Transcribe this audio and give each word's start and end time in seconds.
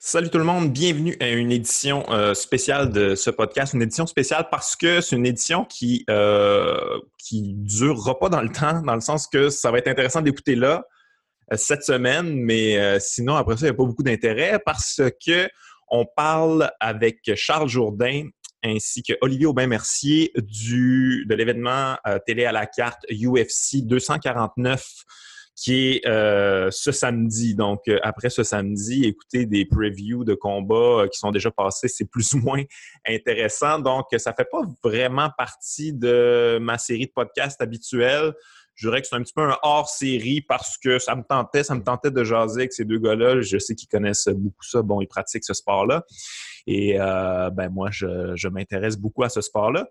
Salut 0.00 0.30
tout 0.30 0.38
le 0.38 0.44
monde, 0.44 0.72
bienvenue 0.72 1.16
à 1.18 1.28
une 1.28 1.50
édition 1.50 2.04
euh, 2.12 2.32
spéciale 2.32 2.92
de 2.92 3.16
ce 3.16 3.30
podcast, 3.30 3.74
une 3.74 3.82
édition 3.82 4.06
spéciale 4.06 4.46
parce 4.48 4.76
que 4.76 5.00
c'est 5.00 5.16
une 5.16 5.26
édition 5.26 5.64
qui 5.64 6.04
euh, 6.08 7.00
qui 7.18 7.54
durera 7.56 8.16
pas 8.16 8.28
dans 8.28 8.40
le 8.40 8.48
temps, 8.48 8.80
dans 8.80 8.94
le 8.94 9.00
sens 9.00 9.26
que 9.26 9.50
ça 9.50 9.72
va 9.72 9.78
être 9.78 9.88
intéressant 9.88 10.22
d'écouter 10.22 10.54
là 10.54 10.84
euh, 11.52 11.56
cette 11.56 11.82
semaine, 11.82 12.32
mais 12.32 12.78
euh, 12.78 13.00
sinon 13.00 13.34
après 13.34 13.56
ça 13.56 13.62
il 13.62 13.70
n'y 13.70 13.74
a 13.74 13.74
pas 13.74 13.84
beaucoup 13.84 14.04
d'intérêt 14.04 14.60
parce 14.64 15.00
que 15.26 15.48
on 15.90 16.06
parle 16.06 16.70
avec 16.78 17.34
Charles 17.34 17.68
Jourdain 17.68 18.28
ainsi 18.62 19.02
que 19.02 19.14
Olivier 19.20 19.46
Aubin-Mercier 19.46 20.30
du 20.36 21.26
de 21.28 21.34
l'événement 21.34 21.96
télé 22.24 22.44
à 22.44 22.52
la 22.52 22.66
carte 22.66 23.04
UFC 23.10 23.82
249 23.82 24.86
qui 25.58 25.74
est 25.74 26.06
euh, 26.06 26.70
ce 26.70 26.92
samedi. 26.92 27.56
Donc, 27.56 27.80
euh, 27.88 27.98
après 28.04 28.30
ce 28.30 28.44
samedi, 28.44 29.04
écouter 29.04 29.44
des 29.44 29.64
previews 29.64 30.22
de 30.22 30.34
combats 30.34 31.02
euh, 31.02 31.08
qui 31.08 31.18
sont 31.18 31.32
déjà 31.32 31.50
passés, 31.50 31.88
c'est 31.88 32.08
plus 32.08 32.32
ou 32.34 32.38
moins 32.38 32.62
intéressant. 33.04 33.80
Donc, 33.80 34.06
ça 34.18 34.32
fait 34.32 34.46
pas 34.48 34.60
vraiment 34.84 35.30
partie 35.36 35.92
de 35.92 36.58
ma 36.60 36.78
série 36.78 37.06
de 37.06 37.12
podcasts 37.12 37.60
habituelle. 37.60 38.34
Je 38.76 38.88
dirais 38.88 39.00
que 39.00 39.08
c'est 39.08 39.16
un 39.16 39.22
petit 39.22 39.32
peu 39.34 39.42
un 39.42 39.58
hors-série 39.64 40.42
parce 40.42 40.78
que 40.78 41.00
ça 41.00 41.16
me 41.16 41.22
tentait, 41.22 41.64
ça 41.64 41.74
me 41.74 41.82
tentait 41.82 42.12
de 42.12 42.22
jaser 42.22 42.60
avec 42.60 42.72
ces 42.72 42.84
deux 42.84 43.00
gars-là. 43.00 43.40
Je 43.40 43.58
sais 43.58 43.74
qu'ils 43.74 43.88
connaissent 43.88 44.28
beaucoup 44.28 44.62
ça. 44.62 44.82
Bon, 44.82 45.00
ils 45.00 45.08
pratiquent 45.08 45.44
ce 45.44 45.54
sport-là. 45.54 46.04
Et 46.68 46.96
ben 46.98 47.70
moi, 47.72 47.88
je, 47.90 48.36
je 48.36 48.46
m'intéresse 48.46 48.96
beaucoup 48.96 49.24
à 49.24 49.28
ce 49.28 49.40
sport-là. 49.40 49.88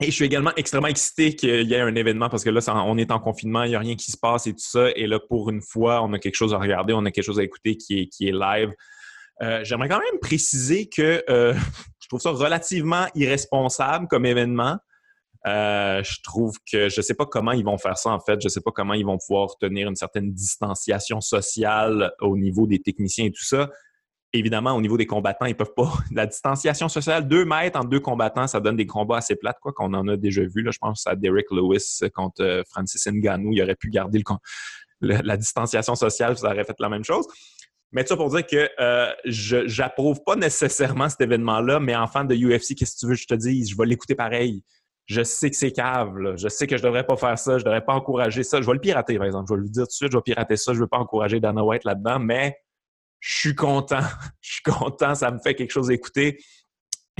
Et 0.00 0.06
je 0.06 0.10
suis 0.12 0.24
également 0.24 0.52
extrêmement 0.56 0.86
excité 0.86 1.34
qu'il 1.34 1.68
y 1.68 1.74
ait 1.74 1.80
un 1.80 1.94
événement 1.96 2.28
parce 2.28 2.44
que 2.44 2.50
là, 2.50 2.60
on 2.86 2.96
est 2.98 3.10
en 3.10 3.18
confinement, 3.18 3.64
il 3.64 3.70
n'y 3.70 3.74
a 3.74 3.80
rien 3.80 3.96
qui 3.96 4.12
se 4.12 4.16
passe 4.16 4.46
et 4.46 4.52
tout 4.52 4.60
ça. 4.60 4.90
Et 4.94 5.08
là, 5.08 5.18
pour 5.18 5.50
une 5.50 5.60
fois, 5.60 6.04
on 6.04 6.12
a 6.12 6.20
quelque 6.20 6.36
chose 6.36 6.54
à 6.54 6.58
regarder, 6.58 6.92
on 6.92 7.04
a 7.04 7.10
quelque 7.10 7.24
chose 7.24 7.40
à 7.40 7.42
écouter 7.42 7.76
qui 7.76 8.08
est, 8.20 8.32
live. 8.32 8.72
Euh, 9.42 9.64
J'aimerais 9.64 9.88
quand 9.88 9.98
même 9.98 10.20
préciser 10.20 10.88
que 10.88 11.24
euh, 11.28 11.52
je 12.00 12.08
trouve 12.08 12.20
ça 12.20 12.30
relativement 12.30 13.06
irresponsable 13.16 14.06
comme 14.06 14.24
événement. 14.24 14.76
Euh, 15.46 16.02
je 16.04 16.20
trouve 16.22 16.54
que 16.70 16.88
je 16.88 17.00
ne 17.00 17.02
sais 17.02 17.14
pas 17.14 17.26
comment 17.26 17.52
ils 17.52 17.64
vont 17.64 17.78
faire 17.78 17.98
ça 17.98 18.10
en 18.10 18.20
fait. 18.20 18.40
Je 18.40 18.46
ne 18.46 18.50
sais 18.50 18.60
pas 18.60 18.70
comment 18.70 18.94
ils 18.94 19.06
vont 19.06 19.18
pouvoir 19.18 19.56
tenir 19.58 19.88
une 19.88 19.96
certaine 19.96 20.32
distanciation 20.32 21.20
sociale 21.20 22.12
au 22.20 22.36
niveau 22.36 22.68
des 22.68 22.80
techniciens 22.80 23.26
et 23.26 23.32
tout 23.32 23.44
ça 23.44 23.68
évidemment, 24.32 24.72
au 24.72 24.80
niveau 24.80 24.96
des 24.96 25.06
combattants, 25.06 25.46
ils 25.46 25.56
peuvent 25.56 25.74
pas. 25.74 25.92
La 26.12 26.26
distanciation 26.26 26.88
sociale, 26.88 27.26
deux 27.26 27.44
mètres 27.44 27.78
entre 27.78 27.88
deux 27.88 28.00
combattants, 28.00 28.46
ça 28.46 28.60
donne 28.60 28.76
des 28.76 28.86
combats 28.86 29.18
assez 29.18 29.36
plates, 29.36 29.58
quoi, 29.60 29.72
qu'on 29.72 29.92
en 29.94 30.06
a 30.08 30.16
déjà 30.16 30.42
vu. 30.42 30.62
Là, 30.62 30.70
je 30.70 30.78
pense 30.78 31.06
à 31.06 31.16
Derek 31.16 31.46
Lewis 31.50 32.00
contre 32.14 32.42
euh, 32.42 32.62
Francis 32.70 33.06
Ngannou. 33.06 33.52
Il 33.52 33.62
aurait 33.62 33.76
pu 33.76 33.88
garder 33.90 34.22
le, 35.00 35.16
la 35.22 35.36
distanciation 35.36 35.94
sociale, 35.94 36.36
ça 36.36 36.50
aurait 36.50 36.64
fait 36.64 36.76
la 36.78 36.88
même 36.88 37.04
chose. 37.04 37.26
Mais 37.92 38.04
ça 38.04 38.16
pour 38.16 38.28
dire 38.28 38.46
que 38.46 38.68
euh, 38.80 39.10
je 39.24 39.66
j'approuve 39.66 40.22
pas 40.22 40.36
nécessairement 40.36 41.08
cet 41.08 41.22
événement-là, 41.22 41.80
mais 41.80 41.96
en 41.96 42.06
fan 42.06 42.26
de 42.26 42.34
UFC, 42.34 42.74
qu'est-ce 42.74 42.94
que 42.94 43.00
tu 43.00 43.06
veux 43.06 43.14
que 43.14 43.20
je 43.20 43.26
te 43.26 43.34
dise? 43.34 43.70
Je 43.70 43.76
vais 43.76 43.86
l'écouter 43.86 44.14
pareil. 44.14 44.62
Je 45.06 45.22
sais 45.22 45.48
que 45.48 45.56
c'est 45.56 45.72
cave, 45.72 46.36
je 46.36 46.48
sais 46.48 46.66
que 46.66 46.76
je 46.76 46.82
devrais 46.82 47.06
pas 47.06 47.16
faire 47.16 47.38
ça, 47.38 47.56
je 47.56 47.64
devrais 47.64 47.82
pas 47.82 47.94
encourager 47.94 48.42
ça. 48.42 48.60
Je 48.60 48.66
vais 48.66 48.74
le 48.74 48.80
pirater, 48.80 49.16
par 49.16 49.24
exemple. 49.24 49.46
Je 49.48 49.54
vais 49.54 49.60
lui 49.62 49.70
dire 49.70 49.84
tout 49.84 49.88
de 49.88 49.92
suite, 49.92 50.12
je 50.12 50.18
vais 50.18 50.22
pirater 50.22 50.58
ça, 50.58 50.74
je 50.74 50.80
veux 50.80 50.86
pas 50.86 50.98
encourager 50.98 51.40
Dana 51.40 51.64
White 51.64 51.84
là-dedans, 51.84 52.18
mais 52.18 52.58
je 53.20 53.38
suis 53.38 53.54
content. 53.54 54.00
Je 54.40 54.52
suis 54.54 54.62
content, 54.62 55.14
ça 55.14 55.30
me 55.30 55.38
fait 55.38 55.54
quelque 55.54 55.70
chose 55.70 55.88
d'écouter. 55.88 56.38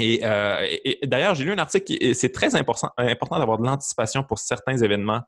Euh, 0.01 0.67
et, 0.85 1.01
d'ailleurs, 1.05 1.35
j'ai 1.35 1.45
lu 1.45 1.53
un 1.53 1.59
article 1.59 1.85
qui 1.85 2.15
c'est 2.15 2.31
très 2.31 2.55
important, 2.55 2.91
important 2.97 3.39
d'avoir 3.39 3.59
de 3.59 3.65
l'anticipation 3.65 4.23
pour 4.23 4.39
certains 4.39 4.77
événements 4.79 5.23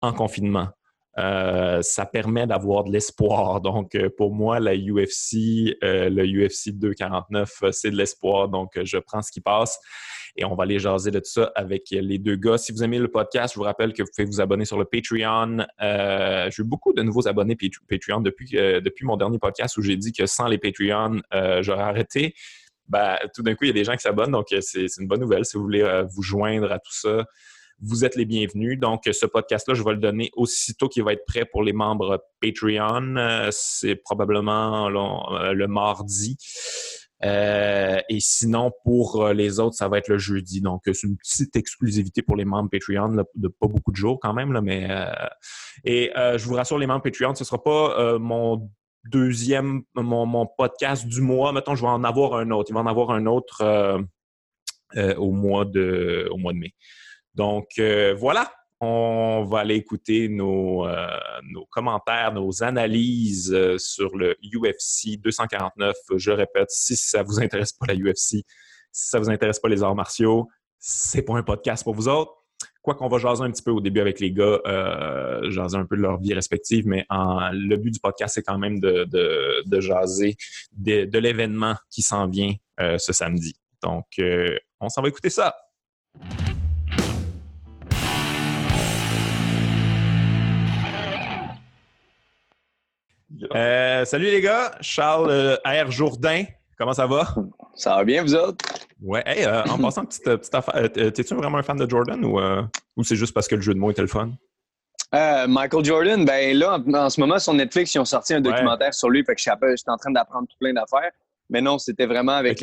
en 0.00 0.12
confinement. 0.12 0.68
Euh, 1.18 1.82
ça 1.82 2.06
permet 2.06 2.46
d'avoir 2.46 2.84
de 2.84 2.92
l'espoir. 2.92 3.60
Donc, 3.62 3.94
euh, 3.94 4.08
pour 4.16 4.32
moi, 4.32 4.60
la 4.60 4.74
UFC, 4.74 5.76
le 5.82 6.24
UFC 6.24 6.70
249, 6.70 7.64
c'est 7.72 7.90
de 7.90 7.96
l'espoir. 7.96 8.48
Donc, 8.48 8.78
je 8.82 8.98
prends 8.98 9.22
ce 9.22 9.30
qui 9.30 9.40
passe 9.40 9.78
et 10.38 10.44
on 10.44 10.54
va 10.54 10.62
aller 10.62 10.78
jaser 10.78 11.10
de 11.10 11.18
tout 11.18 11.30
ça 11.30 11.52
avec 11.54 11.90
les 11.90 12.18
deux 12.18 12.36
gars. 12.36 12.58
Si 12.58 12.72
vous 12.72 12.82
aimez 12.84 12.98
le 12.98 13.08
podcast, 13.08 13.54
je 13.54 13.58
vous 13.58 13.64
rappelle 13.64 13.92
que 13.92 14.02
vous 14.02 14.08
pouvez 14.14 14.26
vous 14.26 14.40
abonner 14.40 14.64
sur 14.64 14.78
le 14.78 14.84
Patreon. 14.84 15.66
Euh, 15.82 16.48
j'ai 16.50 16.62
eu 16.62 16.64
beaucoup 16.64 16.92
de 16.92 17.02
nouveaux 17.02 17.26
abonnés 17.26 17.56
Patreon 17.56 18.20
depuis, 18.20 18.56
euh, 18.56 18.80
depuis 18.80 19.04
mon 19.04 19.16
dernier 19.16 19.38
podcast 19.38 19.76
où 19.76 19.82
j'ai 19.82 19.96
dit 19.96 20.12
que 20.12 20.26
sans 20.26 20.46
les 20.46 20.58
Patreon, 20.58 21.20
euh, 21.34 21.62
j'aurais 21.62 21.82
arrêté. 21.82 22.34
Ben, 22.86 23.16
tout 23.34 23.42
d'un 23.42 23.54
coup, 23.54 23.64
il 23.64 23.68
y 23.68 23.70
a 23.70 23.74
des 23.74 23.84
gens 23.84 23.94
qui 23.94 24.02
s'abonnent, 24.02 24.30
donc 24.30 24.46
c'est 24.60 24.86
une 24.98 25.08
bonne 25.08 25.20
nouvelle. 25.20 25.44
Si 25.44 25.56
vous 25.56 25.64
voulez 25.64 26.04
vous 26.10 26.22
joindre 26.22 26.72
à 26.72 26.78
tout 26.78 26.92
ça, 26.92 27.26
vous 27.80 28.04
êtes 28.04 28.16
les 28.16 28.24
bienvenus. 28.24 28.78
Donc, 28.78 29.02
ce 29.10 29.26
podcast-là, 29.26 29.74
je 29.74 29.82
vais 29.82 29.92
le 29.92 29.98
donner 29.98 30.30
aussitôt 30.34 30.88
qu'il 30.88 31.04
va 31.04 31.12
être 31.12 31.24
prêt 31.26 31.44
pour 31.44 31.62
les 31.62 31.72
membres 31.72 32.24
Patreon. 32.40 33.48
C'est 33.50 33.96
probablement 33.96 34.88
le 34.88 35.66
mardi. 35.66 36.36
Euh, 37.24 37.98
et 38.08 38.20
sinon, 38.20 38.72
pour 38.84 39.22
euh, 39.22 39.32
les 39.32 39.58
autres, 39.58 39.74
ça 39.74 39.88
va 39.88 39.98
être 39.98 40.08
le 40.08 40.18
jeudi. 40.18 40.60
Donc, 40.60 40.82
c'est 40.84 41.02
une 41.02 41.16
petite 41.16 41.56
exclusivité 41.56 42.22
pour 42.22 42.36
les 42.36 42.44
membres 42.44 42.70
Patreon, 42.70 43.24
de 43.34 43.48
pas 43.48 43.66
beaucoup 43.66 43.90
de 43.90 43.96
jours 43.96 44.18
quand 44.20 44.32
même. 44.32 44.58
Mais 44.60 44.86
euh, 44.90 45.12
Et 45.84 46.10
je 46.14 46.44
vous 46.44 46.54
rassure, 46.54 46.78
les 46.78 46.86
membres 46.86 47.02
Patreon, 47.02 47.34
ce 47.34 47.44
sera 47.44 47.62
pas 47.62 48.18
mon 48.18 48.70
deuxième, 49.04 49.82
mon, 49.94 50.46
podcast 50.56 51.06
du 51.06 51.20
mois. 51.20 51.52
Mettons, 51.52 51.74
je 51.74 51.82
vais 51.82 51.88
en 51.88 52.04
avoir 52.04 52.34
un 52.34 52.50
autre. 52.50 52.70
Il 52.70 52.74
va 52.74 52.80
en 52.80 52.86
avoir 52.86 53.10
un 53.10 53.26
autre 53.26 53.98
au, 54.96 55.32
mois 55.32 55.64
de, 55.64 56.28
au 56.30 56.36
mois 56.36 56.52
de 56.52 56.58
mai. 56.58 56.74
Donc, 57.38 57.80
voilà 58.16 58.50
on 58.80 59.44
va 59.44 59.60
aller 59.60 59.74
écouter 59.74 60.28
nos, 60.28 60.86
euh, 60.86 61.08
commentaires, 61.70 62.32
nos 62.32 62.62
analyses 62.62 63.52
euh, 63.52 63.76
sur 63.78 64.16
le 64.16 64.36
UFC 64.42 65.20
249. 65.20 65.96
Je 66.16 66.30
répète, 66.30 66.70
si 66.70 66.96
ça 66.96 67.22
vous 67.22 67.40
intéresse 67.40 67.72
pas 67.72 67.86
la 67.86 67.94
UFC, 67.94 68.44
si 68.92 69.08
ça 69.08 69.18
vous 69.18 69.30
intéresse 69.30 69.58
pas 69.58 69.68
les 69.68 69.82
arts 69.82 69.96
martiaux, 69.96 70.48
c'est 70.78 71.22
pas 71.22 71.36
un 71.36 71.42
podcast 71.42 71.82
pour 71.82 71.94
vous 71.94 72.08
autres. 72.08 72.32
Quoi 72.82 72.94
qu'on 72.94 73.08
va 73.08 73.18
jaser 73.18 73.42
un 73.42 73.50
petit 73.50 73.62
peu 73.62 73.70
au 73.70 73.80
début 73.80 74.00
avec 74.00 74.20
les 74.20 74.32
gars, 74.32 74.60
euh, 74.66 75.50
jaser 75.50 75.76
un 75.76 75.84
peu 75.84 75.96
de 75.96 76.02
leur 76.02 76.18
vie 76.18 76.32
respective, 76.32 76.86
mais 76.86 77.04
le 77.10 77.76
but 77.76 77.90
du 77.90 78.00
podcast, 78.00 78.34
c'est 78.34 78.42
quand 78.42 78.58
même 78.58 78.80
de, 78.80 79.80
jaser 79.80 80.36
de, 80.72 81.18
l'événement 81.18 81.74
qui 81.90 82.02
s'en 82.02 82.28
vient 82.28 82.54
euh, 82.80 82.96
ce 82.98 83.12
samedi. 83.12 83.54
Donc, 83.82 84.06
on 84.80 84.88
s'en 84.88 85.02
va 85.02 85.08
écouter 85.08 85.30
ça. 85.30 85.54
Euh, 93.54 94.04
salut 94.04 94.26
les 94.26 94.40
gars, 94.40 94.72
Charles 94.80 95.30
euh, 95.30 95.56
R. 95.64 95.90
Jourdain, 95.90 96.44
comment 96.76 96.92
ça 96.92 97.06
va? 97.06 97.34
Ça 97.74 97.96
va 97.96 98.04
bien, 98.04 98.22
vous 98.22 98.34
autres? 98.34 98.64
Ouais, 99.00 99.22
euh, 99.26 99.62
en 99.64 99.78
passant, 99.78 100.04
petite, 100.04 100.24
petite 100.24 100.54
affaire, 100.54 100.90
t'es-tu 100.92 101.34
vraiment 101.34 101.58
un 101.58 101.62
fan 101.62 101.76
de 101.76 101.88
Jordan 101.88 102.24
ou, 102.24 102.40
ou 102.96 103.04
c'est 103.04 103.16
juste 103.16 103.32
parce 103.32 103.46
que 103.46 103.54
le 103.54 103.60
jeu 103.60 103.74
de 103.74 103.78
mots 103.78 103.90
était 103.90 104.02
le 104.02 104.08
fun? 104.08 104.30
Michael 105.12 105.84
Jordan, 105.84 106.24
ben 106.24 106.56
là, 106.56 106.78
en, 106.78 107.10
ce 107.10 107.20
moment, 107.20 107.38
sur 107.38 107.54
Netflix, 107.54 107.94
ils 107.94 108.00
ont 108.00 108.04
sorti 108.04 108.34
un 108.34 108.40
documentaire 108.40 108.92
sur 108.92 109.08
lui, 109.08 109.24
fait 109.24 109.34
que 109.34 109.40
j'étais 109.40 109.90
en 109.90 109.96
train 109.96 110.10
d'apprendre 110.10 110.48
tout 110.48 110.56
plein 110.58 110.72
d'affaires. 110.72 111.12
Mais 111.50 111.60
non, 111.60 111.78
c'était 111.78 112.06
vraiment 112.06 112.32
avec 112.32 112.62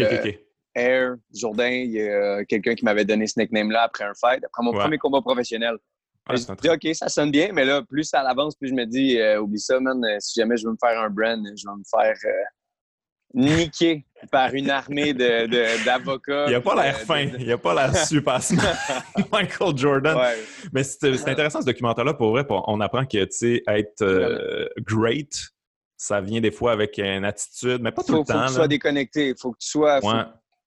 Air 0.75 1.15
Jourdain. 1.33 1.69
Il 1.69 1.91
y 1.91 2.01
a 2.01 2.43
quelqu'un 2.43 2.75
qui 2.75 2.83
m'avait 2.83 3.05
donné 3.05 3.25
ce 3.25 3.39
nickname-là 3.39 3.83
après 3.83 4.03
un 4.03 4.13
fight, 4.13 4.43
après 4.43 4.63
mon 4.63 4.73
premier 4.73 4.97
combat 4.97 5.21
professionnel. 5.21 5.77
Je 6.29 6.51
me 6.51 6.55
dis, 6.55 6.69
OK, 6.69 6.95
ça 6.95 7.09
sonne 7.09 7.31
bien, 7.31 7.49
mais 7.53 7.65
là, 7.65 7.81
plus 7.83 8.03
ça 8.03 8.21
avance, 8.21 8.55
plus 8.55 8.69
je 8.69 8.73
me 8.73 8.85
dis, 8.85 9.19
euh, 9.19 9.39
oublie 9.39 9.59
ça, 9.59 9.79
man, 9.79 10.03
euh, 10.03 10.17
si 10.19 10.39
jamais 10.39 10.57
je 10.57 10.65
veux 10.65 10.71
me 10.71 10.77
faire 10.83 10.99
un 10.99 11.09
brand, 11.09 11.39
je 11.45 11.67
vais 11.67 11.75
me 11.75 11.83
faire 11.89 12.15
euh, 12.25 12.43
niquer 13.35 14.05
par 14.31 14.53
une 14.53 14.69
armée 14.69 15.13
d'avocats. 15.13 16.45
De, 16.45 16.49
il 16.49 16.53
n'a 16.53 16.61
pas 16.61 16.75
l'air 16.75 16.97
fin, 16.99 17.19
il 17.19 17.47
n'a 17.47 17.57
pas 17.57 17.75
l'air 17.87 17.95
super 17.95 18.41
smart, 18.41 18.75
Michael 19.31 19.77
Jordan. 19.77 20.17
Mais 20.73 20.83
c'est 20.83 21.27
intéressant 21.27 21.61
ce 21.61 21.67
documentaire-là, 21.67 22.15
pour 22.15 22.31
vrai, 22.31 22.45
on 22.49 22.81
apprend 22.81 23.05
que, 23.05 23.23
tu 23.25 23.31
sais, 23.31 23.63
être 23.67 24.03
great, 24.79 25.49
ça 25.97 26.21
vient 26.21 26.41
des 26.41 26.51
fois 26.51 26.71
avec 26.71 26.97
une 26.97 27.23
attitude, 27.23 27.81
mais 27.81 27.91
pas 27.91 28.03
tout 28.03 28.13
le 28.13 28.23
temps. 28.23 28.33
Il 28.33 28.33
faut 28.33 28.41
que 28.41 28.47
tu 28.47 28.53
sois 28.53 28.67
déconnecté, 28.67 29.29
il 29.29 29.35
faut 29.39 29.51
que 29.51 29.59
tu 29.59 29.69
sois... 29.69 29.99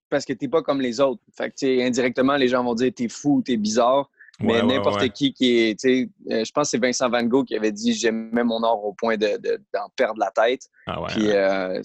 parce 0.09 0.25
que 0.25 0.33
tu 0.33 0.45
n'es 0.45 0.49
pas 0.49 0.63
comme 0.63 0.81
les 0.81 1.01
autres. 1.01 1.21
Fait 1.37 1.51
que, 1.51 1.85
indirectement, 1.85 2.37
les 2.37 2.47
gens 2.47 2.63
vont 2.63 2.75
dire, 2.75 2.93
t'es 2.95 3.09
fou, 3.09 3.43
t'es 3.45 3.57
bizarre. 3.57 4.09
Mais 4.41 4.63
n'importe 4.63 5.09
qui 5.11 5.33
qui 5.33 5.59
est, 5.59 5.81
tu 5.81 5.89
sais, 5.89 6.11
euh, 6.31 6.45
je 6.45 6.53
pense 6.53 6.69
que 6.69 6.71
c'est 6.71 6.79
Vincent 6.79 7.09
Van 7.09 7.25
Gogh 7.25 7.47
qui 7.47 7.57
avait 7.57 7.73
dit 7.73 7.93
j'aimais 7.93 8.45
mon 8.45 8.63
or 8.63 8.85
au 8.85 8.93
point 8.93 9.17
d'en 9.17 9.27
de, 9.27 9.61
perdre 9.97 10.21
la 10.21 10.31
tête. 10.31 10.63
Ah 10.87 11.01
Puis, 11.09 11.31
euh, 11.31 11.83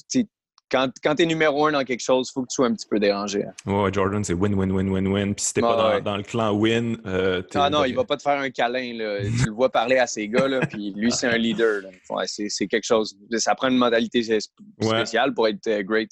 quand, 0.69 0.89
quand 1.03 1.15
tu 1.15 1.23
es 1.23 1.25
numéro 1.25 1.67
un 1.67 1.71
dans 1.71 1.83
quelque 1.83 2.03
chose, 2.03 2.29
il 2.29 2.33
faut 2.33 2.41
que 2.41 2.47
tu 2.50 2.55
sois 2.55 2.67
un 2.67 2.73
petit 2.73 2.88
peu 2.88 3.00
dérangé. 3.00 3.45
Hein. 3.45 3.71
Ouais, 3.71 3.94
Jordan, 3.94 4.23
c'est 4.23 4.33
win, 4.33 4.53
win, 4.55 4.71
win, 4.71 4.89
win, 4.89 5.07
win. 5.07 5.35
Puis 5.35 5.45
si 5.45 5.53
t'es 5.53 5.61
pas 5.61 6.00
dans, 6.00 6.17
le 6.17 6.23
clan 6.23 6.51
win, 6.51 6.97
euh, 7.05 7.41
Ah 7.55 7.69
non, 7.69 7.85
il 7.85 7.95
va 7.95 8.03
pas 8.03 8.17
te 8.17 8.23
faire 8.23 8.39
un 8.39 8.50
câlin. 8.50 8.94
Là. 8.97 9.19
tu 9.39 9.45
le 9.45 9.51
vois 9.51 9.69
parler 9.69 9.97
à 9.97 10.07
ces 10.07 10.27
gars, 10.27 10.47
là, 10.47 10.61
puis 10.61 10.94
lui, 10.95 11.11
c'est 11.11 11.27
un 11.27 11.38
leader. 11.38 11.81
Ouais, 12.09 12.25
c'est 12.27 12.67
quelque 12.67 12.85
chose. 12.85 13.15
Ça 13.38 13.55
prend 13.55 13.67
une 13.67 13.77
modalité 13.77 14.39
spéciale 14.79 15.33
pour 15.33 15.47
être 15.47 15.81
great. 15.81 16.11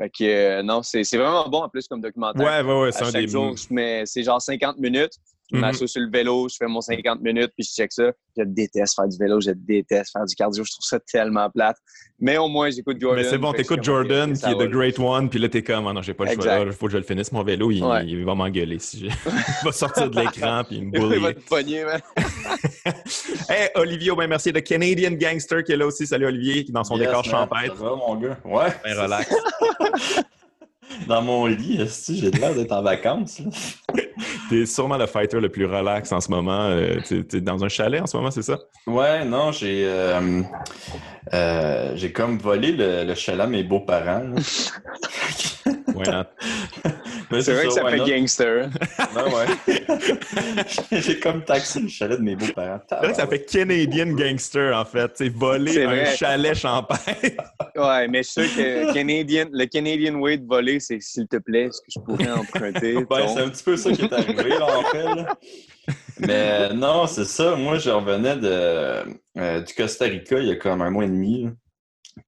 Fait 0.00 0.10
que 0.10 0.62
non, 0.62 0.82
c'est 0.82 1.04
vraiment 1.16 1.48
bon 1.48 1.62
en 1.62 1.68
plus 1.68 1.86
comme 1.86 2.00
documentaire. 2.00 2.44
Ouais, 2.44 2.62
ouais, 2.62 2.80
ouais. 2.82 2.92
C'est 2.92 3.04
un 3.04 3.12
chaque 3.12 3.28
jour, 3.28 3.54
mais 3.70 4.02
c'est 4.06 4.22
genre 4.22 4.40
50 4.40 4.78
minutes. 4.78 5.12
Je 5.52 5.58
m'assois 5.58 5.86
sur 5.86 6.00
le 6.00 6.10
vélo, 6.10 6.48
je 6.48 6.56
fais 6.56 6.66
mon 6.66 6.80
50 6.80 7.20
minutes, 7.20 7.52
puis 7.56 7.66
je 7.66 7.74
check 7.74 7.92
ça. 7.92 8.10
Je 8.36 8.42
déteste 8.44 8.94
faire 8.96 9.06
du 9.06 9.16
vélo, 9.18 9.40
je 9.40 9.50
déteste 9.50 10.12
faire 10.12 10.24
du 10.24 10.34
cardio. 10.34 10.64
Je 10.64 10.70
trouve 10.70 10.84
ça 10.84 10.98
tellement 11.00 11.48
plate. 11.50 11.76
Mais 12.18 12.38
au 12.38 12.48
moins, 12.48 12.70
j'écoute 12.70 12.96
Jordan. 13.00 13.22
Mais 13.22 13.28
c'est 13.28 13.38
bon, 13.38 13.52
t'écoutes 13.52 13.82
Jordan, 13.82 14.32
qui 14.32 14.46
est 14.46 14.54
The 14.54 14.70
Great 14.70 14.98
One, 14.98 15.28
puis 15.28 15.38
là, 15.38 15.48
t'es 15.48 15.62
comme, 15.62 15.86
ah 15.86 15.92
non, 15.92 16.00
j'ai 16.00 16.14
pas 16.14 16.24
le 16.24 16.40
choix. 16.40 16.60
Il 16.60 16.72
faut 16.72 16.86
que 16.86 16.92
je 16.92 16.96
le 16.98 17.02
finisse. 17.02 17.30
Mon 17.32 17.42
vélo, 17.42 17.70
il, 17.70 18.24
va 18.24 18.34
m'engueuler. 18.34 18.78
Si 18.78 19.06
il 19.06 19.10
va 19.64 19.72
sortir 19.72 20.10
de 20.10 20.18
l'écran, 20.18 20.62
puis 20.64 20.76
il 20.76 20.86
me 20.86 20.98
boule. 20.98 21.12
il 21.16 21.20
va 21.20 21.34
te 21.34 21.40
pogner, 21.40 21.84
man. 21.84 22.00
hey, 23.48 23.68
Olivier 23.74 24.12
ben 24.16 24.26
merci. 24.26 24.52
The 24.52 24.62
Canadian 24.62 25.12
Gangster 25.12 25.62
qui 25.62 25.72
est 25.72 25.76
là 25.76 25.86
aussi. 25.86 26.06
Salut, 26.06 26.26
Olivier, 26.26 26.64
qui 26.64 26.70
est 26.70 26.74
dans 26.74 26.84
son 26.84 26.96
décor 26.96 27.24
champêtre. 27.24 27.76
Ça 27.76 27.84
va, 27.84 27.96
mon 27.96 28.16
gars? 28.16 28.38
Ouais. 28.44 28.68
Ben, 28.82 28.98
relax. 28.98 29.34
Dans 31.06 31.22
mon 31.22 31.46
lit, 31.46 31.80
j'ai 32.08 32.30
l'air 32.30 32.54
d'être 32.54 32.72
en 32.72 32.82
vacances. 32.82 33.40
T'es 34.50 34.66
sûrement 34.66 34.96
le 34.96 35.06
fighter 35.06 35.40
le 35.40 35.48
plus 35.48 35.64
relax 35.66 36.12
en 36.12 36.20
ce 36.20 36.30
moment. 36.30 36.62
Euh, 36.62 37.00
t'es 37.00 37.40
dans 37.40 37.64
un 37.64 37.68
chalet 37.68 38.00
en 38.00 38.06
ce 38.06 38.16
moment, 38.16 38.30
c'est 38.30 38.42
ça? 38.42 38.58
Ouais, 38.86 39.24
non, 39.24 39.52
j'ai 39.52 39.84
euh, 39.86 40.42
euh, 41.32 41.92
j'ai 41.96 42.12
comme 42.12 42.38
volé 42.38 42.72
le, 42.72 43.14
chalet 43.14 43.40
à 43.40 43.46
mes 43.46 43.64
beaux-parents. 43.64 44.34
c'est 47.30 47.52
vrai 47.52 47.66
que 47.66 47.72
ça 47.72 47.88
fait 47.88 47.98
gangster. 47.98 48.70
Non, 49.14 49.24
ouais. 49.34 49.84
J'ai 51.00 51.18
comme 51.18 51.44
taxé 51.44 51.80
le 51.80 51.88
chalet 51.88 52.18
de 52.18 52.24
mes 52.24 52.36
beaux-parents. 52.36 52.80
C'est 52.88 52.96
vrai 52.96 53.08
que 53.08 53.16
ça 53.16 53.26
fait 53.26 53.44
Canadian 53.44 54.12
gangster, 54.12 54.76
en 54.76 54.84
fait. 54.84 55.10
C'est 55.14 55.28
voler 55.28 55.84
un 55.84 56.04
chalet 56.06 56.54
champagne. 56.54 57.36
ouais, 57.76 58.08
mais 58.08 58.22
je 58.22 58.28
suis 58.28 58.48
sûr 58.48 58.56
que 58.56 58.92
Canadian, 58.92 59.46
le 59.52 59.66
Canadian 59.66 60.14
way 60.16 60.38
de 60.38 60.46
voler, 60.46 60.80
c'est 60.80 61.00
s'il 61.00 61.26
te 61.26 61.36
plaît, 61.36 61.64
est-ce 61.64 61.80
que 61.80 61.86
je 61.88 62.00
pourrais 62.00 62.30
emprunter? 62.30 62.94
c'est 62.94 63.40
un 63.40 63.48
petit 63.48 63.64
peu 63.64 63.76
ça 63.76 63.92
qui 63.92 64.02
est 64.02 64.12
arrivé, 64.12 64.48
là, 64.50 64.78
en 64.78 64.82
fait. 64.84 65.94
Mais 66.20 66.72
non, 66.74 67.06
c'est 67.06 67.24
ça. 67.24 67.56
Moi, 67.56 67.78
je 67.78 67.90
revenais 67.90 68.36
de, 68.36 69.16
euh, 69.38 69.60
du 69.60 69.74
Costa 69.74 70.04
Rica 70.04 70.38
il 70.38 70.48
y 70.48 70.52
a 70.52 70.56
comme 70.56 70.82
un 70.82 70.90
mois 70.90 71.04
et 71.04 71.08
demi. 71.08 71.48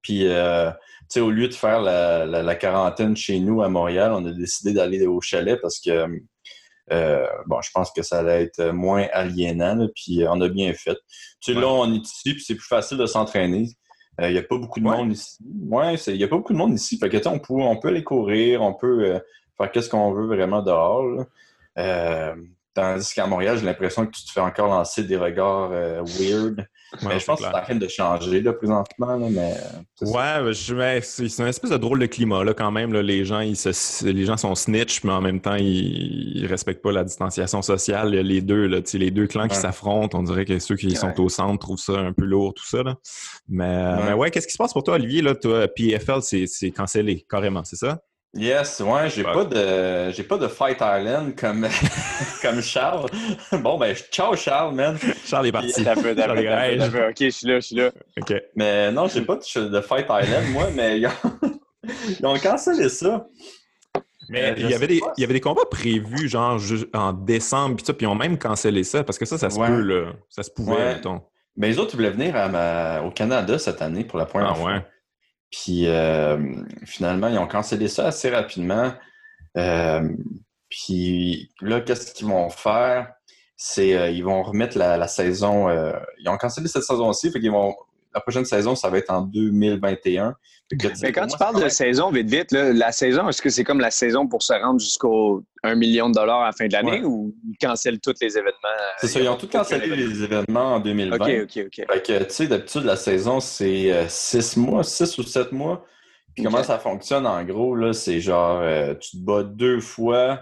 Puis, 0.03 0.27
euh, 0.27 0.71
sais, 1.09 1.21
au 1.21 1.31
lieu 1.31 1.49
de 1.49 1.55
faire 1.55 1.81
la, 1.81 2.55
quarantaine 2.55 3.17
chez 3.17 3.39
nous 3.39 3.63
à 3.63 3.69
Montréal, 3.69 4.13
on 4.13 4.25
a 4.27 4.33
décidé 4.33 4.73
d'aller 4.73 5.07
au 5.07 5.21
chalet 5.21 5.59
parce 5.61 5.81
que, 5.81 6.21
euh, 6.93 7.27
bon, 7.47 7.61
je 7.63 7.71
pense 7.73 7.91
que 7.93 8.03
ça 8.03 8.21
allait 8.21 8.45
être 8.45 8.71
moins 8.71 9.07
aliénant, 9.13 9.89
puis 9.95 10.25
on 10.29 10.41
a 10.41 10.49
bien 10.49 10.73
fait. 10.75 10.97
Tu 11.41 11.55
sais, 11.55 11.61
là, 11.61 11.69
on 11.69 11.93
est 11.93 12.05
ici, 12.05 12.35
puis 12.35 12.43
c'est 12.43 12.55
plus 12.55 12.67
facile 12.67 12.99
de 12.99 13.07
s'entraîner. 13.07 13.69
Il 14.19 14.25
euh, 14.25 14.31
n'y 14.33 14.39
a 14.39 14.43
pas 14.43 14.57
beaucoup 14.57 14.81
de 14.81 14.85
monde 14.85 15.13
ici. 15.13 15.37
Ouais, 15.69 15.95
il 15.95 16.17
n'y 16.17 16.25
a 16.25 16.29
pas 16.29 16.37
beaucoup 16.37 16.55
de 16.55 16.59
monde 16.59 16.75
ici. 16.75 16.99
Fait 16.99 17.09
que, 17.09 17.29
on 17.29 17.39
peut, 17.39 17.55
on 17.55 17.77
peut 17.77 17.89
aller 17.89 18.05
courir, 18.05 18.63
on 18.63 18.73
peut 18.73 19.05
euh, 19.05 19.19
faire 19.59 19.71
qu'est-ce 19.71 19.91
qu'on 19.91 20.13
veut 20.13 20.27
vraiment 20.27 20.63
dehors. 20.63 21.25
tandis 22.75 23.15
qu'à 23.15 23.27
Montréal, 23.27 23.59
j'ai 23.59 23.67
l'impression 23.67 24.07
que 24.07 24.13
tu 24.13 24.25
te 24.25 24.33
fais 24.33 24.41
encore 24.41 24.69
lancer 24.69 25.05
des 25.05 25.17
regards 25.17 25.71
weird 26.19 26.67
mais 27.03 27.19
je 27.19 27.25
pense 27.25 27.41
que 27.41 27.47
c'est 27.47 27.55
en 27.55 27.63
train 27.63 27.75
de 27.75 27.89
changer 27.89 28.41
là, 28.41 28.53
présentement. 28.53 29.19
mais, 29.19 29.55
ouais, 30.01 31.01
c'est 31.03 31.39
une 31.39 31.47
espèce 31.49 31.71
de 31.71 31.77
drôle 31.77 31.99
de 31.99 32.07
climat 32.07 32.45
là, 32.45 32.55
quand 32.55 32.71
même. 32.71 32.93
Là. 32.93 33.03
Les, 33.03 33.25
gens, 33.25 33.41
ils 33.41 33.57
se, 33.57 34.07
les 34.07 34.25
gens 34.25 34.37
sont 34.37 34.55
snitch, 34.55 35.03
mais 35.05 35.13
en 35.13 35.21
même 35.21 35.41
temps, 35.41 35.57
ils, 35.57 36.43
ne 36.43 36.49
respectent 36.49 36.83
pas 36.83 36.93
la 36.93 37.05
distanciation 37.05 37.63
sociale. 37.63 38.11
Les 38.11 38.41
deux, 38.41 38.67
là, 38.67 38.79
les 38.95 39.11
deux 39.11 39.27
clans 39.27 39.49
qui 39.49 39.57
s'affrontent, 39.57 40.19
on 40.19 40.23
dirait 40.23 40.45
que 40.45 40.59
ceux 40.59 40.77
qui 40.77 40.95
sont 40.95 41.19
au 41.21 41.29
centre 41.29 41.59
trouvent 41.59 41.79
ça 41.79 41.99
un 41.99 42.13
peu 42.13 42.25
lourd, 42.25 42.55
tout 42.55 42.67
ça. 42.67 42.83
Là. 42.83 42.97
Mais, 43.49 44.13
ouais, 44.15 44.31
qu'est-ce 44.31 44.47
qui 44.47 44.53
se 44.53 44.59
passe 44.59 44.73
pour 44.73 44.83
toi, 44.83 44.95
Olivier? 44.95 45.23
Là, 45.23 45.35
toi, 45.35 45.69
PFL, 45.69 46.21
c'est 46.23 46.71
cancellé, 46.71 47.25
carrément, 47.29 47.65
c'est 47.65 47.77
ça? 47.77 48.01
Yes, 48.37 48.81
ouais, 48.81 49.09
j'ai 49.09 49.23
pas 49.23 49.45
de 49.45 50.11
j'ai 50.13 50.23
pas 50.23 50.37
de 50.37 50.47
Fight 50.47 50.79
Island 50.81 51.35
comme, 51.35 51.67
comme 52.43 52.61
Charles. 52.61 53.09
Bon 53.53 53.79
ben 53.79 53.95
ciao 53.95 54.37
Charles, 54.37 54.75
man. 54.75 54.99
Charles 55.25 55.47
est 55.47 55.53
parti. 55.53 55.83
Charles 55.83 56.39
est... 56.39 57.09
Ok, 57.09 57.17
je 57.19 57.29
suis 57.31 57.47
là, 57.47 57.55
je 57.57 57.67
suis 57.67 57.77
là. 57.77 57.91
Ok. 58.21 58.35
Mais 58.55 58.93
non, 58.93 59.09
j'ai 59.09 59.23
pas 59.23 59.37
de, 59.37 59.81
Fight 59.81 60.07
Island, 60.09 60.53
moi, 60.53 60.69
mais 60.75 61.01
ils 61.01 61.07
ont, 61.07 61.11
ils 62.21 62.27
ont 62.27 62.39
cancellé 62.39 62.89
ça. 62.89 63.27
Mais 64.29 64.51
euh, 64.51 64.55
il, 64.57 64.71
y 64.71 64.75
avait 64.75 64.89
des, 64.89 65.01
il 65.17 65.21
y 65.21 65.25
avait 65.25 65.35
des 65.35 65.41
combats 65.41 65.67
prévus, 65.71 66.29
genre 66.29 66.61
en 66.95 67.13
décembre, 67.13 67.77
puis 67.77 67.95
ils 68.01 68.07
ont 68.07 68.15
même 68.17 68.39
cancellé 68.39 68.83
ça, 68.83 69.05
parce 69.05 69.19
que 69.19 69.25
ça, 69.25 69.39
ça 69.39 69.51
se 69.51 69.59
peut, 69.59 69.81
là. 69.81 70.13
Ça 70.29 70.43
se 70.43 70.51
pouvait, 70.51 70.73
ouais. 70.73 70.95
mettons. 70.95 71.23
Mais 71.57 71.69
les 71.69 71.79
autres, 71.79 71.95
ils 71.95 71.97
voulaient 71.97 72.11
venir 72.11 72.35
au 73.05 73.11
Canada 73.11 73.59
cette 73.59 73.81
année 73.81 74.05
pour 74.05 74.19
la 74.19 74.27
première 74.27 74.51
ah, 74.51 74.55
fois. 74.55 74.73
Ouais. 74.73 74.87
Puis 75.63 75.87
euh, 75.87 76.37
finalement, 76.85 77.29
ils 77.29 77.39
ont 77.39 77.47
cancellé 77.47 77.89
ça 77.89 78.07
assez 78.07 78.29
rapidement. 78.29 78.93
Euh, 79.57 80.07
puis 80.69 81.51
là, 81.63 81.81
qu'est-ce 81.81 82.13
qu'ils 82.13 82.27
vont 82.27 82.51
faire? 82.51 83.13
C'est 83.57 83.97
euh, 83.97 84.11
ils 84.11 84.23
vont 84.23 84.43
remettre 84.43 84.77
la, 84.77 85.09
saison. 85.09 85.71
ils 86.19 86.29
ont 86.29 86.37
cancellé 86.37 86.69
cette 86.69 86.83
saison-ci, 86.83 87.31
fait 87.31 87.41
qu'ils 87.41 87.53
vont 87.53 87.75
la 88.17 88.21
prochaine 88.23 88.47
saison, 88.47 88.75
ça 88.75 88.89
va 88.89 88.97
être 88.97 89.11
en 89.11 89.21
2021. 89.21 90.35
Mais 91.03 91.13
quand 91.13 91.27
tu 91.27 91.37
parles 91.37 91.63
de 91.63 91.69
saison, 91.69 92.11
vite, 92.11 92.29
vite, 92.29 92.51
la 92.51 92.91
saison, 92.91 93.29
est-ce 93.29 93.43
que 93.43 93.51
c'est 93.51 93.63
comme 93.63 93.79
la 93.79 93.91
saison 93.91 94.27
pour 94.27 94.43
se 94.43 94.55
rendre 94.55 94.81
jusqu'au 94.81 95.45
1 95.63 95.75
million 95.75 96.09
de 96.09 96.15
dollars 96.15 96.41
à 96.41 96.47
la 96.47 96.53
fin 96.53 96.67
de 96.67 96.73
l'année 96.73 97.03
ou 97.05 97.35
ils 97.47 97.59
cancellent 97.59 98.01
tous 98.01 98.15
les 98.23 98.39
événements? 98.39 98.57
C'est 98.99 99.09
ça, 99.09 99.21
ils 99.21 99.29
ont 99.29 99.37
tous 99.37 99.49
cancellé 99.49 99.95
les 99.95 100.23
événements 100.25 100.77
en 100.77 100.81
2020. 100.81 101.17
OK, 101.17 101.31
OK, 101.43 101.67
OK. 101.67 101.87
Fait 101.93 102.03
que, 102.03 102.25
tu 102.25 102.31
sais, 102.31 102.47
d'habitude, 102.47 102.85
la 102.85 102.97
saison, 102.97 103.39
c'est 103.39 104.09
6 104.09 104.57
euh, 104.57 104.61
mois, 104.63 104.83
6 104.83 105.19
ou 105.19 105.23
7 105.23 105.53
mois. 105.53 105.85
Puis 106.35 106.43
comment 106.43 106.63
ça 106.63 106.79
fonctionne, 106.79 107.27
en 107.27 107.45
gros, 107.45 107.75
là, 107.75 107.93
c'est 107.93 108.21
genre, 108.21 108.61
euh, 108.63 108.95
tu 108.95 109.13
te 109.13 109.17
bats 109.19 109.43
deux 109.43 109.81
fois 109.81 110.41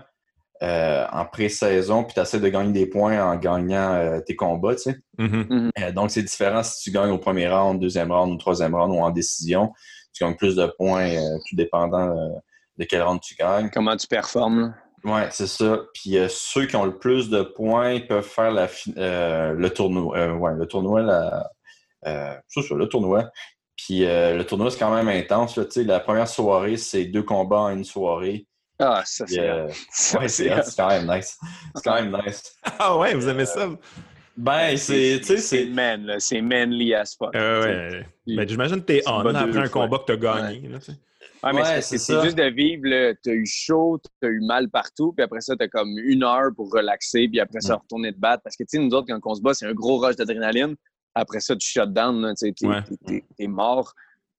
euh, 0.62 1.06
en 1.12 1.24
pré-saison, 1.26 2.04
puis 2.04 2.14
tu 2.14 2.20
essaies 2.20 2.40
de 2.40 2.48
gagner 2.48 2.72
des 2.72 2.86
points 2.86 3.22
en 3.22 3.36
gagnant 3.36 4.20
tes 4.24 4.36
combats, 4.36 4.74
tu 4.74 4.82
sais. 4.82 4.96
Mm-hmm. 5.18 5.70
Mm-hmm. 5.72 5.92
donc, 5.92 6.10
c'est 6.10 6.22
différent 6.22 6.62
si 6.62 6.82
tu 6.82 6.90
gagnes 6.90 7.10
au 7.10 7.18
premier 7.18 7.48
round, 7.48 7.80
deuxième 7.80 8.12
round 8.12 8.32
ou 8.32 8.36
troisième 8.36 8.74
round 8.74 8.92
ou 8.92 9.00
en 9.00 9.10
décision 9.10 9.72
tu 10.14 10.24
gagnes 10.24 10.36
plus 10.36 10.56
de 10.56 10.66
points, 10.78 11.10
euh, 11.10 11.38
tout 11.48 11.56
dépendant 11.56 12.16
euh, 12.16 12.30
de 12.78 12.84
quelle 12.84 13.02
ronde 13.02 13.20
tu 13.20 13.34
gagnes. 13.34 13.68
Comment 13.70 13.96
tu 13.96 14.06
performes. 14.06 14.74
Oui, 15.04 15.20
c'est 15.30 15.46
ça. 15.46 15.80
Puis 15.92 16.16
euh, 16.16 16.28
ceux 16.30 16.66
qui 16.66 16.76
ont 16.76 16.84
le 16.84 16.98
plus 16.98 17.28
de 17.28 17.42
points 17.42 18.00
peuvent 18.00 18.24
faire 18.26 18.52
la, 18.52 18.68
le 18.96 19.68
tournoi. 19.68 20.34
ouais, 20.34 20.52
le 20.54 20.66
tournoi, 20.66 21.02
la, 21.02 21.50
c'est 22.48 22.62
ça, 22.62 22.74
le 22.74 22.88
tournoi. 22.88 23.30
Puis 23.76 24.00
le 24.00 24.42
tournoi, 24.44 24.70
c'est 24.70 24.78
quand 24.78 24.94
même 24.94 25.08
intense. 25.08 25.56
Là, 25.56 25.64
la 25.76 26.00
première 26.00 26.28
soirée, 26.28 26.76
c'est 26.76 27.04
deux 27.06 27.22
combats 27.22 27.60
en 27.60 27.70
une 27.70 27.84
soirée. 27.84 28.46
Ah, 28.78 29.02
ça, 29.04 29.26
c'est. 29.26 29.40
ouais, 30.18 30.28
c'est 30.28 30.76
quand 30.76 30.88
même 30.88 31.06
nice. 31.06 31.38
C'est 31.74 31.84
quand 31.84 32.02
même 32.02 32.20
nice. 32.24 32.56
ah 32.78 32.98
ouais, 32.98 33.14
vous 33.14 33.28
aimez 33.28 33.46
ça? 33.46 33.68
Ben, 34.36 34.76
c'est. 34.76 35.22
C'est 35.22 35.66
man, 35.66 36.16
c'est 36.18 36.40
manly 36.40 36.94
as 36.94 37.14
fuck. 37.16 37.34
Euh, 37.36 37.90
ouais. 37.90 38.06
Mais 38.26 38.48
j'imagine 38.48 38.80
que 38.80 38.86
t'es 38.86 39.02
on 39.06 39.20
après 39.20 39.58
un 39.58 39.68
combat 39.68 39.98
que 39.98 40.12
t'as 40.12 40.16
gagné. 40.16 40.68
Là, 40.68 40.78
ah, 41.46 41.52
mais 41.52 41.82
c'est 41.82 41.98
juste 42.22 42.38
de 42.38 42.44
vivre, 42.44 43.14
t'as 43.22 43.32
eu 43.32 43.44
chaud, 43.44 44.00
t'as 44.20 44.28
eu 44.28 44.40
mal 44.40 44.70
partout, 44.70 45.12
puis 45.12 45.22
après 45.22 45.42
ça, 45.42 45.54
t'as 45.54 45.68
comme 45.68 45.98
une 45.98 46.24
heure 46.24 46.50
pour 46.56 46.72
relaxer, 46.72 47.28
puis 47.28 47.38
après 47.38 47.60
ça, 47.60 47.76
retourner 47.76 48.14
te 48.14 48.18
battre. 48.18 48.42
Parce 48.42 48.56
que, 48.56 48.64
tu 48.64 48.70
sais, 48.70 48.78
nous 48.78 48.90
autres, 48.94 49.06
quand 49.08 49.20
on 49.30 49.34
se 49.34 49.42
bat, 49.42 49.52
c'est 49.52 49.66
un 49.66 49.74
gros 49.74 49.98
rush 49.98 50.16
d'adrénaline. 50.16 50.74
Après 51.14 51.40
ça, 51.40 51.54
tu 51.54 51.68
shut 51.68 51.92
down, 51.92 52.32
tu 52.36 52.52
t'es 52.54 53.46
mort. 53.46 53.92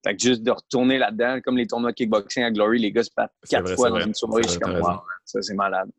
Fait 0.05 0.15
que 0.15 0.21
juste 0.21 0.43
de 0.43 0.51
retourner 0.51 0.97
là-dedans, 0.97 1.39
comme 1.43 1.57
les 1.57 1.67
tournois 1.67 1.91
de 1.91 1.95
kickboxing 1.95 2.43
à 2.43 2.51
Glory, 2.51 2.79
les 2.79 2.91
gars 2.91 3.03
se 3.03 3.09
battent 3.15 3.31
quatre 3.50 3.75
fois 3.75 3.89
dans 3.89 4.00
une 4.00 4.13
soirée, 4.13 4.43
je 4.43 4.50
suis 4.50 4.59
comme, 4.59 4.77
wow, 4.77 5.00
ça, 5.25 5.41
c'est 5.41 5.55
malade 5.55 5.89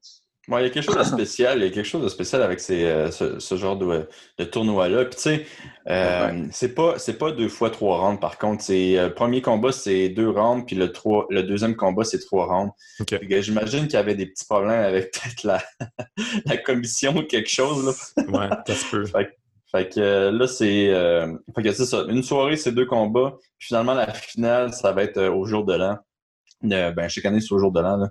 il 0.49 0.63
y 0.63 0.67
a 0.67 0.71
quelque 0.71 0.85
chose 0.85 0.97
de 0.97 1.03
spécial. 1.17 1.59
Il 1.59 1.65
y 1.65 1.67
a 1.67 1.71
quelque 1.71 1.87
chose 1.87 2.03
de 2.03 2.09
spécial 2.09 2.43
avec 2.43 2.61
euh, 2.71 3.11
ce, 3.11 3.57
genre 3.57 3.77
de, 3.77 4.45
tournoi-là. 4.45 5.05
Puis, 5.07 5.17
tu 5.17 5.23
sais, 5.23 5.47
euh, 5.89 6.47
c'est 6.51 6.75
pas, 6.75 6.97
pas 7.19 7.33
deux 7.33 7.49
fois 7.49 7.71
trois 7.71 7.99
rounds, 7.99 8.21
par 8.21 8.39
contre. 8.39 8.63
C'est, 8.63 8.99
euh, 8.99 9.09
le 9.09 9.15
premier 9.15 9.43
combat, 9.43 9.73
c'est 9.73 10.09
deux 10.09 10.31
rounds, 10.31 10.65
puis 10.67 10.77
le, 10.77 10.93
trois, 10.93 11.27
le 11.31 11.43
deuxième 11.43 11.75
combat, 11.75 12.05
c'est 12.05 12.21
trois 12.21 12.47
rounds. 12.47 12.73
J'imagine 13.41 13.83
qu'il 13.83 13.95
y 13.95 13.97
avait 13.97 14.15
des 14.15 14.27
petits 14.27 14.45
problèmes 14.45 14.85
avec 14.85 15.13
peut-être 15.13 15.43
la, 15.45 15.63
la 16.45 16.57
commission 16.57 17.17
ou 17.17 17.23
quelque 17.23 17.51
chose. 17.51 17.85
Là. 18.17 18.25
ouais, 18.29 18.49
ça 18.67 18.75
se 18.75 18.91
peut. 18.91 19.07
Fait, 19.07 19.37
que 19.85 20.31
là, 20.31 20.47
c'est, 20.47 20.93
c'est 21.73 21.85
ça. 21.85 22.05
Une 22.09 22.23
soirée, 22.23 22.57
c'est 22.57 22.73
deux 22.73 22.87
combats. 22.87 23.37
Finalement, 23.59 23.95
la 23.95 24.13
finale, 24.13 24.73
ça 24.73 24.93
va 24.93 25.05
être 25.05 25.23
au 25.29 25.45
jour 25.45 25.65
de 25.65 25.75
l'an. 25.75 25.97
ben, 26.63 27.09
chaque 27.09 27.25
année, 27.25 27.41
c'est 27.41 27.53
au 27.53 27.59
jour 27.59 27.73
de 27.73 27.81
l'an. 27.81 28.09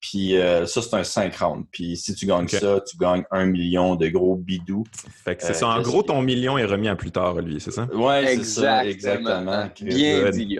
Puis 0.00 0.36
euh, 0.36 0.64
ça, 0.66 0.80
c'est 0.80 0.94
un 0.94 1.02
5 1.02 1.36
rounds. 1.36 1.66
Puis 1.72 1.96
si 1.96 2.14
tu 2.14 2.26
gagnes 2.26 2.46
ça, 2.46 2.80
tu 2.88 2.96
gagnes 2.96 3.24
un 3.32 3.46
million 3.46 3.96
de 3.96 4.08
gros 4.08 4.36
bidous. 4.36 4.84
Fait 5.24 5.34
que 5.34 5.42
c'est 5.42 5.54
ça. 5.54 5.66
En 5.66 5.78
euh, 5.78 5.82
gros, 5.82 6.02
ton 6.04 6.22
million 6.22 6.56
est 6.56 6.64
remis 6.64 6.88
à 6.88 6.94
plus 6.94 7.10
tard, 7.10 7.40
lui, 7.40 7.60
c'est 7.60 7.72
ça? 7.72 7.88
Oui, 7.92 8.44
ça, 8.44 8.86
exactement. 8.86 9.68
Bien 9.80 10.30
dit, 10.30 10.58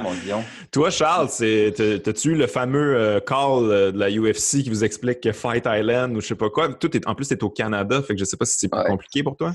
mon 0.00 0.12
lion. 0.26 0.42
Toi, 0.70 0.90
Charles, 0.90 1.28
t'as-tu 1.28 2.30
eu 2.30 2.34
le 2.34 2.46
fameux 2.46 2.96
euh, 2.96 3.20
call 3.20 3.92
de 3.92 3.98
la 3.98 4.10
UFC 4.10 4.62
qui 4.62 4.70
vous 4.70 4.84
explique 4.84 5.20
que 5.20 5.32
Fight 5.32 5.64
Island 5.66 6.16
ou 6.16 6.20
je 6.20 6.28
sais 6.28 6.34
pas 6.34 6.48
quoi? 6.48 6.72
Tout 6.72 6.96
est, 6.96 7.06
en 7.06 7.14
plus, 7.14 7.26
c'est 7.26 7.42
au 7.42 7.50
Canada, 7.50 8.00
fait 8.02 8.14
que 8.14 8.20
je 8.20 8.24
sais 8.24 8.38
pas 8.38 8.46
si 8.46 8.58
c'est 8.58 8.68
plus 8.68 8.84
compliqué 8.84 9.22
pour 9.22 9.36
toi. 9.36 9.52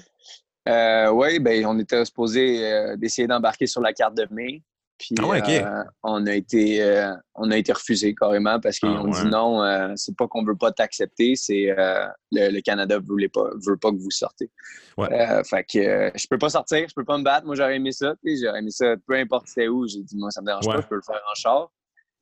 oui, 0.68 1.40
ben 1.40 1.66
on 1.66 1.80
était 1.80 2.06
supposé 2.06 2.96
d'essayer 2.98 3.28
d'embarquer 3.28 3.66
sur 3.66 3.82
la 3.82 3.94
carte 3.94 4.16
de 4.16 4.28
mai. 4.30 4.62
Puis 4.98 5.16
ah 5.20 5.86
on 6.04 6.26
a 6.26 6.34
été 6.34 7.12
on 7.36 7.52
a 7.52 7.58
été 7.58 7.72
refusé 7.72 8.16
carrément 8.16 8.60
parce 8.60 8.80
qu'ils 8.80 8.90
ah 8.90 9.04
ont 9.04 9.10
dit 9.10 9.26
non, 9.26 9.94
c'est 9.96 10.16
pas 10.16 10.28
qu'on 10.28 10.44
veut 10.44 10.56
pas 10.56 10.72
t'accepter, 10.72 11.36
c'est 11.36 11.76
le, 12.32 12.62
Canada 12.62 13.00
voulait 13.00 13.30
pas 13.30 13.50
veut 13.66 13.78
pas 13.78 13.92
que 13.92 13.98
vous 13.98 14.12
sortez. 14.12 14.50
fait 14.98 15.64
que 15.64 16.12
je 16.16 16.28
peux 16.28 16.40
pas 16.40 16.50
sortir, 16.50 16.88
je 16.90 16.94
peux 16.96 17.06
pas 17.06 17.18
me 17.18 17.24
battre. 17.24 17.46
Moi 17.46 17.56
j'aurais 17.56 17.76
aimé 17.76 17.92
ça, 17.92 18.16
j'aurais 18.24 18.60
aimé 18.60 18.72
ça 18.72 18.96
peu 19.08 19.16
importe 19.16 19.48
c'était 19.48 19.68
où. 19.68 19.88
J'ai 19.88 20.02
dit 20.02 20.18
moi 20.18 20.32
ça 20.32 20.42
me 20.42 20.48
dérange 20.48 20.66
pas, 20.66 20.82
je 20.82 20.88
peux 20.88 20.96
le 20.96 21.02
faire 21.02 21.22
en 21.30 21.36
char. 21.36 21.70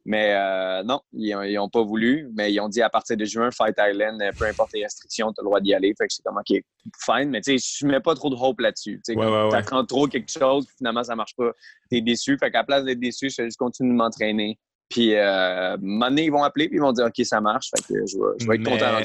Mais 0.05 0.33
euh, 0.35 0.83
non, 0.83 1.01
ils 1.13 1.55
n'ont 1.55 1.69
pas 1.69 1.81
voulu. 1.81 2.29
Mais 2.35 2.53
ils 2.53 2.59
ont 2.59 2.69
dit 2.69 2.81
à 2.81 2.89
partir 2.89 3.17
de 3.17 3.25
juin, 3.25 3.49
Fight 3.51 3.75
Island, 3.79 4.21
euh, 4.21 4.31
peu 4.37 4.45
importe 4.45 4.71
les 4.73 4.83
restrictions, 4.83 5.33
tu 5.33 5.41
as 5.41 5.43
le 5.43 5.47
droit 5.47 5.59
d'y 5.59 5.73
aller. 5.73 5.93
Fait 5.97 6.07
que 6.07 6.13
c'est 6.13 6.23
comme, 6.23 6.37
OK, 6.37 6.61
fine. 7.03 7.29
Mais 7.29 7.41
tu 7.41 7.57
sais, 7.57 7.77
je 7.79 7.87
mets 7.87 7.99
pas 7.99 8.13
trop 8.13 8.29
de 8.29 8.35
hope 8.35 8.59
là-dessus. 8.59 9.01
Tu 9.03 9.15
ouais, 9.15 9.63
trop 9.87 10.07
quelque 10.07 10.31
chose, 10.31 10.67
finalement, 10.77 11.03
ça 11.03 11.15
marche 11.15 11.35
pas. 11.35 11.51
Tu 11.91 11.97
es 11.97 12.01
déçu. 12.01 12.37
Fait 12.37 12.51
qu'à 12.51 12.59
la 12.59 12.63
place 12.63 12.83
d'être 12.83 12.99
déçu, 12.99 13.29
je 13.29 13.41
vais 13.41 13.47
juste 13.47 13.57
continuer 13.57 13.91
de 13.91 13.97
m'entraîner. 13.97 14.59
Puis, 14.89 15.15
euh, 15.15 15.75
ils 15.81 16.31
vont 16.31 16.43
appeler, 16.43 16.67
puis 16.67 16.77
ils 16.77 16.81
vont 16.81 16.91
dire, 16.91 17.05
OK, 17.05 17.25
ça 17.25 17.41
marche. 17.41 17.71
Fait 17.75 17.93
que 17.93 18.05
je 18.05 18.17
vais, 18.17 18.33
je 18.39 18.47
vais 18.47 18.55
être 18.55 18.63
content 18.63 18.91
là 18.91 19.01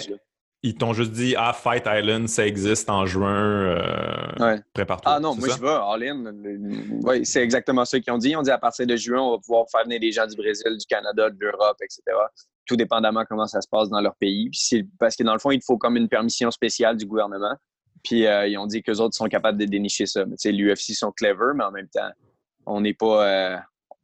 ils 0.62 0.74
t'ont 0.74 0.92
juste 0.92 1.12
dit 1.12 1.34
Ah, 1.36 1.52
Fight 1.52 1.84
Island, 1.86 2.28
ça 2.28 2.46
existe 2.46 2.90
en 2.90 3.06
juin. 3.06 3.32
Euh, 3.34 4.58
Prépare-toi. 4.74 5.12
Ah 5.14 5.20
non, 5.20 5.34
moi 5.34 5.48
je 5.48 5.60
vais, 5.60 5.68
all 5.68 6.02
in. 6.02 6.34
Oui, 7.02 7.24
c'est 7.24 7.42
exactement 7.42 7.84
ça 7.84 7.98
qu'ils 7.98 8.12
ont 8.12 8.18
dit. 8.18 8.30
Ils 8.30 8.36
ont 8.36 8.42
dit 8.42 8.50
à 8.50 8.58
partir 8.58 8.86
de 8.86 8.96
juin, 8.96 9.20
on 9.20 9.32
va 9.32 9.38
pouvoir 9.38 9.66
faire 9.70 9.84
venir 9.84 10.00
des 10.00 10.12
gens 10.12 10.26
du 10.26 10.36
Brésil, 10.36 10.76
du 10.78 10.86
Canada, 10.86 11.30
de 11.30 11.36
l'Europe, 11.40 11.78
etc. 11.80 12.02
Tout 12.66 12.76
dépendamment 12.76 13.24
comment 13.28 13.46
ça 13.46 13.60
se 13.62 13.68
passe 13.68 13.88
dans 13.88 14.00
leur 14.00 14.14
pays. 14.16 14.50
Puis 14.50 14.86
parce 14.98 15.16
que 15.16 15.22
dans 15.22 15.32
le 15.32 15.38
fond, 15.38 15.50
il 15.50 15.62
faut 15.62 15.78
comme 15.78 15.96
une 15.96 16.08
permission 16.08 16.50
spéciale 16.50 16.96
du 16.96 17.06
gouvernement. 17.06 17.56
Puis 18.04 18.26
euh, 18.26 18.46
ils 18.46 18.58
ont 18.58 18.66
dit 18.66 18.82
qu'eux 18.82 18.98
autres 18.98 19.14
sont 19.14 19.26
capables 19.26 19.58
de 19.58 19.64
dénicher 19.64 20.06
ça. 20.06 20.26
Mais 20.26 20.36
tu 20.36 20.48
sais, 20.48 20.52
l'UFC 20.52 20.94
sont 20.94 21.12
clever, 21.12 21.52
mais 21.54 21.64
en 21.64 21.70
même 21.72 21.88
temps, 21.88 22.10
on 22.66 22.82
n'est 22.82 22.94
pas. 22.94 23.26
Euh, 23.26 23.56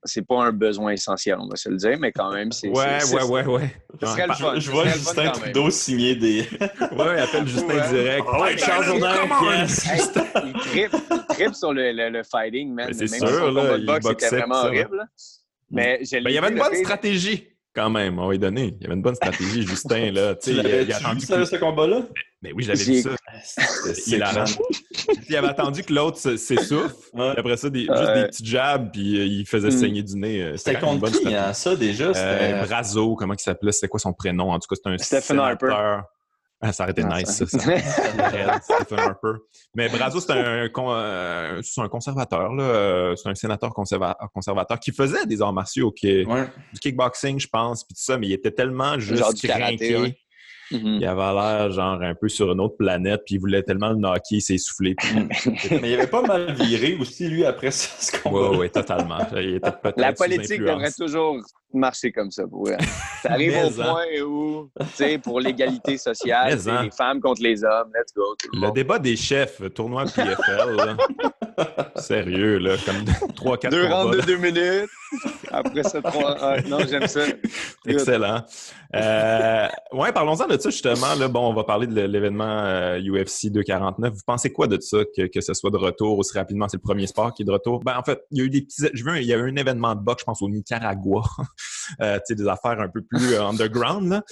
c'est 0.07 0.27
pas 0.27 0.43
un 0.43 0.53
besoin 0.53 0.93
essentiel, 0.93 1.37
on 1.39 1.49
va 1.49 1.57
se 1.57 1.69
le 1.69 1.77
dire, 1.77 1.99
mais 1.99 2.13
quand 2.13 2.33
même, 2.33 2.53
c'est. 2.53 2.69
Ouais, 2.69 2.99
ouais, 3.13 3.23
ouais, 3.23 3.47
ouais, 3.47 3.77
Je, 4.01 4.61
je 4.61 4.71
vois 4.71 4.87
Justin 4.87 5.31
Trudeau 5.31 5.71
signer 5.71 6.15
des. 6.15 6.41
ouais, 6.41 7.15
il 7.17 7.21
appelle 7.21 7.47
Justin 7.47 7.89
direct. 7.89 8.27
Oh, 8.27 8.43
ouais, 8.43 8.57
Charles 8.59 9.01
Il 10.47 10.53
tripe, 10.55 11.55
sur 11.55 11.73
le, 11.73 11.93
le, 12.11 12.23
fighting, 12.23 12.73
man. 12.73 12.93
C'est 12.93 13.09
sûr, 13.09 13.53
là. 13.53 13.77
Le 13.77 14.01
c'était 14.03 14.29
vraiment 14.29 14.63
horrible. 14.65 15.09
Mais 15.71 15.99
ben, 15.99 16.23
il 16.25 16.33
y 16.33 16.39
avait 16.39 16.51
une 16.51 16.59
bonne 16.59 16.75
stratégie 16.77 17.56
quand 17.77 17.91
même, 17.91 18.19
on 18.19 18.27
va 18.27 18.35
y 18.35 18.39
donner. 18.39 18.75
Il 18.81 18.83
y 18.83 18.87
avait 18.87 18.95
une 18.95 19.03
bonne 19.03 19.15
stratégie, 19.15 19.63
Justin. 19.67 20.11
Là. 20.11 20.35
Tu 20.35 20.51
il, 20.51 20.93
a 20.93 20.97
attendu 20.97 21.27
vu 21.27 21.47
ce 21.47 21.57
combat-là? 21.57 22.03
Mais 22.43 22.53
oui, 22.53 22.65
j'avais 22.65 22.83
vu 22.83 23.03
ça. 23.03 23.11
C'est 23.43 24.19
il 25.29 25.37
avait 25.37 25.49
attendu 25.49 25.83
que 25.83 25.93
l'autre 25.93 26.19
s'essouffle. 26.19 26.95
Après 27.37 27.57
ça, 27.57 27.69
des, 27.69 27.81
juste 27.81 28.15
des 28.15 28.27
petits 28.27 28.47
jabs, 28.47 28.91
puis 28.93 29.21
euh, 29.21 29.25
il 29.25 29.47
faisait 29.47 29.69
hmm. 29.69 29.79
saigner 29.79 30.03
du 30.03 30.17
nez. 30.17 30.43
Euh, 30.43 30.57
c'était 30.57 30.79
contre 30.79 31.11
qui, 31.11 31.35
hein, 31.35 31.53
ça, 31.53 31.77
déjà? 31.77 32.13
Euh, 32.15 32.65
Brazo, 32.65 33.15
comment 33.15 33.35
il 33.35 33.41
s'appelait? 33.41 33.73
C'était 33.73 33.89
quoi 33.89 34.01
son 34.01 34.13
prénom? 34.13 34.51
En 34.51 34.59
tout 34.59 34.69
cas, 34.69 34.77
c'était 34.77 34.91
un 34.91 35.21
Stephen 35.21 35.39
Harper. 35.39 36.01
Ah, 36.61 36.73
ça 36.73 36.85
aurait 36.85 36.93
été 36.93 37.05
nice, 37.05 37.29
ça. 37.29 37.47
ça. 37.47 37.59
Stephen 38.61 38.99
Harper. 38.99 39.33
Mais 39.75 39.89
Brazo, 39.89 40.21
c'est 40.21 40.33
un, 40.33 40.37
euh, 40.37 41.61
un, 41.77 41.89
conservateur. 41.89 42.51
Euh, 42.59 43.15
c'est 43.15 43.29
un 43.29 43.35
sénateur 43.35 43.75
conservateur 43.75 44.81
qui 44.81 44.93
faisait 44.93 45.27
des 45.27 45.43
arts 45.43 45.53
martiaux, 45.53 45.93
qui, 45.93 46.25
du 46.25 46.81
kickboxing, 46.81 47.39
je 47.39 47.49
pense, 47.49 47.85
puis 47.85 47.95
tout 47.95 48.03
ça, 48.03 48.17
mais 48.17 48.29
il 48.29 48.33
était 48.33 48.53
tellement 48.53 48.99
juste 48.99 49.23
Genre 49.23 49.35
craqué. 49.35 50.17
Mm-hmm. 50.73 50.99
Il 51.01 51.07
avait 51.07 51.35
l'air 51.35 51.71
genre 51.71 52.03
un 52.03 52.15
peu 52.15 52.29
sur 52.29 52.51
une 52.51 52.61
autre 52.61 52.77
planète, 52.77 53.23
puis 53.25 53.37
il 53.37 53.39
voulait 53.39 53.63
tellement 53.63 53.91
le 53.91 53.97
knocker, 53.97 54.39
il 54.39 54.41
s'est 54.41 54.55
essoufflé. 54.55 54.97
Mais 55.71 55.93
il 55.93 55.95
avait 55.95 56.09
pas 56.09 56.23
mal 56.23 56.55
viré 56.55 56.97
aussi, 56.99 57.29
lui, 57.29 57.45
après 57.45 57.71
ça, 57.71 57.89
ce 58.01 58.21
combat. 58.21 58.51
Oui, 58.51 58.57
oui, 58.61 58.71
totalement. 58.71 59.19
La 59.97 60.13
politique 60.13 60.61
devrait 60.61 60.91
toujours 60.91 61.39
marcher 61.77 62.13
comme 62.13 62.31
ça. 62.31 62.47
Pour 62.47 62.69
Ça 63.23 63.33
arrive 63.33 63.57
au 63.65 63.71
point 63.71 64.23
où, 64.25 64.71
tu 64.79 64.87
sais, 64.95 65.19
pour 65.19 65.41
l'égalité 65.41 65.99
sociale, 65.99 66.59
les 66.83 66.91
femmes 66.91 67.21
contre 67.21 67.43
les 67.43 67.65
hommes, 67.65 67.91
let's 67.95 68.13
go. 68.15 68.35
Le, 68.53 68.73
débat 68.73 68.99
des 68.99 69.17
chefs, 69.17 69.63
tournoi 69.75 70.05
PFL, 70.05 70.97
sérieux, 71.97 72.59
là, 72.59 72.77
comme 72.85 73.05
3-4 73.35 73.71
Deux 73.71 73.87
rounds 73.87 74.17
de 74.17 74.23
deux 74.23 74.37
minutes. 74.37 74.91
Après 75.51 75.83
ça, 75.83 76.03
trois... 76.03 76.61
non, 76.63 76.79
j'aime 76.89 77.07
ça. 77.07 77.21
Excellent. 77.87 78.43
Euh, 78.95 79.69
ouais, 79.93 80.13
parlons-en 80.13 80.47
de 80.47 80.59
ça, 80.59 80.71
justement. 80.71 81.15
Là, 81.19 81.29
bon, 81.29 81.49
on 81.49 81.55
va 81.55 81.65
parler 81.65 81.87
de 81.87 82.01
l'événement 82.03 82.97
UFC 82.99 83.47
euh, 83.47 83.51
249. 83.51 84.13
Vous 84.13 84.21
pensez 84.27 84.53
quoi 84.53 84.67
de 84.67 84.81
ça, 84.81 84.99
que, 85.17 85.27
que 85.27 85.41
ce 85.41 85.55
soit 85.55 85.71
de 85.71 85.77
retour 85.77 86.19
aussi 86.19 86.37
rapidement? 86.37 86.69
C'est 86.69 86.77
le 86.77 86.83
premier 86.83 87.07
sport 87.07 87.33
qui 87.33 87.43
est 87.43 87.47
de 87.47 87.53
retour? 87.53 87.81
Ben, 87.81 87.97
en 87.97 88.03
fait, 88.03 88.23
il 88.31 88.39
y 88.39 88.41
a 88.41 88.45
eu 88.45 88.51
des 88.51 88.63
petits... 88.63 88.87
Je 88.93 89.05
veux, 89.05 89.21
il 89.21 89.27
y 89.27 89.33
a 89.33 89.37
eu 89.37 89.51
un 89.51 89.57
événement 89.57 89.95
de 89.95 90.01
boxe, 90.01 90.23
je 90.23 90.25
pense, 90.25 90.43
au 90.43 90.49
Nicaragua. 90.49 91.23
euh, 92.01 92.19
des 92.29 92.49
affaires 92.49 92.81
un 92.81 92.89
peu 92.89 93.03
plus 93.03 93.35
euh, 93.35 93.43
underground. 93.43 94.09
Là. 94.09 94.23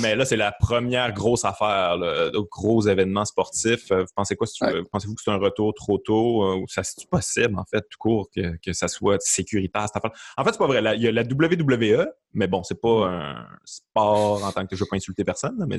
Mais 0.00 0.16
là, 0.16 0.24
c'est 0.24 0.36
la 0.36 0.52
première 0.52 1.12
grosse 1.12 1.44
affaire, 1.44 1.96
là, 1.96 2.30
gros 2.50 2.82
événement 2.86 3.24
sportif. 3.24 3.90
Euh, 3.90 4.02
vous 4.02 4.12
pensez 4.14 4.36
quoi? 4.36 4.46
Pensez-vous 4.90 5.14
que 5.14 5.22
c'est 5.22 5.30
un 5.30 5.36
retour 5.36 5.74
trop 5.74 5.98
tôt 5.98 6.56
ou 6.56 6.66
ça 6.68 6.82
c'est 6.82 7.08
possible, 7.08 7.58
en 7.58 7.64
fait, 7.64 7.82
tout 7.90 7.98
court, 7.98 8.28
que, 8.34 8.56
que 8.64 8.72
ça 8.72 8.88
soit 8.88 9.20
sécuritaire, 9.20 9.86
cette 9.86 9.96
affaire? 9.96 10.12
En 10.36 10.44
fait, 10.44 10.52
c'est 10.52 10.58
pas 10.58 10.66
vrai. 10.66 10.82
il 10.96 11.02
y 11.02 11.08
a 11.08 11.12
la 11.12 11.22
WWE, 11.22 12.06
mais 12.34 12.46
bon, 12.46 12.62
c'est 12.62 12.80
pas 12.80 13.06
un 13.06 13.46
sport 13.64 14.44
en 14.44 14.52
tant 14.52 14.66
que 14.66 14.76
je 14.76 14.80
veux 14.82 14.88
pas 14.88 14.96
insulter 14.96 15.24
personne, 15.24 15.64
mais 15.68 15.78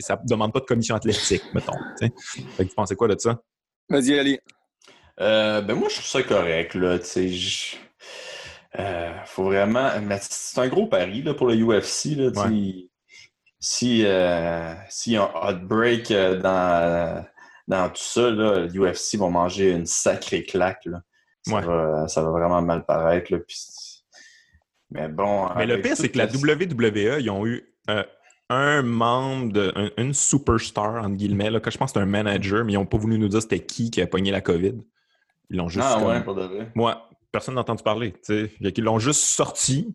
ça 0.00 0.20
demande 0.24 0.52
pas 0.52 0.60
de 0.60 0.66
commission 0.66 0.94
athlétique, 0.94 1.42
mettons. 1.54 1.72
vous 2.58 2.64
pensez 2.74 2.96
quoi 2.96 3.08
de 3.08 3.18
ça? 3.18 3.40
Vas-y, 3.88 4.18
Ali. 4.18 4.38
ben 5.18 5.74
moi, 5.74 5.88
je 5.88 5.96
trouve 5.96 6.06
ça 6.06 6.22
correct. 6.22 6.74
Là, 6.74 6.98
euh, 8.78 9.12
faut 9.24 9.44
vraiment. 9.44 9.90
c'est 10.20 10.60
un 10.60 10.68
gros 10.68 10.86
pari 10.86 11.22
là, 11.22 11.34
pour 11.34 11.48
le 11.48 11.56
UFC. 11.56 12.16
Là, 12.16 12.30
Si 13.58 14.04
euh, 14.06 14.74
si 14.88 15.16
un 15.16 15.28
outbreak 15.42 16.10
euh, 16.10 16.40
dans, 16.40 17.24
dans 17.66 17.88
tout 17.88 18.02
ça, 18.02 18.30
là, 18.30 18.66
l'UFC 18.66 19.16
va 19.16 19.28
manger 19.28 19.72
une 19.72 19.86
sacrée 19.86 20.44
claque. 20.44 20.84
Là. 20.86 21.02
Ça, 21.42 21.60
va, 21.60 22.08
ça, 22.08 22.22
va, 22.22 22.30
vraiment 22.30 22.62
mal 22.62 22.84
paraître. 22.84 23.32
Là, 23.32 23.38
Mais 24.90 25.08
bon. 25.08 25.48
Mais 25.56 25.66
le 25.66 25.80
pire, 25.80 25.96
c'est 25.96 26.10
que 26.10 26.18
la 26.18 26.26
WWE, 26.26 27.20
ils 27.20 27.30
ont 27.30 27.46
eu 27.46 27.74
un 28.48 28.82
membre, 28.82 29.52
de, 29.52 29.92
une 29.96 30.14
superstar, 30.14 31.04
entre 31.04 31.16
guillemets. 31.16 31.50
Là, 31.50 31.60
que 31.60 31.70
je 31.70 31.78
pense 31.78 31.92
que 31.92 31.98
c'est 31.98 32.02
un 32.02 32.06
manager, 32.06 32.64
mais 32.64 32.72
ils 32.74 32.76
n'ont 32.76 32.86
pas 32.86 32.98
voulu 32.98 33.18
nous 33.18 33.28
dire 33.28 33.42
c'était 33.42 33.64
qui 33.64 33.90
qui 33.90 34.00
a 34.00 34.06
pogné 34.06 34.30
la 34.30 34.40
COVID. 34.40 34.74
Ils 35.50 35.56
l'ont 35.56 35.68
juste. 35.68 35.86
Ah 35.88 36.04
ouais, 36.04 36.22
pour 36.22 36.36
de 36.36 36.42
vrai. 36.42 36.70
Ouais 36.76 36.92
personne 37.32 37.54
n'a 37.54 37.60
entendu 37.60 37.82
parler. 37.82 38.14
Ils 38.28 38.84
l'ont 38.84 38.98
juste 38.98 39.22
sorti. 39.22 39.94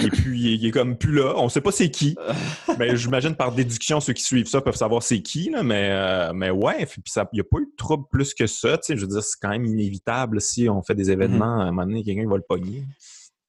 Et 0.00 0.08
puis, 0.08 0.54
il 0.54 0.66
est 0.66 0.70
comme 0.70 0.96
plus 0.96 1.12
là. 1.12 1.34
On 1.36 1.44
ne 1.44 1.48
sait 1.50 1.60
pas 1.60 1.72
c'est 1.72 1.90
qui. 1.90 2.16
mais 2.78 2.96
j'imagine 2.96 3.34
par 3.34 3.52
déduction, 3.52 4.00
ceux 4.00 4.14
qui 4.14 4.22
suivent 4.22 4.46
ça 4.46 4.60
peuvent 4.60 4.76
savoir 4.76 5.02
c'est 5.02 5.20
qui. 5.20 5.50
Là, 5.50 5.62
mais, 5.62 5.88
euh, 5.90 6.32
mais 6.34 6.50
ouais, 6.50 6.86
puis 6.86 7.02
il 7.06 7.26
n'y 7.34 7.40
a 7.40 7.44
pas 7.44 7.58
eu 7.58 7.66
de 7.66 7.76
trouble 7.76 8.04
plus 8.10 8.34
que 8.34 8.46
ça. 8.46 8.78
Je 8.88 8.94
veux 8.94 9.06
dire, 9.06 9.22
c'est 9.22 9.38
quand 9.40 9.50
même 9.50 9.66
inévitable 9.66 10.40
si 10.40 10.68
on 10.68 10.82
fait 10.82 10.94
des 10.94 11.10
événements, 11.10 11.60
à 11.60 11.64
un 11.64 11.72
moment 11.72 11.86
donné, 11.86 12.02
quelqu'un 12.02 12.28
va 12.28 12.36
le 12.36 12.42
pogner. 12.42 12.84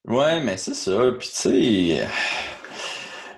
Ouais, 0.06 0.42
mais 0.44 0.58
c'est 0.58 0.74
ça. 0.74 1.12
Puis 1.18 1.30
tu 1.30 1.36
sais. 1.36 2.08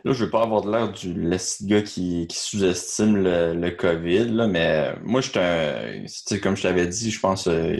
Là, 0.03 0.13
je 0.13 0.23
veux 0.23 0.29
pas 0.29 0.43
avoir 0.43 0.61
de 0.61 0.71
l'air 0.71 0.91
du 0.91 1.67
gars 1.67 1.81
qui, 1.81 2.27
qui 2.27 2.37
sous-estime 2.37 3.17
le, 3.17 3.69
COVID, 3.71 4.25
là, 4.25 4.47
mais 4.47 4.95
moi, 5.03 5.21
je 5.21 5.31
un. 5.39 6.37
Comme 6.39 6.55
je 6.55 6.63
t'avais 6.63 6.85
dit, 6.87 7.09
je 7.09 7.19
pense 7.19 7.47
euh, 7.47 7.75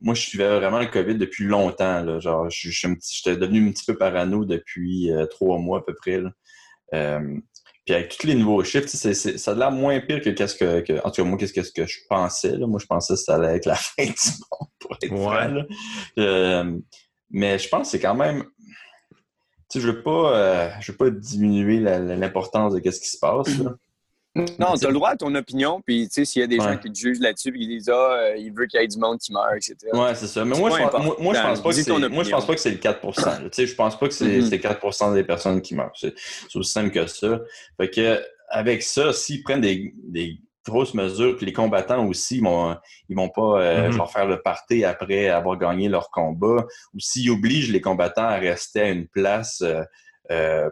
moi, 0.00 0.14
je 0.14 0.22
suivais 0.22 0.58
vraiment 0.58 0.78
le 0.78 0.86
COVID 0.86 1.16
depuis 1.16 1.44
longtemps. 1.44 2.02
Là. 2.02 2.18
Genre, 2.20 2.48
j'étais 2.50 3.36
devenu 3.36 3.68
un 3.68 3.72
petit 3.72 3.84
peu 3.84 3.96
parano 3.96 4.44
depuis 4.44 5.10
euh, 5.10 5.26
trois 5.26 5.58
mois 5.58 5.78
à 5.78 5.82
peu 5.82 5.94
près. 5.94 6.20
Euh, 6.94 7.38
puis 7.84 7.94
avec 7.94 8.16
tous 8.16 8.26
les 8.26 8.34
nouveaux 8.34 8.62
chiffres, 8.62 8.88
ça 8.88 9.50
a 9.50 9.54
l'air 9.54 9.72
moins 9.72 9.98
pire 10.00 10.20
que 10.20 10.30
qu'est-ce 10.30 10.54
que, 10.56 10.98
En 11.04 11.10
tout 11.10 11.22
cas, 11.22 11.28
moi, 11.28 11.38
qu'est-ce 11.38 11.72
que, 11.72 11.86
je 11.86 11.98
pensais. 12.08 12.56
Là. 12.56 12.66
Moi, 12.66 12.78
je 12.80 12.86
pensais 12.86 13.14
que 13.14 13.20
ça 13.20 13.36
allait 13.36 13.56
être 13.56 13.66
la 13.66 13.74
fin 13.76 14.04
du 14.04 14.10
monde, 14.10 14.68
pour 14.78 14.96
être 15.00 15.10
ouais. 15.10 15.66
euh, 16.18 16.78
mais 17.30 17.58
je 17.58 17.68
pense 17.68 17.88
que 17.88 17.92
c'est 17.92 18.00
quand 18.00 18.14
même. 18.14 18.44
Tu 19.70 19.78
sais, 19.78 19.80
je 19.80 19.90
veux 19.90 20.02
pas, 20.02 20.78
je 20.80 20.92
veux 20.92 20.98
pas 20.98 21.08
diminuer 21.08 21.80
l'importance 21.80 22.74
de 22.74 22.90
ce 22.90 23.00
qui 23.00 23.08
se 23.08 23.18
passe. 23.18 23.58
Là. 23.58 23.74
Non, 24.34 24.74
tu 24.78 24.86
as 24.86 24.88
le 24.88 24.94
droit 24.94 25.10
à 25.10 25.16
ton 25.16 25.34
opinion, 25.34 25.82
puis 25.84 26.08
tu 26.08 26.14
sais, 26.14 26.24
s'il 26.24 26.40
y 26.40 26.44
a 26.44 26.46
des 26.46 26.56
gens 26.56 26.76
qui 26.78 26.90
te 26.90 26.98
jugent 26.98 27.20
là-dessus, 27.20 27.52
puis 27.52 27.60
qui 27.60 27.68
disent 27.68 27.90
Ah, 27.90 28.12
euh, 28.14 28.36
il 28.38 28.52
veut 28.52 28.66
qu'il 28.66 28.80
y 28.80 28.84
ait 28.84 28.88
du 28.88 28.98
monde 28.98 29.18
qui 29.18 29.30
meurt, 29.30 29.54
etc. 29.54 29.76
Ouais, 29.92 30.14
c'est 30.14 30.26
ça. 30.26 30.44
Mais 30.44 30.56
moi, 30.56 30.70
je, 30.70 30.88
pense, 30.88 31.18
moi, 31.18 31.34
je 31.34 31.40
pense 31.42 31.62
pas 31.62 31.68
que 31.68 31.74
c'est, 31.74 32.08
moi, 32.08 32.24
je 32.24 32.30
pense 32.30 32.46
pas 32.46 32.54
que 32.54 32.60
c'est 32.60 32.70
le 32.70 32.78
4 32.78 33.00
Tu 33.12 33.48
sais, 33.52 33.66
je 33.66 33.74
pense 33.74 33.98
pas 33.98 34.08
que 34.08 34.14
c'est, 34.14 34.58
4 34.58 34.80
mm-hmm. 34.80 35.14
des 35.14 35.24
personnes 35.24 35.60
qui 35.60 35.74
meurent. 35.74 35.92
C'est, 35.94 36.14
aussi 36.54 36.72
simple 36.72 36.90
que 36.90 37.06
ça. 37.06 37.40
Fait 37.76 37.90
que, 37.90 38.22
avec 38.48 38.82
ça, 38.82 39.12
s'ils 39.12 39.42
prennent 39.42 39.60
des, 39.60 39.92
des 40.02 40.38
grosses 40.66 40.94
mesures, 40.94 41.36
puis 41.36 41.44
les 41.44 41.52
combattants 41.52 42.06
aussi, 42.06 42.36
ils 42.36 42.44
vont, 42.44 42.74
ils 43.10 43.16
vont 43.16 43.28
pas 43.28 43.60
euh, 43.60 43.90
mm-hmm. 43.90 44.12
faire 44.12 44.26
le 44.26 44.40
party 44.40 44.84
après 44.84 45.28
avoir 45.28 45.58
gagné 45.58 45.90
leur 45.90 46.10
combat, 46.10 46.64
ou 46.94 47.00
s'ils 47.00 47.30
obligent 47.30 47.70
les 47.70 47.82
combattants 47.82 48.28
à 48.28 48.36
rester 48.36 48.80
à 48.80 48.88
une 48.88 49.08
place. 49.08 49.60
Euh, 49.60 49.82
euh 50.30 50.70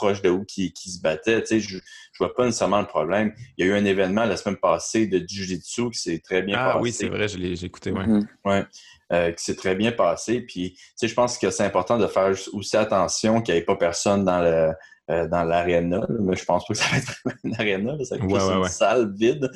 proche 0.00 0.22
de 0.22 0.30
où 0.30 0.44
qui, 0.44 0.72
qui 0.72 0.90
se 0.90 1.00
battait. 1.00 1.42
Tu 1.42 1.46
sais, 1.46 1.60
je, 1.60 1.76
je 1.76 2.18
vois 2.18 2.34
pas 2.34 2.46
nécessairement 2.46 2.80
le 2.80 2.86
problème. 2.86 3.34
Il 3.56 3.66
y 3.66 3.68
a 3.68 3.72
eu 3.72 3.76
un 3.76 3.84
événement 3.84 4.24
la 4.24 4.36
semaine 4.36 4.56
passée 4.56 5.06
de 5.06 5.18
Jiu-Jitsu 5.18 5.90
qui 5.90 5.98
s'est 5.98 6.20
très 6.20 6.42
bien 6.42 6.56
ah, 6.58 6.64
passé. 6.64 6.76
Ah 6.76 6.80
oui, 6.80 6.92
c'est 6.92 7.08
vrai, 7.08 7.28
j'ai 7.28 7.66
écouté, 7.66 7.92
ouais. 7.92 8.06
Mm-hmm. 8.06 8.66
ouais. 9.10 9.34
qui 9.34 9.44
s'est 9.44 9.56
très 9.56 9.74
bien 9.74 9.92
passé. 9.92 10.40
Puis, 10.40 10.78
je 11.00 11.12
pense 11.12 11.36
que 11.36 11.50
c'est 11.50 11.64
important 11.64 11.98
de 11.98 12.06
faire 12.06 12.32
aussi 12.52 12.76
attention 12.76 13.42
qu'il 13.42 13.54
n'y 13.54 13.60
ait 13.60 13.64
pas 13.64 13.76
personne 13.76 14.24
dans 14.24 14.40
le 14.40 14.72
dans 15.28 15.42
l'aréna, 15.42 16.06
mais 16.20 16.36
je 16.36 16.44
pense 16.44 16.64
pas 16.64 16.72
que 16.72 16.78
ça 16.78 16.86
va 16.88 16.98
être 16.98 17.20
une 17.42 17.54
aréna, 17.54 17.96
ça 18.04 18.16
va 18.16 18.24
être 18.24 18.52
une 18.52 18.68
salle 18.68 19.12
vide. 19.12 19.50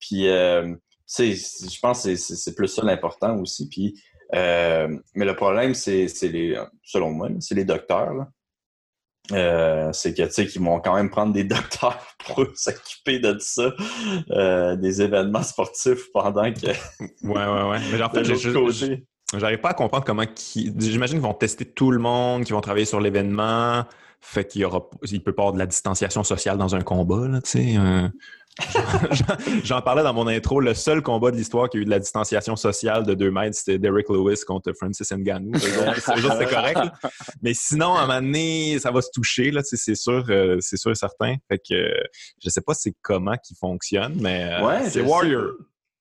Puis, 0.00 0.24
je 0.24 1.80
pense 1.82 2.04
que 2.04 2.16
c'est 2.16 2.54
plus 2.54 2.68
ça 2.68 2.82
l'important 2.82 3.38
aussi. 3.38 3.68
Puis, 3.68 4.02
mais 4.32 4.98
le 5.14 5.36
problème, 5.36 5.74
c'est 5.74 6.06
les, 6.22 6.58
selon 6.82 7.10
moi, 7.10 7.28
c'est 7.40 7.54
les 7.54 7.66
docteurs. 7.66 8.14
Là. 8.14 8.30
Euh, 9.32 9.90
c'est 9.92 10.12
que 10.12 10.22
tu 10.22 10.32
sais 10.32 10.46
qu'ils 10.46 10.62
vont 10.62 10.80
quand 10.80 10.94
même 10.94 11.10
prendre 11.10 11.32
des 11.32 11.44
docteurs 11.44 11.98
pour 12.24 12.46
s'occuper 12.54 13.18
de 13.18 13.36
ça, 13.38 13.72
euh, 14.30 14.76
des 14.76 15.02
événements 15.02 15.42
sportifs 15.42 16.12
pendant 16.12 16.52
que. 16.52 16.66
ouais, 16.66 16.74
ouais, 17.22 17.70
ouais. 17.70 17.78
Mais 17.92 18.02
en 18.02 18.10
fait, 18.10 18.24
j'arrive 18.24 19.60
pas 19.60 19.70
à 19.70 19.74
comprendre 19.74 20.04
comment. 20.04 20.24
J'imagine 20.54 21.16
qu'ils 21.16 21.26
vont 21.26 21.34
tester 21.34 21.64
tout 21.64 21.90
le 21.90 21.98
monde, 21.98 22.44
qu'ils 22.44 22.54
vont 22.54 22.60
travailler 22.60 22.86
sur 22.86 23.00
l'événement. 23.00 23.84
Fait 24.20 24.46
qu'il 24.46 24.62
y 24.62 24.64
aura, 24.64 24.88
il 25.10 25.22
peut 25.22 25.34
pas 25.34 25.42
avoir 25.42 25.52
de 25.52 25.58
la 25.58 25.66
distanciation 25.66 26.24
sociale 26.24 26.56
dans 26.56 26.74
un 26.74 26.80
combat, 26.80 27.28
là, 27.28 27.42
tu 27.42 27.50
sais. 27.50 27.76
J'en 29.64 29.82
parlais 29.82 30.02
dans 30.02 30.14
mon 30.14 30.26
intro. 30.28 30.60
Le 30.60 30.74
seul 30.74 31.02
combat 31.02 31.30
de 31.30 31.36
l'histoire 31.36 31.68
qui 31.68 31.78
a 31.78 31.80
eu 31.80 31.84
de 31.84 31.90
la 31.90 31.98
distanciation 31.98 32.54
sociale 32.56 33.04
de 33.04 33.14
deux 33.14 33.30
mètres, 33.30 33.56
c'était 33.56 33.78
Derek 33.78 34.08
Lewis 34.08 34.42
contre 34.46 34.72
Francis 34.72 35.10
Ngannou. 35.10 35.58
C'est 35.58 36.48
correct. 36.48 36.78
Mais 37.42 37.52
sinon, 37.54 37.94
à 37.94 38.02
un 38.02 38.06
moment 38.06 38.20
donné, 38.20 38.78
ça 38.78 38.90
va 38.90 39.02
se 39.02 39.10
toucher, 39.12 39.50
là, 39.50 39.62
c'est 39.64 39.94
sûr, 39.94 40.24
euh, 40.28 40.58
c'est 40.60 40.76
sûr 40.76 40.92
et 40.92 40.94
certain. 40.94 41.36
Fait 41.48 41.58
que 41.58 41.92
je 42.42 42.48
sais 42.48 42.60
pas 42.60 42.74
c'est 42.74 42.94
comment 43.02 43.36
qui 43.44 43.54
fonctionne, 43.54 44.16
mais 44.20 44.50
euh, 44.52 44.80
c'est 44.88 45.00
Warrior. 45.00 45.52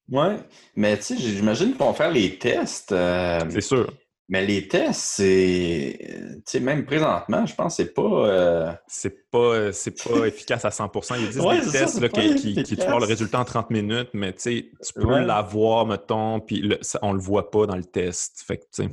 Ouais, 0.10 0.38
mais 0.75 0.98
tu 0.98 1.03
sais, 1.03 1.17
j'imagine 1.17 1.69
qu'ils 1.69 1.77
vont 1.77 1.93
faire 1.93 2.12
les 2.12 2.38
tests. 2.38 2.91
Euh, 2.91 3.39
c'est 3.50 3.62
sûr. 3.62 3.91
Mais 4.30 4.46
les 4.46 4.68
tests, 4.68 5.01
c'est. 5.01 5.98
Tu 6.00 6.42
sais, 6.46 6.60
même 6.62 6.86
présentement, 6.86 7.46
je 7.46 7.53
pense 7.56 7.75
que 7.75 7.84
c'est 7.84 7.94
pas. 7.94 8.01
Euh, 8.01 8.74
c'est 8.88 9.30
pas, 9.30 9.70
pas 10.10 10.25
efficace 10.27 10.63
à 10.63 10.72
100 10.72 10.92
Ils 11.20 11.30
disent 11.30 11.36
des 11.36 11.72
tests 11.72 12.00
là, 12.00 12.10
qui, 12.10 12.63
qui, 12.63 12.63
tu 12.63 12.75
vois 12.75 13.00
le 13.00 13.06
résultat 13.06 13.42
en 13.42 13.46
30 13.46 13.70
minutes, 13.70 14.10
mais 14.13 14.32
tu 14.34 14.39
sais, 14.39 14.70
tu 14.86 14.94
peux 14.94 15.20
l'avoir, 15.20 15.86
mettons, 15.86 16.39
puis 16.39 16.62
le, 16.62 16.80
on 17.01 17.12
le 17.12 17.20
voit 17.20 17.51
pas 17.51 17.65
dans 17.65 17.75
le 17.75 17.84
test. 17.84 18.44
Fait 18.48 18.58
que, 18.58 18.63
tu 18.63 18.84
sais. 18.84 18.89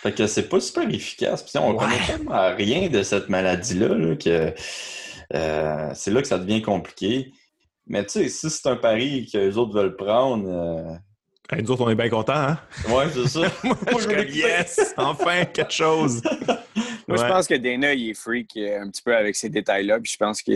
Fait 0.00 0.14
que 0.14 0.28
c'est 0.28 0.48
pas 0.48 0.60
super 0.60 0.88
efficace. 0.88 1.42
Puis 1.42 1.58
on 1.58 1.74
connaît 1.74 1.98
tellement 2.06 2.54
rien 2.54 2.88
de 2.88 3.02
cette 3.02 3.28
maladie-là 3.28 4.14
que 4.14 4.54
euh, 5.34 5.90
c'est 5.94 6.12
là 6.12 6.22
que 6.22 6.28
ça 6.28 6.38
devient 6.38 6.62
compliqué. 6.62 7.32
Mais 7.88 8.04
tu 8.04 8.12
sais, 8.12 8.28
si 8.28 8.48
c'est 8.48 8.68
un 8.68 8.76
pari 8.76 9.28
que 9.30 9.38
les 9.38 9.58
autres 9.58 9.74
veulent 9.74 9.96
prendre. 9.96 10.48
Euh, 10.48 10.94
nous 11.56 11.70
autres, 11.70 11.82
on 11.82 11.90
est 11.90 11.94
bien 11.94 12.08
contents, 12.10 12.34
hein? 12.34 12.58
Ouais, 12.88 13.06
c'est 13.12 13.26
ça. 13.26 13.40
Moi, 13.64 13.76
je 14.00 14.36
yes! 14.36 14.94
Enfin, 14.96 15.44
quelque 15.46 15.72
chose! 15.72 16.22
Moi, 17.08 17.16
je 17.16 17.26
pense 17.26 17.46
que 17.46 17.54
Dana, 17.54 17.94
il 17.94 18.10
est 18.10 18.14
freak 18.14 18.54
euh, 18.58 18.82
un 18.82 18.90
petit 18.90 19.00
peu 19.00 19.16
avec 19.16 19.34
ces 19.34 19.48
détails-là. 19.48 19.98
Puis 19.98 20.12
je 20.12 20.18
pense 20.18 20.42
que 20.42 20.52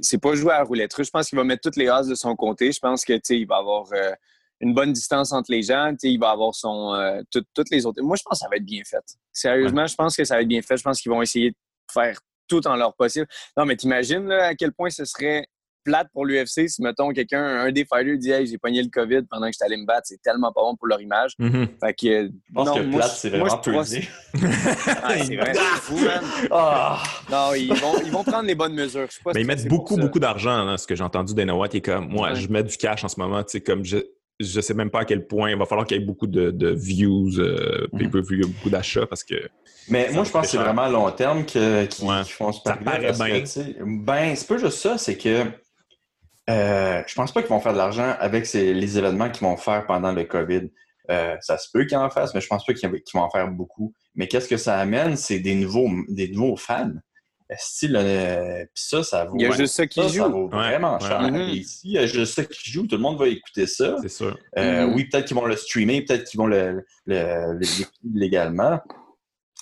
c'est 0.00 0.18
pas 0.18 0.34
jouer 0.34 0.52
à 0.52 0.62
roulette 0.62 0.94
Je 0.96 1.10
pense 1.10 1.28
qu'il 1.28 1.36
va 1.36 1.44
mettre 1.44 1.60
toutes 1.60 1.76
les 1.76 1.90
races 1.90 2.08
de 2.08 2.14
son 2.14 2.34
côté. 2.36 2.72
Je 2.72 2.80
pense 2.80 3.04
que, 3.04 3.20
il 3.28 3.46
va 3.46 3.56
avoir 3.56 3.86
euh, 3.92 4.12
une 4.60 4.72
bonne 4.72 4.94
distance 4.94 5.32
entre 5.32 5.52
les 5.52 5.62
gens. 5.62 5.92
il 6.02 6.18
va 6.18 6.30
avoir 6.30 6.54
son 6.54 6.94
euh, 6.94 7.20
toutes 7.30 7.70
les 7.70 7.84
autres. 7.84 8.02
Moi, 8.02 8.16
je 8.16 8.22
pense 8.22 8.38
que 8.38 8.44
ça 8.44 8.48
va 8.48 8.56
être 8.56 8.64
bien 8.64 8.82
fait. 8.82 9.04
Sérieusement, 9.30 9.86
je 9.86 9.94
pense 9.94 10.16
que 10.16 10.24
ça 10.24 10.36
va 10.36 10.40
être 10.40 10.48
bien 10.48 10.62
fait. 10.62 10.78
Je 10.78 10.82
pense 10.82 11.02
qu'ils 11.02 11.12
vont 11.12 11.20
essayer 11.20 11.50
de 11.50 11.56
faire 11.92 12.18
tout 12.48 12.66
en 12.66 12.76
leur 12.76 12.94
possible. 12.94 13.26
Non, 13.56 13.66
mais 13.66 13.76
t'imagines 13.76 14.30
à 14.32 14.54
quel 14.54 14.72
point 14.72 14.88
ce 14.88 15.04
serait 15.04 15.46
plate 15.84 16.08
pour 16.12 16.24
l'UFC 16.24 16.68
si, 16.68 16.82
mettons, 16.82 17.12
quelqu'un, 17.12 17.44
un 17.44 17.72
des 17.72 17.84
fighters 17.84 18.18
dit 18.18 18.30
Hey, 18.30 18.46
j'ai 18.46 18.58
pogné 18.58 18.82
le 18.82 18.88
COVID 18.88 19.22
pendant 19.30 19.46
que 19.46 19.52
j'étais 19.52 19.66
allé 19.66 19.76
me 19.76 19.86
battre. 19.86 20.02
C'est 20.04 20.20
tellement 20.22 20.52
pas 20.52 20.62
bon 20.62 20.74
pour 20.76 20.88
leur 20.88 21.00
image. 21.00 21.32
Mm-hmm. 21.38 21.68
Fait 21.80 21.94
que. 21.94 22.26
Je 22.26 22.52
pense 22.52 22.70
que 22.70 22.94
plate, 22.94 23.10
c'est 23.10 23.30
vraiment 23.30 23.58
pesé. 23.58 24.08
ah, 25.02 25.14
c'est 25.22 25.36
vrai. 25.36 25.54
fou, 25.54 25.98
man. 25.98 26.24
Ah. 26.50 27.02
Non, 27.30 27.54
ils 27.54 27.72
vont, 27.74 27.94
ils 28.04 28.10
vont 28.10 28.24
prendre 28.24 28.46
les 28.46 28.54
bonnes 28.54 28.74
mesures. 28.74 29.08
Mais 29.34 29.42
ils 29.42 29.46
mettent 29.46 29.68
beaucoup, 29.68 29.96
beaucoup 29.96 30.18
d'argent. 30.18 30.76
Ce 30.76 30.86
que 30.86 30.94
j'ai 30.94 31.04
entendu 31.04 31.34
Dana 31.34 31.54
White 31.54 31.74
est 31.74 31.80
comme 31.80 32.08
Moi, 32.08 32.34
je 32.34 32.48
mets 32.48 32.64
du 32.64 32.76
cash 32.76 33.04
en 33.04 33.08
ce 33.08 33.20
moment. 33.20 33.42
Comme 33.64 33.84
je, 33.84 33.98
je 34.40 34.60
sais 34.60 34.74
même 34.74 34.90
pas 34.90 35.00
à 35.00 35.04
quel 35.04 35.26
point 35.26 35.50
il 35.50 35.56
va 35.56 35.66
falloir 35.66 35.86
qu'il 35.86 35.98
y 35.98 36.00
ait 36.02 36.04
beaucoup 36.04 36.26
de, 36.26 36.50
de 36.50 36.70
views, 36.70 37.38
euh, 37.38 37.86
mm-hmm. 37.92 38.46
beaucoup 38.46 38.70
d'achats 38.70 39.06
parce 39.06 39.24
que. 39.24 39.36
Mais 39.88 40.10
moi, 40.12 40.24
je 40.24 40.30
pense 40.30 40.46
que 40.46 40.50
c'est 40.52 40.56
vraiment 40.56 40.82
à 40.82 40.88
long 40.88 41.10
terme 41.10 41.44
qu'ils 41.44 41.88
font 42.28 42.52
ce 42.52 42.60
Ça 42.64 42.76
paraît 42.76 43.12
bien. 43.12 43.44
ben, 43.84 44.34
c'est 44.34 44.48
pas 44.48 44.56
juste 44.56 44.78
ça, 44.78 44.96
c'est 44.96 45.18
que 45.18 45.44
euh, 46.50 47.02
je 47.06 47.14
pense 47.14 47.32
pas 47.32 47.40
qu'ils 47.42 47.50
vont 47.50 47.60
faire 47.60 47.72
de 47.72 47.78
l'argent 47.78 48.14
avec 48.18 48.52
les 48.52 48.98
événements 48.98 49.30
qu'ils 49.30 49.46
vont 49.46 49.56
faire 49.56 49.86
pendant 49.86 50.12
le 50.12 50.24
COVID. 50.24 50.70
Euh, 51.10 51.36
ça 51.40 51.58
se 51.58 51.68
peut 51.72 51.84
qu'ils 51.84 51.98
en 51.98 52.10
fassent, 52.10 52.34
mais 52.34 52.40
je 52.40 52.46
pense 52.46 52.64
pas 52.64 52.72
qu'ils 52.72 52.88
vont 52.88 53.20
en 53.20 53.30
faire 53.30 53.48
beaucoup. 53.48 53.94
Mais 54.14 54.26
qu'est-ce 54.28 54.48
que 54.48 54.56
ça 54.56 54.78
amène? 54.78 55.16
C'est 55.16 55.38
des 55.40 55.54
nouveaux, 55.54 55.88
des 56.08 56.28
nouveaux 56.28 56.56
fans. 56.56 56.92
Style, 57.58 57.96
euh, 57.96 58.64
ça, 58.74 59.02
ça 59.04 59.26
vaut. 59.26 59.36
Il 59.38 59.42
y 59.42 59.46
a 59.46 59.50
juste 59.50 59.74
ça 59.74 59.86
qui 59.86 60.00
joue. 60.08 60.48
vraiment 60.48 60.98
cher. 60.98 61.20
Mm-hmm. 61.20 61.50
ici, 61.50 61.80
il 61.84 61.92
y 61.92 61.98
a 61.98 62.06
juste 62.06 62.34
ça 62.34 62.44
qui 62.44 62.70
joue. 62.70 62.86
Tout 62.86 62.96
le 62.96 63.02
monde 63.02 63.18
va 63.18 63.28
écouter 63.28 63.66
ça. 63.66 63.96
C'est 64.00 64.08
sûr. 64.08 64.36
Euh, 64.58 64.86
mm-hmm. 64.86 64.94
Oui, 64.94 65.04
peut-être 65.04 65.26
qu'ils 65.26 65.36
vont 65.36 65.44
le 65.44 65.56
streamer, 65.56 66.02
peut-être 66.02 66.24
qu'ils 66.24 66.38
vont 66.38 66.46
le, 66.46 66.84
le, 67.06 67.60
légalement. 68.12 68.80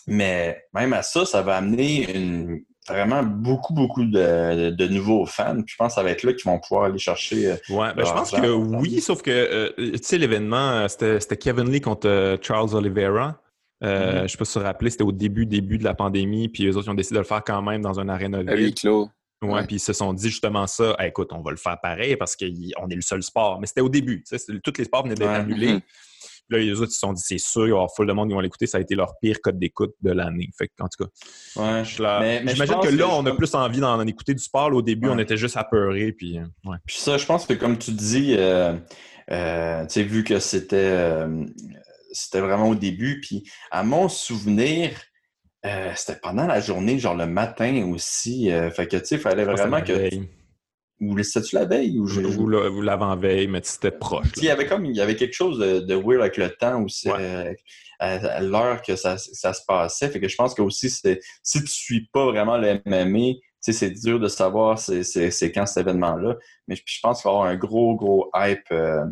Mais 0.06 0.62
même 0.74 0.92
à 0.92 1.02
ça, 1.02 1.24
ça 1.24 1.42
va 1.42 1.56
amener 1.56 2.16
une 2.16 2.64
vraiment 2.88 3.22
beaucoup, 3.22 3.72
beaucoup 3.74 4.04
de, 4.04 4.86
nouveaux 4.88 5.26
fans. 5.26 5.56
Puis 5.62 5.72
je 5.72 5.76
pense 5.76 5.88
que 5.88 5.94
ça 5.94 6.02
va 6.02 6.10
être 6.10 6.22
là 6.22 6.32
qu'ils 6.32 6.50
vont 6.50 6.58
pouvoir 6.58 6.84
aller 6.84 6.98
chercher. 6.98 7.52
Euh, 7.52 7.56
ouais, 7.70 7.94
ben 7.94 8.04
je 8.04 8.12
pense 8.12 8.30
que 8.30 8.52
oui, 8.52 9.00
sauf 9.00 9.22
que, 9.22 9.30
euh, 9.30 9.70
tu 9.76 9.98
sais, 10.02 10.18
l'événement, 10.18 10.86
euh, 10.86 10.88
c'était 10.88 11.36
Kevin 11.36 11.70
Lee 11.70 11.80
contre 11.80 12.38
Charles 12.42 12.74
Oliveira. 12.74 13.40
Mm-hmm. 13.82 14.16
Je 14.16 14.22
ne 14.22 14.28
sais 14.28 14.36
pas 14.36 14.44
si 14.44 14.52
tu 14.52 14.58
te 14.58 14.64
rappelles, 14.64 14.90
c'était 14.90 15.04
au 15.04 15.12
début, 15.12 15.46
début 15.46 15.78
de 15.78 15.84
la 15.84 15.94
pandémie, 15.94 16.48
puis 16.48 16.66
eux 16.66 16.76
autres, 16.76 16.86
ils 16.86 16.90
ont 16.90 16.94
décidé 16.94 17.14
de 17.14 17.20
le 17.20 17.26
faire 17.26 17.42
quand 17.44 17.62
même 17.62 17.82
dans 17.82 17.98
un 17.98 18.08
aréna 18.08 18.42
vide. 18.42 18.78
clos. 18.78 19.08
Ouais, 19.42 19.66
puis 19.66 19.76
ils 19.76 19.80
se 19.80 19.92
sont 19.92 20.12
dit 20.12 20.28
justement 20.28 20.68
ça, 20.68 20.96
écoute, 21.00 21.30
on 21.32 21.40
va 21.40 21.50
le 21.50 21.56
faire 21.56 21.76
pareil 21.80 22.14
parce 22.14 22.36
qu'on 22.36 22.46
est 22.46 22.94
le 22.94 23.00
seul 23.00 23.24
sport. 23.24 23.58
Mais 23.58 23.66
c'était 23.66 23.80
au 23.80 23.88
début, 23.88 24.22
tu 24.22 24.38
sais, 24.38 24.60
tous 24.62 24.72
les 24.78 24.84
sports 24.84 25.02
venaient 25.02 25.16
d'être 25.16 25.30
annulés. 25.30 25.74
Mm-hmm. 25.74 25.82
Là, 26.48 26.58
les 26.58 26.72
autres, 26.72 26.90
ils 26.90 26.94
se 26.94 26.98
sont 26.98 27.12
dit, 27.12 27.22
c'est 27.24 27.38
sûr, 27.38 27.62
il 27.62 27.64
va 27.64 27.68
y 27.68 27.72
avoir 27.72 27.94
full 27.94 28.06
de 28.06 28.12
monde 28.12 28.28
qui 28.28 28.34
vont 28.34 28.40
l'écouter. 28.40 28.66
Ça 28.66 28.78
a 28.78 28.80
été 28.80 28.94
leur 28.94 29.18
pire 29.20 29.40
code 29.42 29.58
d'écoute 29.58 29.94
de 30.02 30.12
l'année. 30.12 30.50
Fait 30.56 30.70
en 30.80 30.88
tout 30.88 31.04
cas, 31.04 31.62
ouais, 31.62 31.84
j'imagine 31.84 32.80
que 32.80 32.88
là, 32.88 33.08
on 33.10 33.24
a 33.26 33.34
plus 33.34 33.54
envie 33.54 33.80
d'en 33.80 34.00
écouter 34.06 34.34
du 34.34 34.42
sport. 34.42 34.72
au 34.72 34.82
début, 34.82 35.08
on 35.08 35.18
était 35.18 35.36
juste 35.36 35.56
apeurés. 35.56 36.12
Puis, 36.12 36.38
euh, 36.38 36.44
ouais. 36.64 36.76
puis 36.86 36.96
ça, 36.96 37.16
je 37.16 37.26
pense 37.26 37.46
que 37.46 37.54
comme 37.54 37.78
tu 37.78 37.92
dis, 37.92 38.34
euh, 38.36 38.74
euh, 39.30 39.82
tu 39.86 39.92
sais, 39.92 40.02
vu 40.02 40.24
que 40.24 40.38
c'était 40.38 41.26
c'était 42.12 42.40
vraiment 42.40 42.68
au 42.68 42.74
début, 42.74 43.20
puis 43.20 43.44
à 43.70 43.82
mon 43.82 44.08
souvenir, 44.08 44.90
c'était 45.94 46.18
pendant 46.20 46.46
la 46.46 46.60
journée, 46.60 46.98
genre 46.98 47.14
le 47.14 47.26
matin 47.26 47.90
aussi. 47.92 48.50
fait 48.72 48.86
que, 48.88 48.96
tu 48.98 49.06
sais, 49.06 49.14
il 49.14 49.20
fallait 49.20 49.44
vraiment 49.44 49.80
que. 49.80 50.10
Ou 51.02 51.20
c'était-tu 51.20 51.56
la 51.56 51.64
veille? 51.64 51.98
Ou, 51.98 52.80
l'avant-veille, 52.80 53.48
mais 53.48 53.60
c'était 53.64 53.90
proche. 53.90 54.28
Il 54.36 54.44
y 54.44 54.50
avait 54.50 54.66
comme 54.66 54.84
il 54.84 54.94
y 54.94 55.00
avait 55.00 55.16
quelque 55.16 55.34
chose 55.34 55.58
de, 55.58 55.80
de 55.80 55.94
weird 55.96 56.20
avec 56.20 56.36
le 56.36 56.50
temps 56.50 56.80
aussi, 56.82 57.10
euh, 57.10 57.52
à, 57.98 58.40
l'heure 58.40 58.82
que 58.82 58.94
ça, 58.94 59.18
ça, 59.18 59.52
se 59.52 59.62
passait. 59.66 60.08
Fait 60.10 60.20
que 60.20 60.28
je 60.28 60.36
pense 60.36 60.54
que 60.54 60.62
aussi, 60.62 60.90
si 60.90 61.02
tu 61.02 61.66
suis 61.66 62.06
pas 62.12 62.26
vraiment 62.26 62.56
le 62.56 62.80
MMA, 62.86 63.38
c'est 63.60 63.90
dur 63.90 64.20
de 64.20 64.28
savoir 64.28 64.78
c'est 64.78 65.52
quand 65.52 65.66
cet 65.66 65.78
événement-là. 65.88 66.36
Mais 66.68 66.76
je 66.76 67.00
pense 67.02 67.22
qu'il 67.22 67.28
va 67.28 67.32
y 67.32 67.36
avoir 67.36 67.50
un 67.50 67.56
gros, 67.56 67.96
gros 67.96 68.30
hype 68.36 68.70
euh, 68.70 69.04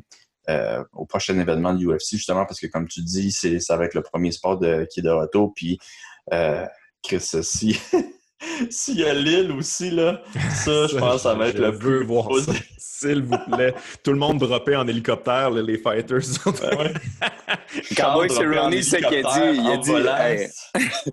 euh, 0.48 0.85
au 0.92 1.07
prochain 1.07 1.37
événement 1.40 1.74
de 1.74 1.85
UFC, 1.85 2.12
justement, 2.12 2.46
parce 2.46 2.61
que 2.61 2.68
comme 2.68 2.87
tu 2.87 3.03
dis, 3.03 3.33
ça 3.33 3.76
va 3.76 3.85
être 3.85 3.94
le 3.94 4.03
premier 4.03 4.31
sport 4.31 4.59
de, 4.59 4.87
qui 4.92 5.00
est 5.00 5.05
de 5.05 5.11
retour. 5.11 5.53
Puis, 5.57 5.79
Chris, 7.03 7.20
si, 7.42 7.81
S'il 8.70 9.00
y 9.00 9.05
a 9.05 9.14
l'île 9.14 9.53
aussi, 9.53 9.90
là, 9.90 10.22
ça, 10.50 10.87
je 10.87 10.96
pense 10.96 11.14
que 11.14 11.20
ça 11.20 11.35
va 11.35 11.48
être 11.48 11.59
le 11.59 11.70
veux 11.70 12.05
voir 12.05 12.29
S'il 12.79 13.22
vous 13.22 13.38
plaît. 13.50 13.74
Tout 14.03 14.12
le 14.12 14.18
monde 14.18 14.38
droppé 14.38 14.76
en 14.76 14.87
hélicoptère, 14.87 15.50
les 15.50 15.79
fighters. 15.79 16.22
Ouais. 16.46 16.92
Cowboy 17.96 18.31
Cerrone, 18.31 18.72
c'est 18.83 18.83
ce 18.83 18.96
qu'il 18.96 19.26
a 19.26 19.33
dit. 19.33 19.61
Il 19.61 19.70
a 19.70 19.76
dit 19.76 21.12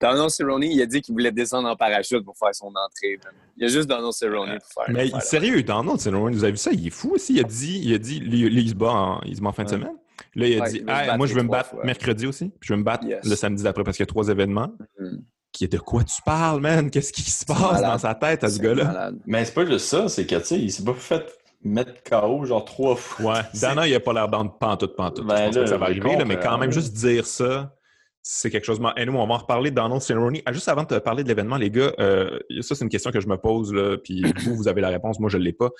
Donald 0.00 0.28
Cerrone, 0.28 0.64
il 0.64 0.82
a 0.82 0.86
dit 0.86 1.00
qu'il 1.00 1.14
voulait 1.14 1.32
descendre 1.32 1.68
en 1.68 1.76
parachute 1.76 2.22
pour 2.22 2.36
faire 2.36 2.54
son 2.54 2.66
entrée. 2.66 3.18
Il 3.56 3.62
y 3.62 3.64
a 3.64 3.68
juste 3.68 3.88
Donald 3.88 4.12
Cerrone 4.12 4.58
pour 4.58 4.84
faire. 4.84 4.94
Mais 4.94 5.08
sérieux, 5.20 5.62
Donald 5.62 5.98
Cerrone, 5.98 6.34
vous 6.34 6.44
avez 6.44 6.52
vu 6.52 6.58
ça? 6.58 6.70
Il 6.72 6.86
est 6.86 6.90
fou 6.90 7.12
aussi. 7.14 7.34
Il 7.34 7.40
a 7.40 7.44
dit, 7.44 7.80
il 7.82 7.94
a 7.94 7.98
dit, 7.98 8.22
il, 8.22 8.68
se 8.68 8.74
bat 8.74 8.92
en, 8.92 9.20
il 9.24 9.36
se 9.36 9.40
bat 9.40 9.48
en 9.48 9.52
fin 9.52 9.64
de 9.64 9.70
semaine. 9.70 9.96
Là, 10.34 10.46
il 10.46 10.62
a 10.62 10.68
dit, 10.68 10.82
moi, 11.16 11.26
je 11.26 11.34
veux 11.34 11.42
me 11.42 11.48
battre 11.48 11.74
mercredi 11.82 12.26
aussi. 12.26 12.50
Puis 12.60 12.68
je 12.68 12.72
veux 12.74 12.78
me 12.78 12.84
battre 12.84 13.06
le 13.06 13.34
samedi 13.36 13.62
d'après 13.62 13.84
parce 13.84 13.96
qu'il 13.96 14.04
y 14.04 14.08
a 14.08 14.12
trois 14.12 14.28
événements. 14.28 14.72
Mm-hmm 15.00 15.20
qui 15.56 15.68
de 15.68 15.78
quoi 15.78 16.04
tu 16.04 16.20
parles, 16.22 16.60
man? 16.60 16.90
Qu'est-ce 16.90 17.12
qui 17.12 17.22
se 17.22 17.44
passe 17.44 17.80
dans 17.80 17.98
sa 17.98 18.14
tête 18.14 18.44
à 18.44 18.48
ce 18.48 18.60
gars-là? 18.60 19.10
Mais 19.26 19.44
c'est 19.44 19.54
pas 19.54 19.64
juste 19.64 19.86
ça, 19.86 20.08
c'est 20.08 20.26
que, 20.26 20.36
tu 20.36 20.44
sais, 20.44 20.58
il 20.58 20.70
s'est 20.70 20.84
pas 20.84 20.92
fait 20.92 21.24
mettre 21.62 22.02
KO 22.02 22.44
genre 22.44 22.64
trois 22.64 22.94
fois. 22.94 23.34
Ouais, 23.34 23.40
Dana, 23.60 23.88
il 23.88 23.94
a 23.94 24.00
pas 24.00 24.12
l'air 24.12 24.28
bande 24.28 24.58
pantoute, 24.58 24.94
pantoute. 24.94 25.26
Ben, 25.26 25.36
je 25.36 25.44
pense 25.44 25.56
que 25.56 25.66
ça 25.66 25.78
va 25.78 25.86
arriver, 25.86 26.24
mais 26.26 26.38
quand 26.38 26.58
même, 26.58 26.72
juste 26.72 26.92
dire 26.92 27.26
ça, 27.26 27.74
c'est 28.22 28.50
quelque 28.50 28.64
chose. 28.64 28.80
Et 28.96 29.06
nous, 29.06 29.14
on 29.14 29.26
va 29.26 29.34
en 29.34 29.38
reparler 29.38 29.70
dans 29.70 29.88
notre 29.88 30.04
Ceremony. 30.04 30.42
Ah, 30.44 30.52
juste 30.52 30.68
avant 30.68 30.82
de 30.82 30.88
te 30.88 30.98
parler 30.98 31.22
de 31.22 31.28
l'événement, 31.28 31.56
les 31.56 31.70
gars, 31.70 31.92
euh, 32.00 32.38
ça, 32.60 32.74
c'est 32.74 32.84
une 32.84 32.90
question 32.90 33.10
que 33.10 33.20
je 33.20 33.28
me 33.28 33.36
pose, 33.36 33.72
là, 33.72 33.96
puis 33.96 34.22
vous, 34.44 34.56
vous 34.56 34.68
avez 34.68 34.82
la 34.82 34.90
réponse, 34.90 35.18
moi, 35.18 35.30
je 35.30 35.38
ne 35.38 35.42
l'ai 35.42 35.52
pas. 35.52 35.70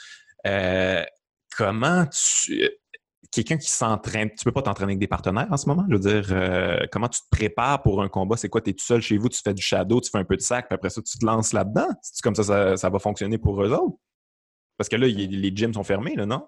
Euh, 0.46 1.04
comment 1.56 2.06
tu 2.06 2.68
quelqu'un 3.30 3.56
qui 3.56 3.70
s'entraîne, 3.70 4.30
tu 4.30 4.44
peux 4.44 4.52
pas 4.52 4.62
t'entraîner 4.62 4.92
avec 4.92 4.98
des 4.98 5.06
partenaires 5.06 5.48
en 5.50 5.56
ce 5.56 5.68
moment? 5.68 5.84
Je 5.88 5.94
veux 5.94 6.00
dire, 6.00 6.26
euh, 6.30 6.78
comment 6.90 7.08
tu 7.08 7.20
te 7.20 7.28
prépares 7.30 7.82
pour 7.82 8.02
un 8.02 8.08
combat? 8.08 8.36
C'est 8.36 8.48
quoi? 8.48 8.60
Tu 8.60 8.70
es 8.70 8.72
tout 8.72 8.84
seul 8.84 9.00
chez 9.00 9.18
vous, 9.18 9.28
tu 9.28 9.40
fais 9.42 9.54
du 9.54 9.62
shadow, 9.62 10.00
tu 10.00 10.10
fais 10.10 10.18
un 10.18 10.24
peu 10.24 10.36
de 10.36 10.42
sac, 10.42 10.68
puis 10.68 10.74
après 10.74 10.90
ça, 10.90 11.02
tu 11.02 11.18
te 11.18 11.24
lances 11.24 11.52
là-dedans? 11.52 11.88
C'est 12.02 12.22
comme 12.22 12.34
ça, 12.34 12.76
ça, 12.76 12.90
va 12.90 12.98
fonctionner 12.98 13.38
pour 13.38 13.62
eux 13.62 13.72
autres? 13.72 13.96
Parce 14.76 14.88
que 14.88 14.96
là, 14.96 15.06
les 15.06 15.52
gyms 15.54 15.74
sont 15.74 15.84
fermés, 15.84 16.14
là, 16.14 16.26
non? 16.26 16.46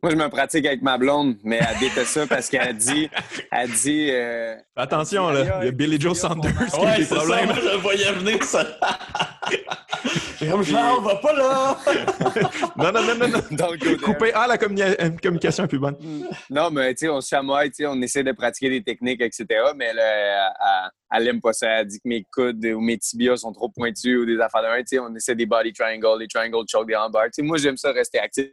Moi, 0.00 0.12
je 0.12 0.16
me 0.16 0.28
pratique 0.28 0.64
avec 0.64 0.80
ma 0.80 0.96
blonde, 0.96 1.36
mais 1.42 1.58
elle 1.58 1.78
déteste 1.80 2.12
ça 2.12 2.26
parce 2.26 2.48
qu'elle 2.48 2.76
dit. 2.76 3.10
Elle 3.50 3.70
dit 3.70 4.10
euh, 4.12 4.54
Attention, 4.76 5.30
là, 5.30 5.58
il 5.60 5.64
y 5.66 5.68
a 5.68 5.70
Billy 5.72 6.00
Joe 6.00 6.16
Sanders 6.16 6.52
qui 6.72 6.86
a 6.86 6.96
des 6.96 7.04
problèmes. 7.04 7.46
moi, 7.46 7.56
je 7.60 7.68
le 7.68 7.76
voyais 7.78 8.12
venir, 8.12 8.42
ça. 8.44 8.64
comme 10.38 10.64
Charles, 10.64 11.02
va 11.02 11.16
pas 11.16 11.32
là! 11.32 11.78
non, 12.76 12.92
non, 12.92 13.02
non, 13.02 13.14
non. 13.18 13.28
non. 13.28 13.42
Donc, 13.50 14.00
Couper. 14.00 14.30
Ah, 14.34 14.46
la 14.46 14.56
communication 14.56 15.64
est 15.64 15.68
plus 15.68 15.80
bonne. 15.80 15.96
Non, 16.48 16.70
mais 16.70 16.94
tu 16.94 17.06
sais, 17.06 17.08
on 17.08 17.20
se 17.20 17.28
chamoille, 17.28 17.70
tu 17.70 17.78
sais, 17.78 17.86
on 17.86 18.00
essaie 18.00 18.22
de 18.22 18.32
pratiquer 18.32 18.70
des 18.70 18.84
techniques, 18.84 19.20
etc. 19.20 19.46
Mais 19.74 19.86
elle, 19.86 19.98
elle, 19.98 20.90
elle 21.10 21.28
aime 21.28 21.40
pas 21.40 21.52
ça. 21.52 21.68
Elle 21.68 21.86
dit 21.86 21.98
que 21.98 22.08
mes 22.08 22.24
coudes 22.24 22.64
ou 22.64 22.80
mes 22.80 22.98
tibias 22.98 23.38
sont 23.38 23.52
trop 23.52 23.68
pointus 23.68 24.18
ou 24.18 24.26
des 24.26 24.38
affaires 24.38 24.62
de 24.62 24.68
main. 24.68 25.08
On 25.08 25.14
essaie 25.14 25.34
des 25.34 25.46
body 25.46 25.72
triangles, 25.72 26.18
des 26.18 26.28
triangle 26.28 26.64
choke, 26.68 26.86
des 26.86 26.96
handbars. 26.96 27.24
Tu 27.26 27.30
sais, 27.34 27.42
moi, 27.42 27.56
j'aime 27.56 27.76
ça 27.76 27.92
rester 27.92 28.18
actif. 28.18 28.50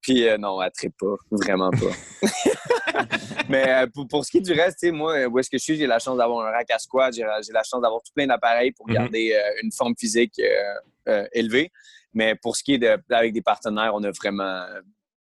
Puis 0.00 0.28
euh, 0.28 0.38
non, 0.38 0.62
elle 0.62 0.70
ne 0.84 0.88
pas, 0.90 1.16
vraiment 1.30 1.70
pas. 1.70 3.02
Mais 3.48 3.68
euh, 3.68 3.86
pour, 4.08 4.24
ce 4.24 4.30
qui 4.30 4.38
est 4.38 4.42
du 4.42 4.52
reste, 4.52 4.84
moi, 4.92 5.26
où 5.26 5.38
est-ce 5.38 5.50
que 5.50 5.58
je 5.58 5.62
suis, 5.62 5.76
j'ai 5.76 5.86
la 5.86 5.98
chance 5.98 6.16
d'avoir 6.18 6.46
un 6.46 6.50
rack 6.50 6.70
à 6.70 6.78
squat, 6.78 7.12
j'ai 7.12 7.24
la 7.24 7.62
chance 7.62 7.80
d'avoir 7.82 8.00
tout 8.02 8.12
plein 8.14 8.26
d'appareils 8.26 8.72
pour 8.72 8.88
mhm. 8.88 8.94
garder 8.94 9.32
euh, 9.32 9.62
une 9.62 9.72
forme 9.72 9.94
physique 9.98 10.40
élevée. 11.32 11.70
Mais 12.14 12.34
pour 12.34 12.56
ce 12.56 12.62
qui 12.62 12.74
est 12.74 12.78
de, 12.78 12.96
avec 13.10 13.32
des 13.32 13.42
partenaires, 13.42 13.92
on 13.94 14.02
a 14.04 14.10
vraiment 14.10 14.62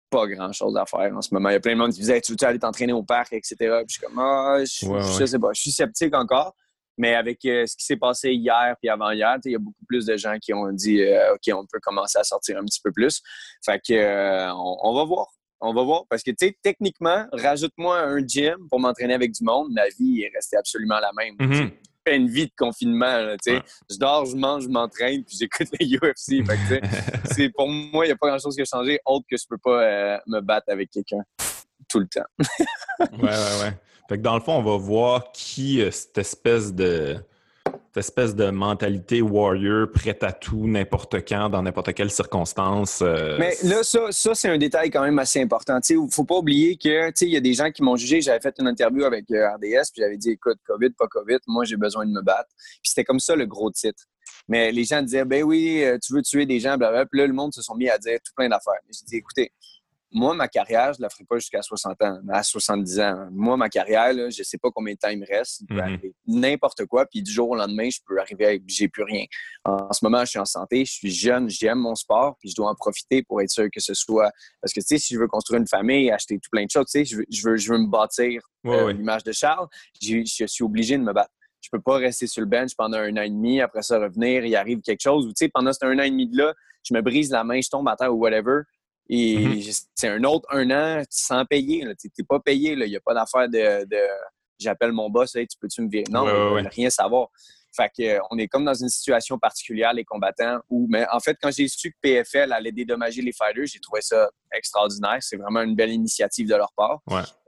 pas 0.09 0.27
grand-chose 0.27 0.75
à 0.77 0.85
faire 0.85 1.15
en 1.15 1.21
ce 1.21 1.33
moment. 1.33 1.49
Il 1.49 1.53
y 1.53 1.55
a 1.55 1.59
plein 1.59 1.73
de 1.73 1.79
monde 1.79 1.91
qui 1.91 1.99
disait 1.99 2.21
Tu 2.21 2.31
veux 2.31 2.47
aller 2.47 2.59
t'entraîner 2.59 2.93
au 2.93 3.03
parc, 3.03 3.33
etc. 3.33 3.55
Puis 3.57 3.69
je 3.87 3.93
suis 3.93 4.01
comme 4.01 4.19
Ah, 4.19 4.57
je, 4.59 5.25
sais 5.25 5.39
pas, 5.39 5.49
je 5.53 5.61
suis 5.61 5.71
sceptique 5.71 6.15
encore. 6.15 6.55
Mais 6.97 7.15
avec 7.15 7.45
euh, 7.45 7.65
ce 7.65 7.77
qui 7.77 7.85
s'est 7.85 7.95
passé 7.95 8.33
hier 8.33 8.75
puis 8.81 8.89
avant-hier, 8.89 9.37
il 9.45 9.51
y 9.53 9.55
a 9.55 9.59
beaucoup 9.59 9.85
plus 9.87 10.05
de 10.05 10.17
gens 10.17 10.35
qui 10.41 10.53
ont 10.53 10.69
dit 10.73 11.01
euh, 11.01 11.33
OK, 11.33 11.53
on 11.53 11.65
peut 11.65 11.79
commencer 11.81 12.19
à 12.19 12.23
sortir 12.23 12.57
un 12.57 12.65
petit 12.65 12.81
peu 12.83 12.91
plus. 12.91 13.21
Fait 13.63 13.79
que 13.79 13.93
euh, 13.93 14.53
on, 14.53 14.93
va 14.93 15.05
voir. 15.05 15.27
On 15.61 15.73
va 15.73 15.83
voir. 15.83 16.03
Parce 16.09 16.23
que, 16.23 16.31
tu 16.31 16.47
sais, 16.47 16.57
techniquement, 16.61 17.25
rajoute-moi 17.31 17.99
un 17.99 18.25
gym 18.27 18.67
pour 18.69 18.81
m'entraîner 18.81 19.13
avec 19.13 19.31
du 19.31 19.45
monde, 19.45 19.71
ma 19.71 19.87
vie 19.97 20.23
est 20.23 20.31
restée 20.35 20.57
absolument 20.57 20.99
la 20.99 21.11
même. 21.15 21.35
Mm 21.39 21.69
une 22.15 22.27
vie 22.27 22.45
de 22.45 22.53
confinement. 22.57 23.35
Je 23.45 23.97
dors, 23.97 24.25
je 24.25 24.35
mange, 24.35 24.63
je 24.63 24.69
m'entraîne, 24.69 25.23
puis 25.23 25.37
j'écoute 25.39 25.67
les 25.79 25.97
UFC. 25.97 26.43
c'est, 27.31 27.49
pour 27.49 27.67
moi, 27.67 28.05
il 28.05 28.09
n'y 28.09 28.13
a 28.13 28.17
pas 28.17 28.27
grand-chose 28.29 28.55
qui 28.55 28.61
a 28.61 28.65
changé, 28.65 28.99
autre 29.05 29.25
que 29.29 29.37
je 29.37 29.45
peux 29.49 29.57
pas 29.57 30.19
me 30.27 30.39
battre 30.41 30.67
avec 30.69 30.91
quelqu'un 30.91 31.23
tout 31.87 31.99
le 31.99 32.07
temps. 32.07 32.21
ouais, 32.99 33.07
ouais, 33.21 33.61
ouais. 33.61 33.73
Fait 34.07 34.17
que 34.17 34.23
dans 34.23 34.35
le 34.35 34.41
fond, 34.41 34.53
on 34.53 34.63
va 34.63 34.77
voir 34.77 35.31
qui 35.31 35.83
cette 35.91 36.17
espèce 36.17 36.73
de 36.73 37.17
cette 37.89 38.05
espèce 38.05 38.35
de 38.35 38.51
mentalité 38.51 39.19
warrior, 39.19 39.87
prête 39.91 40.23
à 40.23 40.31
tout, 40.31 40.67
n'importe 40.67 41.27
quand, 41.27 41.49
dans 41.49 41.63
n'importe 41.63 41.93
quelle 41.93 42.11
circonstance. 42.11 43.01
Euh, 43.01 43.35
Mais 43.39 43.55
là, 43.63 43.81
ça, 43.81 44.11
ça 44.11 44.35
c'est 44.35 44.47
un 44.47 44.59
détail 44.59 44.91
quand 44.91 45.01
même 45.01 45.17
assez 45.17 45.41
important. 45.41 45.79
Il 45.89 46.03
ne 46.03 46.09
faut 46.11 46.23
pas 46.23 46.37
oublier 46.37 46.77
que 46.77 47.11
il 47.25 47.29
y 47.29 47.37
a 47.37 47.39
des 47.39 47.53
gens 47.53 47.71
qui 47.71 47.81
m'ont 47.81 47.95
jugé. 47.95 48.21
J'avais 48.21 48.41
fait 48.41 48.53
une 48.59 48.67
interview 48.67 49.05
avec 49.05 49.25
euh, 49.31 49.55
RDS, 49.55 49.89
puis 49.91 50.03
j'avais 50.03 50.17
dit 50.17 50.29
écoute, 50.29 50.59
COVID, 50.67 50.91
pas 50.91 51.07
COVID, 51.07 51.39
moi 51.47 51.65
j'ai 51.65 51.77
besoin 51.77 52.05
de 52.05 52.11
me 52.11 52.21
battre. 52.21 52.49
Puis 52.55 52.91
c'était 52.91 53.03
comme 53.03 53.19
ça 53.19 53.35
le 53.35 53.47
gros 53.47 53.71
titre. 53.71 54.03
Mais 54.47 54.71
les 54.71 54.83
gens 54.83 55.01
disaient 55.01 55.25
ben 55.25 55.41
oui, 55.41 55.83
euh, 55.83 55.97
tu 55.99 56.13
veux 56.13 56.21
tuer 56.21 56.45
des 56.45 56.59
gens, 56.59 56.77
blablabla. 56.77 57.07
Puis 57.07 57.19
là, 57.19 57.25
le 57.25 57.33
monde 57.33 57.53
se 57.55 57.63
sont 57.63 57.73
mis 57.73 57.89
à 57.89 57.97
dire 57.97 58.19
tout 58.23 58.33
plein 58.35 58.49
d'affaires. 58.49 58.81
J'ai 58.85 59.05
dit 59.07 59.15
écoutez, 59.15 59.51
moi, 60.11 60.33
ma 60.33 60.47
carrière, 60.47 60.93
je 60.93 60.99
ne 60.99 61.03
la 61.03 61.09
ferai 61.09 61.23
pas 61.23 61.37
jusqu'à 61.37 61.61
60 61.61 62.01
ans, 62.01 62.19
à 62.29 62.41
70 62.41 62.99
ans. 62.99 63.27
Moi, 63.31 63.57
ma 63.57 63.69
carrière, 63.69 64.11
je 64.13 64.39
ne 64.39 64.43
sais 64.43 64.57
pas 64.57 64.69
combien 64.71 64.93
de 64.93 64.99
temps 64.99 65.09
il 65.09 65.19
me 65.19 65.25
reste. 65.25 65.61
Il 65.61 65.67
peut 65.67 65.75
mhm. 65.75 65.79
arriver 65.81 66.15
n'importe 66.25 66.85
quoi, 66.85 67.05
puis 67.05 67.21
du 67.21 67.31
jour 67.31 67.49
au 67.49 67.55
lendemain, 67.55 67.89
je 67.89 67.99
peux 68.05 68.19
arriver 68.19 68.45
avec 68.45 68.63
j'ai 68.67 68.87
plus 68.87 69.03
rien. 69.03 69.25
En, 69.65 69.91
ce 69.93 70.03
moment, 70.03 70.21
je 70.21 70.31
suis 70.31 70.39
en 70.39 70.45
santé, 70.45 70.85
je 70.85 70.91
suis 70.91 71.11
jeune, 71.11 71.49
j'aime 71.49 71.79
mon 71.79 71.95
sport, 71.95 72.37
puis 72.39 72.49
je 72.49 72.55
dois 72.55 72.69
en 72.69 72.75
profiter 72.75 73.21
pour 73.23 73.41
être 73.41 73.51
sûr 73.51 73.67
que 73.71 73.79
ce 73.79 73.93
soit. 73.93 74.31
Parce 74.61 74.73
que, 74.73 74.79
tu 74.79 74.87
sais, 74.87 74.97
si 74.97 75.13
je 75.13 75.19
veux 75.19 75.27
construire 75.27 75.61
une 75.61 75.67
famille, 75.67 76.09
acheter 76.11 76.39
tout 76.39 76.49
plein 76.51 76.65
de 76.65 76.71
choses, 76.71 76.85
tu 76.87 77.05
sais, 77.05 77.05
je 77.05 77.17
veux, 77.17 77.57
je 77.57 77.71
veux, 77.71 77.77
me 77.77 77.87
bâtir 77.87 78.41
euh, 78.65 78.91
l'image 78.91 79.23
de 79.23 79.31
Charles, 79.31 79.67
je 80.01 80.45
suis 80.47 80.63
obligé 80.63 80.97
de 80.97 81.03
me 81.03 81.13
battre. 81.13 81.31
Je 81.61 81.69
peux 81.71 81.81
pas 81.81 81.97
rester 81.97 82.25
sur 82.25 82.41
le 82.41 82.47
bench 82.47 82.71
pendant 82.75 82.97
un 82.97 83.15
an 83.17 83.21
et 83.21 83.29
demi, 83.29 83.61
après 83.61 83.81
ça 83.81 83.99
revenir, 83.99 84.45
il 84.45 84.55
arrive 84.55 84.79
quelque 84.81 85.01
chose, 85.01 85.25
ou 85.25 85.29
tu 85.29 85.45
sais, 85.45 85.49
pendant 85.49 85.73
ce 85.73 85.85
un 85.85 85.99
an 85.99 86.03
et 86.03 86.09
demi 86.09 86.27
de 86.27 86.37
là, 86.37 86.53
je 86.83 86.93
me 86.93 87.01
brise 87.01 87.29
la 87.31 87.43
main, 87.43 87.59
je 87.61 87.69
tombe 87.69 87.87
à 87.89 87.95
terre 87.95 88.15
ou 88.15 88.17
whatever 88.17 88.61
et 89.09 89.37
mm-hmm. 89.37 89.85
c'est 89.95 90.07
un 90.07 90.23
autre 90.23 90.47
un 90.51 90.69
an 90.71 91.03
sans 91.09 91.45
payer. 91.45 91.85
Tu 91.99 92.09
n'es 92.17 92.25
pas 92.25 92.39
payé. 92.39 92.73
Il 92.73 92.89
n'y 92.89 92.95
a 92.95 92.99
pas 92.99 93.13
d'affaire 93.13 93.49
de, 93.49 93.85
j'appelle 94.59 94.91
mon 94.91 95.09
boss, 95.09 95.31
tu 95.31 95.45
peux-tu 95.59 95.81
me 95.81 95.89
virer? 95.89 96.05
Non, 96.11 96.23
ouais, 96.53 96.61
rien 96.69 96.89
savoir. 96.89 97.29
Fait 97.75 97.89
que, 97.95 98.03
euh, 98.03 98.19
on 98.31 98.37
est 98.37 98.47
comme 98.47 98.65
dans 98.65 98.73
une 98.73 98.89
situation 98.89 99.37
particulière, 99.37 99.93
les 99.93 100.03
combattants, 100.03 100.59
où, 100.69 100.87
mais 100.89 101.05
en 101.11 101.19
fait, 101.19 101.37
quand 101.41 101.51
j'ai 101.51 101.67
su 101.67 101.91
que 101.91 101.97
PFL 102.01 102.51
allait 102.51 102.71
dédommager 102.71 103.21
les 103.21 103.31
fighters, 103.31 103.67
j'ai 103.67 103.79
trouvé 103.79 104.01
ça 104.01 104.29
extraordinaire. 104.51 105.17
C'est 105.19 105.37
vraiment 105.37 105.61
une 105.61 105.75
belle 105.75 105.91
initiative 105.91 106.47
de 106.47 106.55
leur 106.55 106.73
part. 106.75 106.99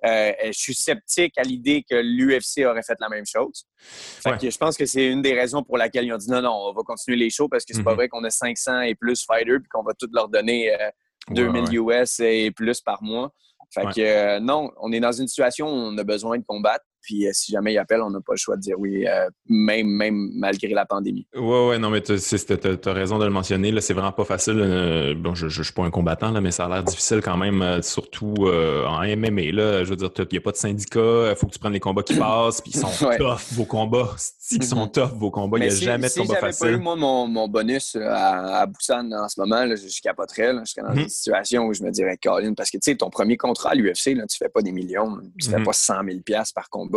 Euh, 0.06 0.32
je 0.46 0.52
suis 0.52 0.76
sceptique 0.76 1.38
à 1.38 1.42
l'idée 1.42 1.84
que 1.90 1.96
l'UFC 1.96 2.66
aurait 2.66 2.84
fait 2.84 2.98
la 3.00 3.10
même 3.10 3.26
chose. 3.26 3.66
Fait 3.78 4.38
que 4.38 4.50
je 4.50 4.58
pense 4.58 4.78
que 4.78 4.86
c'est 4.86 5.08
une 5.08 5.24
des 5.24 5.34
raisons 5.34 5.64
pour 5.64 5.78
laquelle 5.78 6.06
ils 6.06 6.14
ont 6.14 6.18
dit 6.18 6.30
non, 6.30 6.42
non, 6.42 6.54
on 6.54 6.74
va 6.74 6.84
continuer 6.84 7.18
les 7.18 7.32
shows 7.32 7.50
parce 7.50 7.66
que 7.66 7.74
c'est 7.74 7.84
pas 7.84 7.94
mm-hmm. 7.94 7.96
vrai 7.96 8.08
qu'on 8.10 8.24
a 8.24 8.30
500 8.30 8.82
et 8.82 8.96
plus 8.96 9.26
fighters 9.26 9.60
puis 9.60 9.70
qu'on 9.70 9.84
va 9.84 9.94
tout 9.94 10.10
leur 10.14 10.30
donner 10.30 10.72
euh, 10.72 10.90
2000 11.30 11.74
US 11.76 12.20
et 12.20 12.52
plus 12.52 12.82
par 12.82 13.04
mois. 13.04 13.32
Fait 13.74 13.86
que 13.86 14.02
euh, 14.02 14.40
non, 14.40 14.72
on 14.82 14.92
est 14.92 15.00
dans 15.00 15.12
une 15.12 15.28
situation 15.28 15.68
où 15.68 15.76
on 15.76 15.98
a 15.98 16.04
besoin 16.04 16.38
de 16.38 16.44
combattre. 16.44 16.86
Puis 17.02 17.28
euh, 17.28 17.32
si 17.34 17.52
jamais 17.52 17.74
il 17.74 17.78
appelle, 17.78 18.02
on 18.02 18.10
n'a 18.10 18.22
pas 18.22 18.34
le 18.34 18.38
choix 18.38 18.56
de 18.56 18.62
dire 18.62 18.80
oui, 18.80 19.06
euh, 19.08 19.30
même, 19.48 19.88
même 19.88 20.32
malgré 20.36 20.70
la 20.70 20.86
pandémie. 20.86 21.28
Oui, 21.36 21.70
oui, 21.70 21.80
non, 21.80 21.90
mais 21.90 22.02
tu 22.02 22.14
as, 22.14 22.94
raison 22.94 23.20
de 23.20 23.26
le 23.26 23.32
mentionner. 23.32 23.80
C'est 23.82 23.94
vraiment 23.94 24.12
pas 24.12 24.26
facile. 24.26 25.16
bon, 25.18 25.36
je 25.36 25.46
ne 25.46 25.64
suis 25.64 25.74
pas 25.74 25.84
un 25.84 25.92
combattant, 25.92 26.32
là, 26.32 26.42
mais 26.42 26.52
ça 26.52 26.66
a 26.66 26.70
l'air 26.70 26.84
difficile 26.84 27.22
quand 27.22 27.38
même, 27.38 27.82
surtout 27.82 28.34
en 28.48 29.02
MMA. 29.02 29.52
Là, 29.52 29.84
je 29.84 29.90
veux 29.90 29.96
dire, 29.96 30.12
il 30.18 30.28
n'y 30.32 30.38
a 30.38 30.42
pas 30.42 30.52
de 30.52 30.58
syndicat, 30.58 31.30
il 31.30 31.36
faut 31.36 31.48
que 31.48 31.54
tu 31.54 31.60
prennes 31.60 31.74
les 31.74 31.80
combats 31.80 32.04
qui 32.04 32.16
passent, 32.18 32.62
puis 32.62 32.72
ils 32.74 32.80
sont 32.80 33.16
tough, 33.18 33.42
vos 33.54 33.66
combats. 33.66 34.16
Ils 34.52 34.64
sont 34.64 34.86
mm-hmm. 34.86 34.92
tough, 34.92 35.14
vos 35.18 35.32
combats. 35.32 35.58
Il 35.60 35.62
n'y 35.62 35.68
a 35.68 35.76
jamais 35.76 36.10
de 36.10 36.14
combat 36.14 36.36
facile. 36.36 36.54
Si 36.54 36.60
pas 36.60 36.72
eu, 36.72 36.78
moi, 36.78 36.96
mon, 36.98 37.28
mon 37.28 37.48
bonus 37.48 37.96
à, 37.96 38.60
à, 38.60 38.66
Busan 38.66 39.10
en 39.14 39.30
ce 39.30 39.40
moment, 39.40 39.64
là, 39.64 39.76
je, 39.76 40.02
capoterais. 40.02 40.54
je 40.66 40.72
serais 40.72 40.82
dans 40.82 40.94
une 40.94 41.08
situation 41.08 41.64
où 41.66 41.74
je 41.74 41.82
me 41.84 41.92
dirais, 41.92 42.18
Colin, 42.22 42.54
parce 42.54 42.70
que 42.70 42.78
tu 42.78 42.92
sais, 42.92 42.98
ton 42.98 43.10
premier 43.10 43.38
contrat 43.38 43.72
à 43.72 43.76
l'UFC, 43.76 44.04
tu 44.04 44.16
ne 44.16 44.26
fais 44.30 44.50
pas 44.50 44.62
des 44.62 44.72
millions, 44.72 45.20
tu 45.40 45.48
ne 45.48 45.52
fais 45.54 45.62
mm-hmm. 45.62 45.66
pas 45.66 45.74
100 45.74 45.94
000 46.04 46.20
par 46.54 46.70
combat. 46.70 46.91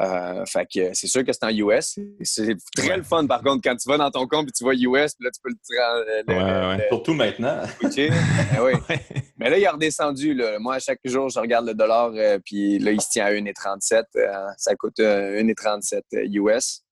Euh, 0.00 0.46
fait 0.46 0.66
que 0.72 0.94
c'est 0.94 1.06
sûr 1.06 1.22
que 1.22 1.32
c'est 1.32 1.44
en 1.44 1.50
US. 1.50 1.98
C'est 2.22 2.56
très 2.74 2.96
le 2.96 3.02
fun, 3.02 3.26
par 3.26 3.42
contre, 3.42 3.60
quand 3.62 3.76
tu 3.76 3.88
vas 3.88 3.98
dans 3.98 4.10
ton 4.10 4.26
compte 4.26 4.48
et 4.48 4.52
tu 4.52 4.64
vois 4.64 4.74
US, 4.74 5.14
puis 5.14 5.24
là, 5.24 5.30
tu 5.30 5.40
peux 5.42 5.50
le 5.50 5.56
tirer. 5.62 6.86
Surtout 6.88 7.14
maintenant. 7.14 7.62
Ben 7.82 8.80
Mais 9.36 9.50
là, 9.50 9.58
il 9.58 9.66
a 9.66 9.72
redescendu. 9.72 10.34
Là. 10.34 10.58
Moi, 10.58 10.76
à 10.76 10.78
chaque 10.78 11.00
jour, 11.04 11.28
je 11.28 11.38
regarde 11.38 11.66
le 11.66 11.74
dollar, 11.74 12.12
euh, 12.14 12.38
puis 12.44 12.78
là, 12.78 12.92
il 12.92 13.00
se 13.00 13.10
tient 13.10 13.26
à 13.26 13.32
1,37. 13.32 14.04
Euh, 14.16 14.32
ça 14.56 14.74
coûte 14.76 14.98
1,37 14.98 16.02
US. 16.32 16.82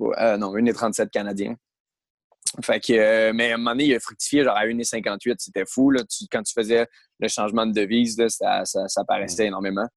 non, 0.00 0.54
1,37 0.54 1.08
canadien. 1.10 1.54
Fait 2.62 2.78
que, 2.78 3.32
mais 3.32 3.52
à 3.52 3.54
un 3.54 3.56
moment 3.56 3.70
donné, 3.72 3.86
il 3.86 3.94
a 3.94 4.00
fructifié 4.00 4.44
genre 4.44 4.56
à 4.56 4.66
1,58. 4.66 5.36
C'était 5.38 5.64
fou. 5.66 5.90
Là. 5.90 6.02
quand 6.30 6.42
tu 6.42 6.52
faisais 6.52 6.86
le 7.20 7.28
changement 7.28 7.64
de 7.64 7.72
devise, 7.72 8.16
ça, 8.28 8.64
ça, 8.64 8.86
ça 8.86 9.04
paraissait 9.04 9.46
énormément. 9.46 9.88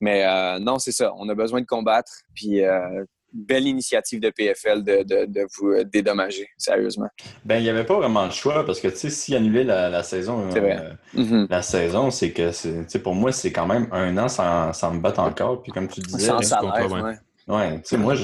Mais 0.00 0.24
euh, 0.24 0.58
non, 0.58 0.78
c'est 0.78 0.92
ça. 0.92 1.12
On 1.16 1.28
a 1.28 1.34
besoin 1.34 1.60
de 1.60 1.66
combattre. 1.66 2.12
Puis, 2.34 2.64
euh, 2.64 3.04
belle 3.32 3.66
initiative 3.66 4.20
de 4.20 4.30
PFL 4.30 4.82
de, 4.84 5.46
vous 5.58 5.68
euh, 5.68 5.84
dédommager, 5.84 6.48
sérieusement. 6.56 7.08
Ben, 7.44 7.58
il 7.58 7.62
n'y 7.62 7.68
avait 7.68 7.84
pas 7.84 7.96
vraiment 7.96 8.24
le 8.24 8.30
choix 8.30 8.64
parce 8.64 8.80
que, 8.80 8.88
tu 8.88 8.96
sais, 8.96 9.10
si 9.10 9.34
annuler 9.34 9.64
la, 9.64 9.90
la 9.90 10.02
saison, 10.02 10.48
mm-hmm. 10.48 11.48
la 11.50 11.62
saison, 11.62 12.10
c'est 12.10 12.32
que, 12.32 12.50
tu 12.50 12.84
sais, 12.88 12.98
pour 13.00 13.14
moi, 13.14 13.32
c'est 13.32 13.52
quand 13.52 13.66
même 13.66 13.88
un 13.92 14.16
an 14.18 14.28
sans, 14.28 14.72
sans, 14.72 14.94
me 14.94 15.00
battre 15.00 15.20
encore. 15.20 15.62
Puis, 15.62 15.72
comme 15.72 15.88
tu 15.88 16.00
disais. 16.00 16.26
Sans 16.26 16.40
salaire, 16.40 16.90
ouais. 16.90 17.18
Ouais, 17.48 17.76
tu 17.76 17.82
sais, 17.84 17.96
moi, 17.96 18.14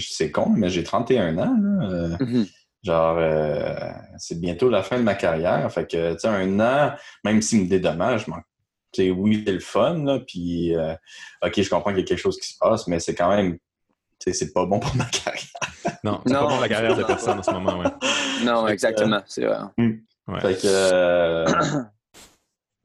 c'est 0.00 0.30
con, 0.30 0.50
mais 0.54 0.68
j'ai 0.68 0.84
31 0.84 1.38
ans, 1.38 1.56
là. 1.58 2.18
Mm-hmm. 2.18 2.50
Genre, 2.82 3.18
c'est 4.18 4.38
bientôt 4.38 4.68
la 4.68 4.82
fin 4.82 4.98
de 4.98 5.02
ma 5.02 5.14
carrière. 5.14 5.72
Fait 5.72 5.90
que, 5.90 6.12
tu 6.12 6.20
sais, 6.20 6.28
un 6.28 6.60
an, 6.60 6.92
même 7.24 7.40
s'il 7.40 7.62
me 7.62 7.66
dédommage, 7.66 8.26
je 8.26 8.30
oui, 8.98 9.42
c'est 9.46 9.52
le 9.52 9.60
fun, 9.60 10.04
là, 10.04 10.20
puis 10.20 10.74
euh, 10.74 10.94
OK, 11.44 11.60
je 11.60 11.68
comprends 11.68 11.90
qu'il 11.90 12.00
y 12.00 12.02
a 12.02 12.06
quelque 12.06 12.18
chose 12.18 12.38
qui 12.38 12.48
se 12.48 12.58
passe, 12.58 12.86
mais 12.86 13.00
c'est 13.00 13.14
quand 13.14 13.28
même, 13.34 13.58
c'est 14.18 14.52
pas 14.52 14.66
bon 14.66 14.80
pour 14.80 14.94
ma 14.96 15.04
carrière. 15.06 15.44
non, 16.04 16.20
c'est 16.26 16.32
pas 16.32 16.42
bon 16.42 16.48
pour 16.48 16.60
la 16.60 16.68
carrière 16.68 16.96
de 16.96 17.04
personne 17.04 17.38
en 17.38 17.42
ce 17.42 17.50
moment, 17.50 17.78
ouais. 17.78 17.90
Non, 18.44 18.66
exactement, 18.68 19.22
c'est 19.26 19.44
vrai. 19.44 19.58
Hmm. 19.76 19.92
Fait 20.40 20.60
que, 20.60 20.66
euh, 20.66 21.44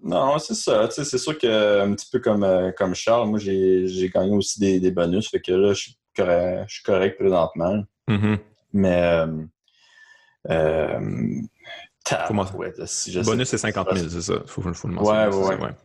non, 0.04 0.38
c'est 0.40 0.56
ça, 0.56 0.90
c'est 0.90 1.18
sûr 1.18 1.38
que 1.38 1.82
un 1.82 1.94
petit 1.94 2.08
peu 2.12 2.20
comme, 2.20 2.44
euh, 2.44 2.72
comme 2.72 2.94
Charles, 2.96 3.30
moi, 3.30 3.40
j'ai 3.40 4.12
gagné 4.14 4.36
aussi 4.36 4.60
des, 4.60 4.80
des, 4.80 4.92
bonus, 4.92 5.30
fait 5.30 5.40
que 5.40 5.54
là, 5.54 5.74
je 5.74 5.82
suis 5.82 5.98
correct, 6.16 6.66
je 6.68 6.74
suis 6.74 6.84
correct 6.84 7.18
présentement. 7.18 7.84
Mm-hmm. 8.08 8.38
Mais, 8.74 9.26
Bonus, 13.24 13.50
c'est 13.50 13.58
50 13.58 13.96
000, 13.96 14.10
c'est 14.10 14.22
ça. 14.22 14.34
Il 14.42 14.50
faut, 14.50 14.62
faut, 14.74 14.88
le 14.88 14.94
mentionner. 14.96 15.28
Ouais, 15.28 15.36
ouais, 15.36 15.62
ouais. 15.62 15.76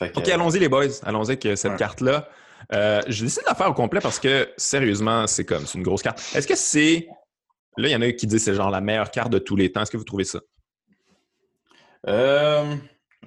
OK, 0.00 0.28
allons-y 0.28 0.58
les 0.58 0.68
boys. 0.68 1.00
Allons-y 1.04 1.32
avec 1.32 1.58
cette 1.58 1.76
carte-là. 1.76 2.28
Euh, 2.72 3.02
je 3.08 3.24
décide 3.24 3.42
de 3.42 3.48
la 3.48 3.54
faire 3.54 3.70
au 3.70 3.74
complet 3.74 4.00
parce 4.00 4.18
que, 4.18 4.48
sérieusement, 4.56 5.26
c'est 5.26 5.44
comme, 5.44 5.66
c'est 5.66 5.78
une 5.78 5.84
grosse 5.84 6.02
carte. 6.02 6.22
Est-ce 6.34 6.46
que 6.46 6.56
c'est... 6.56 7.06
Là, 7.76 7.88
il 7.88 7.92
y 7.92 7.96
en 7.96 8.02
a 8.02 8.12
qui 8.12 8.26
disent 8.26 8.44
que 8.44 8.52
c'est 8.52 8.54
genre 8.54 8.70
la 8.70 8.80
meilleure 8.80 9.10
carte 9.10 9.30
de 9.30 9.38
tous 9.38 9.56
les 9.56 9.70
temps. 9.72 9.82
Est-ce 9.82 9.90
que 9.90 9.96
vous 9.96 10.04
trouvez 10.04 10.24
ça? 10.24 10.40
Euh, 12.06 12.74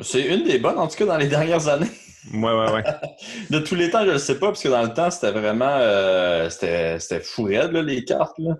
c'est 0.02 0.22
une 0.22 0.44
des 0.44 0.58
bonnes, 0.58 0.78
en 0.78 0.88
tout 0.88 0.96
cas, 0.98 1.06
dans 1.06 1.18
les 1.18 1.28
dernières 1.28 1.68
années. 1.68 1.92
Ouais, 2.34 2.54
ouais, 2.54 2.72
ouais. 2.72 2.84
de 3.50 3.60
tous 3.60 3.76
les 3.76 3.90
temps, 3.90 4.06
je 4.06 4.12
ne 4.12 4.18
sais 4.18 4.40
pas, 4.40 4.48
parce 4.48 4.64
que 4.64 4.70
dans 4.70 4.84
le 4.84 4.94
temps, 4.94 5.12
c'était 5.12 5.32
vraiment... 5.32 5.78
Euh, 5.80 6.50
c'était, 6.50 7.00
c'était 7.00 7.22
fou 7.22 7.44
raide, 7.44 7.74
les 7.74 8.04
cartes. 8.06 8.38
Là. 8.40 8.56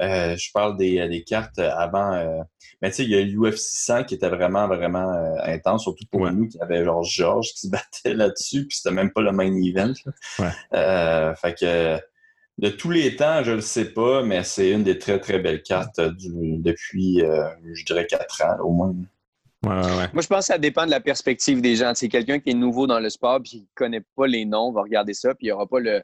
Euh, 0.00 0.36
je 0.36 0.50
parle 0.52 0.76
des, 0.76 1.06
des 1.08 1.22
cartes 1.22 1.58
avant. 1.58 2.12
Euh, 2.14 2.40
mais 2.80 2.90
tu 2.90 2.96
sais, 2.96 3.04
il 3.04 3.10
y 3.10 3.16
a 3.16 3.20
l'UFC 3.20 3.58
100 3.58 4.04
qui 4.04 4.14
était 4.14 4.28
vraiment, 4.28 4.66
vraiment 4.66 5.12
euh, 5.12 5.34
intense, 5.44 5.82
surtout 5.82 6.04
pour 6.10 6.30
nous, 6.30 6.48
qui 6.48 6.60
avait 6.60 6.84
genre 6.84 7.02
Georges 7.02 7.52
qui 7.52 7.66
se 7.66 7.68
battait 7.70 8.14
là-dessus, 8.14 8.66
puis 8.66 8.76
c'était 8.76 8.94
même 8.94 9.12
pas 9.12 9.20
le 9.20 9.32
main 9.32 9.52
event. 9.54 9.92
Ouais. 10.38 11.34
fait 11.36 11.54
que 11.58 11.98
de 12.58 12.68
tous 12.68 12.90
les 12.90 13.16
temps, 13.16 13.42
je 13.42 13.52
le 13.52 13.60
sais 13.60 13.86
pas, 13.86 14.22
mais 14.22 14.44
c'est 14.44 14.70
une 14.70 14.82
des 14.82 14.98
très, 14.98 15.18
très 15.18 15.38
belles 15.38 15.62
cartes 15.62 16.00
du, 16.00 16.58
depuis, 16.58 17.22
je 17.72 17.84
dirais, 17.84 18.06
quatre 18.06 18.42
ans 18.42 18.56
au 18.62 18.70
moins. 18.70 18.94
Ouais, 19.62 19.72
ouais, 19.72 20.08
Moi, 20.14 20.22
je 20.22 20.26
pense 20.26 20.38
que 20.38 20.52
ça 20.54 20.58
dépend 20.58 20.86
de 20.86 20.90
la 20.90 21.00
perspective 21.00 21.60
des 21.60 21.76
gens. 21.76 21.92
C'est 21.94 22.08
quelqu'un 22.08 22.38
qui 22.38 22.50
est 22.50 22.54
nouveau 22.54 22.86
dans 22.86 22.98
le 22.98 23.10
sport 23.10 23.40
puis 23.42 23.50
qui 23.50 23.68
connaît 23.74 24.02
pas 24.16 24.26
les 24.26 24.46
noms, 24.46 24.72
va 24.72 24.80
regarder 24.80 25.12
ça, 25.12 25.34
puis 25.34 25.46
il 25.46 25.48
n'y 25.48 25.52
aura 25.52 25.66
pas 25.66 25.80
le, 25.80 26.02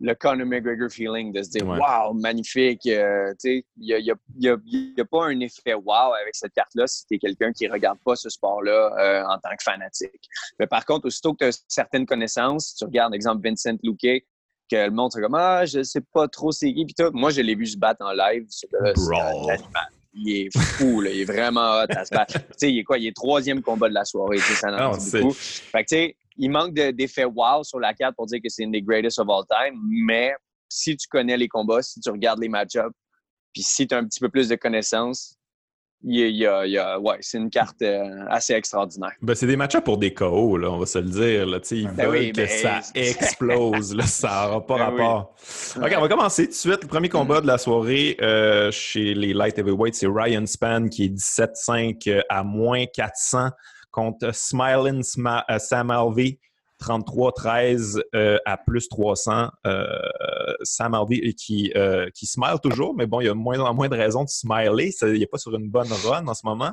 le 0.00 0.14
Conor 0.14 0.46
McGregor 0.46 0.90
feeling 0.90 1.32
de 1.32 1.42
se 1.42 1.50
dire 1.50 1.66
Wow, 1.66 2.14
magnifique. 2.14 2.86
Euh, 2.86 3.32
il 3.44 3.62
n'y 3.76 3.92
a, 3.92 3.98
y 3.98 4.10
a, 4.10 4.16
y 4.38 5.00
a, 5.00 5.04
pas 5.04 5.26
un 5.26 5.40
effet 5.40 5.74
wow 5.74 6.14
avec 6.20 6.34
cette 6.34 6.52
carte-là 6.52 6.86
si 6.86 7.06
tu 7.06 7.14
es 7.14 7.18
quelqu'un 7.18 7.52
qui 7.52 7.66
ne 7.66 7.72
regarde 7.72 7.98
pas 8.04 8.16
ce 8.16 8.28
sport-là 8.28 8.92
euh, 8.98 9.24
en 9.24 9.38
tant 9.38 9.50
que 9.56 9.62
fanatique. 9.62 10.28
Mais 10.58 10.66
par 10.66 10.84
contre, 10.84 11.06
aussitôt 11.06 11.32
que 11.32 11.38
tu 11.38 11.44
as 11.44 11.64
certaines 11.68 12.06
connaissances, 12.06 12.74
tu 12.74 12.84
regardes, 12.84 13.14
exemple, 13.14 13.48
Vincent 13.48 13.76
Luque, 13.82 14.24
que 14.70 14.76
le 14.76 14.90
monde 14.90 15.12
comme 15.12 15.34
Ah, 15.34 15.64
je 15.64 15.82
sais 15.82 16.00
pas 16.00 16.26
trop 16.28 16.50
c'est 16.50 16.72
qui. 16.72 16.84
Puis 16.86 16.94
moi, 17.12 17.30
je 17.30 17.40
l'ai 17.40 17.54
vu 17.54 17.66
se 17.66 17.76
battre 17.76 18.04
en 18.04 18.12
live. 18.12 18.46
Il 20.14 20.30
est 20.30 20.56
fou, 20.56 21.00
là, 21.00 21.10
il 21.10 21.20
est 21.20 21.24
vraiment 21.24 21.80
hot 21.80 21.86
à 21.90 22.04
se 22.04 22.14
battre. 22.14 22.34
tu 22.38 22.54
sais, 22.56 22.72
il 22.72 22.78
est 22.78 22.84
quoi? 22.84 22.98
Il 22.98 23.06
est 23.06 23.16
troisième 23.16 23.62
combat 23.62 23.88
de 23.88 23.94
la 23.94 24.04
soirée. 24.04 24.38
Ça 24.38 24.68
en 24.68 24.74
ah, 24.74 24.90
beaucoup. 24.90 25.32
Fait 25.32 25.84
que, 25.84 25.88
tu 25.88 25.96
sais, 25.96 26.16
il 26.36 26.50
manque 26.50 26.74
d'effet 26.74 27.24
wow 27.24 27.62
sur 27.62 27.80
la 27.80 27.94
carte 27.94 28.16
pour 28.16 28.26
dire 28.26 28.40
que 28.42 28.48
c'est 28.48 28.62
une 28.62 28.72
des 28.72 28.82
greatest 28.82 29.18
of 29.18 29.28
all 29.28 29.44
time, 29.48 29.78
mais 30.06 30.32
si 30.68 30.96
tu 30.96 31.06
connais 31.08 31.36
les 31.36 31.48
combats, 31.48 31.82
si 31.82 32.00
tu 32.00 32.10
regardes 32.10 32.40
les 32.40 32.48
match-ups, 32.48 32.94
puis 33.52 33.62
si 33.62 33.86
tu 33.86 33.94
as 33.94 33.98
un 33.98 34.04
petit 34.04 34.20
peu 34.20 34.28
plus 34.28 34.48
de 34.48 34.56
connaissances, 34.56 35.36
il 36.06 36.36
y 36.36 36.46
a, 36.46 36.66
il 36.66 36.78
ouais, 37.00 37.16
c'est 37.20 37.38
une 37.38 37.50
carte 37.50 37.80
euh, 37.82 38.24
assez 38.28 38.52
extraordinaire. 38.52 39.12
Ben, 39.22 39.34
c'est 39.34 39.46
des 39.46 39.56
match 39.56 39.76
pour 39.80 39.96
des 39.96 40.12
KO, 40.12 40.58
là, 40.58 40.70
on 40.70 40.78
va 40.78 40.86
se 40.86 40.98
le 40.98 41.08
dire. 41.08 41.46
Là. 41.46 41.58
Ils 41.70 41.88
ben 41.88 42.06
veulent 42.06 42.32
que 42.32 42.36
ben, 42.36 42.48
ça 42.48 42.80
explose. 42.94 43.94
là, 43.94 44.04
ça 44.04 44.46
n'aura 44.46 44.66
pas 44.66 44.76
ben 44.76 44.84
rapport. 44.84 45.34
OK, 45.76 45.94
on 45.96 46.00
va 46.00 46.08
commencer 46.08 46.44
tout 46.44 46.50
de 46.50 46.56
suite. 46.56 46.82
Le 46.82 46.88
premier 46.88 47.08
combat 47.08 47.40
de 47.40 47.46
la 47.46 47.56
soirée 47.56 48.16
euh, 48.20 48.70
chez 48.70 49.14
les 49.14 49.32
Light 49.32 49.58
Heavyweight, 49.58 49.94
c'est 49.94 50.06
Ryan 50.06 50.44
Span 50.46 50.88
qui 50.88 51.06
est 51.06 51.14
17-5 51.14 52.10
euh, 52.10 52.20
à 52.28 52.44
moins 52.44 52.84
400 52.86 53.48
contre 53.90 54.34
Smiling 54.34 55.02
Sam 55.02 55.90
Alvey, 55.90 56.38
33-13 56.84 58.00
euh, 58.14 58.38
à 58.44 58.56
plus 58.56 58.88
300. 58.88 59.48
Euh, 59.66 59.86
Sam 60.62 60.94
Alvey 60.94 61.32
qui, 61.34 61.72
qui 62.14 62.26
smile 62.26 62.56
toujours, 62.62 62.94
mais 62.94 63.06
bon, 63.06 63.20
il 63.20 63.26
y 63.26 63.28
a 63.28 63.34
moins 63.34 63.58
en 63.60 63.74
moins 63.74 63.88
de 63.88 63.96
raisons 63.96 64.24
de 64.24 64.28
smiler. 64.28 64.92
il 65.02 65.18
n'est 65.18 65.26
pas 65.26 65.38
sur 65.38 65.54
une 65.54 65.70
bonne 65.70 65.92
run 66.04 66.26
en 66.26 66.34
ce 66.34 66.44
moment. 66.44 66.72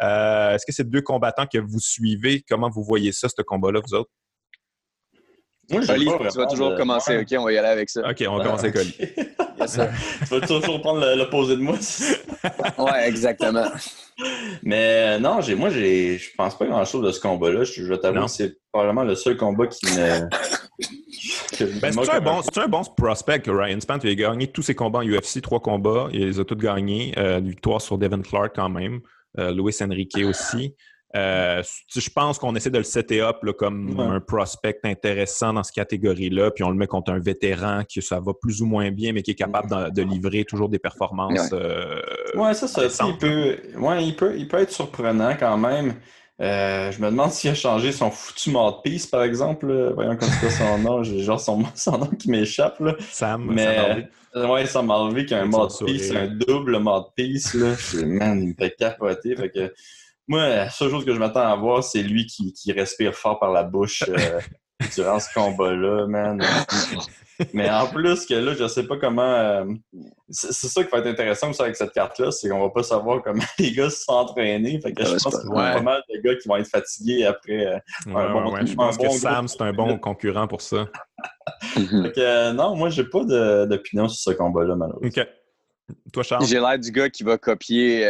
Est-ce 0.00 0.64
que 0.66 0.72
c'est 0.72 0.88
deux 0.88 1.02
combattants 1.02 1.46
que 1.46 1.58
vous 1.58 1.80
suivez? 1.80 2.44
Comment 2.48 2.70
vous 2.70 2.82
voyez 2.82 3.12
ça, 3.12 3.28
ce 3.28 3.42
combat-là, 3.42 3.80
vous 3.84 3.94
autres? 3.94 4.10
Moi, 5.70 5.82
tu 5.82 6.38
vas 6.38 6.46
toujours 6.46 6.74
commencer. 6.76 7.18
OK, 7.18 7.26
on 7.38 7.44
va 7.44 7.52
y 7.52 7.58
aller 7.58 7.68
avec 7.68 7.90
ça. 7.90 8.08
OK, 8.08 8.24
on 8.26 8.36
va 8.36 8.44
commencer 8.44 8.66
avec 8.68 8.96
tu 10.28 10.34
vas 10.34 10.40
toujours 10.40 10.80
prendre 10.80 11.14
l'opposé 11.14 11.56
de 11.56 11.60
moi. 11.60 11.76
ouais, 12.78 13.08
exactement. 13.08 13.66
Mais 14.62 15.18
non, 15.18 15.40
j'ai, 15.40 15.54
moi, 15.54 15.70
j'ai, 15.70 16.18
je 16.18 16.30
pense 16.36 16.56
pas 16.56 16.66
grand-chose 16.66 17.04
de 17.04 17.12
ce 17.12 17.20
combat-là. 17.20 17.64
Je, 17.64 17.82
je 17.82 17.88
vais 17.88 17.98
t'avouer, 17.98 18.28
c'est 18.28 18.56
probablement 18.72 19.04
le 19.04 19.14
seul 19.14 19.36
combat 19.36 19.66
qui 19.66 19.86
me... 19.86 20.28
Ben, 21.80 21.92
c'est 21.92 22.10
un, 22.10 22.20
bon, 22.20 22.40
un 22.56 22.68
bon 22.68 22.82
prospect 22.96 23.40
que 23.40 23.50
Ryan 23.50 23.80
Span. 23.80 23.98
Il 24.04 24.10
a 24.10 24.14
gagné 24.14 24.46
tous 24.46 24.62
ses 24.62 24.74
combats 24.74 25.00
en 25.00 25.02
UFC, 25.02 25.42
trois 25.42 25.60
combats. 25.60 26.08
Il 26.12 26.24
les 26.24 26.38
a 26.38 26.44
tous 26.44 26.54
gagnés. 26.54 27.12
Euh, 27.18 27.40
victoire 27.40 27.80
sur 27.80 27.98
Devin 27.98 28.22
Clark 28.22 28.52
quand 28.54 28.68
même. 28.68 29.00
Euh, 29.38 29.52
Luis 29.52 29.74
Enrique 29.82 30.18
aussi. 30.24 30.76
Euh, 31.16 31.62
je 31.88 32.10
pense 32.10 32.38
qu'on 32.38 32.54
essaie 32.54 32.70
de 32.70 32.78
le 32.78 32.84
setter 32.84 33.22
up 33.22 33.38
comme 33.56 33.98
un 33.98 34.20
prospect 34.20 34.80
intéressant 34.84 35.54
dans 35.54 35.62
cette 35.62 35.74
catégorie-là, 35.74 36.50
puis 36.50 36.64
on 36.64 36.70
le 36.70 36.76
met 36.76 36.86
contre 36.86 37.12
un 37.12 37.18
vétéran 37.18 37.82
qui 37.88 38.02
ça 38.02 38.20
va 38.20 38.32
plus 38.34 38.60
ou 38.60 38.66
moins 38.66 38.90
bien, 38.90 39.12
mais 39.12 39.22
qui 39.22 39.30
est 39.30 39.34
capable 39.34 39.92
de, 39.92 40.02
livrer 40.02 40.44
toujours 40.44 40.68
des 40.68 40.78
performances. 40.78 41.50
Ouais, 41.50 41.58
euh, 41.60 42.52
ça, 42.52 42.68
ça 42.68 43.06
il 43.06 43.16
peut, 43.16 43.56
ouais, 43.78 44.04
il, 44.04 44.16
peut, 44.16 44.34
il 44.36 44.48
peut 44.48 44.58
être 44.58 44.72
surprenant 44.72 45.34
quand 45.38 45.56
même. 45.56 45.94
Euh, 46.40 46.92
je 46.92 47.00
me 47.00 47.06
demande 47.10 47.32
s'il 47.32 47.50
a 47.50 47.54
changé 47.54 47.90
son 47.90 48.10
foutu 48.10 48.50
mouthpiece, 48.50 49.06
par 49.06 49.24
exemple. 49.24 49.92
Voyons 49.94 50.16
comme 50.16 50.28
c'est 50.40 50.50
son 50.50 50.78
nom. 50.78 51.02
J'ai 51.02 51.20
genre 51.20 51.40
son, 51.40 51.64
son, 51.74 51.98
nom 51.98 52.06
qui 52.06 52.30
m'échappe. 52.30 52.80
Sam. 53.10 53.48
Mais, 53.50 54.06
Sam 54.32 54.50
ouais, 54.50 54.66
Sam 54.66 54.86
Malvé 54.86 55.26
qui 55.26 55.34
a 55.34 55.42
un 55.42 55.52
un 55.52 56.26
double 56.28 56.78
mouthpiece. 56.78 57.54
Là. 57.54 57.74
Man, 58.06 58.42
il 58.42 58.48
me 58.50 58.54
fait 58.54 58.76
capoter. 58.76 59.34
Fait 59.34 59.50
que 59.50 59.72
moi, 60.28 60.48
la 60.48 60.70
seule 60.70 60.90
chose 60.90 61.04
que 61.04 61.14
je 61.14 61.18
m'attends 61.18 61.50
à 61.50 61.56
voir, 61.56 61.82
c'est 61.82 62.02
lui 62.02 62.26
qui, 62.26 62.52
qui, 62.52 62.72
respire 62.72 63.14
fort 63.14 63.40
par 63.40 63.50
la 63.50 63.64
bouche 63.64 64.04
euh, 64.08 64.40
durant 64.94 65.18
ce 65.18 65.32
combat-là, 65.34 66.06
man. 66.06 66.42
Mais 67.54 67.70
en 67.70 67.86
plus 67.86 68.26
que 68.26 68.34
là, 68.34 68.52
je 68.54 68.66
sais 68.66 68.84
pas 68.86 68.96
comment. 68.96 69.22
Euh, 69.22 69.64
c'est 70.28 70.52
ça 70.52 70.82
qui 70.82 70.90
va 70.90 70.98
être 70.98 71.06
intéressant 71.06 71.50
aussi 71.50 71.62
avec 71.62 71.76
cette 71.76 71.92
carte-là, 71.92 72.30
c'est 72.30 72.48
qu'on 72.48 72.60
va 72.60 72.70
pas 72.70 72.82
savoir 72.82 73.22
comment 73.22 73.42
les 73.58 73.72
gars 73.72 73.90
se 73.90 74.04
sont 74.04 74.12
entraînés. 74.12 74.80
Fait 74.82 74.92
que 74.92 75.04
je 75.04 75.12
pense 75.12 75.40
qu'il 75.40 75.54
y 75.54 75.58
a 75.58 75.74
pas 75.74 75.80
mal 75.80 76.02
de 76.12 76.20
gars 76.20 76.34
qui 76.36 76.48
vont 76.48 76.56
être 76.56 76.68
fatigués 76.68 77.24
après. 77.24 77.66
Euh, 77.66 77.78
un 78.08 78.32
bon, 78.32 78.66
je 78.66 78.74
pense 78.74 78.98
que 78.98 79.08
Sam, 79.10 79.48
c'est 79.48 79.62
un 79.62 79.72
bon 79.72 79.98
concurrent 79.98 80.48
pour 80.48 80.60
ça. 80.60 80.86
fait 81.74 82.12
que, 82.12 82.52
non, 82.52 82.76
moi, 82.76 82.90
j'ai 82.90 83.04
pas 83.04 83.24
d'opinion 83.24 84.08
sur 84.08 84.32
ce 84.32 84.36
combat-là, 84.36 84.74
malheureusement. 84.76 85.08
OK. 85.08 85.26
Toi, 86.12 86.22
Charles? 86.22 86.44
J'ai 86.44 86.60
l'air 86.60 86.78
du 86.78 86.90
gars 86.90 87.08
qui 87.08 87.22
va 87.22 87.38
copier 87.38 88.04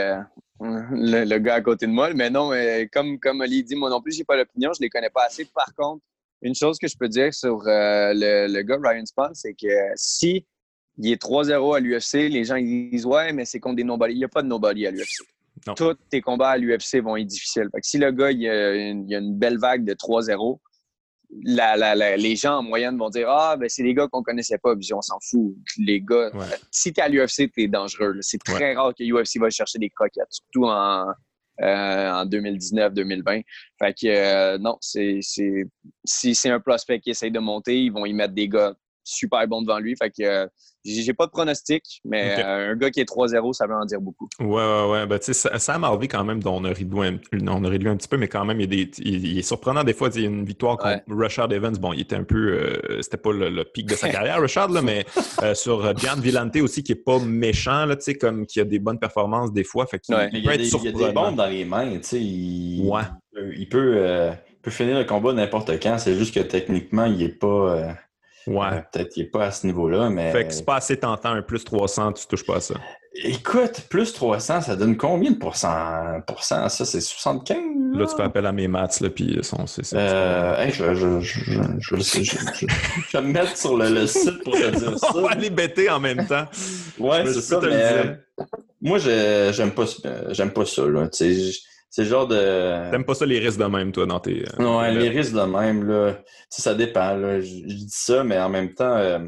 le, 0.60 1.38
gars 1.38 1.54
à 1.54 1.60
côté 1.60 1.86
de 1.86 1.92
moi. 1.92 2.12
Mais 2.14 2.30
non, 2.30 2.50
comme, 2.92 3.18
comme 3.18 3.40
Oli 3.40 3.64
dit, 3.64 3.76
moi 3.76 3.90
non 3.90 4.00
plus, 4.00 4.12
j'ai 4.12 4.24
pas 4.24 4.36
l'opinion, 4.36 4.72
je 4.72 4.80
les 4.80 4.88
connais 4.88 5.10
pas 5.10 5.24
assez. 5.26 5.44
Par 5.44 5.72
contre, 5.74 6.02
une 6.42 6.54
chose 6.54 6.78
que 6.78 6.88
je 6.88 6.96
peux 6.96 7.08
dire 7.08 7.32
sur 7.34 7.66
euh, 7.66 8.12
le, 8.14 8.62
gars 8.62 8.78
Ryan 8.82 9.04
Spahn, 9.06 9.34
c'est 9.34 9.54
que 9.54 9.66
si 9.96 10.46
il 10.96 11.12
est 11.12 11.22
3-0 11.22 11.76
à 11.76 11.80
l'UFC, 11.80 12.28
les 12.30 12.44
gens 12.44 12.56
ils 12.56 12.90
disent 12.90 13.06
Ouais, 13.06 13.32
mais 13.32 13.44
c'est 13.44 13.60
contre 13.60 13.76
des 13.76 13.84
nobody. 13.84 14.14
Il 14.14 14.18
n'y 14.18 14.24
a 14.24 14.28
pas 14.28 14.42
de 14.42 14.48
nobody 14.48 14.86
à 14.86 14.90
l'UFC. 14.90 15.24
Tous 15.76 15.94
tes 16.08 16.20
combats 16.20 16.50
à 16.50 16.58
l'UFC 16.58 17.00
vont 17.02 17.16
être 17.16 17.26
difficiles. 17.26 17.68
si 17.82 17.98
le 17.98 18.12
gars 18.12 18.30
il 18.30 18.48
a, 18.48 18.74
il 18.74 19.14
a 19.14 19.18
une 19.18 19.36
belle 19.36 19.58
vague 19.58 19.84
de 19.84 19.92
3-0, 19.92 20.58
les 21.30 22.36
gens 22.36 22.58
en 22.58 22.62
moyenne 22.62 22.96
vont 22.96 23.10
dire 23.10 23.28
Ah, 23.28 23.56
ben 23.56 23.68
c'est 23.68 23.82
des 23.82 23.94
gars 23.94 24.08
qu'on 24.08 24.22
connaissait 24.22 24.58
pas. 24.58 24.74
Puis 24.74 24.92
on 24.94 25.02
s'en 25.02 25.18
fout. 25.20 25.54
Les 25.78 26.00
gars, 26.00 26.30
si 26.70 26.92
tu 26.92 27.00
es 27.00 27.02
à 27.02 27.08
l'UFC, 27.08 27.50
tu 27.52 27.62
es 27.62 27.68
dangereux. 27.68 28.16
C'est 28.20 28.42
très 28.42 28.74
rare 28.74 28.94
que 28.94 29.02
l'UFC 29.02 29.38
va 29.38 29.50
chercher 29.50 29.78
des 29.78 29.90
croquettes, 29.90 30.30
surtout 30.30 30.64
en, 30.64 31.08
euh, 31.60 32.10
en 32.10 32.24
2019-2020. 32.26 33.42
Fait 33.78 33.94
que 33.94 34.06
euh, 34.06 34.58
non, 34.58 34.76
c'est 34.80 35.20
si 35.22 36.34
c'est 36.34 36.50
un 36.50 36.60
prospect 36.60 37.00
qui 37.00 37.10
essaye 37.10 37.30
de 37.30 37.40
monter, 37.40 37.82
ils 37.82 37.92
vont 37.92 38.06
y 38.06 38.12
mettre 38.12 38.34
des 38.34 38.48
gars 38.48 38.74
super 39.08 39.46
bons 39.48 39.62
devant 39.62 39.78
lui. 39.78 39.96
Fait 39.96 40.10
que 40.10 40.22
euh, 40.22 40.46
j'ai 40.84 41.12
pas 41.12 41.26
de 41.26 41.30
pronostic, 41.30 42.00
mais 42.04 42.38
euh, 42.38 42.72
un 42.72 42.76
gars 42.76 42.90
qui 42.90 43.00
est 43.00 43.08
3-0, 43.08 43.52
ça 43.52 43.66
veut 43.66 43.74
en 43.74 43.84
dire 43.84 44.00
beaucoup. 44.00 44.28
Ouais, 44.40 44.46
ouais, 44.46 44.90
ouais. 44.90 45.06
Ben, 45.06 45.18
tu 45.18 45.34
sais, 45.34 45.58
Sam 45.58 45.84
Harvey, 45.84 46.08
quand 46.08 46.24
même, 46.24 46.42
dont 46.42 46.56
on 46.56 46.64
a 46.64 46.68
réduit 46.68 47.00
un, 47.00 47.18
on 47.48 47.64
a 47.64 47.68
réduit 47.68 47.88
un 47.88 47.96
petit 47.96 48.08
peu, 48.08 48.16
mais 48.16 48.28
quand 48.28 48.44
même, 48.44 48.60
il, 48.60 48.62
y 48.62 48.82
a 48.82 48.84
des, 48.84 48.90
il, 48.98 49.38
est 49.38 49.42
surprenant 49.42 49.84
des 49.84 49.92
fois. 49.92 50.08
Il 50.14 50.22
y 50.22 50.24
a 50.24 50.28
une 50.28 50.44
victoire 50.44 50.76
contre 50.76 51.02
Richard 51.08 51.52
Evans. 51.52 51.76
Bon, 51.76 51.92
il 51.92 52.00
était 52.00 52.16
un 52.16 52.24
peu. 52.24 52.52
Euh, 52.52 53.02
c'était 53.02 53.16
pas 53.16 53.32
le, 53.32 53.64
pic 53.64 53.86
de 53.86 53.94
sa 53.94 54.08
carrière, 54.10 54.40
Richard, 54.40 54.70
là, 54.70 54.82
mais 54.82 55.04
euh, 55.42 55.54
sur 55.54 55.96
Gian 55.96 56.16
Villante 56.20 56.56
aussi, 56.56 56.82
qui 56.82 56.92
est 56.92 57.04
pas 57.04 57.18
méchant, 57.18 57.86
là, 57.86 57.96
tu 57.96 58.02
sais, 58.02 58.14
comme 58.14 58.46
qui 58.46 58.60
a 58.60 58.64
des 58.64 58.78
bonnes 58.78 58.98
performances 58.98 59.52
des 59.52 59.64
fois. 59.64 59.86
Fait 59.86 60.00
il, 60.08 60.14
peut 60.14 60.28
il, 60.32 60.44
y 60.44 60.48
a 60.48 60.54
être 60.54 60.60
des, 60.60 60.68
il 60.68 60.84
y 60.84 60.88
a 60.88 60.92
des 60.92 61.12
bombes 61.12 61.36
dans 61.36 61.46
les 61.46 61.64
mains, 61.64 61.90
tu 61.98 62.02
sais. 62.02 62.20
Il, 62.20 62.88
ouais. 62.88 63.02
il 63.56 63.68
peut, 63.68 64.30
peut 64.62 64.70
finir 64.70 64.98
le 64.98 65.04
combat 65.04 65.32
n'importe 65.32 65.70
quand. 65.82 65.98
C'est 65.98 66.14
juste 66.14 66.34
que 66.34 66.40
techniquement, 66.40 67.04
il 67.04 67.22
est 67.22 67.28
pas. 67.28 67.94
Ouais. 68.48 68.82
Peut-être 68.92 69.10
qu'il 69.10 69.24
n'est 69.24 69.30
pas 69.30 69.46
à 69.46 69.50
ce 69.50 69.66
niveau-là, 69.66 70.10
mais. 70.10 70.32
Fait 70.32 70.46
que 70.46 70.52
c'est 70.52 70.64
pas 70.64 70.76
assez 70.76 70.96
tentant, 70.96 71.30
un 71.30 71.42
plus 71.42 71.64
300, 71.64 72.12
tu 72.14 72.26
touches 72.26 72.46
pas 72.46 72.56
à 72.56 72.60
ça. 72.60 72.74
Écoute, 73.24 73.82
plus 73.88 74.12
300, 74.12 74.60
ça 74.60 74.76
donne 74.76 74.96
combien 74.96 75.32
de 75.32 75.36
pourcents? 75.36 76.68
Ça, 76.68 76.84
c'est 76.84 77.00
75? 77.00 77.56
Là? 77.92 78.06
tu 78.06 78.16
fais 78.16 78.22
appel 78.22 78.46
à 78.46 78.52
mes 78.52 78.68
maths, 78.68 79.00
là, 79.00 79.10
puis 79.10 79.38
c'est 79.42 79.94
euh, 79.94 80.70
je, 80.70 80.94
je, 80.94 81.20
je, 81.20 81.40
je, 81.78 81.96
je, 81.96 83.16
vais 83.16 83.22
me 83.22 83.32
mettre 83.32 83.56
sur 83.56 83.76
le, 83.76 84.06
site 84.06 84.44
pour 84.44 84.54
te 84.54 84.70
dire 84.70 84.98
ça. 84.98 85.08
On 85.14 85.22
va 85.22 85.30
aller 85.30 85.50
bêter 85.50 85.90
en 85.90 85.98
même 85.98 86.26
temps. 86.26 86.46
Ouais, 86.98 87.24
c'est 87.26 87.40
ça, 87.40 87.60
mais 87.60 88.18
moi, 88.80 88.98
j'aime 88.98 89.72
pas, 89.72 89.84
j'aime 90.30 90.50
pas 90.52 90.64
ça, 90.64 90.86
là. 90.86 91.08
Tu 91.08 91.34
sais, 91.34 91.58
c'est 91.90 92.02
le 92.02 92.08
genre 92.08 92.26
de. 92.26 92.90
T'aimes 92.90 93.04
pas 93.04 93.14
ça 93.14 93.24
les 93.24 93.38
risques 93.38 93.58
de 93.58 93.64
même, 93.64 93.92
toi, 93.92 94.06
dans 94.06 94.20
tes. 94.20 94.44
Non, 94.58 94.80
les 94.82 95.08
risques 95.08 95.32
de 95.32 95.42
même, 95.42 95.88
là. 95.88 96.18
ça 96.50 96.74
dépend, 96.74 97.14
là. 97.14 97.40
Je, 97.40 97.46
dis 97.46 97.88
ça, 97.88 98.24
mais 98.24 98.38
en 98.38 98.50
même 98.50 98.74
temps, 98.74 98.96
euh, 98.96 99.20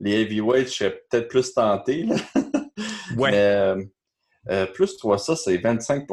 les 0.00 0.22
heavyweights, 0.22 0.68
je 0.68 0.74
serais 0.74 1.02
peut-être 1.10 1.28
plus 1.28 1.52
tenté, 1.54 2.04
là. 2.04 2.16
ouais. 3.16 3.30
Mais, 3.30 3.88
euh, 4.50 4.66
plus 4.66 4.96
3, 4.96 5.18
ça, 5.18 5.36
c'est 5.36 5.58
25 5.58 6.06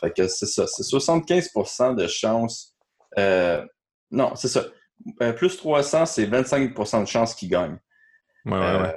Fait 0.00 0.12
que 0.14 0.28
c'est 0.28 0.46
ça. 0.46 0.66
C'est 0.66 0.82
75% 0.82 1.94
de 1.96 2.06
chance. 2.06 2.76
Euh, 3.18 3.64
non, 4.10 4.34
c'est 4.36 4.48
ça. 4.48 4.64
plus 5.36 5.56
300, 5.56 6.06
c'est 6.06 6.26
25% 6.26 7.00
de 7.00 7.06
chance 7.06 7.34
qu'il 7.34 7.48
gagne. 7.48 7.78
Ouais, 8.44 8.58
ouais, 8.58 8.82
ouais. 8.82 8.96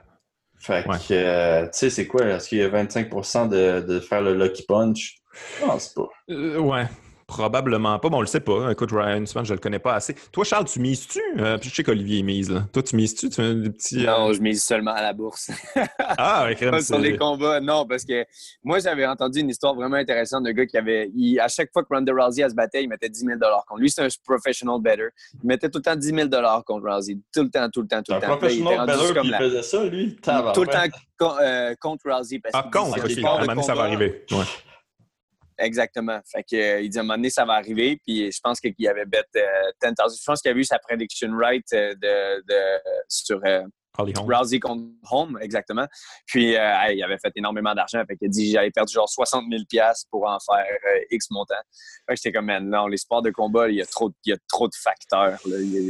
Fait 0.60 0.84
que, 0.84 1.64
tu 1.66 1.70
sais, 1.72 1.90
c'est 1.90 2.06
quoi? 2.06 2.26
Est-ce 2.26 2.50
qu'il 2.50 2.60
y 2.60 2.64
a 2.64 2.70
25 2.70 3.10
de, 3.50 3.82
de 3.82 4.00
faire 4.00 4.22
le 4.22 4.36
lucky 4.36 4.64
punch? 4.64 5.21
Non, 5.62 5.80
c'est 5.80 5.94
pas. 5.96 6.10
Euh, 6.30 6.60
ouais. 6.60 6.86
Probablement 7.32 7.98
pas. 7.98 8.10
Bon, 8.10 8.18
on 8.18 8.22
le 8.22 8.28
sait 8.28 8.42
pas. 8.42 8.70
Écoute, 8.74 8.92
Ryan 8.92 9.26
Smith, 9.26 9.46
je 9.46 9.54
le 9.54 9.60
connais 9.60 9.80
pas 9.80 9.94
assez. 9.94 10.16
Toi, 10.34 10.44
Charles, 10.44 10.66
tu 10.66 10.82
mises-tu? 10.82 11.22
Euh, 11.38 11.58
puis 11.58 11.70
je 11.70 11.76
sais 11.76 11.84
qu'Olivier 11.84 12.24
mise. 12.24 12.50
Là. 12.50 12.66
Toi, 12.74 12.84
tu 12.84 12.98
mises-tu? 12.98 13.30
Tu 13.30 13.36
fais 13.36 13.56
des 13.56 13.70
petits. 13.70 14.06
Euh, 14.06 14.12
non, 14.12 14.34
je 14.34 14.42
mise 14.42 14.62
seulement 14.62 14.92
à 14.92 15.02
la 15.02 15.14
bourse. 15.14 15.50
ah, 15.98 16.42
avec 16.42 16.60
Pas 16.60 16.82
sur 16.82 17.00
les 17.00 17.16
combats. 17.16 17.62
Non, 17.62 17.86
parce 17.88 18.04
que 18.04 18.26
moi, 18.66 18.80
j'avais 18.80 19.06
entendu 19.06 19.40
une 19.40 19.50
histoire 19.50 19.74
vraiment 19.74 19.96
intéressante 19.96 20.44
d'un 20.44 20.52
gars 20.52 20.66
qui 20.66 20.78
avait. 20.78 21.10
à 21.40 21.48
chaque 21.48 21.72
fois 21.72 21.84
que 21.84 21.88
Ronda 21.90 22.12
Rousey 22.12 22.50
se 22.50 22.54
battait, 22.54 22.84
il 22.84 22.90
mettait 22.90 23.08
10 23.08 23.20
000 23.22 23.40
contre 23.40 23.80
lui. 23.80 23.90
C'est 23.90 24.04
un 24.04 24.10
professional 24.26 24.82
better. 24.82 25.08
Il 25.42 25.48
mettait 25.48 25.70
tout 25.70 25.78
le 25.80 25.84
temps 25.84 25.96
10 25.96 26.08
000 26.08 26.28
contre 26.66 26.86
Rousey. 26.86 27.18
Tout 27.34 27.44
le 27.44 27.50
temps, 27.50 27.70
tout 27.70 27.82
le 27.82 27.88
temps, 27.88 28.04
tout 28.04 28.12
le 28.14 28.20
temps. 28.20 28.28
Un 28.28 28.38
professional 28.38 28.86
better 28.86 29.22
qui 29.22 29.34
faisait 29.34 29.64
ça, 29.64 29.86
lui? 29.86 30.18
Tout 30.18 30.64
le 30.64 30.68
temps 30.68 31.76
contre 31.80 32.12
Rousey. 32.12 32.40
Parce 32.40 32.56
ah, 32.58 32.70
contre, 32.70 32.98
ok. 32.98 33.24
À 33.24 33.42
un 33.42 33.46
moment 33.46 33.62
ça 33.62 33.74
va 33.74 33.84
arriver. 33.84 34.26
Ouais. 34.32 34.38
Exactement. 35.62 36.20
Fait 36.26 36.44
que, 36.44 36.56
euh, 36.56 36.82
il 36.82 36.90
dit 36.90 36.98
à 36.98 37.02
un 37.02 37.04
moment 37.04 37.16
donné, 37.16 37.30
ça 37.30 37.46
va 37.46 37.54
arriver. 37.54 38.00
Puis 38.06 38.32
je 38.32 38.40
pense 38.44 38.60
qu'il 38.60 38.88
avait 38.88 39.06
bet 39.06 39.24
euh, 39.36 39.72
10 39.84 40.20
Je 40.20 40.24
pense 40.26 40.42
qu'il 40.42 40.52
a 40.52 40.54
vu 40.54 40.64
sa 40.64 40.80
prediction 40.80 41.30
right 41.38 41.66
euh, 41.74 41.94
de, 41.96 42.42
de, 42.48 42.80
sur, 43.08 43.40
euh, 44.00 44.04
Rousey 44.28 44.60
contre 44.60 44.84
Home, 45.12 45.38
exactement. 45.42 45.88
Puis, 46.26 46.56
euh, 46.56 46.94
il 46.94 47.04
avait 47.04 47.18
fait 47.18 47.32
énormément 47.36 47.74
d'argent. 47.74 48.04
Fait 48.08 48.16
qu'il 48.16 48.28
a 48.28 48.30
dit, 48.30 48.52
j'avais 48.52 48.72
perdu 48.72 48.94
genre 48.94 49.10
60 49.10 49.46
000 49.50 49.64
pour 50.10 50.28
en 50.28 50.38
faire 50.40 50.66
euh, 50.66 51.00
X 51.12 51.30
montant. 51.32 51.56
Fait 52.08 52.14
que 52.14 52.22
j'étais 52.22 52.32
comme, 52.32 52.46
man, 52.46 52.70
non, 52.70 52.88
les 52.88 52.98
sports 52.98 53.22
de 53.22 53.32
combat, 53.32 53.70
il 53.70 53.76
y 53.76 53.82
a 53.82 53.86
trop, 53.86 54.12
il 54.26 54.32
y 54.32 54.34
a 54.34 54.38
trop 54.48 54.68
de 54.68 54.76
facteurs. 54.76 55.40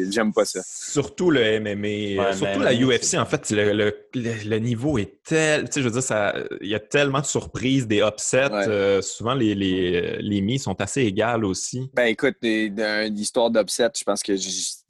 J'aime 0.10 0.34
pas 0.34 0.46
ça. 0.46 0.62
Surtout 0.66 1.32
le 1.32 1.60
MMA, 1.60 2.34
surtout 2.34 2.60
la 2.60 2.74
UFC, 2.74 3.16
en 3.16 3.26
fait, 3.26 3.50
le, 3.52 3.74
le, 3.74 3.94
le, 4.14 4.60
niveau 4.60 4.98
est 4.98 5.22
tel, 5.24 5.66
tu 5.66 5.74
sais, 5.74 5.82
je 5.82 5.86
veux 5.86 5.92
dire, 5.92 6.04
ça, 6.04 6.36
il 6.62 6.70
y 6.70 6.76
a 6.76 6.80
tellement 6.80 7.20
de 7.20 7.26
surprises, 7.26 7.88
des 7.88 8.00
upsets. 8.00 8.52
Euh, 8.52 9.02
souvent, 9.02 9.34
les, 9.34 9.56
les, 9.56 10.18
les 10.22 10.42
mis 10.42 10.60
sont 10.60 10.80
assez 10.82 11.02
égales 11.02 11.46
aussi. 11.46 11.90
Ben, 11.94 12.06
écoute, 12.06 12.36
l'histoire 12.42 13.50
d'upset, 13.50 13.90
je 13.98 14.04
pense 14.04 14.22
que 14.24 14.36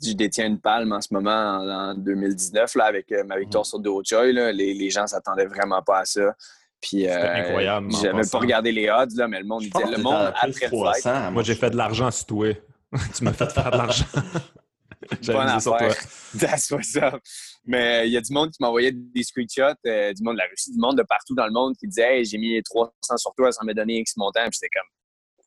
je, 0.04 0.14
détiens 0.14 0.48
une 0.48 0.60
palme 0.60 0.92
en 0.94 1.02
ce 1.02 1.14
moment 1.14 1.32
en, 1.32 1.92
en 1.92 1.94
2019, 1.96 2.76
là, 2.76 2.86
avec 2.86 3.12
avec 3.12 3.26
ma 3.26 3.38
victoire 3.40 3.66
sur 3.66 3.80
Dojoy. 3.80 4.34
Les, 4.34 4.74
les 4.74 4.90
gens 4.90 5.08
s'attendaient 5.08 5.46
vraiment 5.46 5.82
pas 5.82 6.00
à 6.00 6.06
ça. 6.06 6.36
Puis, 6.82 7.08
euh, 7.08 7.36
incroyable. 7.36 7.92
J'avais 8.02 8.28
pas 8.30 8.40
regardé 8.40 8.72
les 8.72 8.90
odds, 8.90 9.16
là, 9.16 9.28
mais 9.28 9.40
le 9.40 9.46
monde 9.46 9.62
disait 9.62 9.86
le 9.86 10.02
monde 10.02 10.16
après 10.16 10.48
le 10.48 10.54
fight. 10.54 11.32
Moi, 11.32 11.44
j'ai 11.44 11.56
fait 11.56 11.70
de 11.70 11.78
l'argent 11.78 12.10
sur 12.10 12.26
toi. 12.26 12.54
tu 13.16 13.24
m'as 13.24 13.34
fait 13.34 13.50
faire 13.52 13.72
de 13.72 13.78
l'argent. 13.78 14.06
J'avais 15.22 15.60
sur 15.60 15.78
toi. 15.78 15.90
That's 16.40 16.72
what's 16.72 16.96
up. 16.96 17.22
Mais 17.66 18.08
il 18.08 18.14
y 18.14 18.18
a 18.18 18.22
du 18.22 18.34
monde 18.34 18.52
qui 18.52 18.58
m'envoyait 18.62 18.92
des 18.92 19.24
screenshots, 19.24 19.76
euh, 19.86 20.14
du 20.14 20.24
monde 20.24 20.36
de 20.36 20.40
la 20.40 20.48
Russie, 20.50 20.72
du 20.72 20.80
monde 20.80 20.98
de 20.98 21.04
partout 21.04 21.36
dans 21.36 21.46
le 21.46 21.52
monde 21.52 21.76
qui 21.78 21.88
disait 21.88 22.18
hey, 22.18 22.26
j'ai 22.26 22.38
mis 22.38 22.62
300 22.64 22.92
sur 23.18 23.34
toi, 23.36 23.52
ça 23.52 23.64
m'a 23.64 23.74
donné 23.74 24.00
X 24.00 24.16
montant. 24.18 24.42
Puis 24.50 24.60
j'étais 24.62 24.70
comme 24.74 24.88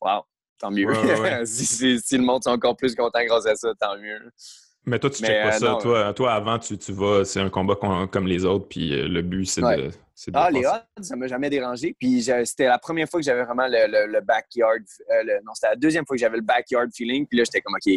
wow, 0.01 0.23
tant 0.59 0.71
mieux. 0.71 0.87
si, 1.45 1.65
si, 1.65 1.99
si, 1.99 2.17
le 2.17 2.23
monde 2.23 2.41
est 2.45 2.49
encore 2.49 2.75
plus 2.75 2.95
content 2.95 3.23
grâce 3.25 3.45
à 3.45 3.55
ça, 3.55 3.73
tant 3.79 3.97
mieux. 3.97 4.31
Mais 4.85 4.99
toi, 4.99 5.09
tu 5.09 5.23
ne 5.23 5.27
checkes 5.27 5.41
pas 5.41 5.55
euh, 5.55 5.59
ça. 5.59 5.77
toi, 5.81 6.13
toi, 6.13 6.33
avant, 6.33 6.59
tu, 6.59 6.77
tu 6.77 6.91
vas, 6.93 7.25
c'est 7.25 7.39
un 7.39 7.49
combat 7.49 7.75
comme 8.11 8.27
les 8.27 8.45
autres, 8.45 8.67
puis 8.67 8.93
euh, 8.93 9.07
le 9.07 9.21
but, 9.23 9.45
c'est 9.45 9.61
de, 9.61 9.91
Ah, 10.33 10.51
les 10.51 10.65
odds, 10.65 10.83
ça 11.01 11.15
m'a 11.15 11.27
jamais 11.27 11.49
dérangé. 11.49 11.95
Puis 11.99 12.23
c'était 12.43 12.67
la 12.67 12.77
première 12.77 13.09
fois 13.09 13.19
que 13.19 13.25
j'avais 13.25 13.43
vraiment 13.43 13.67
le, 13.67 14.11
le, 14.11 14.21
backyard. 14.21 14.83
Euh, 15.11 15.39
non, 15.43 15.53
c'était 15.55 15.69
la 15.69 15.75
deuxième 15.75 16.05
fois 16.05 16.15
que 16.15 16.21
j'avais 16.21 16.37
le 16.37 16.43
backyard 16.43 16.87
feeling. 16.93 17.25
Puis 17.25 17.39
là, 17.39 17.45
j'étais 17.45 17.61
comme, 17.61 17.73
OK, 17.73 17.91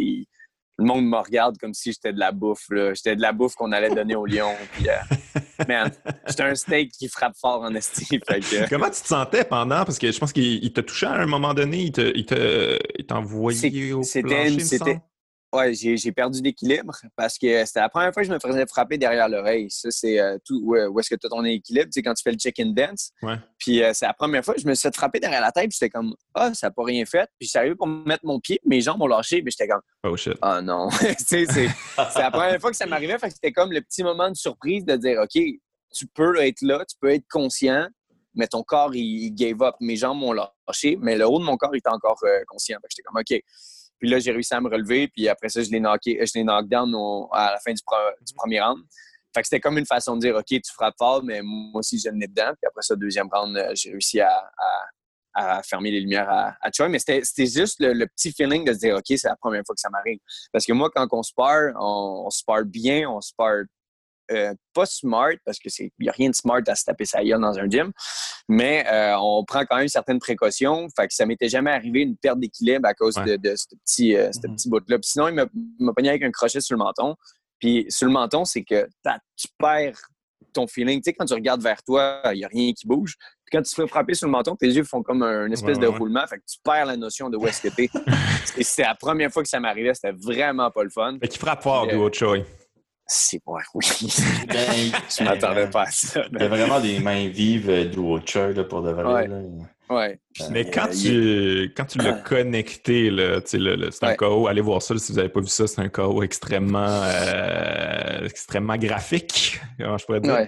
le 0.78 0.84
monde 0.84 1.06
me 1.06 1.16
regarde 1.16 1.58
comme 1.58 1.74
si 1.74 1.92
j'étais 1.92 2.12
de 2.12 2.20
la 2.20 2.30
bouffe. 2.30 2.66
J'étais 2.70 3.16
de 3.16 3.20
la 3.20 3.32
bouffe 3.32 3.54
qu'on 3.54 3.72
allait 3.72 3.90
donner 3.90 4.14
au 4.14 4.26
lion. 4.26 4.52
Puis, 4.72 4.86
man, 5.68 5.90
j'étais 6.26 6.42
un 6.44 6.54
steak 6.54 6.92
qui 6.92 7.08
frappe 7.08 7.36
fort 7.36 7.62
en 7.62 7.74
estime. 7.74 8.20
Comment 8.70 8.90
tu 8.90 9.02
te 9.02 9.08
sentais 9.08 9.44
pendant? 9.44 9.84
Parce 9.84 9.98
que 9.98 10.12
je 10.12 10.18
pense 10.18 10.32
qu'il 10.32 10.72
t'a 10.72 10.82
touché 10.82 11.06
à 11.06 11.14
un 11.14 11.26
moment 11.26 11.52
donné. 11.52 11.90
Il 12.14 12.24
t'a 12.26 13.16
envoyé 13.16 13.92
au 13.92 14.02
plancher, 14.02 15.00
Ouais, 15.50 15.72
j'ai 15.72 16.12
perdu 16.12 16.42
l'équilibre 16.42 16.94
parce 17.16 17.38
que 17.38 17.64
c'était 17.64 17.80
la 17.80 17.88
première 17.88 18.12
fois 18.12 18.22
que 18.22 18.28
je 18.28 18.34
me 18.34 18.38
faisais 18.38 18.66
frapper 18.66 18.98
derrière 18.98 19.30
l'oreille. 19.30 19.70
Ça, 19.70 19.90
c'est 19.90 20.20
euh, 20.20 20.36
tout. 20.44 20.60
Où, 20.62 21.00
est-ce 21.00 21.08
que 21.08 21.14
tu 21.14 21.26
as 21.26 21.30
ton 21.30 21.42
équilibre? 21.42 21.86
Tu 21.86 21.92
sais, 21.92 22.02
quand 22.02 22.12
tu 22.12 22.22
fais 22.22 22.32
le 22.32 22.38
chicken 22.38 22.74
dance. 22.74 23.12
Ouais. 23.22 23.36
Puis 23.56 23.82
euh, 23.82 23.92
c'est 23.94 24.04
la 24.04 24.12
première 24.12 24.44
fois 24.44 24.54
que 24.54 24.60
je 24.60 24.66
me 24.66 24.74
suis 24.74 24.82
fait 24.82 24.94
frapper 24.94 25.20
derrière 25.20 25.40
la 25.40 25.50
tête. 25.50 25.70
Puis 25.70 25.78
j'étais 25.80 25.88
comme, 25.88 26.14
ah, 26.34 26.52
ça 26.52 26.66
n'a 26.66 26.70
pas 26.70 26.84
rien 26.84 27.04
fait. 27.06 27.30
Puis 27.38 27.48
j'arrivais 27.50 27.76
pour 27.76 27.86
me 27.86 28.04
mettre 28.04 28.26
mon 28.26 28.40
pied. 28.40 28.60
Mes 28.66 28.82
jambes 28.82 29.00
ont 29.00 29.06
lâché. 29.06 29.42
Puis 29.42 29.52
j'étais 29.52 29.68
comme, 29.68 29.80
oh 30.04 30.16
shit. 30.16 30.34
Ah 30.42 30.60
non. 30.60 30.90
c'est 31.18 31.46
la 31.96 32.30
première 32.30 32.60
fois 32.60 32.70
que 32.70 32.76
ça 32.76 32.86
m'arrivait. 32.86 33.18
Fait 33.18 33.28
que 33.28 33.34
c'était 33.34 33.52
comme 33.52 33.72
le 33.72 33.80
petit 33.80 34.02
moment 34.02 34.28
de 34.28 34.36
surprise 34.36 34.84
de 34.84 34.96
dire, 34.96 35.18
OK, 35.22 35.42
tu 35.94 36.06
peux 36.08 36.38
être 36.42 36.60
là, 36.60 36.84
tu 36.86 36.96
peux 37.00 37.10
être 37.10 37.26
conscient, 37.30 37.88
mais 38.34 38.46
ton 38.46 38.62
corps, 38.62 38.94
il, 38.94 39.30
gave 39.34 39.62
up. 39.62 39.76
Mes 39.80 39.96
jambes 39.96 40.18
m'ont 40.18 40.32
lâché, 40.32 40.98
mais 41.00 41.16
le 41.16 41.26
haut 41.26 41.38
de 41.38 41.44
mon 41.44 41.56
corps, 41.56 41.74
il 41.74 41.78
était 41.78 41.88
encore 41.88 42.18
euh, 42.24 42.40
conscient. 42.46 42.76
Fait 42.82 42.88
que 42.88 42.94
j'étais 42.94 43.02
comme, 43.02 43.18
OK. 43.18 43.42
Puis 43.98 44.08
là, 44.08 44.18
j'ai 44.18 44.32
réussi 44.32 44.54
à 44.54 44.60
me 44.60 44.68
relever. 44.68 45.08
Puis 45.08 45.28
après 45.28 45.48
ça, 45.48 45.62
je 45.62 45.70
l'ai 45.70 45.80
knocké, 45.80 46.18
je 46.24 46.32
l'ai 46.34 46.44
knockdown 46.44 46.94
à 47.32 47.52
la 47.52 47.58
fin 47.58 47.72
du, 47.72 47.82
premier 48.34 48.60
round. 48.60 48.82
Fait 49.34 49.42
que 49.42 49.48
c'était 49.48 49.60
comme 49.60 49.78
une 49.78 49.86
façon 49.86 50.16
de 50.16 50.20
dire, 50.20 50.36
OK, 50.36 50.46
tu 50.46 50.72
frappes 50.72 50.96
fort, 50.98 51.22
mais 51.22 51.40
moi 51.42 51.80
aussi, 51.80 51.98
je 51.98 52.08
nez 52.10 52.26
dedans. 52.26 52.52
Puis 52.60 52.66
après 52.66 52.82
ça, 52.82 52.96
deuxième 52.96 53.28
round, 53.30 53.56
euh, 53.56 53.72
j'ai 53.74 53.90
réussi 53.90 54.20
à, 54.20 54.32
fermer 55.62 55.92
les 55.92 56.00
lumières 56.00 56.28
à, 56.28 56.56
à. 56.60 56.88
Mais 56.88 56.98
c'était 56.98 57.46
juste 57.46 57.76
le, 57.78 58.06
petit 58.06 58.32
feeling 58.32 58.64
de 58.64 58.72
se 58.72 58.78
dire, 58.78 58.96
OK, 58.96 59.04
c'est 59.06 59.28
la 59.28 59.36
première 59.36 59.62
fois 59.64 59.74
que 59.74 59.80
ça 59.80 59.90
m'arrive. 59.90 60.18
Parce 60.52 60.64
que 60.64 60.72
moi, 60.72 60.90
quand 60.92 61.06
on 61.12 61.22
spare, 61.22 61.74
on, 61.78 62.24
on 62.26 62.30
spare 62.30 62.64
bien, 62.64 63.08
on 63.08 63.20
spare 63.20 63.64
euh, 64.30 64.54
pas 64.74 64.86
smart, 64.86 65.32
parce 65.44 65.58
que 65.58 65.68
c'est 65.68 65.90
n'y 65.98 66.08
a 66.08 66.12
rien 66.12 66.30
de 66.30 66.34
smart 66.34 66.60
à 66.66 66.74
se 66.74 66.84
taper 66.84 67.04
sa 67.04 67.22
gueule 67.22 67.40
dans 67.40 67.58
un 67.58 67.68
gym, 67.68 67.92
mais 68.48 68.86
euh, 68.90 69.16
on 69.18 69.44
prend 69.44 69.64
quand 69.64 69.76
même 69.76 69.88
certaines 69.88 70.18
précautions. 70.18 70.88
Fait 70.96 71.08
que 71.08 71.14
ça 71.14 71.26
m'était 71.26 71.48
jamais 71.48 71.70
arrivé 71.70 72.00
une 72.02 72.16
perte 72.16 72.38
d'équilibre 72.38 72.86
à 72.86 72.94
cause 72.94 73.14
de, 73.14 73.56
ce 73.56 73.66
petit, 73.84 74.16
euh, 74.16 74.30
mm-hmm. 74.30 74.54
petit 74.54 74.68
bout-là. 74.68 74.98
sinon, 75.02 75.28
il 75.28 75.34
m'a 75.34 75.92
pogné 75.92 76.10
avec 76.10 76.22
un 76.22 76.30
crochet 76.30 76.60
sur 76.60 76.76
le 76.76 76.84
menton. 76.84 77.16
Puis 77.58 77.86
sur 77.88 78.06
le 78.06 78.12
menton, 78.12 78.44
c'est 78.44 78.62
que 78.62 78.88
tu 79.36 79.48
perds 79.58 79.98
ton 80.52 80.66
feeling. 80.66 81.00
Tu 81.00 81.10
sais, 81.10 81.12
quand 81.14 81.24
tu 81.24 81.34
regardes 81.34 81.62
vers 81.62 81.82
toi, 81.82 82.20
il 82.32 82.38
n'y 82.38 82.44
a 82.44 82.48
rien 82.48 82.72
qui 82.72 82.86
bouge. 82.86 83.16
Puis 83.44 83.50
quand 83.52 83.62
tu 83.62 83.70
te 83.70 83.80
fais 83.80 83.88
frapper 83.88 84.14
sur 84.14 84.26
le 84.26 84.32
menton, 84.32 84.56
tes 84.56 84.68
yeux 84.68 84.84
font 84.84 85.02
comme 85.02 85.22
une 85.22 85.52
espèce 85.52 85.78
de 85.78 85.86
roulement. 85.86 86.26
Fait 86.26 86.36
que 86.36 86.44
tu 86.46 86.58
perds 86.62 86.86
la 86.86 86.96
notion 86.96 87.30
de 87.30 87.36
où 87.36 87.46
est-ce 87.46 87.62
que 87.62 87.74
t'es. 87.74 87.88
c'est 88.62 88.82
la 88.82 88.94
première 88.94 89.32
fois 89.32 89.42
que 89.42 89.48
ça 89.48 89.60
m'arrivait. 89.60 89.94
C'était 89.94 90.12
vraiment 90.12 90.70
pas 90.70 90.84
le 90.84 90.90
fun. 90.90 91.16
Fait 91.20 91.28
qu'il 91.28 91.40
frappe 91.40 91.62
fort, 91.62 91.86
du 91.86 91.94
autre 91.96 92.18
chose. 92.18 92.40
C'est 93.10 93.40
bon, 93.44 93.56
oui. 93.74 93.86
Ben, 94.48 94.92
je 95.08 95.24
m'attendais 95.24 95.70
pas 95.70 95.84
à 95.84 95.90
ça. 95.90 96.24
Il 96.30 96.40
y 96.40 96.44
a 96.44 96.48
vraiment 96.48 96.78
des 96.78 97.00
mains 97.00 97.28
vives 97.28 97.70
euh, 97.70 97.84
du 97.86 97.98
Watcher 97.98 98.52
là, 98.54 98.64
pour 98.64 98.82
de 98.82 98.90
vrai. 98.90 99.26
Ouais. 99.88 100.20
Mais 100.50 100.66
euh, 100.66 100.70
quand 100.70 100.88
tu, 100.88 101.72
quand 101.74 101.86
tu 101.86 101.96
l'as 101.96 102.12
connecté, 102.12 103.10
c'est 103.46 104.04
un 104.04 104.14
KO, 104.14 104.46
allez 104.46 104.60
voir 104.60 104.82
ça 104.82 104.94
si 104.98 105.12
vous 105.12 105.16
n'avez 105.16 105.30
pas 105.30 105.40
vu 105.40 105.46
ça, 105.46 105.66
c'est 105.66 105.80
un 105.80 105.88
KO 105.88 106.22
extrêmement, 106.22 107.00
euh, 107.04 108.26
extrêmement 108.26 108.76
graphique, 108.76 109.58
comment 109.80 109.96
je 109.96 110.04
pourrais 110.04 110.20
dire. 110.20 110.46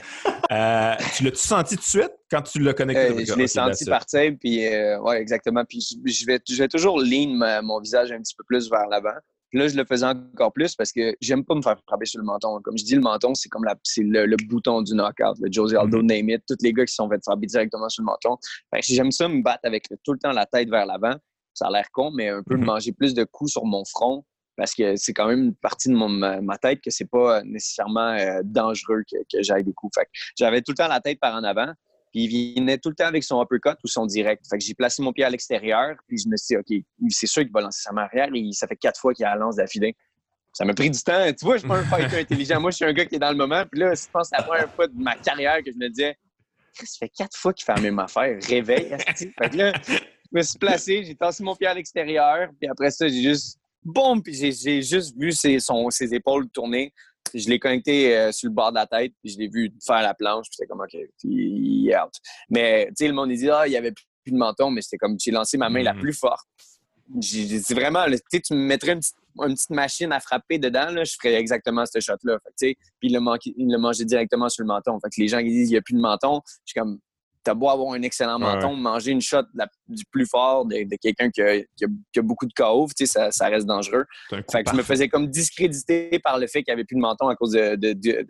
tu 1.16 1.24
l'as-tu 1.24 1.36
senti 1.36 1.76
tout 1.76 1.82
de 1.82 1.86
suite 1.86 2.12
quand 2.30 2.42
tu 2.42 2.60
l'as 2.60 2.74
connecté? 2.74 3.24
je 3.24 3.34
l'ai 3.34 3.46
senti 3.46 3.86
partir, 3.86 4.32
puis 4.38 4.68
ouais, 4.98 5.18
exactement. 5.18 5.64
Puis 5.64 5.80
je, 6.04 6.26
vais, 6.26 6.38
je 6.46 6.58
vais 6.58 6.68
toujours 6.68 7.00
lean 7.00 7.62
mon 7.62 7.80
visage 7.80 8.12
un 8.12 8.18
petit 8.18 8.34
peu 8.36 8.44
plus 8.44 8.70
vers 8.70 8.86
l'avant 8.88 9.16
là, 9.52 9.68
je 9.68 9.76
le 9.76 9.84
faisais 9.84 10.06
encore 10.06 10.52
plus 10.52 10.74
parce 10.74 10.92
que 10.92 11.14
j'aime 11.20 11.44
pas 11.44 11.54
me 11.54 11.62
faire 11.62 11.76
frapper 11.86 12.06
sur 12.06 12.20
le 12.20 12.26
menton. 12.26 12.60
Comme 12.62 12.78
je 12.78 12.84
dis, 12.84 12.94
le 12.94 13.00
menton, 13.00 13.34
c'est 13.34 13.48
comme 13.48 13.64
la, 13.64 13.76
c'est 13.82 14.02
le, 14.02 14.36
bouton 14.48 14.82
du 14.82 14.94
knockout. 14.94 15.38
Le 15.40 15.50
Josie 15.50 15.76
Aldo, 15.76 16.02
mm-hmm. 16.02 16.06
name 16.06 16.30
it, 16.30 16.42
tous 16.46 16.56
les 16.60 16.72
gars 16.72 16.84
qui 16.84 16.94
sont 16.94 17.08
fait 17.08 17.22
frapper 17.22 17.46
directement 17.46 17.88
sur 17.88 18.02
le 18.02 18.06
menton. 18.06 18.36
j'aime 18.80 19.10
ça 19.10 19.28
me 19.28 19.42
battre 19.42 19.60
avec 19.64 19.88
tout 20.04 20.12
le 20.12 20.18
temps 20.18 20.32
la 20.32 20.46
tête 20.46 20.68
vers 20.68 20.86
l'avant. 20.86 21.14
Ça 21.54 21.66
a 21.66 21.70
l'air 21.70 21.90
con, 21.92 22.10
mais 22.12 22.28
un 22.28 22.42
peu 22.42 22.54
de 22.54 22.60
mm-hmm. 22.60 22.64
manger 22.64 22.92
plus 22.92 23.14
de 23.14 23.24
coups 23.24 23.52
sur 23.52 23.64
mon 23.64 23.84
front 23.84 24.24
parce 24.56 24.74
que 24.74 24.94
c'est 24.96 25.14
quand 25.14 25.26
même 25.26 25.44
une 25.44 25.54
partie 25.54 25.88
de 25.88 25.94
mon, 25.94 26.10
ma, 26.10 26.58
tête 26.58 26.82
que 26.82 26.90
c'est 26.90 27.08
pas 27.08 27.42
nécessairement 27.44 28.10
euh, 28.10 28.42
dangereux 28.44 29.02
que, 29.10 29.16
que 29.32 29.42
j'aille 29.42 29.64
des 29.64 29.72
coups. 29.72 29.92
Fait 29.98 30.06
j'avais 30.38 30.60
tout 30.60 30.72
le 30.72 30.76
temps 30.76 30.88
la 30.88 31.00
tête 31.00 31.18
par 31.18 31.34
en 31.34 31.42
avant. 31.44 31.72
Puis 32.12 32.24
il 32.24 32.60
venait 32.60 32.78
tout 32.78 32.88
le 32.88 32.94
temps 32.94 33.06
avec 33.06 33.22
son 33.22 33.42
uppercut 33.42 33.78
ou 33.84 33.88
son 33.88 34.06
direct. 34.06 34.44
Fait 34.48 34.58
que 34.58 34.64
j'ai 34.64 34.74
placé 34.74 35.02
mon 35.02 35.12
pied 35.12 35.24
à 35.24 35.30
l'extérieur, 35.30 35.96
puis 36.08 36.18
je 36.18 36.28
me 36.28 36.36
suis 36.36 36.56
dit, 36.56 36.80
OK, 36.80 37.10
c'est 37.10 37.26
sûr 37.26 37.42
qu'il 37.42 37.52
va 37.52 37.60
lancer 37.60 37.82
sa 37.82 37.92
arrière. 38.00 38.28
Et 38.34 38.50
ça 38.52 38.66
fait 38.66 38.76
quatre 38.76 39.00
fois 39.00 39.14
qu'il 39.14 39.24
a 39.24 39.34
la 39.34 39.36
lance 39.36 39.56
d'affilée. 39.56 39.94
Ça 40.52 40.64
m'a 40.64 40.74
pris 40.74 40.90
du 40.90 41.00
temps. 41.00 41.32
Tu 41.32 41.44
vois, 41.44 41.56
je 41.56 41.60
suis 41.60 41.68
pas 41.68 41.78
un 41.78 41.84
fighter 41.84 42.18
intelligent. 42.20 42.60
Moi, 42.60 42.72
je 42.72 42.76
suis 42.76 42.84
un 42.84 42.92
gars 42.92 43.06
qui 43.06 43.14
est 43.14 43.20
dans 43.20 43.30
le 43.30 43.36
moment. 43.36 43.64
Puis 43.70 43.80
là, 43.80 43.94
je 43.94 44.02
pense 44.12 44.28
que 44.28 44.36
c'est 44.36 44.42
la 44.42 44.42
première 44.42 44.74
fois 44.74 44.88
de 44.88 44.94
ma 44.96 45.14
carrière 45.16 45.62
que 45.62 45.70
je 45.70 45.76
me 45.76 45.88
disais, 45.88 46.16
ça 46.74 46.98
fait 46.98 47.08
quatre 47.08 47.36
fois 47.36 47.52
qu'il 47.52 47.64
fait 47.64 47.74
la 47.74 47.80
même 47.80 47.98
affaire. 47.98 48.36
Réveille, 48.48 48.96
fait 49.16 49.50
que 49.50 49.56
là, 49.56 49.72
me 50.32 50.42
suis 50.42 50.58
placé, 50.58 51.04
j'ai 51.04 51.14
tassé 51.14 51.42
mon 51.42 51.56
pied 51.56 51.66
à 51.66 51.74
l'extérieur, 51.74 52.48
puis 52.58 52.68
après 52.68 52.90
ça, 52.90 53.08
j'ai 53.08 53.22
juste 53.22 53.58
boum, 53.82 54.22
puis 54.22 54.34
j'ai 54.34 54.82
juste 54.82 55.16
vu 55.16 55.32
ses, 55.32 55.58
son, 55.58 55.90
ses 55.90 56.14
épaules 56.14 56.48
tourner. 56.50 56.92
Je 57.34 57.48
l'ai 57.48 57.58
connecté 57.58 58.16
euh, 58.16 58.32
sur 58.32 58.48
le 58.48 58.54
bord 58.54 58.70
de 58.70 58.76
la 58.76 58.86
tête, 58.86 59.12
puis 59.22 59.32
je 59.32 59.38
l'ai 59.38 59.48
vu 59.48 59.72
faire 59.84 60.02
la 60.02 60.14
planche, 60.14 60.46
puis 60.48 60.56
c'était 60.56 60.68
comme 60.68 60.80
OK, 60.80 60.96
il 61.24 61.88
est 61.88 61.98
out. 61.98 62.12
Mais 62.48 62.86
tu 62.88 62.94
sais, 62.98 63.08
le 63.08 63.14
monde 63.14 63.30
il 63.30 63.38
dit 63.38 63.50
ah, 63.50 63.66
il 63.66 63.72
y 63.72 63.76
avait 63.76 63.92
plus 63.92 64.32
de 64.32 64.36
menton, 64.36 64.70
mais 64.70 64.82
c'était 64.82 64.98
comme 64.98 65.16
j'ai 65.18 65.30
lancé 65.30 65.56
ma 65.56 65.68
main 65.68 65.82
la 65.82 65.92
mm-hmm. 65.92 66.00
plus 66.00 66.12
forte. 66.12 66.46
C'est 67.20 67.74
vraiment, 67.74 68.04
tu 68.06 68.54
me 68.54 68.66
mettrais 68.66 68.92
une 68.92 69.00
petite, 69.54 69.70
machine 69.70 70.12
à 70.12 70.20
frapper 70.20 70.58
dedans, 70.58 70.90
là, 70.90 71.02
je 71.02 71.16
ferais 71.20 71.34
exactement 71.34 71.84
ce 71.84 71.98
shot-là. 71.98 72.38
Puis 72.56 72.76
il 73.02 73.12
le, 73.12 73.78
mangeait 73.78 74.04
directement 74.04 74.48
sur 74.48 74.62
le 74.62 74.68
menton. 74.68 74.98
Fait 75.00 75.08
que 75.08 75.20
les 75.20 75.26
gens 75.26 75.38
qui 75.38 75.50
disent 75.50 75.68
qu'il 75.68 75.74
n'y 75.74 75.78
a 75.78 75.82
plus 75.82 75.94
de 75.94 76.00
menton, 76.00 76.40
je 76.46 76.72
suis 76.72 76.80
comme 76.80 77.00
t'as 77.42 77.54
beau 77.54 77.68
avoir 77.68 77.94
un 77.94 78.02
excellent 78.02 78.38
menton, 78.38 78.74
manger 78.74 79.12
une 79.12 79.20
shot 79.20 79.42
du 79.88 80.04
plus 80.10 80.26
fort 80.26 80.66
de, 80.66 80.96
quelqu'un 81.00 81.30
qui, 81.30 81.42
a, 81.42 82.22
beaucoup 82.22 82.46
de 82.46 82.52
KO, 82.52 82.88
ça, 83.04 83.30
ça 83.30 83.48
reste 83.48 83.66
dangereux. 83.66 84.04
Fait 84.30 84.62
que 84.64 84.70
je 84.70 84.76
me 84.76 84.82
faisais 84.82 85.08
comme 85.08 85.28
discréditer 85.28 86.18
par 86.22 86.38
le 86.38 86.46
fait 86.46 86.62
qu'il 86.62 86.72
n'y 86.72 86.74
avait 86.74 86.84
plus 86.84 86.96
de 86.96 87.00
menton 87.00 87.28
à 87.28 87.36
cause 87.36 87.52
de, 87.52 87.76
de, 87.76 88.26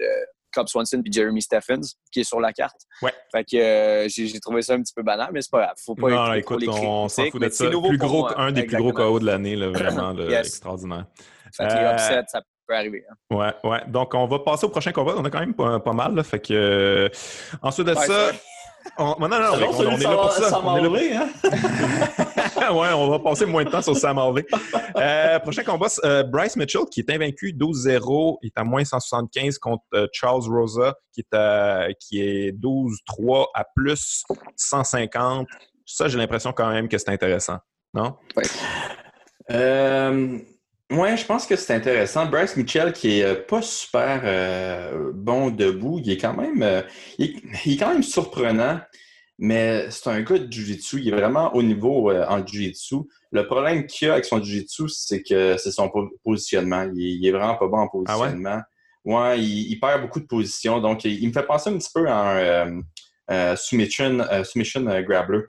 Cobb 0.52 0.66
Swanson 0.66 1.00
et 1.04 1.12
Jeremy 1.12 1.40
Stephens, 1.42 1.94
qui 2.10 2.20
est 2.20 2.24
sur 2.24 2.40
la 2.40 2.52
carte. 2.52 2.80
Ouais. 3.02 3.12
Fait 3.32 3.44
que 3.44 3.56
euh, 3.56 4.08
j'ai 4.08 4.40
trouvé 4.40 4.62
ça 4.62 4.74
un 4.74 4.82
petit 4.82 4.92
peu 4.92 5.02
banal, 5.02 5.30
mais 5.32 5.42
c'est 5.42 5.50
pas 5.50 5.62
grave. 5.62 5.76
Faut 5.84 5.94
pas 5.94 6.10
non, 6.10 6.32
écoute, 6.34 6.64
on 6.66 7.08
s'en 7.08 7.26
fout 7.30 7.40
de 7.40 7.48
ça. 7.48 7.68
Plus 7.68 7.98
gros, 7.98 8.28
un 8.36 8.50
des 8.50 8.64
plus 8.64 8.76
gros 8.76 8.92
KO 8.92 9.20
de 9.20 9.26
l'année, 9.26 9.54
vraiment 9.72 10.16
extraordinaire. 10.18 11.06
Fait 11.56 11.66
que 11.66 11.72
les 11.72 11.78
euh, 11.78 11.92
upsets, 11.92 12.24
ça 12.28 12.42
peut 12.66 12.74
arriver. 12.74 13.04
Hein. 13.10 13.36
Ouais, 13.36 13.70
ouais. 13.70 13.80
Donc, 13.88 14.14
on 14.14 14.26
va 14.26 14.38
passer 14.40 14.66
au 14.66 14.68
prochain 14.68 14.92
combat. 14.92 15.14
On 15.16 15.24
a 15.24 15.30
quand 15.30 15.40
même 15.40 15.54
pas, 15.54 15.92
mal. 15.92 16.14
Là, 16.14 16.22
fait 16.22 16.40
que, 16.40 16.52
euh, 16.52 17.08
ensuite 17.62 17.86
de 17.86 17.94
ça, 17.94 18.32
on, 18.98 19.16
non, 19.20 19.28
non, 19.28 19.38
non, 19.40 19.48
on, 19.52 19.96
est 19.96 20.02
là 20.02 20.16
pour 20.16 20.32
ça. 20.32 20.50
Sam 20.50 20.66
on 20.66 20.94
est 20.94 21.10
là. 21.10 21.28
Hein? 21.44 22.72
ouais, 22.72 22.92
on 22.92 23.10
va 23.10 23.18
passer 23.18 23.46
moins 23.46 23.64
de 23.64 23.70
temps 23.70 23.82
sur 23.82 23.96
Sam 23.96 24.18
Harvey. 24.18 24.46
Euh, 24.96 25.38
prochain 25.40 25.62
combat, 25.62 25.88
euh, 26.04 26.22
Bryce 26.22 26.56
Mitchell, 26.56 26.82
qui 26.90 27.00
est 27.00 27.10
invaincu 27.10 27.52
12-0, 27.52 28.38
il 28.42 28.46
est 28.46 28.58
à 28.58 28.64
moins 28.64 28.84
175 28.84 29.58
contre 29.58 29.84
euh, 29.94 30.06
Charles 30.12 30.42
Rosa, 30.48 30.94
qui 31.12 31.20
est, 31.20 31.34
à, 31.34 31.88
qui 31.98 32.20
est 32.20 32.52
12-3 32.52 33.46
à 33.54 33.64
plus 33.74 34.24
150. 34.56 35.46
Ça, 35.86 36.08
j'ai 36.08 36.18
l'impression 36.18 36.52
quand 36.52 36.70
même 36.70 36.88
que 36.88 36.98
c'est 36.98 37.10
intéressant, 37.10 37.58
non? 37.94 38.16
Oui. 38.36 38.44
Oui, 40.90 41.16
je 41.16 41.24
pense 41.24 41.46
que 41.46 41.54
c'est 41.54 41.72
intéressant. 41.72 42.26
Bryce 42.26 42.56
Mitchell, 42.56 42.92
qui 42.92 43.20
est 43.20 43.24
euh, 43.24 43.36
pas 43.36 43.62
super 43.62 44.22
euh, 44.24 45.12
bon 45.14 45.50
debout, 45.50 46.00
il 46.02 46.10
est 46.10 46.16
quand 46.16 46.34
même, 46.34 46.62
euh, 46.62 46.82
il, 47.18 47.36
est, 47.64 47.76
quand 47.76 47.92
même 47.92 48.02
surprenant, 48.02 48.80
mais 49.38 49.88
c'est 49.90 50.08
un 50.08 50.20
gars 50.22 50.38
de 50.38 50.52
Jiu-Jitsu. 50.52 51.00
Il 51.00 51.08
est 51.08 51.16
vraiment 51.16 51.54
au 51.54 51.62
niveau 51.62 52.10
en 52.10 52.44
Jiu-Jitsu. 52.44 52.96
Le 53.30 53.46
problème 53.46 53.86
qu'il 53.86 54.08
a 54.10 54.14
avec 54.14 54.24
son 54.24 54.42
Jiu-Jitsu, 54.42 54.88
c'est 54.88 55.22
que 55.22 55.56
c'est 55.58 55.70
son 55.70 55.88
positionnement. 56.24 56.90
Il, 56.96 57.24
est 57.24 57.30
vraiment 57.30 57.54
pas 57.54 57.68
bon 57.68 57.78
en 57.78 57.84
ah 57.84 58.14
positionnement. 58.16 58.60
ouais? 59.04 59.40
il, 59.40 59.78
perd 59.78 60.02
beaucoup 60.02 60.20
de 60.20 60.26
positions. 60.26 60.80
Donc, 60.80 61.04
il, 61.04 61.26
me 61.28 61.32
fait 61.32 61.46
penser 61.46 61.70
un 61.70 61.78
petit 61.78 61.90
peu 61.94 62.08
à 62.08 62.66
un 63.28 63.56
submission, 63.56 64.24
submission 64.42 64.82
grappler. 65.02 65.42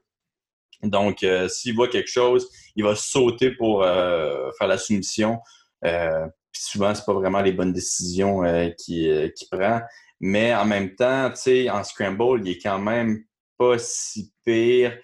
Donc, 0.84 1.24
euh, 1.24 1.48
s'il 1.48 1.76
voit 1.76 1.88
quelque 1.88 2.10
chose, 2.10 2.50
il 2.76 2.84
va 2.84 2.96
sauter 2.96 3.52
pour 3.52 3.84
euh, 3.84 4.50
faire 4.58 4.68
la 4.68 4.78
soumission. 4.78 5.40
Euh, 5.86 6.26
puis 6.52 6.64
souvent, 6.64 6.94
c'est 6.96 7.06
pas 7.06 7.14
vraiment 7.14 7.42
les 7.42 7.52
bonnes 7.52 7.74
décisions 7.74 8.42
qu'il 8.78 9.32
prend. 9.52 9.82
Mais 10.20 10.54
en 10.54 10.66
même 10.66 10.96
temps, 10.96 11.30
tu 11.30 11.42
sais, 11.42 11.70
en 11.70 11.84
scramble, 11.84 12.42
il 12.46 12.52
est 12.52 12.62
quand 12.62 12.80
même 12.80 13.24
pas 13.58 13.78
si 13.78 14.34
pire. 14.44 14.98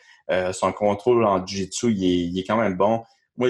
son 0.51 0.73
contrôle 0.73 1.23
en 1.25 1.45
jiu-jitsu, 1.45 1.93
il, 1.93 2.37
est, 2.37 2.43
quand 2.43 2.57
même 2.57 2.75
bon. 2.75 3.03
Moi, 3.37 3.49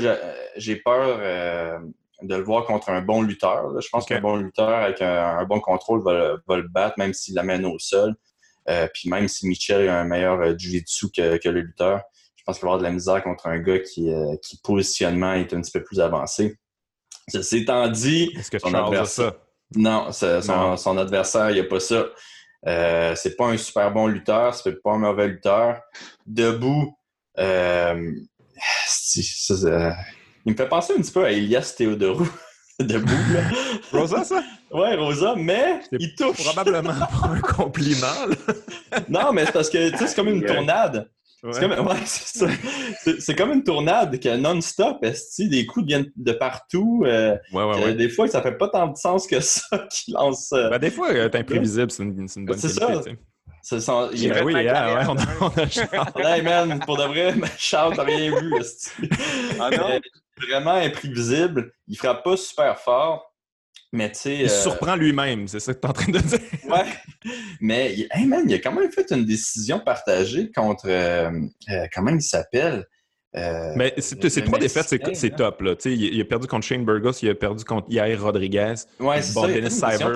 j'ai 0.58 0.76
peur 0.76 1.82
de 2.22 2.36
le 2.36 2.44
voir 2.44 2.66
contre 2.66 2.90
un 2.90 3.02
bon 3.02 3.24
lutteur. 3.24 3.82
Je 3.82 3.90
pense 3.90 4.06
qu'un 4.06 4.22
bon 4.22 4.36
lutteur 4.38 4.70
avec 4.70 5.02
un, 5.02 5.44
bon 5.46 5.60
contrôle 5.60 6.04
va, 6.04 6.56
le 6.56 6.68
battre, 6.68 7.00
même 7.00 7.14
s'il 7.14 7.34
l'amène 7.34 7.66
au 7.66 7.80
sol. 7.80 8.16
puis 8.94 9.10
même 9.10 9.28
si 9.28 9.48
Michel 9.48 9.90
a 9.90 10.00
un 10.02 10.06
meilleur 10.06 10.58
jiu-jitsu 10.58 11.08
que, 11.10 11.50
le 11.50 11.62
lutteur 11.62 12.04
pense 12.48 12.58
qu'il 12.58 12.66
va 12.66 12.74
avoir 12.74 12.80
de 12.80 12.84
la 12.84 12.92
misère 12.92 13.22
contre 13.24 13.48
un 13.48 13.60
gars 13.60 13.80
qui, 13.80 14.12
euh, 14.12 14.36
qui 14.42 14.58
positionnement 14.64 15.34
est 15.34 15.54
un 15.54 15.62
petit 15.62 15.72
peu 15.72 15.84
plus 15.84 16.00
avancé. 16.00 16.58
Ceci 17.30 17.58
étant 17.58 17.88
dit, 17.90 18.32
Est-ce 18.38 18.50
que 18.50 18.58
son 18.58 18.74
adversaire. 18.74 19.32
Ça? 19.32 19.38
Non, 19.76 20.12
son, 20.14 20.78
son, 20.78 20.98
adversaire, 20.98 21.50
il 21.50 21.56
n'y 21.56 21.60
a 21.60 21.66
pas 21.66 21.82
ça. 21.82 22.06
Euh, 22.66 23.14
c'est 23.16 23.36
pas 23.36 23.48
un 23.48 23.58
super 23.58 23.92
bon 23.92 24.08
lutteur, 24.08 24.56
c'est 24.56 24.82
pas 24.82 24.92
un 24.92 24.98
mauvais 24.98 25.28
lutteur. 25.28 25.82
Debout, 26.26 26.98
euh, 27.38 28.12
il 30.46 30.52
me 30.54 30.56
fait 30.56 30.70
penser 30.70 30.94
un 30.94 31.02
petit 31.02 31.12
peu 31.12 31.26
à 31.26 31.32
Elias 31.32 31.74
Théodorou. 31.78 32.28
Debout, 32.80 33.34
là. 33.34 33.42
Rosa, 33.92 34.24
ça? 34.24 34.42
Ouais, 34.72 34.96
Rosa, 34.96 35.36
mais 35.36 35.82
il 35.92 36.16
touche. 36.16 36.44
Probablement 36.46 36.94
pas 36.94 37.28
un 37.28 37.42
compliment. 37.42 38.08
non, 39.10 39.34
mais 39.34 39.46
c'est 39.46 39.52
parce 39.52 39.70
que 39.70 39.98
c'est 39.98 40.16
comme 40.16 40.30
une 40.30 40.46
tournade. 40.46 41.10
C'est 41.40 41.60
comme, 41.60 41.88
ouais, 41.88 43.36
comme, 43.36 43.52
une 43.52 43.64
tournade 43.64 44.18
qui 44.18 44.28
non-stop, 44.38 45.06
des 45.38 45.66
coups 45.68 45.86
viennent 45.86 46.12
de 46.16 46.32
partout. 46.32 47.04
Euh, 47.06 47.38
des 47.94 48.10
fois, 48.10 48.28
ça 48.28 48.42
fait 48.42 48.58
pas 48.58 48.70
tant 48.70 48.88
de 48.88 48.98
sens 48.98 49.28
que 49.28 49.40
ça 49.40 49.88
qui 49.92 50.12
lance. 50.12 50.52
Euh, 50.54 50.70
ben, 50.70 50.80
des 50.80 50.90
fois, 50.90 51.14
être 51.14 51.36
imprévisible, 51.36 51.92
c'est 51.92 52.04
une, 52.04 52.28
une, 52.36 52.46
bonne 52.46 52.58
C'est 52.58 52.70
ça. 52.70 53.02
C'est 53.62 53.82
ça. 53.82 54.10
Il 54.14 54.30
ben 54.30 54.46
oui, 54.46 54.54
yeah, 54.54 55.06
on 55.10 55.18
a, 55.18 55.26
on 55.42 56.24
a 56.24 56.38
hey 56.38 56.42
man, 56.42 56.80
pour 56.80 56.98
de 56.98 57.04
vrai, 57.04 57.36
Charles, 57.58 57.96
t'as 57.96 58.04
rien 58.04 58.32
vu. 58.40 58.54
ah 59.60 59.70
non? 59.70 60.00
Vraiment 60.42 60.72
imprévisible. 60.72 61.72
Il 61.88 61.98
frappe 61.98 62.24
pas 62.24 62.38
super 62.38 62.80
fort. 62.80 63.32
Mais 63.94 64.12
tu 64.12 64.20
sais. 64.20 64.36
Il 64.36 64.50
se 64.50 64.56
euh, 64.56 64.62
surprend 64.64 64.96
lui-même, 64.96 65.48
c'est 65.48 65.60
ça 65.60 65.74
que 65.74 65.80
tu 65.80 65.88
es 65.88 65.90
en 65.90 65.94
train 65.94 66.12
de 66.12 66.20
dire. 66.20 66.40
ouais. 66.70 67.32
Mais 67.62 67.96
hey 68.12 68.26
man, 68.26 68.44
il 68.48 68.54
a 68.54 68.60
quand 68.60 68.74
même 68.74 68.92
fait 68.92 69.10
une 69.12 69.26
décision 69.26 69.80
partagée 69.80 70.52
contre. 70.52 70.88
Euh, 70.88 71.32
euh, 71.70 71.86
comment 71.94 72.12
il 72.12 72.22
s'appelle? 72.22 72.86
Mais 73.34 73.94
c'est 74.00 74.44
trois 74.44 74.58
défaites, 74.58 75.16
c'est 75.16 75.36
top. 75.36 75.62
Là. 75.62 75.76
Il, 75.86 75.92
il, 75.92 76.22
a 76.22 76.26
perdu 76.26 76.48
contre 76.48 76.66
Shane 76.66 76.84
Burgos, 76.84 77.12
il 77.22 77.30
a 77.30 77.36
perdu 77.36 77.64
contre 77.64 77.88
Yair 77.92 78.20
Rodriguez. 78.22 78.74
Ouais, 79.00 79.22
c'est 79.22 79.34
bon, 79.34 79.48
Dennis 79.48 79.72
Cyber, 79.72 80.12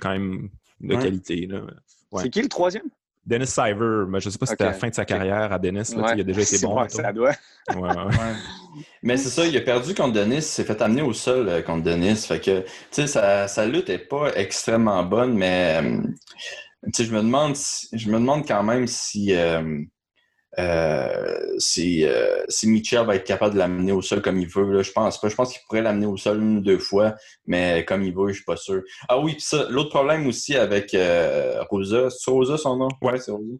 quand 0.00 0.10
même 0.10 0.50
de 0.80 0.96
qualité. 0.96 1.48
C'est 2.16 2.30
qui 2.30 2.42
le 2.42 2.48
troisième? 2.48 2.90
Dennis 3.30 3.46
Siver, 3.46 4.06
mais 4.08 4.18
je 4.18 4.26
ne 4.26 4.32
sais 4.32 4.38
pas 4.38 4.46
si 4.46 4.50
c'était 4.50 4.64
la 4.64 4.72
fin 4.72 4.88
de 4.88 4.94
sa 4.94 5.04
carrière 5.04 5.52
à 5.52 5.58
Dennis. 5.58 5.94
il 5.94 6.20
a 6.20 6.24
déjà 6.24 6.42
été 6.42 6.58
bon. 6.58 6.76
ça 6.88 7.12
doit. 7.12 7.32
mais 9.04 9.16
c'est 9.16 9.28
ça, 9.28 9.46
il 9.46 9.56
a 9.56 9.60
perdu 9.60 9.94
contre 9.94 10.14
Dennis, 10.14 10.36
il 10.36 10.42
s'est 10.42 10.64
fait 10.64 10.82
amener 10.82 11.02
au 11.02 11.12
sol 11.12 11.48
euh, 11.48 11.62
contre 11.62 11.84
Dennis. 11.84 12.26
Fait 12.26 12.40
que, 12.40 12.60
tu 12.62 12.66
sais, 12.90 13.06
sa, 13.06 13.46
sa, 13.46 13.66
lutte 13.66 13.88
n'est 13.88 13.98
pas 13.98 14.32
extrêmement 14.34 15.04
bonne, 15.04 15.34
mais 15.34 15.80
euh, 15.80 16.02
tu 16.86 16.90
sais, 16.92 17.04
je 17.04 17.12
me 17.12 17.20
demande, 17.20 17.54
je 17.92 18.08
me 18.08 18.18
demande 18.18 18.46
quand 18.46 18.64
même 18.64 18.88
si. 18.88 19.32
Euh, 19.34 19.80
euh, 20.58 21.54
si, 21.58 22.04
euh, 22.04 22.42
si 22.48 22.68
Mitchell 22.68 23.06
va 23.06 23.14
être 23.14 23.24
capable 23.24 23.54
de 23.54 23.58
l'amener 23.58 23.92
au 23.92 24.02
sol 24.02 24.20
comme 24.20 24.38
il 24.38 24.48
veut, 24.48 24.70
là, 24.72 24.82
je 24.82 24.90
pense 24.90 25.20
pas. 25.20 25.28
Je 25.28 25.34
pense 25.34 25.52
qu'il 25.52 25.62
pourrait 25.66 25.82
l'amener 25.82 26.06
au 26.06 26.16
sol 26.16 26.40
une 26.40 26.58
ou 26.58 26.60
deux 26.60 26.78
fois, 26.78 27.14
mais 27.46 27.84
comme 27.84 28.02
il 28.02 28.14
veut, 28.14 28.28
je 28.28 28.34
suis 28.34 28.44
pas 28.44 28.56
sûr. 28.56 28.82
Ah 29.08 29.20
oui, 29.20 29.36
ça, 29.38 29.66
l'autre 29.70 29.90
problème 29.90 30.26
aussi 30.26 30.56
avec 30.56 30.94
euh, 30.94 31.62
Rosa, 31.70 32.10
c'est 32.10 32.30
Rosa 32.30 32.56
son 32.56 32.76
nom? 32.76 32.88
Ouais, 33.00 33.18
c'est 33.18 33.30
Rosa. 33.30 33.54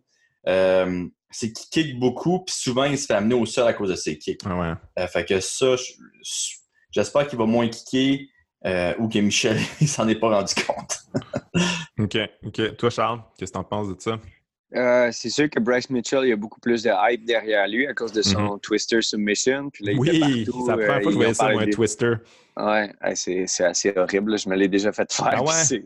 Euh, 0.49 1.07
c'est 1.31 1.53
qu'il 1.53 1.67
kick 1.71 1.99
beaucoup, 1.99 2.41
puis 2.45 2.55
souvent 2.57 2.85
il 2.85 2.99
se 2.99 3.07
fait 3.07 3.15
amener 3.15 3.35
au 3.35 3.47
sol 3.47 3.69
à 3.69 3.73
cause 3.73 3.91
de 3.91 3.95
ses 3.95 4.19
kicks. 4.19 4.41
Ah 4.45 4.77
ouais. 4.97 5.07
fait 5.07 5.25
que 5.25 5.39
ça, 5.39 5.77
j'espère 6.91 7.29
qu'il 7.29 7.39
va 7.39 7.47
moins 7.47 7.69
kicker. 7.69 8.27
ou 8.99 9.09
que 9.09 9.19
Michel 9.21 9.59
s'en 9.87 10.09
est 10.09 10.19
pas 10.19 10.31
rendu 10.31 10.55
compte. 10.55 10.99
OK. 12.01 12.19
OK. 12.45 12.77
Toi, 12.77 12.91
Charles, 12.91 13.21
qu'est-ce 13.39 13.53
que 13.53 13.59
tu 13.59 13.61
en 13.61 13.65
penses 13.65 13.95
de 13.95 14.01
ça? 14.01 14.19
Euh, 14.75 15.09
c'est 15.13 15.31
sûr 15.31 15.51
que 15.51 15.59
Bryce 15.59 15.91
Mitchell, 15.91 16.21
il 16.23 16.29
y 16.29 16.33
a 16.33 16.37
beaucoup 16.37 16.61
plus 16.61 16.83
de 16.83 16.91
hype 16.91 17.25
derrière 17.25 17.67
lui 17.67 17.87
à 17.89 17.95
cause 17.95 18.13
de 18.13 18.23
son 18.23 18.55
mhm. 18.55 18.61
Twister 18.61 19.03
Submission. 19.03 19.71
Puis 19.71 19.85
là, 19.85 19.93
il 19.93 19.99
oui, 19.99 20.45
fois 20.47 20.77
que 20.77 21.11
je 21.11 21.17
voyais 21.17 21.35
ça, 21.35 21.51
moi, 21.51 21.63
un 21.63 21.71
Twister. 21.71 22.15
Ouais, 22.57 22.93
c'est 23.15 23.65
assez 23.65 23.93
horrible. 23.97 24.39
Je 24.39 24.49
me 24.49 24.57
l'ai 24.57 24.69
déjà 24.69 24.93
fait 24.93 25.13
faire. 25.13 25.43
Ah 25.47 25.77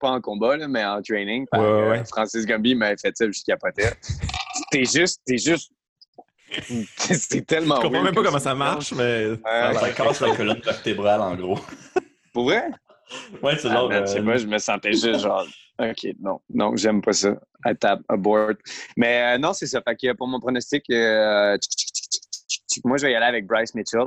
pas 0.00 0.10
en 0.10 0.20
combat, 0.20 0.56
là, 0.56 0.68
mais 0.68 0.84
en 0.84 1.00
training. 1.00 1.46
Euh, 1.54 2.04
Francis 2.04 2.44
Gumby 2.44 2.74
m'avait 2.74 2.96
fait 2.96 3.16
ça, 3.16 3.24
je 3.30 3.40
capotais. 3.46 3.92
T'es 4.70 4.84
juste, 4.84 5.20
t'es 5.24 5.38
juste 5.38 5.70
c'est 6.96 7.46
tellement. 7.46 7.76
Je 7.76 7.80
comprends 7.82 8.02
même 8.02 8.14
pas 8.14 8.22
comment 8.22 8.38
ça 8.38 8.54
marche, 8.54 8.92
mais. 8.92 9.36
ça 9.44 9.90
casse 9.90 10.20
la 10.20 10.36
colonne 10.36 10.60
vertébrale, 10.60 11.20
en 11.20 11.34
gros. 11.34 11.58
Pour 12.32 12.44
vrai? 12.44 12.70
Ouais, 13.42 13.56
c'est 13.58 13.68
ah, 13.68 13.74
genre. 13.74 13.90
je 13.92 14.06
sais 14.06 14.22
pas, 14.22 14.36
je 14.36 14.46
me 14.46 14.58
sentais 14.58 14.92
juste 14.92 15.20
genre. 15.20 15.46
OK, 15.78 16.06
non, 16.20 16.40
non, 16.50 16.76
j'aime 16.76 17.02
pas 17.02 17.12
ça. 17.12 17.34
I 17.64 17.74
tap, 17.76 18.00
abort. 18.08 18.54
Mais 18.96 19.34
euh, 19.34 19.38
non, 19.38 19.52
c'est 19.52 19.66
ça. 19.66 19.82
Fait 19.82 19.96
que 19.96 20.12
pour 20.12 20.28
mon 20.28 20.38
pronostic, 20.38 20.84
euh, 20.90 21.56
moi, 22.84 22.96
je 22.96 23.06
vais 23.06 23.12
y 23.12 23.14
aller 23.14 23.26
avec 23.26 23.46
Bryce 23.46 23.74
Mitchell. 23.74 24.06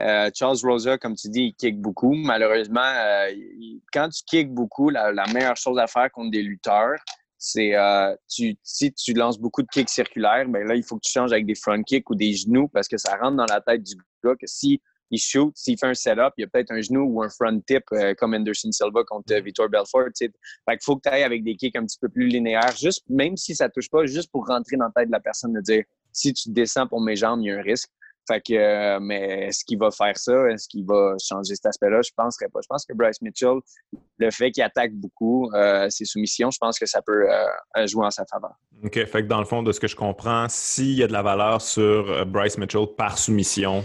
Euh, 0.00 0.30
Charles 0.34 0.58
Rosa, 0.62 0.98
comme 0.98 1.14
tu 1.14 1.28
dis, 1.28 1.42
il 1.42 1.54
kick 1.54 1.80
beaucoup. 1.80 2.14
Malheureusement, 2.14 2.90
quand 3.92 4.08
tu 4.08 4.22
kicks 4.26 4.52
beaucoup, 4.52 4.90
la, 4.90 5.12
meilleure 5.32 5.56
chose 5.56 5.78
à 5.78 5.86
faire 5.86 6.10
contre 6.10 6.30
des 6.30 6.42
lutteurs, 6.42 6.96
c'est 7.44 7.74
euh, 7.74 8.16
tu, 8.28 8.56
si 8.62 8.92
tu 8.94 9.12
lances 9.12 9.38
beaucoup 9.38 9.62
de 9.62 9.68
kicks 9.68 9.90
circulaires, 9.90 10.48
ben 10.48 10.66
là, 10.66 10.74
il 10.74 10.82
faut 10.82 10.96
que 10.96 11.02
tu 11.04 11.12
changes 11.12 11.30
avec 11.30 11.44
des 11.44 11.54
front 11.54 11.82
kicks 11.82 12.08
ou 12.08 12.14
des 12.14 12.32
genoux 12.32 12.68
parce 12.68 12.88
que 12.88 12.96
ça 12.96 13.16
rentre 13.16 13.36
dans 13.36 13.46
la 13.46 13.60
tête 13.60 13.82
du 13.82 13.94
gars 14.24 14.34
que 14.34 14.46
si 14.46 14.80
il 15.10 15.18
shoot, 15.18 15.52
s'il 15.54 15.78
fait 15.78 15.86
un 15.86 15.94
setup, 15.94 16.32
il 16.36 16.42
y 16.42 16.44
a 16.44 16.48
peut-être 16.48 16.70
un 16.70 16.80
genou 16.80 17.02
ou 17.04 17.22
un 17.22 17.28
front 17.28 17.60
tip 17.66 17.84
euh, 17.92 18.14
comme 18.14 18.34
Anderson 18.34 18.70
Silva 18.72 19.02
contre 19.06 19.34
Vitor 19.40 19.68
Belfort. 19.68 20.08
Fait 20.18 20.28
qu'il 20.28 20.78
faut 20.82 20.96
que 20.96 21.08
tu 21.08 21.14
ailles 21.14 21.22
avec 21.22 21.44
des 21.44 21.56
kicks 21.56 21.76
un 21.76 21.84
petit 21.84 21.98
peu 22.00 22.08
plus 22.08 22.26
linéaires, 22.26 22.76
juste 22.76 23.04
même 23.08 23.36
si 23.36 23.54
ça 23.54 23.68
touche 23.68 23.90
pas, 23.90 24.06
juste 24.06 24.30
pour 24.30 24.46
rentrer 24.46 24.76
dans 24.76 24.86
la 24.86 24.92
tête 24.94 25.08
de 25.08 25.12
la 25.12 25.20
personne 25.20 25.52
de 25.52 25.60
dire 25.60 25.84
si 26.12 26.32
tu 26.32 26.50
descends 26.50 26.86
pour 26.86 27.00
mes 27.00 27.16
jambes, 27.16 27.40
il 27.42 27.48
y 27.48 27.50
a 27.50 27.58
un 27.58 27.62
risque. 27.62 27.90
Fait 28.26 28.40
que, 28.40 28.54
euh, 28.54 29.00
mais 29.00 29.48
est-ce 29.48 29.64
qu'il 29.64 29.78
va 29.78 29.90
faire 29.90 30.16
ça? 30.16 30.50
Est-ce 30.50 30.66
qu'il 30.66 30.86
va 30.86 31.14
changer 31.22 31.54
cet 31.54 31.66
aspect-là? 31.66 32.00
Je 32.02 32.10
ne 32.16 32.24
penserais 32.24 32.48
pas. 32.48 32.60
Je 32.62 32.68
pense 32.68 32.86
que 32.86 32.94
Bryce 32.94 33.20
Mitchell, 33.20 33.58
le 34.18 34.30
fait 34.30 34.50
qu'il 34.50 34.62
attaque 34.62 34.92
beaucoup 34.94 35.50
euh, 35.52 35.90
ses 35.90 36.06
soumissions, 36.06 36.50
je 36.50 36.58
pense 36.58 36.78
que 36.78 36.86
ça 36.86 37.02
peut 37.02 37.30
euh, 37.30 37.86
jouer 37.86 38.06
en 38.06 38.10
sa 38.10 38.24
faveur. 38.24 38.54
OK. 38.82 39.04
Fait 39.04 39.22
que 39.22 39.28
dans 39.28 39.40
le 39.40 39.44
fond, 39.44 39.62
de 39.62 39.72
ce 39.72 39.80
que 39.80 39.88
je 39.88 39.96
comprends, 39.96 40.46
s'il 40.48 40.94
y 40.94 41.02
a 41.02 41.06
de 41.06 41.12
la 41.12 41.22
valeur 41.22 41.60
sur 41.60 42.24
Bryce 42.24 42.56
Mitchell 42.56 42.86
par 42.96 43.18
soumission, 43.18 43.84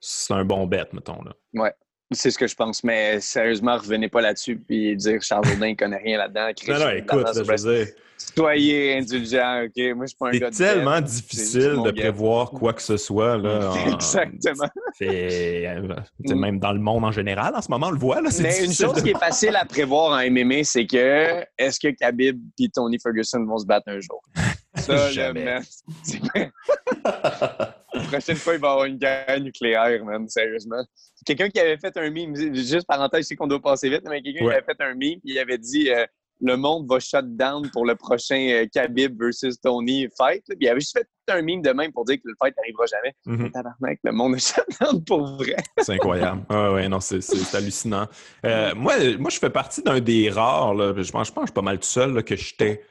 c'est 0.00 0.32
un 0.32 0.44
bon 0.44 0.66
bet, 0.66 0.86
mettons. 0.92 1.22
Là. 1.22 1.32
Ouais. 1.54 1.72
C'est 2.12 2.32
ce 2.32 2.38
que 2.38 2.48
je 2.48 2.56
pense, 2.56 2.82
mais 2.82 3.20
sérieusement, 3.20 3.76
revenez 3.76 4.08
pas 4.08 4.20
là-dessus 4.20 4.60
et 4.68 4.96
dire 4.96 5.22
Charles 5.22 5.44
Jourdain 5.44 5.70
ne 5.70 5.76
connaît 5.76 5.98
rien 5.98 6.18
là-dedans. 6.18 6.48
Non, 6.66 6.78
non, 6.80 6.90
écoute, 6.90 7.26
je 7.34 7.42
veux 7.42 7.84
dire, 7.84 7.94
Soyez 8.36 8.98
indulgent, 8.98 9.64
OK? 9.64 9.96
Moi, 9.96 10.04
je 10.04 10.08
suis 10.08 10.16
pas 10.18 10.28
un 10.28 10.32
gars 10.32 10.50
de 10.50 10.54
C'est 10.54 10.64
tellement 10.64 11.00
difficile 11.00 11.82
de 11.84 11.90
prévoir 11.90 12.50
quoi 12.50 12.72
que 12.72 12.82
ce 12.82 12.96
soit. 12.96 13.38
Là, 13.38 13.72
Exactement. 13.92 14.68
C'est 14.98 15.66
euh, 15.66 16.34
même 16.34 16.58
dans 16.58 16.72
le 16.72 16.78
monde 16.78 17.04
en 17.04 17.12
général, 17.12 17.54
en 17.56 17.62
ce 17.62 17.70
moment, 17.70 17.88
on 17.88 17.92
le 17.92 17.98
voit. 17.98 18.20
Là, 18.20 18.30
Mais 18.40 18.64
une 18.64 18.72
chose 18.72 19.02
qui 19.02 19.10
est 19.10 19.18
facile 19.18 19.56
à 19.56 19.64
prévoir 19.64 20.12
en 20.12 20.30
MMA, 20.30 20.64
c'est 20.64 20.86
que 20.86 21.44
est-ce 21.58 21.80
que 21.80 21.88
Khabib 21.88 22.40
et 22.58 22.68
Tony 22.68 22.98
Ferguson 23.02 23.44
vont 23.44 23.58
se 23.58 23.66
battre 23.66 23.88
un 23.88 24.00
jour? 24.00 24.22
Ça, 24.76 25.10
Jamais. 25.10 25.58
La 27.94 28.02
prochaine 28.02 28.36
fois, 28.36 28.54
il 28.54 28.60
va 28.60 28.68
y 28.68 28.70
avoir 28.70 28.86
une 28.86 28.98
guerre 28.98 29.40
nucléaire, 29.40 30.04
man, 30.04 30.28
sérieusement. 30.28 30.84
Quelqu'un 31.26 31.48
qui 31.48 31.60
avait 31.60 31.76
fait 31.76 31.96
un 31.96 32.10
meme, 32.10 32.34
juste 32.54 32.86
parenthèse, 32.86 33.22
je 33.22 33.28
sais 33.28 33.36
qu'on 33.36 33.46
doit 33.46 33.60
passer 33.60 33.90
vite, 33.90 34.02
mais 34.08 34.22
quelqu'un 34.22 34.44
qui 34.44 34.50
avait 34.50 34.64
fait 34.64 34.80
un 34.80 34.94
meme, 34.94 35.20
il 35.24 35.38
avait 35.38 35.58
dit 35.58 35.90
euh, 35.90 36.06
le 36.40 36.56
monde 36.56 36.86
va 36.88 36.98
shut 36.98 37.36
down 37.36 37.68
pour 37.70 37.84
le 37.84 37.94
prochain 37.94 38.48
euh, 38.50 38.66
Khabib 38.72 39.20
versus 39.20 39.60
Tony 39.60 40.08
fight. 40.16 40.42
Puis 40.48 40.56
il 40.60 40.68
avait 40.68 40.80
juste 40.80 40.96
fait 40.96 41.06
un 41.28 41.42
meme 41.42 41.62
de 41.62 41.70
même 41.70 41.92
pour 41.92 42.04
dire 42.04 42.16
que 42.16 42.22
le 42.24 42.34
fight 42.42 42.54
n'arrivera 42.56 42.86
jamais. 42.86 43.14
Mm 43.26 43.46
-hmm. 43.46 43.96
le 44.02 44.12
monde 44.12 44.34
a 44.34 44.38
shut 44.38 44.66
down 44.80 45.04
pour 45.04 45.26
vrai. 45.36 45.56
c'est 45.78 45.94
incroyable. 45.94 46.42
Ah 46.48 46.72
ouais, 46.72 46.88
non, 46.88 47.00
c'est 47.00 47.20
hallucinant. 47.54 48.06
Euh, 48.44 48.74
moi, 48.74 48.94
moi, 49.18 49.30
je 49.30 49.38
fais 49.38 49.50
partie 49.50 49.82
d'un 49.82 50.00
des 50.00 50.30
rares, 50.30 50.74
là, 50.74 50.94
je, 50.96 51.12
pense, 51.12 51.28
je 51.28 51.32
pense 51.32 51.42
que 51.42 51.48
je 51.48 51.52
suis 51.52 51.54
pas 51.54 51.62
mal 51.62 51.78
tout 51.78 51.94
seul, 51.98 52.14
là, 52.14 52.22
que 52.22 52.36
j'étais. 52.36 52.82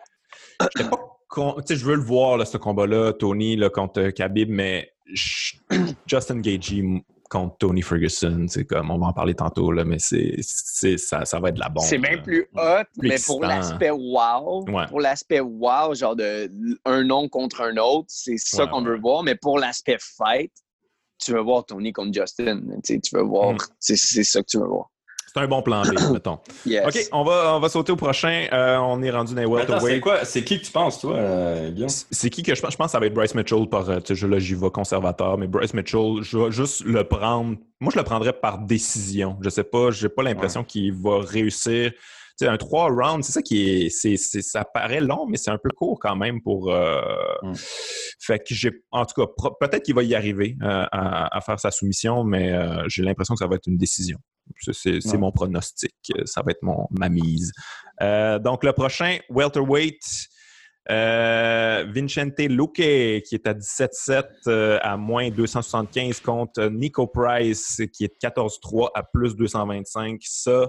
J'étais 0.61 0.89
pas. 0.89 1.08
Je 1.35 1.85
veux 1.85 1.95
le 1.95 2.01
voir, 2.01 2.37
là, 2.37 2.45
ce 2.45 2.57
combat-là, 2.57 3.13
Tony, 3.13 3.55
là, 3.55 3.69
contre 3.69 4.09
Khabib, 4.09 4.49
mais 4.49 4.91
Justin 6.07 6.39
Gagey, 6.39 7.03
contre 7.29 7.57
Tony 7.57 7.81
Ferguson. 7.81 8.45
C'est 8.49 8.65
comme, 8.65 8.91
on 8.91 8.97
va 8.97 9.07
en 9.07 9.13
parler 9.13 9.35
tantôt, 9.35 9.71
là, 9.71 9.85
mais 9.85 9.97
c'est, 9.99 10.41
ça, 10.97 11.23
ça 11.25 11.39
va 11.39 11.49
être 11.49 11.55
de 11.55 11.59
la 11.59 11.69
bombe. 11.69 11.85
C'est 11.85 11.99
bien 11.99 12.17
plus 12.17 12.47
hot, 12.55 12.83
mais 13.01 13.15
pour 13.25 13.41
l'aspect 13.41 13.91
wow, 13.91 14.65
pour 14.89 14.99
l'aspect 14.99 15.39
wow, 15.39 15.93
genre 15.93 16.15
de 16.15 16.51
un 16.85 17.03
nom 17.03 17.29
contre 17.29 17.61
un 17.61 17.77
autre, 17.77 18.07
c'est 18.09 18.37
ça 18.37 18.67
qu'on 18.67 18.83
veut 18.83 18.99
voir. 18.99 19.23
Mais 19.23 19.35
pour 19.35 19.59
l'aspect 19.59 19.97
fight, 19.99 20.51
tu 21.19 21.33
veux 21.33 21.41
voir 21.41 21.65
Tony 21.65 21.93
contre 21.93 22.13
Justin. 22.13 22.61
Tu 22.83 22.99
veux 23.13 23.23
voir, 23.23 23.53
mm. 23.53 23.57
c'est 23.79 24.23
ça 24.23 24.41
que 24.41 24.47
tu 24.47 24.57
veux 24.57 24.67
voir. 24.67 24.89
C'est 25.31 25.39
un 25.39 25.47
bon 25.47 25.61
plan 25.61 25.83
B, 25.83 25.93
mettons. 26.13 26.39
OK, 26.65 27.07
on 27.11 27.23
va, 27.23 27.55
on 27.55 27.59
va 27.59 27.69
sauter 27.69 27.91
au 27.91 27.95
prochain. 27.95 28.47
Euh, 28.51 28.77
on 28.77 29.01
est 29.03 29.11
rendu 29.11 29.35
dans 29.35 29.41
les 29.41 29.47
welterweight. 29.47 29.95
C'est 29.95 29.99
quoi? 29.99 30.25
C'est 30.25 30.43
qui 30.43 30.59
que 30.59 30.65
tu 30.65 30.71
penses, 30.71 30.99
toi, 30.99 31.15
euh, 31.15 31.69
Guillaume? 31.69 31.89
C'est 31.89 32.31
qui 32.31 32.41
que 32.41 32.55
je 32.55 32.61
pense? 32.61 32.71
Je 32.71 32.77
pense 32.77 32.87
que 32.87 32.91
ça 32.93 32.99
va 32.99 33.05
être 33.05 33.13
Bryce 33.13 33.35
Mitchell 33.35 33.67
par... 33.69 33.87
Euh, 33.89 33.99
tu 33.99 34.15
sais, 34.15 34.27
là, 34.27 34.39
j'y 34.39 34.55
vais 34.55 34.71
conservateur, 34.71 35.37
mais 35.37 35.45
Bryce 35.45 35.75
Mitchell, 35.75 36.21
je 36.21 36.37
vais 36.37 36.51
juste 36.51 36.83
le 36.83 37.03
prendre... 37.03 37.57
Moi, 37.79 37.91
je 37.93 37.99
le 37.99 38.03
prendrais 38.03 38.33
par 38.33 38.57
décision. 38.57 39.37
Je 39.41 39.49
sais 39.49 39.63
pas, 39.63 39.91
j'ai 39.91 40.09
pas 40.09 40.23
l'impression 40.23 40.63
qu'il 40.63 40.93
va 40.93 41.19
réussir 41.19 41.91
un 42.47 42.57
trois 42.57 42.89
rounds, 42.89 43.25
c'est 43.25 43.31
ça 43.31 43.41
qui 43.41 43.69
est, 43.69 43.89
c'est, 43.89 44.17
ça 44.17 44.65
paraît 44.65 45.01
long, 45.01 45.25
mais 45.27 45.37
c'est 45.37 45.51
un 45.51 45.57
peu 45.57 45.69
court 45.69 45.99
quand 45.99 46.15
même 46.15 46.41
pour. 46.41 46.71
Euh, 46.71 47.01
mm. 47.41 47.53
Fait 48.19 48.39
que 48.39 48.53
j'ai, 48.53 48.71
en 48.91 49.05
tout 49.05 49.21
cas, 49.21 49.51
peut-être 49.59 49.83
qu'il 49.83 49.95
va 49.95 50.03
y 50.03 50.15
arriver 50.15 50.55
euh, 50.61 50.85
à, 50.91 51.39
faire 51.41 51.59
sa 51.59 51.71
soumission, 51.71 52.23
mais 52.23 52.51
euh, 52.51 52.83
j'ai 52.87 53.03
l'impression 53.03 53.33
que 53.33 53.39
ça 53.39 53.47
va 53.47 53.55
être 53.55 53.67
une 53.67 53.77
décision. 53.77 54.17
C'est, 54.71 55.17
mon 55.17 55.31
pronostic, 55.31 55.93
ça 56.25 56.41
va 56.41 56.51
être 56.51 56.63
mon 56.63 56.87
ma 56.91 57.09
mise. 57.09 57.51
donc 58.01 58.63
le 58.63 58.73
prochain 58.73 59.17
welterweight. 59.29 60.01
Vincente 60.89 62.39
Luque, 62.39 62.73
qui 62.73 63.35
est 63.35 63.45
à 63.47 63.53
17-7 63.53 64.79
à 64.81 64.97
moins 64.97 65.29
275 65.29 66.19
contre 66.21 66.65
Nico 66.65 67.05
Price, 67.05 67.79
qui 67.93 68.05
est 68.05 68.23
14-3 68.23 68.89
à 68.95 69.03
plus 69.03 69.35
225. 69.35 70.19
Ça, 70.23 70.67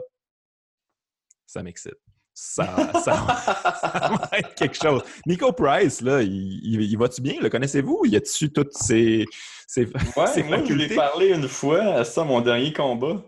ça 1.51 1.63
m'excite. 1.63 1.99
Ça, 2.33 2.65
va 2.65 4.39
être 4.39 4.55
quelque 4.55 4.77
chose. 4.81 5.03
Nico 5.27 5.53
Price, 5.53 6.01
là, 6.01 6.23
il, 6.23 6.97
va-tu 6.97 7.21
bien? 7.21 7.35
Le 7.39 7.51
connaissez-vous? 7.51 8.03
Il 8.07 8.17
a-tu 8.17 8.51
toutes 8.51 8.73
ses, 8.73 9.27
ses, 9.67 9.85
ouais, 9.85 10.43
moi, 10.45 10.65
je 10.65 10.73
l'ai 10.73 10.95
parlé 10.95 11.35
une 11.35 11.49
fois 11.49 11.83
à 11.83 12.05
ça, 12.05 12.25
mon 12.25 12.41
dernier 12.41 12.73
combat. 12.73 13.23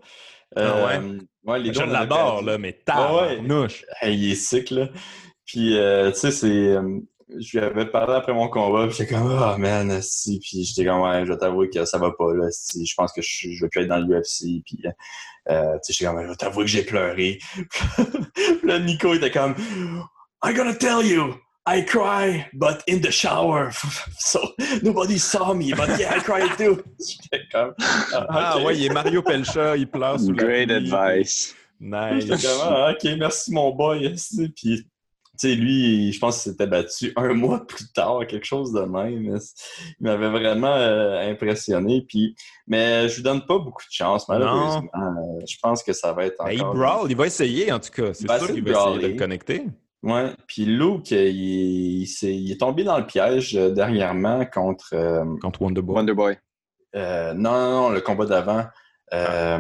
Ah 0.57 0.87
ouais? 0.87 0.97
Euh, 0.97 1.19
ouais 1.45 1.59
les 1.59 1.75
je 1.75 1.83
l'adore, 1.83 2.43
là, 2.43 2.57
mais 2.57 2.73
tard, 2.73 3.29
ouais. 3.29 3.69
il 4.05 4.33
est 4.33 4.35
sick, 4.35 4.71
là. 4.71 4.89
Puis, 5.45 5.77
euh, 5.77 6.11
tu 6.13 6.21
sais, 6.21 6.31
c'est... 6.31 6.47
Euh, 6.49 7.01
je 7.41 7.59
lui 7.59 7.65
avais 7.65 7.87
parlé 7.87 8.15
après 8.15 8.33
mon 8.33 8.49
combat, 8.49 8.87
puis 8.87 8.97
j'étais 8.97 9.15
comme, 9.15 9.27
oh 9.27 9.59
man, 9.59 10.01
si, 10.03 10.39
puis 10.41 10.65
j'étais 10.65 10.85
comme, 10.85 11.01
ouais, 11.03 11.25
je 11.25 11.33
vais 11.33 11.39
t'avouer 11.39 11.71
que 11.71 11.85
ça 11.85 11.99
va 11.99 12.11
pas, 12.11 12.35
là, 12.35 12.49
si, 12.51 12.85
je 12.85 12.95
pense 12.95 13.13
que 13.13 13.23
je, 13.23 13.51
je 13.53 13.65
vais 13.65 13.69
plus 13.69 13.83
être 13.83 13.89
dans 13.89 13.99
l'UFC, 13.99 14.63
puis, 14.65 14.83
euh, 15.51 15.73
tu 15.75 15.79
sais, 15.83 15.93
j'étais 15.93 16.05
comme, 16.07 16.23
je 16.23 16.29
vais 16.29 16.37
t'avouer 16.37 16.65
que 16.65 16.71
j'ai 16.71 16.83
pleuré. 16.83 17.39
là, 18.65 18.79
Nico 18.79 19.15
était 19.15 19.31
comme, 19.31 19.55
I'm 20.45 20.55
gonna 20.55 20.75
tell 20.75 21.05
you, 21.05 21.35
I 21.65 21.83
cry, 21.83 22.49
but 22.53 22.83
in 22.89 23.01
the 23.01 23.13
shower. 23.13 23.71
So 24.19 24.41
nobody 24.83 25.19
saw 25.19 25.55
me, 25.55 25.73
but 25.73 25.99
yeah, 25.99 26.17
I 26.17 26.21
cry 26.21 26.49
too. 26.57 26.83
comme, 27.53 27.75
ah, 27.81 28.27
ah 28.29 28.63
ouais, 28.63 28.77
il 28.77 28.87
est 28.87 28.93
Mario 28.93 29.23
Pelcha, 29.23 29.77
il 29.77 29.89
pleure 29.89 30.19
sous 30.19 30.33
Great 30.33 30.71
advice. 30.71 31.55
Nice. 31.79 32.27
Comme, 32.29 32.61
ah, 32.63 32.93
ok, 32.93 33.17
merci 33.19 33.53
mon 33.53 33.75
boy. 33.75 34.15
Puis 34.57 34.87
sais, 35.49 35.55
lui, 35.55 36.13
je 36.13 36.19
pense 36.19 36.43
qu'il 36.43 36.53
s'était 36.53 36.67
battu 36.67 37.13
un 37.17 37.35
mois 37.35 37.67
plus 37.67 37.91
tard, 37.93 38.27
quelque 38.27 38.47
chose 38.47 38.73
de 38.73 38.83
même. 38.83 39.25
Il 39.25 39.39
m'avait 40.01 40.31
vraiment 40.31 40.75
euh, 40.75 41.31
impressionné. 41.31 42.05
Puis, 42.09 42.35
mais 42.67 43.09
je 43.09 43.17
lui 43.17 43.23
donne 43.23 43.45
pas 43.45 43.59
beaucoup 43.59 43.83
de 43.83 43.93
chance, 43.93 44.29
malheureusement. 44.29 44.89
Euh, 44.95 45.45
je 45.47 45.57
pense 45.63 45.83
que 45.83 45.93
ça 45.93 46.13
va 46.13 46.27
être 46.27 46.43
ben, 46.45 46.61
encore... 46.61 46.75
il 46.75 46.79
brawl, 46.79 47.11
il 47.11 47.17
va 47.17 47.27
essayer 47.27 47.73
en 47.73 47.81
tout 47.81 47.91
cas. 47.91 48.13
C'est 48.15 48.29
sûr 48.29 48.53
qu'il 48.53 48.65
va 48.65 48.71
essayer 48.71 49.03
de 49.03 49.13
le 49.13 49.19
connecter. 49.19 49.67
Ouais. 50.03 50.33
Puis 50.49 50.65
Luke, 50.65 51.11
il, 51.13 52.03
est, 52.03 52.61
tombé 52.61 52.83
dans 52.83 52.99
le 52.99 53.07
piège 53.07 53.57
euh, 53.57 53.71
dernièrement 53.71 54.45
contre... 54.47 54.95
contre 55.41 55.63
Wonderboy. 55.63 55.97
Wonderboy. 55.97 56.37
non, 56.95 57.35
non, 57.35 57.71
non, 57.71 57.91
le 57.91 58.01
combat 58.01 58.27
d'avant. 58.27 58.65
Ah. 59.13 59.59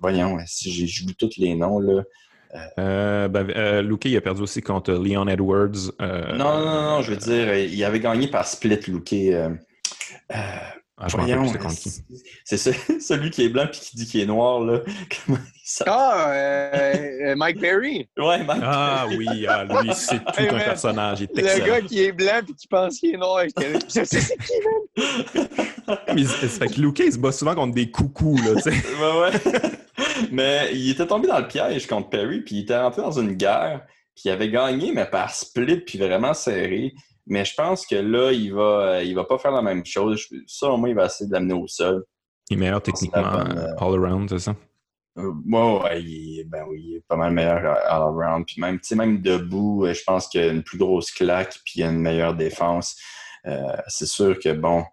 voyons, 0.00 0.38
si 0.46 0.70
j'ai 0.70 1.06
vu 1.06 1.14
tous 1.16 1.36
les 1.38 1.54
noms, 1.54 1.78
là. 1.80 2.02
Euh, 2.78 3.28
ben, 3.28 3.48
euh, 3.50 3.82
Luke, 3.82 4.04
il 4.06 4.16
a 4.16 4.20
perdu 4.20 4.42
aussi 4.42 4.60
contre 4.60 4.92
Leon 4.92 5.28
Edwards. 5.28 5.92
Euh, 6.00 6.36
non, 6.36 6.58
non, 6.58 6.82
non, 6.82 7.02
je 7.02 7.12
veux 7.12 7.16
dire, 7.16 7.54
il 7.54 7.84
avait 7.84 8.00
gagné 8.00 8.28
par 8.28 8.46
split, 8.46 8.80
Luke. 8.88 9.12
Euh, 9.12 9.50
ah, 11.02 11.06
c'est 12.44 12.58
celui 13.00 13.30
qui 13.30 13.44
est 13.44 13.48
blanc 13.48 13.64
et 13.64 13.70
qui 13.70 13.96
dit 13.96 14.06
qu'il 14.06 14.20
est 14.20 14.26
noir, 14.26 14.60
là. 14.60 14.80
ah, 15.86 17.34
Mike 17.36 17.60
Perry. 17.60 18.08
Ouais, 18.18 18.42
Mike 18.42 18.62
Ah 18.62 19.06
oui, 19.08 19.46
ah, 19.48 19.64
lui, 19.64 19.90
c'est 19.94 20.18
tout 20.18 20.32
un 20.38 20.58
personnage. 20.58 21.20
Il 21.20 21.40
est 21.40 21.58
le 21.58 21.66
gars 21.66 21.80
qui 21.80 22.02
est 22.02 22.12
blanc 22.12 22.40
et 22.48 22.52
qui 22.52 22.66
pense 22.66 22.98
qu'il 22.98 23.14
est 23.14 23.18
noir. 23.18 23.44
Je 23.56 23.88
sais 23.88 24.04
c'est 24.04 24.36
qui, 24.36 24.52
même. 24.64 25.46
Mais 26.14 26.24
c'est 26.24 26.66
que 26.66 26.80
Luke, 26.80 26.98
il 27.00 27.12
se 27.12 27.18
bat 27.18 27.32
souvent 27.32 27.54
contre 27.54 27.74
des 27.74 27.90
coucous, 27.90 28.36
là, 28.36 28.54
tu 28.56 28.62
sais. 28.62 28.70
ouais, 29.00 29.20
ouais. 29.20 29.60
mais 30.30 30.70
il 30.72 30.90
était 30.90 31.06
tombé 31.06 31.26
dans 31.26 31.38
le 31.38 31.48
piège 31.48 31.86
contre 31.86 32.10
Perry, 32.10 32.42
puis 32.42 32.56
il 32.56 32.60
était 32.60 32.78
rentré 32.78 33.02
dans 33.02 33.18
une 33.18 33.32
guerre, 33.32 33.82
puis 34.14 34.24
il 34.26 34.30
avait 34.30 34.50
gagné, 34.50 34.92
mais 34.92 35.06
par 35.06 35.34
split, 35.34 35.80
puis 35.80 35.98
vraiment 35.98 36.32
serré. 36.34 36.94
Mais 37.26 37.44
je 37.44 37.54
pense 37.54 37.86
que 37.86 37.96
là, 37.96 38.32
il 38.32 38.52
va, 38.52 39.02
il 39.02 39.14
va 39.14 39.24
pas 39.24 39.38
faire 39.38 39.52
la 39.52 39.62
même 39.62 39.84
chose. 39.84 40.26
Ça, 40.46 40.68
au 40.68 40.76
moins, 40.76 40.88
il 40.88 40.94
va 40.94 41.06
essayer 41.06 41.28
de 41.28 41.32
l'amener 41.32 41.54
au 41.54 41.66
sol. 41.66 42.04
Il 42.50 42.56
est 42.56 42.60
meilleur 42.60 42.82
techniquement 42.82 43.38
euh, 43.38 43.74
all 43.78 44.04
around, 44.04 44.28
c'est 44.28 44.40
ça? 44.40 44.56
Euh, 45.18 45.32
ouais, 45.46 46.02
il, 46.02 46.44
ben 46.48 46.64
oui, 46.68 46.82
il 46.82 46.96
est 46.96 47.04
pas 47.06 47.16
mal 47.16 47.32
meilleur 47.32 47.64
all 47.66 48.02
around. 48.02 48.46
Puis 48.46 48.60
même, 48.60 48.78
même 48.92 49.20
debout, 49.20 49.84
euh, 49.84 49.94
je 49.94 50.02
pense 50.04 50.28
qu'il 50.28 50.40
y 50.40 50.44
a 50.44 50.48
une 50.48 50.62
plus 50.62 50.78
grosse 50.78 51.10
claque, 51.10 51.58
puis 51.64 51.74
il 51.76 51.80
y 51.80 51.84
a 51.84 51.90
une 51.90 52.00
meilleure 52.00 52.34
défense. 52.34 52.96
c'est 53.88 54.06
sûr 54.06 54.38
que, 54.38 54.52
bon, 54.52 54.84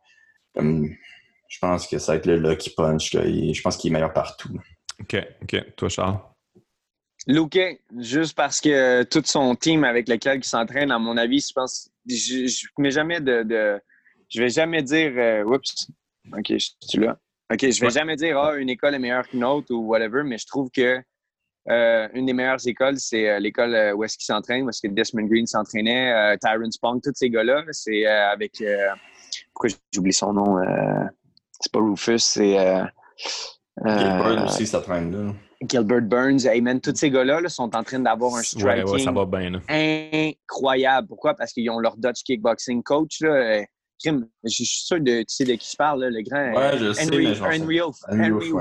je 0.56 1.60
pense 1.62 1.88
que 1.88 1.98
ça 2.00 2.14
va 2.14 2.18
être 2.18 2.26
le 2.26 2.38
lucky 2.38 2.72
punch. 2.72 3.12
je 3.12 3.62
pense 3.62 3.78
qu'il 3.78 3.92
est 3.92 3.94
meilleur 3.94 4.14
partout. 4.14 4.58
OK, 5.00 5.16
OK. 5.44 5.76
Toi, 5.76 5.90
Charles? 5.90 6.20
Luke, 7.28 7.60
juste 8.00 8.36
parce 8.36 8.62
que 8.62 9.04
tout 9.04 9.22
son 9.26 9.54
team 9.56 9.84
avec 9.84 10.08
lequel 10.08 10.38
il 10.38 10.46
s'entraîne, 10.46 10.92
à 10.92 10.98
mon 10.98 11.18
avis, 11.18 11.46
je 11.48 11.54
pense, 11.54 11.90
je, 12.08 12.48
je 12.48 12.68
mets 12.78 12.92
jamais 12.92 13.20
de, 13.20 13.82
je 14.30 14.42
vais 14.42 14.50
jamais 14.50 14.82
dire, 14.82 15.12
euh, 15.16 15.44
oups, 15.44 15.90
ok, 16.32 16.46
je 16.50 16.70
suis 16.82 17.00
là. 17.00 17.20
Ok, 17.52 17.70
je 17.70 17.82
vais 17.82 17.90
jamais 17.90 18.16
dire, 18.16 18.38
ah, 18.38 18.58
une 18.58 18.70
école 18.70 18.96
est 18.96 19.00
meilleure 19.00 19.28
qu'une 19.28 19.44
autre 19.44 19.74
ou 19.74 19.88
whatever, 19.88 20.24
mais 20.24 20.38
je 20.38 20.46
trouve 20.46 20.70
que 20.70 21.02
euh, 21.70 22.08
une 22.14 22.26
des 22.26 22.34
meilleures 22.34 22.66
écoles, 22.66 22.98
c'est 22.98 23.30
euh, 23.30 23.40
l'école 23.40 23.94
où 23.96 24.04
est-ce 24.04 24.18
qu'il 24.18 24.26
s'entraîne, 24.26 24.64
où 24.66 24.70
est-ce 24.70 24.86
que 24.86 24.92
Desmond 24.92 25.28
Green 25.28 25.48
s'entraînait, 25.48 26.38
Tyron 26.40 26.72
Spong, 26.72 27.02
tous 27.02 27.12
ces 27.16 27.30
gars-là. 27.30 27.64
C'est 27.72 28.06
avec, 28.06 28.64
pourquoi 29.54 29.70
j'oublie 29.94 30.14
son 30.14 30.34
nom? 30.34 30.58
c'est 31.60 31.72
pas 31.72 31.80
Rufus, 31.80 32.20
c'est. 32.20 32.58
Gilbert 33.86 34.46
aussi 34.46 34.68
s'entraîne 34.68 35.12
là. 35.12 35.34
Gilbert 35.62 36.02
Burns, 36.04 36.46
Amen, 36.46 36.80
tous 36.80 36.96
ces 36.96 37.10
gars-là 37.10 37.48
sont 37.50 37.76
en 37.76 37.84
train 37.84 38.00
d'avoir 38.00 38.36
un 38.36 38.44
striking 38.44 39.60
incroyable. 39.68 41.08
Pourquoi? 41.08 41.34
Parce 41.34 41.52
qu'ils 41.52 41.70
ont 41.70 41.80
leur 41.80 41.98
Dutch 41.98 42.24
kickboxing 42.24 42.84
coach. 42.84 43.22
Là. 43.22 43.64
Je 44.04 44.50
suis 44.50 44.66
sûr 44.66 45.00
de, 45.00 45.22
tu 45.22 45.26
sais 45.28 45.46
de 45.46 45.54
qui 45.54 45.70
je 45.72 45.76
parle, 45.76 46.06
le 46.06 46.22
grand 46.22 46.54
ouais, 46.54 46.78
je 46.78 46.86
Henry, 46.86 47.36
sais, 47.36 47.42
Henry, 47.42 47.82
Henry, 47.82 48.52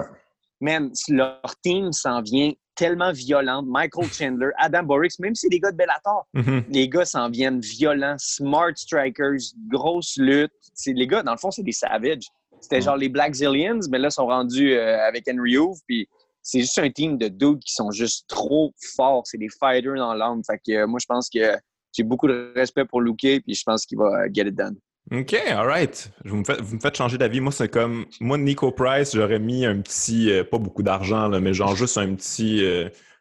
Même 0.61 0.93
leur 1.09 1.41
team 1.63 1.93
s'en 1.93 2.23
vient 2.23 2.53
tellement 2.77 3.13
violente. 3.13 3.67
Michael 3.67 4.07
Chandler, 4.13 4.51
Adam 4.59 4.85
Borix, 4.85 5.19
même 5.19 5.35
si 5.35 5.43
c'est 5.43 5.49
des 5.49 5.61
gars 5.61 5.73
de 5.73 5.77
Bellator, 5.77 6.27
mm-hmm. 6.35 6.65
les 6.69 6.89
gars 6.89 7.05
s'en 7.05 7.31
viennent 7.31 7.61
violents, 7.61 8.17
smart 8.19 8.73
strikers, 8.77 9.41
grosse 9.69 10.17
lutte. 10.19 10.53
Les 10.87 11.07
gars, 11.07 11.23
dans 11.23 11.33
le 11.33 11.39
fond, 11.39 11.51
c'est 11.51 11.63
des 11.63 11.73
savages. 11.73 12.25
C'était 12.61 12.81
genre 12.81 12.97
les 12.97 13.09
Black 13.09 13.35
Zillions, 13.35 13.81
mais 13.91 13.99
là, 13.99 14.09
ils 14.09 14.13
sont 14.13 14.27
rendus 14.27 14.73
euh, 14.73 14.99
avec 15.07 15.25
Henry 15.29 15.57
Hoover. 15.57 15.79
Puis 15.87 16.09
c'est 16.43 16.61
juste 16.61 16.79
un 16.79 16.91
team 16.91 17.19
de 17.19 17.29
dudes 17.29 17.61
qui 17.61 17.73
sont 17.73 17.91
juste 17.91 18.27
trop 18.29 18.73
forts. 18.95 19.23
C'est 19.27 19.39
des 19.39 19.49
fighters 19.49 19.97
dans 19.97 20.15
l'âme. 20.15 20.43
Fait 20.45 20.59
que 20.59 20.73
euh, 20.73 20.87
moi, 20.87 20.99
je 21.01 21.07
pense 21.07 21.29
que 21.29 21.57
j'ai 21.93 22.03
beaucoup 22.03 22.29
de 22.29 22.53
respect 22.55 22.85
pour 22.85 23.01
Luke, 23.01 23.17
puis 23.19 23.55
je 23.55 23.63
pense 23.65 23.87
qu'il 23.87 23.99
va 23.99 24.31
get 24.33 24.43
it 24.43 24.55
done. 24.55 24.77
OK, 25.13 25.35
all 25.35 25.67
right. 25.67 26.11
Vous 26.25 26.37
me 26.37 26.45
faites, 26.45 26.61
vous 26.61 26.77
me 26.77 26.81
faites 26.81 26.97
changer 26.97 27.17
d'avis. 27.17 27.41
Moi, 27.41 27.53
c'est 27.53 27.69
comme. 27.69 28.07
Moi, 28.21 28.39
Nico 28.39 28.73
Price, 28.73 29.15
j'aurais 29.15 29.39
mis 29.39 29.65
un 29.65 29.81
petit. 29.81 30.31
Euh, 30.31 30.43
pas 30.45 30.59
beaucoup 30.59 30.83
d'argent, 30.83 31.29
mais 31.29 31.55
genre 31.55 31.77
juste 31.77 31.99
un 31.99 32.15
petit. 32.15 32.65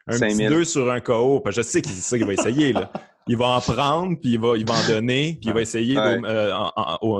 un 0.06 0.18
petit 0.18 0.46
2 0.46 0.64
sur 0.64 0.90
un 0.90 1.00
KO. 1.00 1.40
Parce 1.40 1.56
que 1.56 1.62
je 1.62 1.66
sais 1.66 1.82
c'est 1.84 1.92
ça 1.92 2.16
qu'il 2.16 2.26
va 2.26 2.32
essayer. 2.32 2.72
Là 2.72 2.90
il 3.28 3.36
va 3.36 3.48
en 3.48 3.60
prendre, 3.60 4.18
puis 4.20 4.32
il 4.32 4.40
va, 4.40 4.56
il 4.56 4.64
va 4.64 4.74
en 4.74 4.86
donner, 4.86 5.36
puis 5.40 5.50
il 5.50 5.52
va 5.52 5.60
essayer 5.60 5.96
euh, 5.98 6.52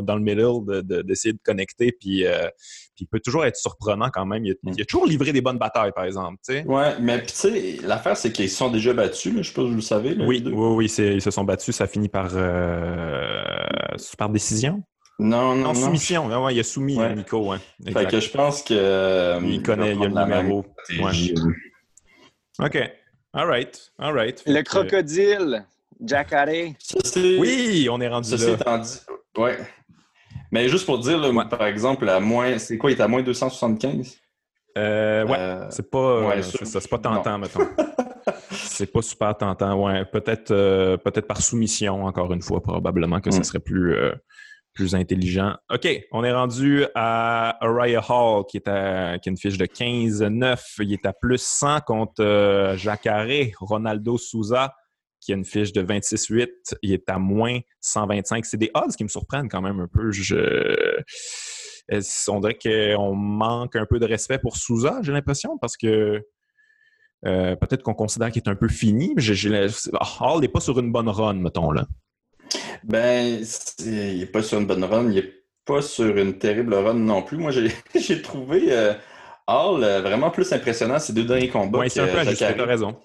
dans 0.02 0.14
le 0.14 0.20
middle 0.20 1.04
d'essayer 1.04 1.32
de, 1.32 1.40
connecter, 1.42 1.92
puis, 1.92 2.24
euh, 2.24 2.48
puis, 2.96 3.04
il 3.04 3.06
peut 3.06 3.20
toujours 3.20 3.44
être 3.44 3.56
surprenant 3.56 4.08
quand 4.12 4.26
même. 4.26 4.44
Il 4.44 4.56
a, 4.80 4.84
toujours 4.84 5.06
livré 5.06 5.32
des 5.32 5.40
bonnes 5.40 5.58
batailles, 5.58 5.92
par 5.94 6.04
exemple. 6.04 6.38
Oui, 6.48 6.62
Ouais, 6.66 6.94
mais 7.00 7.22
tu 7.22 7.34
sais, 7.34 7.76
l'affaire, 7.82 8.16
c'est 8.16 8.32
qu'ils 8.32 8.50
se 8.50 8.56
sont 8.56 8.70
déjà 8.70 8.92
battus, 8.92 9.34
là, 9.34 9.42
je 9.42 9.48
sais 9.48 9.54
pas 9.54 9.62
si 9.62 9.68
vous 9.68 9.74
le 9.74 9.80
savez. 9.80 10.16
oui, 10.18 10.42
oui, 10.44 10.52
oui, 10.52 10.86
ils 10.86 11.22
se 11.22 11.30
sont 11.30 11.44
battus, 11.44 11.76
ça 11.76 11.86
finit 11.86 12.08
par, 12.08 12.30
euh, 12.34 13.42
par 14.18 14.30
décision? 14.30 14.82
Non, 15.18 15.54
non, 15.54 15.72
non. 15.72 15.74
soumission. 15.74 16.28
Ah 16.30 16.52
il 16.52 16.60
a 16.60 16.62
soumis 16.62 16.98
Nico. 17.14 17.50
Ouais. 17.50 17.58
Fait 17.90 18.06
que 18.06 18.20
je 18.20 18.30
pense 18.30 18.62
que. 18.62 19.42
il 19.42 19.62
connaît, 19.62 19.94
il 19.94 20.02
a 20.02 20.08
le 20.08 20.24
numéro. 20.24 20.66
OK. 22.58 22.78
All 23.32 23.46
right. 23.46 23.92
All 23.98 24.14
right. 24.14 24.42
Le 24.46 24.62
crocodile. 24.62 25.66
Jacare. 26.04 26.74
Oui, 27.38 27.88
on 27.90 28.00
est 28.00 28.08
rendu 28.08 28.36
là. 28.36 28.82
Ouais. 29.36 29.58
Mais 30.56 30.70
juste 30.70 30.86
pour 30.86 30.98
dire, 30.98 31.20
par 31.50 31.66
exemple, 31.66 32.08
à 32.08 32.18
moins. 32.18 32.56
C'est 32.56 32.78
quoi, 32.78 32.90
il 32.90 32.96
est 32.96 33.02
à 33.02 33.08
moins 33.08 33.22
275? 33.22 34.16
Euh, 34.78 35.26
ouais, 35.26 35.36
euh, 35.38 35.66
c'est 35.68 35.90
pas, 35.90 36.28
ouais, 36.28 36.42
c'est 36.42 36.88
pas 36.88 36.98
tentant, 36.98 37.36
mettons. 37.36 37.60
c'est 38.50 38.90
pas 38.90 39.02
super 39.02 39.36
tentant, 39.36 39.84
ouais. 39.84 40.06
Peut-être 40.06 40.52
euh, 40.52 40.96
peut-être 40.96 41.26
par 41.26 41.42
soumission, 41.42 42.06
encore 42.06 42.32
une 42.32 42.40
fois, 42.40 42.62
probablement 42.62 43.20
que 43.20 43.30
ce 43.30 43.40
mm. 43.40 43.44
serait 43.44 43.58
plus, 43.58 43.96
euh, 43.96 44.14
plus 44.72 44.94
intelligent. 44.94 45.56
OK, 45.70 45.86
on 46.10 46.24
est 46.24 46.32
rendu 46.32 46.86
à 46.94 47.62
Araya 47.62 48.02
Hall, 48.08 48.44
qui 48.48 48.56
est, 48.56 48.68
à, 48.68 49.18
qui 49.18 49.28
a 49.28 49.30
une 49.30 49.38
fiche 49.38 49.58
de 49.58 49.66
15-9. 49.66 50.58
Il 50.78 50.94
est 50.94 51.04
à 51.04 51.12
plus 51.12 51.42
100 51.42 51.80
contre 51.80 52.74
Jacare, 52.78 53.26
Ronaldo 53.60 54.16
Souza 54.16 54.72
qui 55.26 55.32
a 55.32 55.36
une 55.36 55.44
fiche 55.44 55.72
de 55.72 55.82
26-8, 55.82 56.48
il 56.82 56.92
est 56.92 57.10
à 57.10 57.18
moins 57.18 57.58
125. 57.80 58.46
C'est 58.46 58.56
des 58.56 58.70
odds 58.74 58.94
qui 58.96 59.02
me 59.02 59.08
surprennent 59.08 59.48
quand 59.48 59.60
même 59.60 59.80
un 59.80 59.88
peu. 59.88 60.12
Je... 60.12 61.02
On 62.28 62.40
dirait 62.40 62.56
qu'on 62.56 63.14
manque 63.14 63.76
un 63.76 63.86
peu 63.86 63.98
de 63.98 64.06
respect 64.06 64.38
pour 64.38 64.56
Souza, 64.56 65.00
j'ai 65.02 65.12
l'impression, 65.12 65.58
parce 65.58 65.76
que 65.76 66.22
euh, 67.24 67.56
peut-être 67.56 67.82
qu'on 67.82 67.94
considère 67.94 68.30
qu'il 68.30 68.42
est 68.42 68.48
un 68.48 68.56
peu 68.56 68.68
fini. 68.68 69.14
Hall 70.20 70.40
n'est 70.40 70.48
pas 70.48 70.60
sur 70.60 70.78
une 70.78 70.92
bonne 70.92 71.08
run, 71.08 71.34
mettons 71.34 71.70
là. 71.70 71.86
Ben, 72.84 73.42
il 73.80 74.18
n'est 74.18 74.26
pas 74.26 74.42
sur 74.42 74.60
une 74.60 74.66
bonne 74.66 74.84
run, 74.84 75.10
il 75.10 75.16
n'est 75.16 75.32
pas 75.64 75.82
sur 75.82 76.16
une 76.16 76.38
terrible 76.38 76.74
run 76.74 76.94
non 76.94 77.22
plus. 77.22 77.36
Moi, 77.36 77.50
j'ai 77.94 78.22
trouvé 78.22 78.66
euh, 78.70 78.94
Hall 79.48 79.82
euh, 79.82 80.02
vraiment 80.02 80.30
plus 80.30 80.52
impressionnant 80.52 80.98
ces 80.98 81.12
deux 81.12 81.24
derniers 81.24 81.48
combats. 81.48 81.80
Oui, 81.80 81.90
c'est 81.90 82.00
un 82.00 82.06
peu 82.06 82.18
ajusté, 82.18 82.46
raison. 82.46 82.96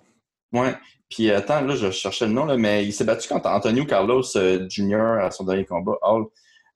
Ouais. 0.53 0.75
Puis 1.11 1.29
attends, 1.29 1.61
là, 1.61 1.75
je 1.75 1.91
cherchais 1.91 2.25
le 2.25 2.31
nom, 2.31 2.45
là, 2.45 2.55
mais 2.55 2.85
il 2.85 2.93
s'est 2.93 3.03
battu 3.03 3.27
contre 3.27 3.49
Antonio 3.49 3.85
Carlos 3.85 4.23
euh, 4.37 4.67
Jr. 4.69 5.19
à 5.19 5.29
son 5.29 5.43
dernier 5.43 5.65
combat. 5.65 5.97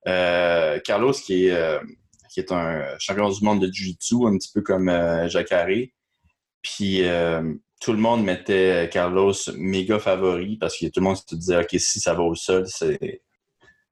Euh, 0.07 0.77
Carlos, 0.83 1.13
qui 1.13 1.45
est, 1.45 1.51
euh, 1.51 1.79
qui 2.29 2.41
est 2.41 2.51
un 2.51 2.83
champion 2.99 3.29
du 3.29 3.43
monde 3.43 3.61
de 3.65 3.71
Jiu-Jitsu, 3.71 4.27
un 4.27 4.37
petit 4.37 4.51
peu 4.53 4.61
comme 4.61 4.89
Harry. 4.89 5.93
Puis 6.61 7.03
tout 7.79 7.93
le 7.93 7.97
monde 7.97 8.23
mettait 8.25 8.89
Carlos 8.91 9.33
méga 9.55 9.99
favori 9.99 10.57
parce 10.57 10.77
que 10.77 10.87
tout 10.87 10.99
le 10.99 11.05
monde 11.05 11.17
se 11.17 11.35
disait 11.35 11.57
OK, 11.57 11.69
si 11.77 11.99
ça 11.99 12.13
va 12.13 12.23
au 12.23 12.35
sol, 12.35 12.65
c'est, 12.67 13.21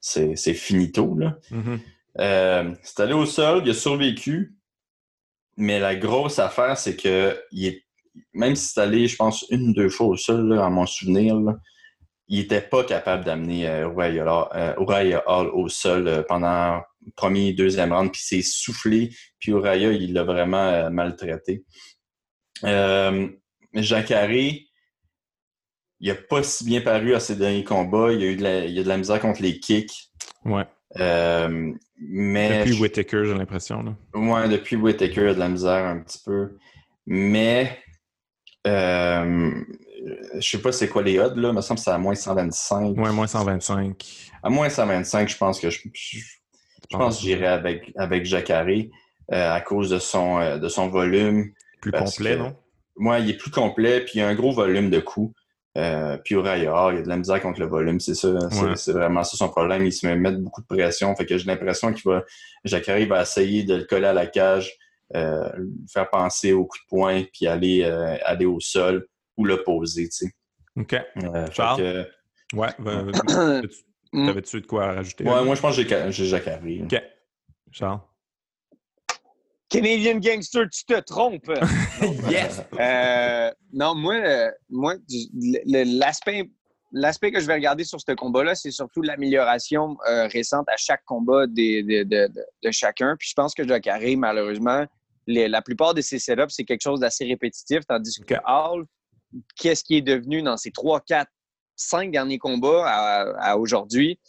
c'est, 0.01 0.53
finito. 0.53 1.15
Là. 1.17 1.37
Mm-hmm. 1.51 2.75
c'est 2.83 2.99
allé 2.99 3.13
au 3.13 3.25
sol, 3.25 3.61
il 3.63 3.71
a 3.71 3.73
survécu. 3.73 4.57
Mais 5.55 5.79
la 5.79 5.95
grosse 5.95 6.39
affaire, 6.39 6.77
c'est 6.77 6.95
qu'il 6.95 7.65
est 7.65 7.82
même 8.33 8.55
si 8.55 8.67
c'est 8.67 8.81
allé, 8.81 9.07
je 9.07 9.15
pense, 9.15 9.45
une 9.49 9.69
ou 9.69 9.73
deux 9.73 9.89
fois 9.89 10.07
au 10.07 10.17
sol, 10.17 10.59
à 10.59 10.69
mon 10.69 10.85
souvenir, 10.85 11.35
il 12.27 12.39
n'était 12.39 12.61
pas 12.61 12.83
capable 12.83 13.25
d'amener 13.25 13.67
euh, 13.67 13.89
Uraya 13.89 14.25
euh, 14.55 15.21
Hall 15.27 15.47
au 15.53 15.67
sol 15.67 16.07
euh, 16.07 16.23
pendant 16.27 16.81
le 17.05 17.11
premier 17.15 17.49
et 17.49 17.53
deuxième 17.53 17.91
round, 17.91 18.11
puis 18.11 18.21
s'est 18.21 18.41
soufflé, 18.41 19.09
puis 19.39 19.51
Uraya, 19.51 19.91
il 19.91 20.13
l'a 20.13 20.23
vraiment 20.23 20.89
maltraité. 20.89 21.63
Jacare, 23.73 24.31
il 24.31 24.67
n'a 26.01 26.15
pas 26.15 26.43
si 26.43 26.63
bien 26.63 26.81
paru 26.81 27.13
à 27.13 27.19
ses 27.19 27.35
derniers 27.35 27.63
combats. 27.63 28.13
Il 28.13 28.21
y 28.21 28.23
a 28.23 28.27
eu 28.27 28.35
de 28.35 28.43
la, 28.43 28.65
il 28.65 28.79
a 28.79 28.83
de 28.83 28.87
la 28.87 28.97
misère 28.97 29.19
contre 29.19 29.41
les 29.41 29.59
kicks. 29.59 30.11
Ouais. 30.45 30.65
mais 30.95 32.59
depuis 32.59 32.79
Whitaker, 32.79 33.25
j'ai 33.25 33.33
l'impression. 33.33 33.97
Ouais, 34.13 34.47
depuis 34.47 34.77
Whitaker, 34.77 35.21
il 35.21 35.27
a 35.29 35.33
de 35.33 35.39
la 35.39 35.49
misère 35.49 35.85
un 35.85 35.99
petit 35.99 36.21
peu. 36.23 36.57
Mais 37.05 37.82
euh, 38.65 39.51
je 40.35 40.49
sais 40.49 40.59
pas 40.59 40.71
c'est 40.71 40.87
quoi 40.87 41.03
les 41.03 41.19
odds, 41.19 41.35
là. 41.35 41.49
Il 41.49 41.55
me 41.55 41.61
semble 41.61 41.79
que 41.79 41.83
c'est 41.83 41.91
à 41.91 41.97
moins 41.97 42.15
125. 42.15 42.97
Ouais, 42.97 43.11
moins 43.11 43.27
125. 43.27 44.31
À 44.41 44.49
moins 44.49 44.69
125, 44.69 45.29
je 45.29 45.37
pense 45.37 45.59
que 45.59 45.69
je, 45.69 45.79
pense 46.91 47.17
que 47.17 47.23
j'irai 47.23 47.47
avec, 47.47 47.91
avec 47.97 48.25
Jacare 48.25 48.67
euh, 48.67 49.51
à 49.51 49.61
cause 49.61 49.89
de 49.89 49.99
son, 49.99 50.39
euh, 50.39 50.57
de 50.57 50.67
son 50.67 50.87
volume. 50.89 51.51
Plus 51.81 51.91
complet, 51.91 52.37
non? 52.37 52.55
Moi, 52.95 53.19
il 53.19 53.31
est 53.31 53.37
plus 53.37 53.51
complet, 53.51 54.01
puis 54.01 54.13
il 54.15 54.21
a 54.21 54.27
un 54.27 54.35
gros 54.35 54.51
volume 54.51 54.89
de 54.89 54.99
coups. 54.99 55.33
Puis 56.23 56.35
au 56.35 56.43
raillard, 56.43 56.91
il 56.91 56.97
y 56.97 56.99
a 56.99 57.01
de 57.01 57.09
la 57.09 57.17
misère 57.17 57.41
contre 57.41 57.59
le 57.59 57.65
volume, 57.65 57.99
c'est 57.99 58.13
ça. 58.13 58.29
C'est 58.75 58.91
vraiment 58.91 59.23
ça 59.23 59.35
son 59.35 59.49
problème. 59.49 59.83
Il 59.83 59.91
se 59.91 60.05
met 60.05 60.15
mettre 60.15 60.37
beaucoup 60.37 60.61
de 60.61 60.67
pression. 60.67 61.15
Fait 61.15 61.25
que 61.25 61.35
j'ai 61.37 61.45
l'impression 61.45 61.91
qu'il 61.91 62.03
va. 62.11 62.23
Jacare 62.63 63.03
va 63.07 63.23
essayer 63.23 63.63
de 63.63 63.75
le 63.75 63.83
coller 63.85 64.05
à 64.05 64.13
la 64.13 64.27
cage 64.27 64.77
euh, 65.15 65.47
faire 65.91 66.09
penser 66.09 66.53
au 66.53 66.65
coup 66.65 66.77
de 66.77 66.87
poing, 66.89 67.23
puis 67.31 67.45
aller, 67.45 67.83
euh, 67.83 68.17
aller 68.23 68.45
au 68.45 68.59
sol 68.59 69.05
ou 69.37 69.45
le 69.45 69.61
poser, 69.63 70.09
tu 70.09 70.25
sais. 70.25 70.31
OK. 70.75 70.95
Euh, 71.23 71.45
Charles? 71.51 72.07
Ouais. 72.53 72.69
T'avais-tu 74.11 74.61
de 74.61 74.65
quoi 74.65 74.93
rajouter? 74.93 75.23
Ouais, 75.23 75.43
moi, 75.43 75.53
je 75.53 75.61
pense 75.61 75.75
que 75.77 76.11
j'ai 76.11 76.25
Jacques 76.25 76.47
OK. 76.47 77.01
Charles? 77.71 77.99
Canadian 79.69 80.17
Gangster, 80.17 80.65
tu 80.71 80.85
te 80.85 80.99
trompes. 81.01 81.49
yes! 82.29 82.63
non, 83.71 83.93
moi, 83.95 84.15
moi 84.69 84.95
l'aspect 85.65 86.49
l'aspect 86.91 87.31
que 87.31 87.39
je 87.39 87.47
vais 87.47 87.55
regarder 87.55 87.83
sur 87.83 87.99
ce 87.99 88.11
combat-là, 88.11 88.53
c'est 88.53 88.69
surtout 88.69 89.01
l'amélioration 89.01 89.97
récente 90.31 90.67
à 90.69 90.77
chaque 90.77 91.03
combat 91.05 91.45
de, 91.47 92.03
de, 92.03 92.71
chacun. 92.71 93.15
Puis 93.17 93.29
je 93.29 93.33
pense 93.33 93.55
que 93.55 93.67
Jacare, 93.67 94.01
malheureusement, 94.17 94.85
la 95.27 95.61
plupart 95.61 95.93
de 95.93 96.01
ses 96.01 96.19
setups, 96.19 96.49
c'est 96.49 96.65
quelque 96.65 96.81
chose 96.81 96.99
d'assez 96.99 97.25
répétitif, 97.25 97.81
tandis 97.87 98.19
que 98.21 98.35
Hall, 98.45 98.85
qu'est-ce 99.55 99.83
qui 99.83 99.97
est 99.97 100.01
devenu 100.01 100.41
dans 100.41 100.57
ses 100.57 100.71
3, 100.71 101.01
4, 101.01 101.29
5 101.75 102.11
derniers 102.11 102.37
combats 102.37 102.85
à, 102.87 103.57
aujourd'hui? 103.57 104.19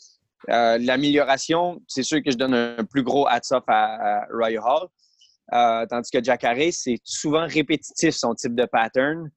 Euh, 0.51 0.79
l'amélioration, 0.79 1.83
c'est 1.89 2.03
sûr 2.03 2.23
que 2.23 2.31
je 2.31 2.37
donne 2.37 2.55
un 2.55 2.85
plus 2.85 3.03
gros 3.03 3.27
hats-off 3.27 3.65
à, 3.67 4.27
Roy 4.31 4.59
Hall. 4.59 4.89
Euh, 5.53 5.87
tandis 5.87 6.11
que 6.11 6.23
Jacare, 6.23 6.73
c'est 6.73 6.99
souvent 7.05 7.47
répétitif 7.47 8.15
son 8.15 8.35
type 8.35 8.55
de 8.55 8.65
pattern. 8.65 9.31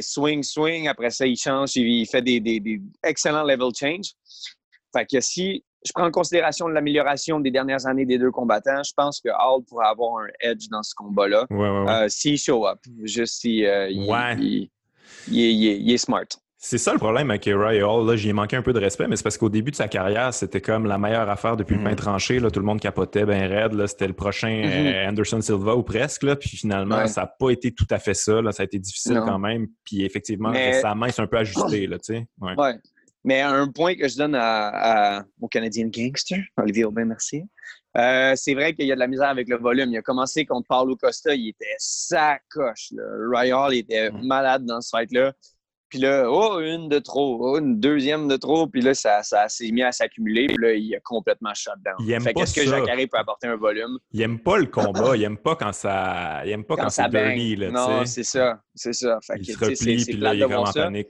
swing, 0.00 0.42
swing. 0.42 0.88
Après 0.88 1.10
ça, 1.10 1.26
il 1.26 1.36
change, 1.36 1.76
il, 1.76 2.06
fait 2.06 2.22
des, 2.22 2.40
des, 2.40 2.80
excellents 3.02 3.44
level 3.44 3.72
change. 3.74 4.12
Fait 4.92 5.06
que 5.06 5.20
si 5.20 5.64
je 5.84 5.92
prends 5.92 6.06
en 6.06 6.10
considération 6.10 6.66
l'amélioration 6.68 7.40
des 7.40 7.50
dernières 7.50 7.86
années 7.86 8.06
des 8.06 8.18
deux 8.18 8.30
combattants, 8.30 8.82
je 8.82 8.92
pense 8.96 9.20
que 9.20 9.28
Hall 9.28 9.62
pourrait 9.68 9.86
avoir 9.86 10.22
un 10.22 10.28
edge 10.40 10.68
dans 10.70 10.82
ce 10.82 10.94
combat-là. 10.94 11.46
Ouais, 11.50 12.06
S'il 12.08 12.38
show 12.38 12.66
up, 12.66 12.78
juste 13.02 13.40
si 13.40 13.58
il, 13.58 14.68
il, 15.28 15.92
est 15.92 15.98
smart. 15.98 16.26
C'est 16.66 16.78
ça 16.78 16.94
le 16.94 16.98
problème 16.98 17.30
avec 17.30 17.44
Ray 17.44 17.82
Hall. 17.82 18.06
Là, 18.06 18.16
j'y 18.16 18.30
ai 18.30 18.32
manqué 18.32 18.56
un 18.56 18.62
peu 18.62 18.72
de 18.72 18.78
respect, 18.78 19.06
mais 19.06 19.16
c'est 19.16 19.22
parce 19.22 19.36
qu'au 19.36 19.50
début 19.50 19.70
de 19.70 19.76
sa 19.76 19.86
carrière, 19.86 20.32
c'était 20.32 20.62
comme 20.62 20.86
la 20.86 20.96
meilleure 20.96 21.28
affaire 21.28 21.58
depuis 21.58 21.74
le 21.74 21.82
mm. 21.82 21.84
pain 21.84 21.94
tranché. 21.94 22.40
Là, 22.40 22.50
tout 22.50 22.58
le 22.58 22.64
monde 22.64 22.80
capotait 22.80 23.26
ben 23.26 23.46
raide. 23.46 23.86
C'était 23.86 24.06
le 24.06 24.14
prochain 24.14 24.48
mm-hmm. 24.48 24.94
euh, 24.94 25.08
Anderson 25.10 25.42
Silva 25.42 25.76
ou 25.76 25.82
presque. 25.82 26.22
Là, 26.22 26.36
puis 26.36 26.48
finalement, 26.48 27.06
ça 27.06 27.22
n'a 27.22 27.26
pas 27.26 27.50
été 27.50 27.72
tout 27.72 27.86
à 27.90 27.98
fait 27.98 28.14
ça. 28.14 28.40
Là. 28.40 28.50
Ça 28.52 28.62
a 28.62 28.64
été 28.64 28.78
difficile 28.78 29.20
quand 29.26 29.38
même. 29.38 29.66
Puis 29.84 30.06
effectivement, 30.06 30.54
sa 30.80 30.94
main 30.94 31.10
s'est 31.10 31.20
un 31.20 31.26
peu 31.26 31.36
ajustée. 31.36 31.86
Là, 31.94 31.98
ouais. 32.08 32.54
ouais. 32.56 32.74
Mais 33.24 33.40
un 33.40 33.68
point 33.68 33.94
que 33.94 34.06
je 34.06 34.18
donne 34.18 34.34
à, 34.34 35.24
au 35.40 35.48
Canadien 35.48 35.88
Gangster, 35.88 36.38
Olivier 36.58 36.84
Aubin, 36.84 37.06
merci. 37.06 37.42
Euh, 37.96 38.34
c'est 38.36 38.54
vrai 38.54 38.74
qu'il 38.74 38.86
y 38.86 38.92
a 38.92 38.96
de 38.96 39.00
la 39.00 39.06
misère 39.06 39.28
avec 39.28 39.48
le 39.48 39.56
volume. 39.56 39.90
Il 39.90 39.96
a 39.96 40.02
commencé 40.02 40.44
contre 40.44 40.66
Paulo 40.68 40.96
Costa, 40.96 41.34
il 41.34 41.48
était 41.48 41.74
sacoche. 41.78 42.92
Ray 43.30 43.52
Hall 43.52 43.74
était 43.74 44.10
mm. 44.10 44.26
malade 44.26 44.64
dans 44.66 44.80
ce 44.80 44.90
fight-là. 44.90 45.32
Puis 45.88 46.00
là, 46.00 46.28
oh, 46.28 46.58
une 46.58 46.88
de 46.88 46.98
trop, 46.98 47.38
oh, 47.40 47.58
une 47.58 47.78
deuxième 47.78 48.26
de 48.26 48.36
trop. 48.36 48.66
Puis 48.66 48.80
là, 48.80 48.94
ça, 48.94 49.22
ça 49.22 49.48
s'est 49.48 49.70
mis 49.70 49.82
à 49.82 49.92
s'accumuler. 49.92 50.48
Puis 50.48 50.56
là, 50.58 50.72
il 50.72 50.92
a 50.96 50.98
complètement 51.00 51.54
shut 51.54 51.74
down. 51.84 51.94
Il 52.00 52.10
aime 52.10 52.20
fait 52.20 52.34
qu'est-ce 52.34 52.52
que 52.52 52.66
Jacare 52.66 52.96
peut 53.10 53.18
apporter 53.18 53.46
un 53.46 53.56
volume? 53.56 53.98
Il 54.10 54.20
aime 54.20 54.40
pas 54.40 54.58
le 54.58 54.66
combat. 54.66 55.12
il 55.16 55.22
aime 55.22 55.38
pas 55.38 55.54
quand 55.54 55.72
ça. 55.72 56.42
Il 56.44 56.50
aime 56.50 56.64
pas 56.64 56.76
quand, 56.76 56.90
c'est 56.90 57.08
dirty, 57.08 57.56
là, 57.56 57.70
Non, 57.70 58.04
c'est 58.06 58.24
ça. 58.24 58.60
C'est 58.74 58.92
ça. 58.92 59.20
Fait 59.24 59.34
il 59.38 59.46
que, 59.46 59.52
se 59.52 59.58
replie, 59.58 60.04
puis 60.04 60.16
là, 60.16 60.34
il 60.34 60.42
est 60.42 60.44
vraiment 60.44 60.62
en 60.64 60.72
panique. 60.72 61.08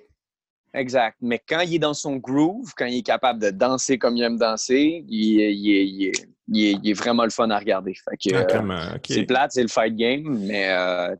Exact. 0.74 1.16
Mais 1.20 1.40
quand 1.46 1.60
il 1.60 1.76
est 1.76 1.78
dans 1.78 1.94
son 1.94 2.16
groove, 2.16 2.72
quand 2.76 2.86
il 2.86 2.98
est 2.98 3.06
capable 3.06 3.40
de 3.40 3.50
danser 3.50 3.96
comme 3.96 4.16
il 4.16 4.22
aime 4.22 4.36
danser, 4.36 5.04
il, 5.08 5.40
il, 5.40 6.12
il, 6.48 6.76
il 6.82 6.90
est, 6.90 6.92
vraiment 6.94 7.24
le 7.24 7.30
fun 7.30 7.48
à 7.50 7.58
regarder. 7.58 7.94
Fait 7.94 8.16
que, 8.16 8.36
ah, 8.36 8.62
euh, 8.62 8.98
C'est 9.08 9.22
plate, 9.24 9.52
c'est 9.52 9.62
le 9.62 9.68
fight 9.68 9.94
game, 9.94 10.38
mais 10.40 10.68
euh, 10.70 11.14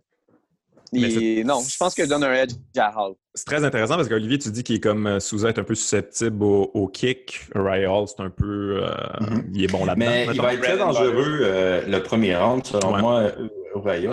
non, 1.44 1.60
je 1.60 1.76
pense 1.76 1.94
que 1.94 2.06
donne 2.06 2.24
un 2.24 2.34
edge 2.34 2.52
à 2.76 2.92
Hall. 2.96 3.14
C'est 3.34 3.46
très 3.46 3.64
intéressant 3.64 3.96
parce 3.96 4.08
qu'Olivier, 4.08 4.38
tu 4.38 4.50
dis 4.50 4.62
qu'il 4.62 4.76
est 4.76 4.80
comme 4.80 5.06
euh, 5.06 5.20
sous 5.20 5.46
être 5.46 5.58
un 5.58 5.64
peu 5.64 5.74
susceptible 5.74 6.42
au, 6.42 6.88
kick. 6.88 7.48
Ray 7.54 7.86
Hall, 7.86 8.06
c'est 8.06 8.22
un 8.22 8.30
peu. 8.30 8.82
Euh, 8.82 8.88
mm-hmm. 9.20 9.44
Il 9.54 9.64
est 9.64 9.72
bon 9.72 9.84
là-dedans. 9.84 10.06
Mais 10.06 10.26
il 10.32 10.40
va 10.40 10.54
être 10.54 10.62
très 10.62 10.78
dangereux 10.78 11.40
euh, 11.42 11.82
le 11.86 12.02
premier 12.02 12.36
round, 12.36 12.64
selon 12.64 12.96
moi, 12.98 13.32
au 13.74 13.80
Ray 13.80 14.08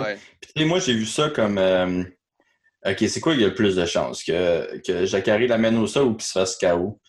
Puis, 0.54 0.64
moi, 0.64 0.78
j'ai 0.78 0.94
vu 0.94 1.06
ça 1.06 1.30
comme. 1.30 1.58
OK, 2.84 3.04
c'est 3.08 3.20
quoi 3.20 3.34
il 3.34 3.40
y 3.40 3.44
a 3.44 3.48
le 3.48 3.54
plus 3.54 3.76
de 3.76 3.84
chances? 3.84 4.24
Que, 4.24 4.78
que 4.86 5.04
Jacari 5.06 5.46
l'amène 5.46 5.78
au 5.78 5.86
sol 5.86 6.08
ou 6.08 6.14
qu'il 6.14 6.26
se 6.26 6.32
fasse 6.32 6.56
KO? 6.56 7.00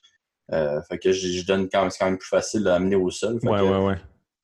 fait 0.49 0.99
que 0.99 1.11
je, 1.11 1.45
donne 1.45 1.67
quand 1.69 1.81
même, 1.81 1.89
c'est 1.89 1.97
quand 1.99 2.05
même 2.05 2.17
plus 2.17 2.29
facile 2.29 2.61
de 2.61 2.69
l'amener 2.69 2.95
au 2.95 3.09
sol. 3.09 3.39
ouais, 3.43 3.61
ouais, 3.61 3.77
ouais. 3.77 3.95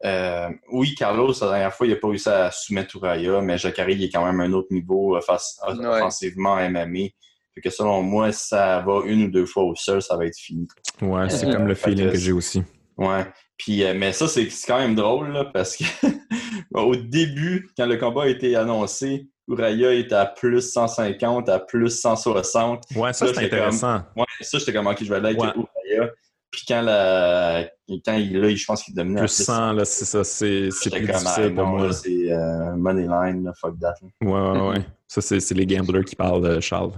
Euh, 0.06 0.50
oui, 0.72 0.96
Carlos, 0.96 1.34
la 1.42 1.48
dernière 1.50 1.74
fois, 1.74 1.86
il 1.86 1.92
n'a 1.92 1.96
pas 1.98 2.08
réussi 2.08 2.30
à 2.30 2.52
soumettre 2.52 2.96
Uraya, 2.96 3.42
mais 3.42 3.58
Jacare, 3.58 3.90
il 3.90 4.04
est 4.04 4.10
quand 4.10 4.26
même 4.26 4.40
un 4.40 4.54
autre 4.54 4.70
niveau 4.72 5.18
euh, 5.18 5.22
face, 5.22 5.60
offensivement 5.66 6.56
à 6.56 6.70
MMA. 6.70 7.10
Fait 7.54 7.62
que 7.62 7.70
selon 7.70 8.02
moi, 8.02 8.32
si 8.32 8.48
ça 8.48 8.82
va 8.86 9.02
une 9.06 9.24
ou 9.24 9.32
deux 9.32 9.46
fois 9.46 9.64
au 9.64 9.76
sol, 9.76 10.02
ça 10.02 10.16
va 10.16 10.26
être 10.26 10.38
fini. 10.38 10.68
Ouais, 11.02 11.30
c'est 11.30 11.52
comme 11.52 11.68
le 11.68 11.76
feeling 11.76 12.12
que, 12.12 12.18
j'ai 12.18 12.32
aussi. 12.32 12.64
Ouais. 12.98 13.26
Puis, 13.58 13.84
euh, 13.84 13.94
mais 13.96 14.14
ça, 14.14 14.28
c'est 14.28 14.48
quand 14.66 14.80
même 14.80 14.96
drôle, 14.96 15.34
là, 15.34 15.46
parce 15.46 15.76
que 15.76 15.84
au 16.74 16.96
début, 16.96 17.70
quand 17.76 17.86
le 17.86 17.98
combat 17.98 18.24
a 18.24 18.28
été 18.28 18.56
annoncé, 18.56 19.28
Uraya 19.50 19.94
était 19.94 20.16
à 20.16 20.26
plus 20.28 20.62
150, 20.62 21.50
à 21.50 21.60
plus 21.60 21.90
160. 21.90 22.84
Ouais, 22.96 23.14
ça, 23.14 23.28
c'est 23.28 23.46
intéressant. 23.46 24.02
ouais, 24.16 24.26
ça, 24.42 24.60
j'étais 24.60 24.74
comme, 24.74 24.88
OK, 24.88 24.98
je 25.02 25.10
vais 25.10 25.16
aller 25.16 25.30
avec 25.30 25.40
Uraya. 25.40 26.12
Puis 26.52 26.64
quand, 26.68 26.82
la, 26.82 27.70
quand 28.04 28.14
il 28.16 28.40
là, 28.40 28.50
je 28.50 28.66
pense 28.66 28.84
qu'il 28.84 28.96
devenait 28.96 29.20
plus 29.20 29.28
100, 29.28 29.74
là, 29.74 29.86
c'est 29.86 30.06
ça, 30.06 30.24
c'est, 30.24 30.70
c'est 30.72 30.90
plus 30.90 31.06
difficile 31.06 31.54
pour 31.54 31.66
moi. 31.66 31.92
C'est 31.94 32.32
euh, 32.32 32.76
money 32.76 33.08
line, 33.08 33.52
fuck 33.60 33.80
that. 33.80 33.96
Ouais, 34.22 34.32
ouais, 34.32 34.70
ouais. 34.70 34.86
Ça, 35.12 35.22
c'est, 35.22 35.40
c'est 35.40 35.56
les 35.56 35.66
gamblers 35.66 36.06
qui 36.06 36.16
parlent, 36.16 36.46
euh, 36.46 36.62
Charles. 36.62 36.92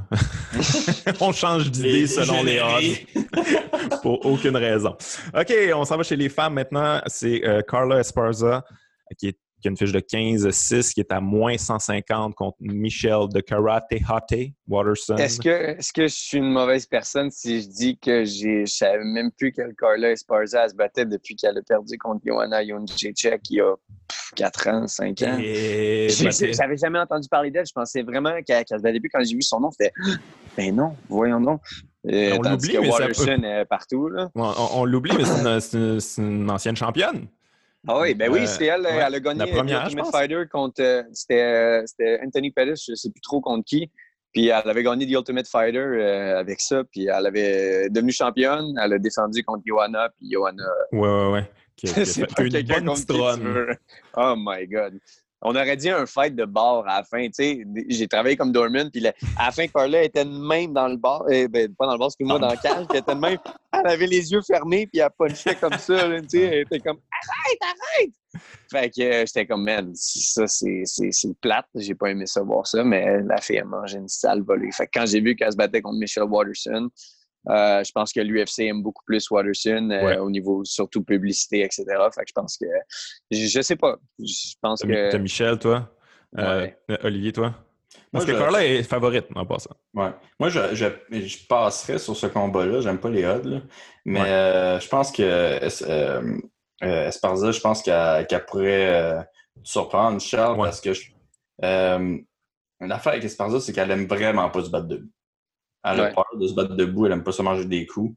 on 1.21 1.31
change 1.31 1.71
d'idée 1.71 2.07
selon 2.07 2.43
les 2.43 2.59
odds. 2.59 3.21
pour 4.01 4.25
aucune 4.25 4.57
raison. 4.57 4.97
OK, 5.33 5.53
on 5.73 5.85
s'en 5.85 5.95
va 5.95 6.03
chez 6.03 6.17
les 6.17 6.27
femmes 6.27 6.55
maintenant. 6.55 7.01
C'est 7.07 7.41
euh, 7.47 7.61
Carla 7.61 8.01
Esparza 8.01 8.65
qui 9.17 9.29
est 9.29 9.37
qui 9.61 9.67
a 9.67 9.71
une 9.71 9.77
fiche 9.77 9.91
de 9.91 9.99
15-6, 9.99 10.93
qui 10.93 10.99
est 10.99 11.11
à 11.11 11.21
moins 11.21 11.57
150 11.57 12.35
contre 12.35 12.57
Michel 12.59 13.27
de 13.33 13.39
Karate 13.41 13.85
Hate 14.07 14.51
Waterson. 14.67 15.15
Est-ce 15.17 15.39
que, 15.39 15.49
est 15.49 15.91
que 15.93 16.03
je 16.03 16.15
suis 16.15 16.37
une 16.37 16.51
mauvaise 16.51 16.85
personne 16.85 17.29
si 17.31 17.61
je 17.61 17.67
dis 17.67 17.97
que 17.97 18.25
je 18.25 18.61
ne 18.61 18.65
savais 18.65 19.03
même 19.03 19.31
plus 19.31 19.51
quel 19.51 19.73
Carla 19.75 20.11
Esparza 20.11 20.69
se 20.69 20.75
battait 20.75 21.05
depuis 21.05 21.35
qu'elle 21.35 21.57
a 21.57 21.61
perdu 21.61 21.97
contre 21.97 22.21
Johanna 22.25 22.65
Jędrzejczyk 22.65 23.41
il 23.49 23.57
y 23.57 23.61
a 23.61 23.75
4 24.35 24.67
ans, 24.67 24.87
5 24.87 25.21
ans? 25.21 25.37
Je 25.39 26.57
n'avais 26.57 26.77
jamais 26.77 26.99
entendu 26.99 27.27
parler 27.29 27.51
d'elle. 27.51 27.65
Je 27.65 27.73
pensais 27.73 28.01
vraiment 28.01 28.41
qu'elle 28.45 28.65
se 28.67 28.75
battait 28.81 28.99
Quand 29.11 29.23
j'ai 29.23 29.35
vu 29.35 29.41
son 29.41 29.59
nom, 29.59 29.71
c'était 29.71 29.93
«Ben 30.57 30.75
non, 30.75 30.97
voyons 31.07 31.39
donc. 31.39 31.61
Euh, 32.09 32.37
on 32.37 32.41
l'oublie, 32.41 32.77
mais 32.81 32.89
Waterson 32.89 33.43
est 33.43 33.65
partout. 33.65 34.09
Là. 34.09 34.29
On, 34.35 34.85
l'oublie, 34.85 35.11
mais 35.15 35.59
c'est 35.61 36.21
une, 36.21 36.49
ancienne 36.49 36.75
championne. 36.75 37.27
Ah 37.87 37.99
oui, 37.99 38.13
ben 38.13 38.31
oui, 38.31 38.41
euh, 38.41 38.45
c'est 38.45 38.65
elle. 38.65 38.85
Elle 38.85 39.15
a 39.15 39.19
gagné 39.19 39.43
Ultimate 39.51 40.11
Fighter 40.11 40.43
contre. 40.51 40.81
Euh, 40.81 41.03
euh, 41.31 41.83
c'était 41.85 42.19
Anthony 42.23 42.51
Pettis, 42.51 42.83
je 42.85 42.91
ne 42.91 42.95
sais 42.95 43.09
plus 43.09 43.21
trop 43.21 43.41
contre 43.41 43.65
qui. 43.65 43.89
Puis 44.33 44.47
elle 44.47 44.69
avait 44.69 44.83
gagné 44.83 45.05
The 45.05 45.11
Ultimate 45.11 45.47
Fighter 45.47 46.03
avec 46.37 46.61
ça. 46.61 46.83
Puis 46.85 47.07
elle 47.07 47.25
avait 47.25 47.89
devenu 47.89 48.11
championne. 48.11 48.73
Elle 48.81 48.93
a 48.93 48.99
descendu 48.99 49.43
contre 49.43 49.63
Johanna. 49.65 50.09
Puis 50.17 50.29
Johanna. 50.31 50.63
Ouais, 50.91 50.99
ouais, 50.99 51.31
ouais. 51.31 51.51
c'est 52.05 52.27
pas 52.27 52.43
quelqu'un 52.43 52.85
contre 52.85 53.77
Oh 54.15 54.35
my 54.37 54.67
God 54.67 54.99
on 55.41 55.55
aurait 55.55 55.77
dit 55.77 55.89
un 55.89 56.05
fight 56.05 56.35
de 56.35 56.45
bar 56.45 56.87
à 56.87 56.99
la 56.99 57.03
fin. 57.03 57.27
J'ai 57.89 58.07
travaillé 58.07 58.37
comme 58.37 58.51
doorman, 58.51 58.89
puis 58.91 59.05
à 59.07 59.13
la 59.45 59.51
fin, 59.51 59.67
Carla 59.67 60.03
était 60.03 60.25
même 60.25 60.73
dans 60.73 60.87
le 60.87 60.97
bar, 60.97 61.23
eh, 61.29 61.47
ben, 61.47 61.73
pas 61.75 61.85
dans 61.85 61.93
le 61.93 61.99
bar, 61.99 62.07
excuse-moi, 62.07 62.39
dans 62.39 62.51
le 62.51 62.57
cage, 62.57 62.85
elle 62.89 62.97
était 62.97 63.15
même, 63.15 63.37
elle 63.73 63.87
avait 63.87 64.07
les 64.07 64.31
yeux 64.31 64.41
fermés, 64.41 64.87
puis 64.87 65.01
elle 65.01 65.09
punchait 65.17 65.55
comme 65.55 65.77
ça. 65.77 66.05
Elle 66.05 66.23
était 66.23 66.79
comme 66.79 66.99
Arrête, 67.21 67.59
arrête! 67.61 68.13
Fait 68.71 68.89
que 68.89 69.01
euh, 69.01 69.25
j'étais 69.25 69.45
comme, 69.45 69.63
man, 69.63 69.91
ça, 69.93 70.47
c'est 70.47 70.83
plate. 71.41 71.67
J'ai 71.75 71.95
pas 71.95 72.09
aimé 72.09 72.25
ça 72.25 72.41
voir 72.41 72.65
ça, 72.65 72.83
mais 72.83 73.21
la 73.21 73.37
fille 73.41 73.59
a 73.59 73.65
mangé 73.65 73.97
une 73.97 74.07
sale 74.07 74.41
volée. 74.41 74.71
Fait 74.71 74.85
que 74.85 74.91
quand 74.93 75.05
j'ai 75.05 75.19
vu 75.21 75.35
qu'elle 75.35 75.51
se 75.51 75.57
battait 75.57 75.81
contre 75.81 75.99
Michelle 75.99 76.23
Watterson, 76.23 76.89
euh, 77.49 77.83
je 77.83 77.91
pense 77.91 78.13
que 78.13 78.19
l'UFC 78.19 78.59
aime 78.59 78.83
beaucoup 78.83 79.03
plus 79.05 79.29
Watterson 79.31 79.89
euh, 79.91 80.19
au 80.19 80.29
niveau 80.29 80.63
surtout 80.63 81.03
publicité, 81.03 81.61
etc. 81.61 81.85
Fait 82.13 82.21
que 82.21 82.27
je 82.27 82.33
pense 82.33 82.57
que 82.57 82.67
je, 83.31 83.61
sais 83.61 83.75
pas. 83.75 83.97
Je 84.19 84.53
pense 84.61 84.81
que. 84.81 85.17
Michel, 85.17 85.57
toi? 85.57 85.91
Euh, 86.37 86.67
Olivier, 87.03 87.31
toi? 87.31 87.55
Parce 88.11 88.25
que 88.25 88.31
Carla 88.31 88.65
est 88.65 88.83
favorite 88.83 89.25
en 89.35 89.45
passant. 89.45 89.75
Ouais. 89.93 90.11
Moi, 90.39 90.49
je, 90.49 90.75
je, 90.75 91.47
passerais 91.47 91.97
sur 91.97 92.15
ce 92.15 92.27
combat-là. 92.27 92.81
J'aime 92.81 92.99
pas 92.99 93.09
les 93.09 93.25
odds, 93.25 93.61
mais 94.05 94.79
je 94.79 94.87
pense 94.87 95.11
que 95.11 95.59
Esparza, 96.81 97.51
je 97.51 97.59
pense 97.59 97.81
qu'elle 97.81 98.45
pourrait 98.45 99.27
surprendre 99.63 100.21
Charles 100.21 100.57
parce 100.57 100.79
que 100.79 100.91
l'affaire 102.79 103.13
avec 103.13 103.23
Esparza, 103.23 103.59
c'est 103.59 103.73
qu'elle 103.73 103.91
aime 103.91 104.05
vraiment 104.05 104.49
pas 104.49 104.63
se 104.63 104.69
battre 104.69 104.87
debout. 104.87 105.09
Elle 105.83 105.99
a 105.99 106.11
peur 106.11 106.25
de 106.39 106.47
se 106.47 106.53
battre 106.53 106.75
debout, 106.75 107.05
elle 107.05 107.13
aime 107.13 107.23
pas 107.23 107.31
se 107.31 107.41
manger 107.41 107.65
des 107.65 107.85
coups. 107.85 108.15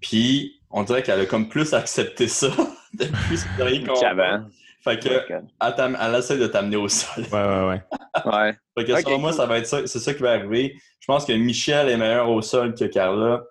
Puis, 0.00 0.60
on 0.70 0.82
dirait 0.82 1.02
qu'elle 1.02 1.20
a 1.20 1.26
comme 1.26 1.48
plus 1.48 1.72
accepté 1.72 2.28
ça 2.28 2.48
depuis 2.92 3.38
ce 3.38 3.56
dernier 3.56 3.84
combat. 3.84 4.44
Fait 4.82 4.98
que, 4.98 5.08
elle, 5.08 5.96
elle, 5.98 6.14
essaie 6.14 6.36
de 6.36 6.46
t'amener 6.46 6.76
au 6.76 6.88
sol. 6.88 7.24
Ouais, 7.32 7.38
ouais, 7.38 7.68
ouais. 7.68 7.82
ouais. 8.26 8.54
Fait 8.76 8.84
que 8.84 9.00
selon 9.00 9.18
moi, 9.18 9.32
ça 9.32 9.46
va 9.46 9.58
être 9.58 9.66
ça, 9.66 9.86
c'est 9.86 9.98
ça 9.98 10.12
qui 10.12 10.22
va 10.22 10.32
arriver. 10.32 10.76
Je 11.00 11.06
pense 11.06 11.24
que 11.24 11.32
Michel 11.32 11.88
est 11.88 11.96
meilleur 11.96 12.28
au 12.28 12.42
sol 12.42 12.74
que 12.74 12.84
Carla, 12.84 13.42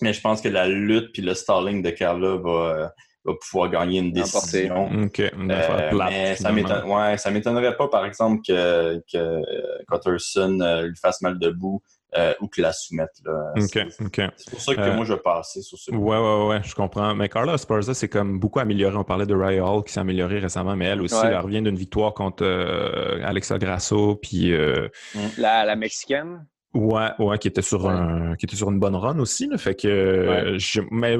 mais 0.00 0.12
je 0.12 0.20
pense 0.20 0.40
que 0.40 0.48
la 0.48 0.68
lutte 0.68 1.12
puis 1.12 1.22
le 1.22 1.34
stalling 1.34 1.82
de 1.82 1.90
Carla 1.90 2.36
va, 2.36 2.92
va 3.24 3.32
pouvoir 3.40 3.70
gagner 3.70 3.98
une 3.98 4.12
décision. 4.12 4.90
OK, 5.04 5.20
euh, 5.20 5.30
mais 5.36 6.36
ça 6.36 6.52
ouais, 6.52 7.32
m'étonnerait 7.32 7.76
pas, 7.76 7.88
par 7.88 8.04
exemple, 8.04 8.40
que, 8.46 9.02
que 9.12 9.84
Cotterson 9.86 10.60
euh, 10.60 10.86
lui 10.86 10.96
fasse 10.96 11.20
mal 11.20 11.38
debout. 11.38 11.82
Euh, 12.16 12.34
ou 12.40 12.48
que 12.48 12.60
la 12.60 12.72
soumette. 12.72 13.22
C'est 13.56 14.50
pour 14.50 14.60
ça 14.60 14.74
que 14.74 14.80
euh, 14.80 14.96
moi, 14.96 15.04
je 15.04 15.12
vais 15.12 15.20
passer 15.20 15.62
sur 15.62 15.78
ce 15.78 15.92
Ouais, 15.92 16.18
ouais, 16.18 16.48
ouais, 16.48 16.60
je 16.64 16.74
comprends. 16.74 17.14
Mais 17.14 17.28
Carla 17.28 17.54
Esparza, 17.54 17.94
c'est 17.94 18.08
comme 18.08 18.40
beaucoup 18.40 18.58
amélioré. 18.58 18.96
On 18.96 19.04
parlait 19.04 19.26
de 19.26 19.34
Ryan 19.34 19.72
Hall 19.72 19.84
qui 19.84 19.92
s'est 19.92 20.00
améliorée 20.00 20.40
récemment, 20.40 20.74
mais 20.74 20.86
elle 20.86 21.02
aussi, 21.02 21.14
elle 21.22 21.36
revient 21.38 21.62
d'une 21.62 21.76
victoire 21.76 22.12
contre 22.12 22.44
euh, 22.44 23.24
Alexa 23.24 23.58
Grasso. 23.58 24.16
Puis, 24.16 24.50
mm. 24.52 25.20
la, 25.38 25.64
la, 25.64 25.76
Mexicaine? 25.76 26.46
Ouais, 26.74 27.10
ouais, 27.20 27.38
qui 27.38 27.46
était 27.46 27.62
sur, 27.62 27.88
Un, 27.88 28.34
qui 28.34 28.46
était 28.46 28.56
sur 28.56 28.70
une 28.70 28.80
bonne 28.80 28.96
run 28.96 29.20
aussi. 29.20 29.46
Là, 29.46 29.56
fait 29.56 29.76
que, 29.76 30.56
je, 30.58 30.80
mais 30.90 31.16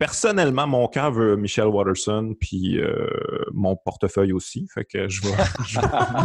personnellement, 0.00 0.66
mon 0.66 0.88
cœur 0.88 1.12
veut 1.12 1.36
Michelle 1.36 1.66
Watterson, 1.66 2.34
puis 2.40 2.80
euh, 2.80 3.06
mon 3.52 3.76
portefeuille 3.76 4.32
aussi. 4.32 4.66
Fait 4.72 4.86
que 4.86 5.08
je 5.10 5.20
vais, 5.20 5.36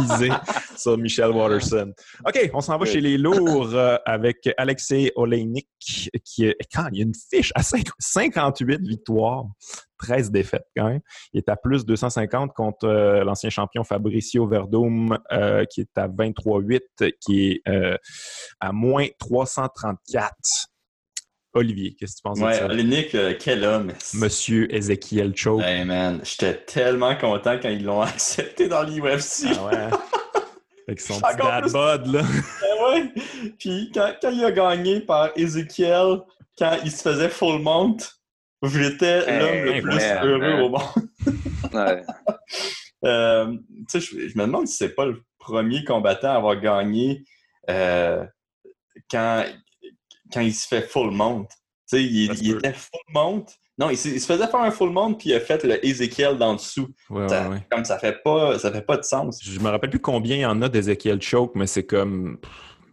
miser 0.00 0.30
sur 0.76 0.96
Michelle 0.96 1.30
Watterson. 1.30 1.92
OK, 2.26 2.50
on 2.54 2.62
s'en 2.62 2.78
va 2.78 2.86
chez 2.86 3.02
les 3.02 3.18
lourds 3.18 3.74
euh, 3.74 3.98
avec 4.06 4.48
Alexei 4.56 5.12
Oleinik, 5.14 5.68
qui 6.24 6.46
est, 6.46 6.56
quand 6.74 6.88
il 6.90 6.98
y 6.98 7.00
a 7.02 7.04
une 7.04 7.12
fiche 7.14 7.52
à 7.54 7.62
58 7.62 8.80
victoires. 8.80 9.44
13 9.98 10.30
défaites 10.30 10.66
quand 10.76 10.88
même. 10.88 11.00
Il 11.32 11.38
est 11.38 11.48
à 11.48 11.56
plus 11.56 11.86
250 11.86 12.52
contre 12.52 12.86
euh, 12.86 13.24
l'ancien 13.24 13.50
champion 13.50 13.82
Fabricio 13.82 14.46
Verdum, 14.46 15.18
qui 15.70 15.82
est 15.82 15.98
à 15.98 16.08
23-8, 16.08 17.12
qui 17.20 17.50
est 17.50 17.62
à 18.60 18.72
moins 18.72 19.06
334. 19.18 20.32
Olivier, 21.56 21.94
qu'est-ce 21.94 22.16
que 22.16 22.18
tu 22.18 22.22
penses 22.22 22.38
de 22.38 22.52
ça? 22.52 22.68
Nick, 22.68 23.14
euh, 23.14 23.34
quel 23.38 23.64
homme! 23.64 23.90
Monsieur 24.14 24.72
Ezekiel 24.74 25.34
Choke. 25.34 25.62
Hey 25.62 25.86
man, 25.86 26.20
j'étais 26.22 26.54
tellement 26.54 27.16
content 27.16 27.58
quand 27.60 27.70
ils 27.70 27.82
l'ont 27.82 28.00
accepté 28.02 28.68
dans 28.68 28.82
l'UFC. 28.82 29.46
Ah 29.56 29.64
ouais. 29.64 29.88
Avec 30.86 31.00
son 31.00 31.18
petit 31.18 31.36
dad 31.36 31.72
bod, 31.72 32.06
là. 32.08 32.22
Ben 32.22 32.84
ouais. 32.92 33.12
Puis 33.58 33.90
quand, 33.94 34.12
quand, 34.20 34.30
il 34.30 34.44
a 34.44 34.52
gagné 34.52 35.00
par 35.00 35.30
Ezekiel, 35.34 36.18
quand 36.58 36.76
il 36.84 36.90
se 36.90 37.02
faisait 37.02 37.30
full 37.30 37.62
mount, 37.62 37.96
j'étais 38.62 39.38
l'homme 39.38 39.74
le 39.74 39.80
plus 39.80 40.02
heureux 40.02 40.62
au 40.62 40.68
monde. 40.68 41.08
ouais. 41.72 42.02
euh, 43.04 43.56
tu 43.88 44.00
sais, 44.00 44.00
je, 44.00 44.28
je, 44.28 44.38
me 44.38 44.44
demande 44.44 44.68
si 44.68 44.76
c'est 44.76 44.94
pas 44.94 45.06
le 45.06 45.22
premier 45.38 45.84
combattant 45.84 46.32
à 46.32 46.36
avoir 46.36 46.60
gagné 46.60 47.24
euh, 47.70 48.24
quand 49.10 49.44
quand 50.32 50.40
il 50.40 50.54
se 50.54 50.66
fait 50.66 50.82
full 50.82 51.10
mount. 51.10 51.46
Tu 51.88 51.98
sais, 51.98 52.02
il, 52.02 52.32
il 52.42 52.56
était 52.56 52.72
full 52.72 53.00
mount. 53.12 53.46
Non, 53.78 53.90
il, 53.90 53.98
se 53.98 54.08
faisait 54.08 54.46
faire 54.46 54.60
un 54.60 54.70
full 54.70 54.90
mount 54.90 55.14
puis 55.14 55.30
il 55.30 55.34
a 55.34 55.40
fait 55.40 55.62
le 55.62 55.84
Ezekiel 55.84 56.38
dans 56.38 56.54
dessous. 56.54 56.88
Ouais, 57.10 57.28
ça, 57.28 57.48
ouais, 57.50 57.58
Comme 57.70 57.84
ça 57.84 57.98
fait 57.98 58.22
pas, 58.24 58.58
ça 58.58 58.72
fait 58.72 58.80
pas 58.82 58.96
de 58.96 59.04
sens. 59.04 59.38
Je 59.42 59.60
me 59.60 59.68
rappelle 59.68 59.90
plus 59.90 60.00
combien 60.00 60.36
il 60.36 60.40
y 60.40 60.46
en 60.46 60.62
a 60.62 60.68
d'Ezekiel 60.68 61.20
Choke, 61.20 61.52
mais 61.54 61.66
c'est 61.66 61.84
comme 61.84 62.38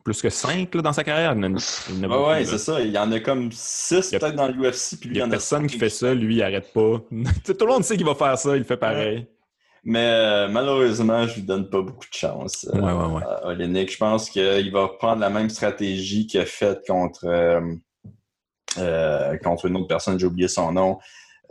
plus 0.04 0.22
que 0.22 0.30
5 0.30 0.76
là, 0.76 0.82
dans 0.82 0.92
sa 0.92 1.06
carrière. 1.06 1.34
Il 1.38 1.58
il 1.98 2.06
ouais, 2.06 2.28
ouais 2.28 2.46
c'est 2.46 2.58
ça. 2.58 2.82
Il 2.82 2.92
y 2.92 2.98
en 2.98 3.10
a 3.14 3.20
comme 3.22 3.50
6 3.50 4.12
peut-être 4.12 4.36
dans 4.36 4.50
l'UFC. 4.50 4.98
Il 5.06 5.16
y 5.16 5.22
a, 5.22 5.28
personne 5.28 5.68
qui 5.68 5.80
fait 5.80 5.90
ça, 5.90 6.14
lui, 6.14 6.36
il 6.36 6.44
arrête 6.44 6.74
pas. 6.74 7.00
Tout 7.46 7.56
le 7.62 7.68
monde 7.68 7.86
sait 7.86 7.96
qu'il 7.96 8.06
va 8.06 8.16
faire 8.16 8.38
ça, 8.38 8.58
il 8.58 8.66
fait 8.66 8.78
pareil. 8.78 9.26
Mais 9.86 10.08
euh, 10.08 10.48
malheureusement, 10.48 11.28
je 11.28 11.36
lui 11.36 11.42
donne 11.42 11.70
pas 11.70 11.82
beaucoup 11.82 12.08
de 12.10 12.14
chance 12.16 12.66
euh, 12.74 12.80
ouais, 12.80 12.94
ouais, 12.94 13.14
ouais. 13.16 13.24
à 13.24 13.48
Olenek. 13.48 13.92
Je 13.92 13.98
pense 13.98 14.30
qu'il 14.30 14.72
va 14.72 14.88
prendre 14.88 15.20
la 15.20 15.30
même 15.30 15.50
stratégie 15.50 16.26
qu'il 16.26 16.40
a 16.40 16.46
faite 16.46 16.88
contre, 16.88 17.26
euh, 17.26 17.60
euh, 18.78 19.38
contre 19.40 19.66
une 19.66 19.76
autre 19.76 19.88
personne, 19.88 20.18
j'ai 20.18 20.26
oublié 20.26 20.48
son 20.48 20.72
nom. 20.72 21.00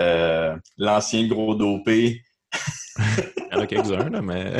Euh, 0.00 0.56
l'ancien 0.78 1.26
gros 1.26 1.54
dopé. 1.54 2.22
Il 2.98 3.52
y 3.52 3.54
en 3.54 3.60
a 3.60 3.66
quelques-uns, 3.66 4.08
là, 4.08 4.22
mais. 4.22 4.52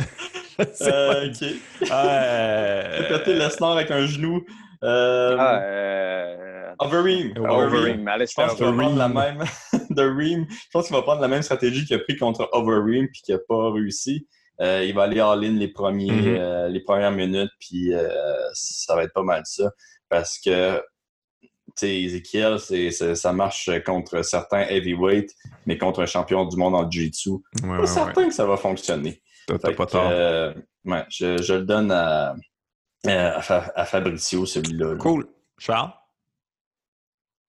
euh, 0.81 1.29
ok. 1.29 1.43
Euh... 1.91 2.97
Il 2.99 3.05
a 3.05 3.17
pété 3.17 3.33
Lesnar 3.33 3.71
avec 3.71 3.89
un 3.89 4.05
genou. 4.05 4.45
Euh... 4.83 5.35
Ah, 5.39 5.61
euh... 5.63 6.75
Overeem. 6.77 7.33
Overeem. 7.37 8.07
Je 8.19 8.33
pense 8.35 8.53
qu'il 8.53 8.65
va 8.65 8.73
prendre 8.73 8.97
la 8.97 9.07
même. 9.07 9.43
De 9.93 10.03
Reem. 10.03 10.45
Je 10.49 10.69
pense 10.71 10.87
qu'il 10.87 10.95
va 10.95 11.01
prendre 11.01 11.21
la 11.21 11.27
même 11.27 11.41
stratégie 11.41 11.85
qu'il 11.85 11.95
a 11.95 11.99
pris 11.99 12.17
contre 12.17 12.49
Overeem 12.51 13.07
puis 13.11 13.21
qu'il 13.21 13.35
n'a 13.35 13.41
pas 13.47 13.71
réussi. 13.71 14.27
Euh, 14.61 14.83
il 14.85 14.93
va 14.93 15.03
aller 15.03 15.19
all-in 15.19 15.53
les, 15.53 15.67
premiers, 15.67 16.11
mm 16.11 16.25
-hmm. 16.25 16.37
euh, 16.39 16.69
les 16.69 16.81
premières 16.81 17.11
minutes, 17.11 17.51
puis 17.59 17.93
euh, 17.93 18.07
ça 18.53 18.95
va 18.95 19.03
être 19.03 19.13
pas 19.13 19.23
mal 19.23 19.41
ça. 19.45 19.71
Parce 20.09 20.37
que, 20.37 20.77
tu 21.41 21.49
sais, 21.75 22.01
Ezekiel, 22.03 22.59
ça 23.15 23.33
marche 23.33 23.69
contre 23.83 24.21
certains 24.23 24.61
heavyweights, 24.61 25.33
mais 25.65 25.77
contre 25.77 26.03
un 26.03 26.05
champion 26.05 26.45
du 26.45 26.55
monde 26.55 26.75
en 26.75 26.89
Jiu-Jitsu. 26.89 27.31
Ouais, 27.31 27.41
pas 27.61 27.79
ouais, 27.79 27.87
certain 27.87 28.21
ouais. 28.21 28.27
que 28.27 28.33
ça 28.33 28.45
va 28.45 28.57
fonctionner. 28.57 29.21
T'as 29.47 29.73
pas 29.73 29.87
tort. 29.87 30.11
ouais, 30.85 31.03
je, 31.09 31.41
je, 31.41 31.53
le 31.55 31.63
donne 31.63 31.91
à, 31.91 32.35
à, 33.07 33.81
à 33.81 33.85
Fabricio, 33.85 34.45
celui-là. 34.45 34.97
Cool. 34.97 35.25
Charles? 35.57 35.91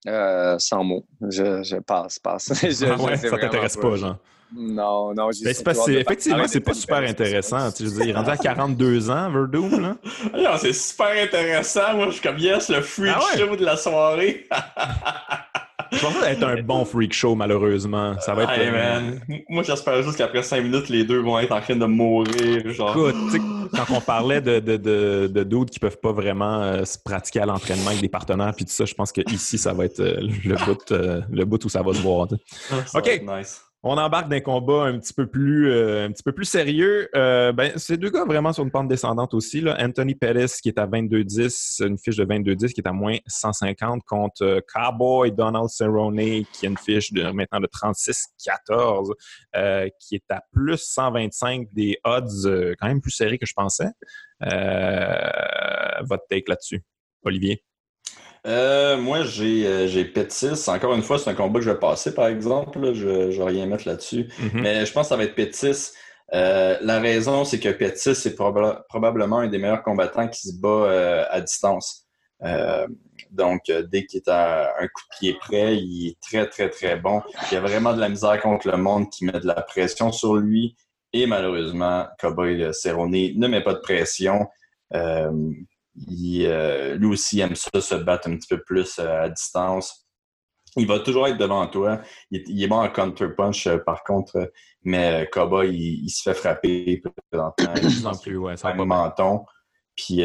Euh, 0.07 0.57
sans 0.59 0.85
mots. 0.85 1.05
Je, 1.23 1.63
je 1.63 1.77
passe, 1.77 2.19
passe. 2.19 2.53
je, 2.63 2.87
ah 2.87 3.01
ouais, 3.01 3.17
ça 3.17 3.39
t'intéresse 3.39 3.77
pas, 3.77 3.97
genre? 3.97 4.19
Non, 4.57 5.15
non. 5.15 5.31
Ben, 5.43 5.55
c'est 5.55 5.65
pas, 5.65 5.73
effectivement, 5.89 6.47
c'est 6.47 6.61
pas 6.61 6.75
super 6.75 6.99
intéressant. 6.99 7.73
Tu 7.73 7.85
veux 7.85 7.91
dire, 7.91 8.03
il 8.05 8.11
est 8.11 8.15
rendu 8.15 8.31
à 8.31 8.37
42 8.37 9.11
ans, 9.11 9.31
Verdum, 9.31 9.81
là. 9.81 9.97
non, 10.35 10.57
c'est 10.59 10.73
super 10.73 11.11
intéressant. 11.23 11.95
Moi, 11.95 12.07
je 12.07 12.13
suis 12.13 12.23
comme, 12.23 12.39
yes, 12.39 12.69
le 12.69 12.81
freak 12.83 13.15
ah 13.17 13.21
ouais. 13.21 13.39
show 13.39 13.57
de 13.57 13.65
la 13.65 13.77
soirée. 13.77 14.47
je 15.95 16.01
pense 16.01 16.15
que 16.15 16.21
ça 16.21 16.27
va 16.27 16.31
être 16.33 16.43
un 16.45 16.63
bon 16.63 16.85
freak 16.85 17.13
show, 17.13 17.35
malheureusement. 17.35 18.15
Ça 18.21 18.35
va 18.35 18.45
être. 18.45 18.53
Hey, 18.53 18.71
man. 18.71 19.21
Moi, 19.49 19.63
j'espère 19.63 20.03
juste 20.03 20.19
qu'après 20.19 20.43
5 20.43 20.63
minutes, 20.63 20.89
les 20.89 21.05
deux 21.05 21.21
vont 21.21 21.39
être 21.39 21.53
en 21.53 21.61
train 21.61 21.77
de 21.77 21.87
mourir. 21.87 22.71
Genre. 22.73 22.91
Écoute, 22.91 23.41
quand 23.75 23.95
on 23.95 24.01
parlait 24.01 24.41
de, 24.41 24.61
de, 24.61 24.77
de, 24.77 25.31
de 25.33 25.43
doutes 25.43 25.71
qui 25.71 25.79
peuvent 25.79 25.99
pas 25.99 26.13
vraiment 26.13 26.63
euh, 26.63 26.85
se 26.85 26.99
pratiquer 26.99 27.41
à 27.41 27.47
l'entraînement 27.47 27.89
avec 27.89 28.01
des 28.01 28.09
partenaires 28.09 28.53
puis 28.55 28.65
tout 28.65 28.73
ça, 28.73 28.85
je 28.85 28.95
pense 28.95 29.13
que 29.13 29.21
ici, 29.33 29.59
ça 29.59 29.73
va 29.73 29.85
être 29.85 30.01
euh, 30.01 30.21
le, 30.21 30.57
bout, 30.65 30.93
euh, 30.93 31.21
le 31.31 31.45
bout 31.45 31.65
où 31.65 31.69
ça 31.69 31.83
va 31.83 31.93
se 31.93 32.01
voir. 32.01 32.29
OK. 32.95 33.23
Nice. 33.23 33.64
On 33.87 33.99
embarque 33.99 34.31
d'un 34.31 34.41
combat 34.41 34.85
un 34.85 34.99
petit 34.99 35.13
peu 35.13 35.27
plus, 35.27 35.71
euh, 35.71 36.07
un 36.07 36.11
petit 36.11 36.23
peu 36.23 36.33
plus 36.33 36.47
sérieux. 36.47 37.11
Euh, 37.15 37.53
ben, 37.53 37.71
c'est 37.77 37.99
deux 37.99 38.09
gars 38.09 38.25
vraiment 38.25 38.51
sur 38.51 38.65
une 38.65 38.71
pente 38.71 38.89
descendante 38.89 39.35
aussi. 39.35 39.61
Là. 39.61 39.77
Anthony 39.79 40.15
Pettis 40.15 40.63
qui 40.63 40.71
est 40.71 40.79
à 40.79 40.87
22-10, 40.87 41.87
une 41.87 41.99
fiche 41.99 42.17
de 42.17 42.25
22-10 42.25 42.73
qui 42.73 42.81
est 42.81 42.89
à 42.89 42.93
moins 42.93 43.19
150 43.27 44.03
contre 44.05 44.43
euh, 44.43 44.61
Cowboy 44.73 45.33
Donald 45.33 45.69
Cerrone 45.69 46.17
qui 46.17 46.65
a 46.65 46.71
une 46.71 46.79
fiche 46.79 47.13
de 47.13 47.25
maintenant 47.25 47.61
de 47.61 47.67
36-14 47.67 49.13
euh, 49.55 49.91
qui 50.01 50.15
est 50.15 50.31
à 50.31 50.43
plus 50.51 50.79
125 50.79 51.69
des 51.71 51.99
odds 52.05 52.75
quand 52.81 52.87
même 52.87 53.03
plus 53.03 53.13
serrés 53.13 53.37
que 53.37 53.45
je 53.45 53.53
pensais. 53.53 53.91
votre 54.41 56.25
take 56.31 56.45
là-dessus, 56.49 56.83
Olivier? 57.23 57.63
Euh, 58.47 58.99
moi, 58.99 59.23
j'ai 59.23 59.67
euh, 59.67 59.87
j'ai 59.87 60.05
Pétis. 60.05 60.69
Encore 60.69 60.95
une 60.95 61.03
fois, 61.03 61.19
c'est 61.19 61.31
un 61.31 61.35
combat 61.35 61.61
que 61.61 61.65
je 61.65 61.71
vais 61.71 61.79
passer, 61.79 62.13
par 62.13 62.27
exemple. 62.27 62.79
Là. 62.79 62.93
Je 62.93 63.09
ne 63.09 63.31
vais 63.31 63.45
rien 63.45 63.67
mettre 63.67 63.89
là-dessus. 63.89 64.29
Mhm. 64.39 64.47
Mm 64.47 64.49
-hmm. 64.49 64.61
Mais 64.63 64.87
je 64.87 64.93
pense 64.93 65.07
que 65.07 65.09
ça 65.09 65.17
va 65.17 65.25
être 65.25 65.35
Pétis. 65.35 65.93
Euh, 66.35 66.79
la 66.81 67.01
raison, 67.01 67.45
c'est 67.45 67.61
que 67.61 67.71
Pétis 67.71 68.11
est 68.11 68.35
proba 68.35 68.85
probablement 68.89 69.39
un 69.41 69.49
des 69.49 69.59
meilleurs 69.59 69.83
combattants 69.83 70.29
qui 70.29 70.49
se 70.49 70.61
bat 70.61 70.69
euh, 70.69 71.25
à 71.31 71.41
distance. 71.41 72.03
donc, 73.31 73.63
dès 73.93 74.05
qu'il 74.07 74.19
est 74.21 74.29
à 74.29 74.75
un 74.83 74.87
coup 74.95 75.05
de 75.11 75.17
pied 75.19 75.35
près, 75.41 75.77
il 75.77 76.09
est 76.11 76.19
très, 76.29 76.47
très, 76.55 76.69
très 76.69 76.97
bon. 76.97 77.23
Il 77.51 77.57
a 77.57 77.61
vraiment 77.61 77.93
de 77.95 78.01
la 78.01 78.09
misère 78.09 78.39
contre 78.41 78.69
le 78.71 78.77
monde 78.77 79.07
qui 79.13 79.25
met 79.25 79.41
de 79.45 79.47
la 79.47 79.63
pression 79.73 80.13
sur 80.13 80.35
lui. 80.37 80.77
Et 81.13 81.27
malheureusement, 81.27 82.07
Cowboy 82.21 82.73
Cerrone 82.73 83.21
ne 83.43 83.47
met 83.49 83.63
pas 83.63 83.75
de 83.75 83.81
pression. 83.81 84.37
Il, 85.97 86.47
euh, 86.47 86.97
lui 86.97 87.07
aussi 87.07 87.41
aime 87.41 87.55
ça, 87.55 87.81
se 87.81 87.95
battre 87.95 88.29
un 88.29 88.37
petit 88.37 88.49
peu 88.49 88.63
plus 88.63 88.99
euh, 88.99 89.23
à 89.23 89.29
distance. 89.29 90.07
Il 90.77 90.89
va 90.89 90.99
toujours 90.99 91.29
être 91.29 91.39
devant 91.39 91.67
toi. 91.69 92.01
Il, 92.31 92.43
il 92.49 92.63
est 92.63 92.67
bon 92.67 92.81
en 92.81 92.89
counter-punch, 92.89 93.69
euh, 93.69 93.79
par 93.79 94.03
contre, 94.03 94.51
mais 94.83 95.29
Cowboy, 95.31 95.71
il, 95.71 96.05
il, 96.05 96.11
se 96.11 96.23
fait 96.23 96.35
frapper 96.35 97.03
présentement. 97.31 97.75
En 98.13 98.19
plus, 98.19 98.37
ouais, 98.37 98.57
ça 98.57 98.71
un 98.71 98.85
menton. 98.85 99.45
Puis, 99.95 100.25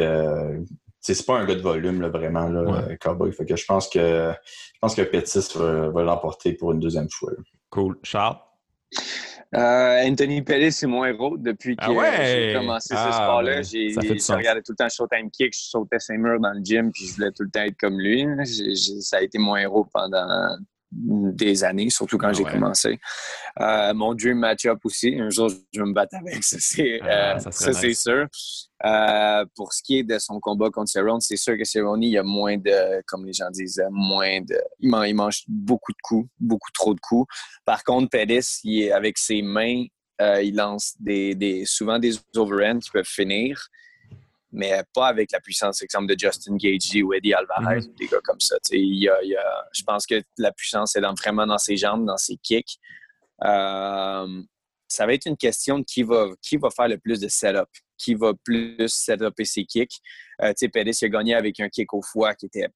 c'est 0.99 1.26
pas 1.26 1.38
un 1.38 1.45
gars 1.45 1.55
de 1.55 1.61
volume, 1.61 2.01
là, 2.01 2.09
vraiment, 2.09 2.49
là, 2.49 2.63
ouais. 2.63 2.97
Cowboy. 2.97 3.32
Fait 3.32 3.45
que 3.45 3.55
je 3.55 3.65
pense 3.65 3.88
que 3.88 4.34
je 4.74 4.80
pense 4.82 4.95
que 4.95 5.03
Pettis 5.03 5.47
va, 5.55 5.89
va 5.89 6.03
l'emporter 6.03 6.53
pour 6.53 6.72
une 6.72 6.80
deuxième 6.80 7.09
fois. 7.11 7.32
Là. 7.32 7.43
Cool. 7.70 7.99
Charles? 8.03 8.38
Euh, 9.55 10.03
Anthony 10.05 10.43
Pettis, 10.43 10.71
c'est 10.71 10.87
mon 10.87 11.03
héros 11.05 11.35
depuis 11.35 11.75
que 11.75 11.85
ah 11.85 11.91
ouais? 11.91 12.11
j'ai 12.23 12.53
commencé 12.53 12.93
ah, 12.95 13.07
ce 13.07 13.17
sport-là. 13.17 13.61
J'ai 13.63 13.95
regardé 14.35 14.61
tout 14.61 14.73
le 14.73 14.75
temps 14.75 14.89
Showtime 14.89 15.31
Kick, 15.31 15.53
je 15.55 15.69
sautais 15.69 15.97
ses 15.97 16.17
murs 16.17 16.39
dans 16.39 16.53
le 16.53 16.63
gym, 16.63 16.91
puis 16.91 17.07
je 17.07 17.15
voulais 17.15 17.31
tout 17.31 17.43
le 17.43 17.49
temps 17.49 17.61
être 17.61 17.77
comme 17.77 17.99
lui. 17.99 18.27
J 18.45 18.71
ai, 18.71 18.75
j 18.75 18.97
ai, 18.97 19.01
ça 19.01 19.17
a 19.17 19.21
été 19.21 19.39
mon 19.39 19.55
héros 19.57 19.87
pendant 19.91 20.55
des 20.91 21.63
années, 21.63 21.89
surtout 21.89 22.17
quand 22.17 22.29
ah 22.29 22.33
j'ai 22.33 22.43
ouais. 22.43 22.51
commencé. 22.51 22.99
Euh, 23.59 23.93
mon 23.93 24.13
dream 24.13 24.39
match-up 24.39 24.79
aussi, 24.83 25.19
un 25.19 25.29
jour 25.29 25.49
je 25.49 25.79
vais 25.79 25.85
me 25.85 25.93
battre 25.93 26.15
avec, 26.15 26.43
ça 26.43 26.57
c'est 26.59 26.99
euh, 27.03 27.35
nice. 27.83 28.01
sûr. 28.01 28.27
Euh, 28.85 29.45
pour 29.55 29.73
ce 29.73 29.83
qui 29.83 29.99
est 29.99 30.03
de 30.03 30.17
son 30.17 30.39
combat 30.39 30.69
contre 30.69 30.89
Cerrone, 30.89 31.19
c'est 31.19 31.37
sûr 31.37 31.57
que 31.57 31.63
Cerrone, 31.63 32.01
il 32.01 32.11
y 32.11 32.17
a 32.17 32.23
moins 32.23 32.57
de, 32.57 33.03
comme 33.05 33.25
les 33.25 33.33
gens 33.33 33.49
disent, 33.51 33.83
moins 33.91 34.41
de... 34.41 34.57
Il, 34.79 34.89
man, 34.89 35.05
il 35.07 35.13
mange 35.13 35.43
beaucoup 35.47 35.91
de 35.91 35.97
coups, 36.01 36.29
beaucoup 36.39 36.71
trop 36.73 36.93
de 36.93 36.99
coups. 36.99 37.31
Par 37.65 37.83
contre, 37.83 38.09
Pettis, 38.09 38.61
il 38.63 38.83
est, 38.83 38.91
avec 38.91 39.17
ses 39.17 39.41
mains, 39.41 39.83
euh, 40.21 40.41
il 40.41 40.55
lance 40.55 40.95
des, 40.99 41.35
des, 41.35 41.65
souvent 41.65 41.99
des 41.99 42.15
overhands 42.35 42.79
qui 42.79 42.91
peuvent 42.91 43.05
finir 43.05 43.69
mais 44.51 44.81
pas 44.93 45.07
avec 45.07 45.31
la 45.31 45.39
puissance, 45.39 45.81
exemple, 45.81 46.07
de 46.07 46.17
Justin 46.17 46.55
Gagey 46.57 47.03
ou 47.03 47.13
Eddie 47.13 47.33
Alvarez, 47.33 47.81
mm 47.81 47.81
-hmm. 47.81 47.97
des 47.97 48.07
gars 48.07 48.21
comme 48.23 48.39
ça. 48.39 48.57
Il 48.71 49.03
y 49.03 49.09
a, 49.09 49.21
il 49.23 49.29
y 49.29 49.35
a, 49.35 49.65
je 49.73 49.83
pense 49.83 50.05
que 50.05 50.21
la 50.37 50.51
puissance 50.51 50.95
est 50.95 51.01
dans, 51.01 51.13
vraiment 51.13 51.45
dans 51.45 51.57
ses 51.57 51.77
jambes, 51.77 52.05
dans 52.05 52.17
ses 52.17 52.37
kicks. 52.37 52.77
Euh, 53.43 54.41
ça 54.87 55.05
va 55.05 55.13
être 55.13 55.27
une 55.27 55.37
question 55.37 55.79
de 55.79 55.85
qui 55.85 56.03
va, 56.03 56.29
qui 56.41 56.57
va 56.57 56.69
faire 56.71 56.87
le 56.87 56.97
plus 56.97 57.19
de 57.19 57.27
setup, 57.27 57.69
qui 57.97 58.15
va 58.15 58.33
plus 58.43 58.87
setuper 58.87 59.45
ses 59.45 59.65
kicks. 59.65 59.99
Euh, 60.41 60.51
tu 60.57 60.67
sais, 60.73 61.05
a 61.05 61.09
gagné 61.09 61.35
avec 61.35 61.59
un 61.59 61.69
kick 61.69 61.93
au 61.93 62.01
foie 62.01 62.33
qui 62.33 62.47
était 62.47 62.69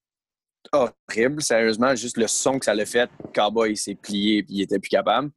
horrible, 0.72 1.42
sérieusement. 1.42 1.96
Juste 1.96 2.18
le 2.18 2.28
son 2.28 2.60
que 2.60 2.66
ça 2.66 2.76
l'a 2.76 2.86
fait, 2.86 3.10
Cowboy 3.34 3.72
il 3.72 3.78
s'est 3.78 3.96
plié 3.96 4.40
et 4.40 4.46
il 4.48 4.62
était 4.62 4.80
plus 4.80 4.90
capable. 4.90 5.32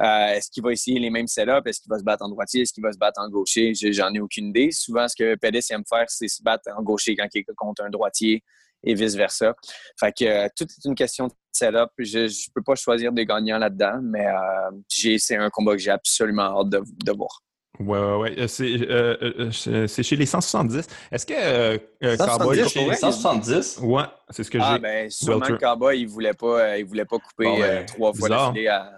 Euh, 0.00 0.26
est-ce 0.28 0.50
qu'il 0.50 0.62
va 0.62 0.72
essayer 0.72 0.98
les 0.98 1.10
mêmes 1.10 1.26
setups? 1.26 1.66
Est-ce 1.66 1.80
qu'il 1.80 1.90
va 1.90 1.98
se 1.98 2.04
battre 2.04 2.24
en 2.24 2.28
droitier? 2.28 2.62
Est-ce 2.62 2.72
qu'il 2.72 2.82
va 2.82 2.92
se 2.92 2.98
battre 2.98 3.20
en 3.20 3.28
gaucher? 3.28 3.72
J'en 3.74 4.12
ai 4.12 4.20
aucune 4.20 4.48
idée. 4.48 4.70
Souvent, 4.70 5.08
ce 5.08 5.16
que 5.16 5.34
Pettis 5.34 5.72
aime 5.72 5.84
faire, 5.88 6.04
c'est 6.08 6.28
se 6.28 6.42
battre 6.42 6.70
en 6.76 6.82
gaucher 6.82 7.16
quand 7.16 7.26
il 7.34 7.40
est 7.40 7.54
contre 7.56 7.84
un 7.84 7.90
droitier 7.90 8.42
et 8.84 8.94
vice-versa. 8.94 9.54
Fait 9.98 10.12
que 10.12 10.24
euh, 10.24 10.48
tout 10.56 10.64
est 10.64 10.88
une 10.88 10.94
question 10.94 11.26
de 11.26 11.32
setup. 11.52 11.90
Je 11.98 12.20
ne 12.20 12.52
peux 12.54 12.62
pas 12.62 12.74
choisir 12.74 13.12
des 13.12 13.26
gagnants 13.26 13.58
là-dedans, 13.58 14.00
mais 14.02 14.26
euh, 14.26 15.16
c'est 15.18 15.36
un 15.36 15.50
combat 15.50 15.72
que 15.72 15.78
j'ai 15.78 15.90
absolument 15.90 16.60
hâte 16.60 16.70
de, 16.70 16.82
de 17.04 17.12
voir. 17.12 17.42
Ouais, 17.80 17.98
ouais, 17.98 18.34
ouais. 18.36 18.48
C'est 18.48 20.02
chez 20.02 20.16
les 20.16 20.26
170. 20.26 20.86
Est-ce 21.12 21.26
que 21.26 21.34
euh, 21.34 21.78
Cowboy. 22.16 22.68
Chez 22.68 22.84
les 22.84 22.94
170? 22.94 23.78
Ouais, 23.82 24.02
c'est 24.30 24.42
ce 24.42 24.50
que 24.50 24.58
ah, 24.60 24.70
j'ai. 24.70 24.74
Ah, 24.74 24.78
ben, 24.78 25.10
sûrement 25.10 25.46
que 25.46 25.52
Cowboy, 25.52 26.00
il 26.00 26.06
ne 26.06 26.10
voulait, 26.10 26.34
pas, 26.34 26.78
il 26.78 26.84
voulait 26.84 27.04
pas 27.04 27.18
couper 27.18 27.84
trois 27.86 28.12
fois 28.12 28.28
d'affilée 28.28 28.68
à. 28.68 28.92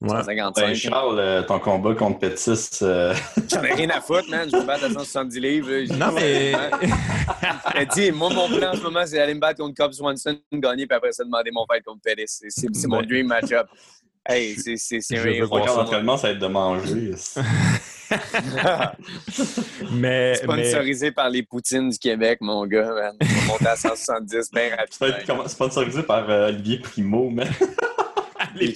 Ouais. 0.00 0.74
Charles, 0.74 1.18
euh, 1.18 1.42
ton 1.42 1.58
combat 1.58 1.94
contre 1.94 2.20
Pétis. 2.20 2.78
Euh... 2.80 3.14
J'en 3.50 3.62
ai 3.62 3.74
rien 3.74 3.90
à 3.90 4.00
foutre, 4.00 4.30
man. 4.30 4.48
Je 4.50 4.56
vais 4.56 4.62
me 4.62 4.66
battre 4.66 4.84
à 4.84 4.90
170 4.90 5.40
livres. 5.40 5.94
Non, 5.94 6.12
mais. 6.12 6.52
mais 7.74 7.86
dis, 7.86 8.10
moi, 8.10 8.30
mon 8.30 8.48
plan 8.48 8.70
en 8.72 8.76
ce 8.76 8.80
moment, 8.80 9.02
c'est 9.04 9.20
aller 9.20 9.34
me 9.34 9.40
battre 9.40 9.60
contre 9.60 9.74
Cobb 9.74 9.92
Swanson, 9.92 10.38
gagner, 10.54 10.86
puis 10.86 10.96
après 10.96 11.12
ça, 11.12 11.22
demander 11.22 11.50
mon 11.52 11.66
fight 11.70 11.84
contre 11.84 12.00
Pétis. 12.02 12.40
C'est 12.48 12.86
mon 12.86 13.02
dream 13.02 13.26
match-up. 13.26 13.66
Hey, 14.26 14.56
c'est 14.56 15.18
un 15.18 15.24
héros. 15.26 15.58
Entraînement, 15.58 16.16
ça 16.16 16.28
va 16.28 16.32
être 16.32 16.38
de 16.38 16.46
manger. 16.46 17.12
mais, 19.92 20.34
Sponsorisé 20.34 21.06
mais... 21.06 21.12
par 21.12 21.28
les 21.28 21.42
poutines 21.42 21.90
du 21.90 21.98
Québec, 21.98 22.38
mon 22.40 22.66
gars, 22.66 22.90
man. 22.90 23.16
On 23.20 23.24
va 23.24 23.46
monter 23.52 23.66
à 23.66 23.76
170 23.76 24.50
bien 24.50 24.76
rapidement. 24.76 25.46
Sponsorisé 25.46 26.02
par 26.02 26.28
euh, 26.28 26.48
Olivier 26.48 26.78
Primo, 26.78 27.28
man 27.28 27.48
les 28.54 28.74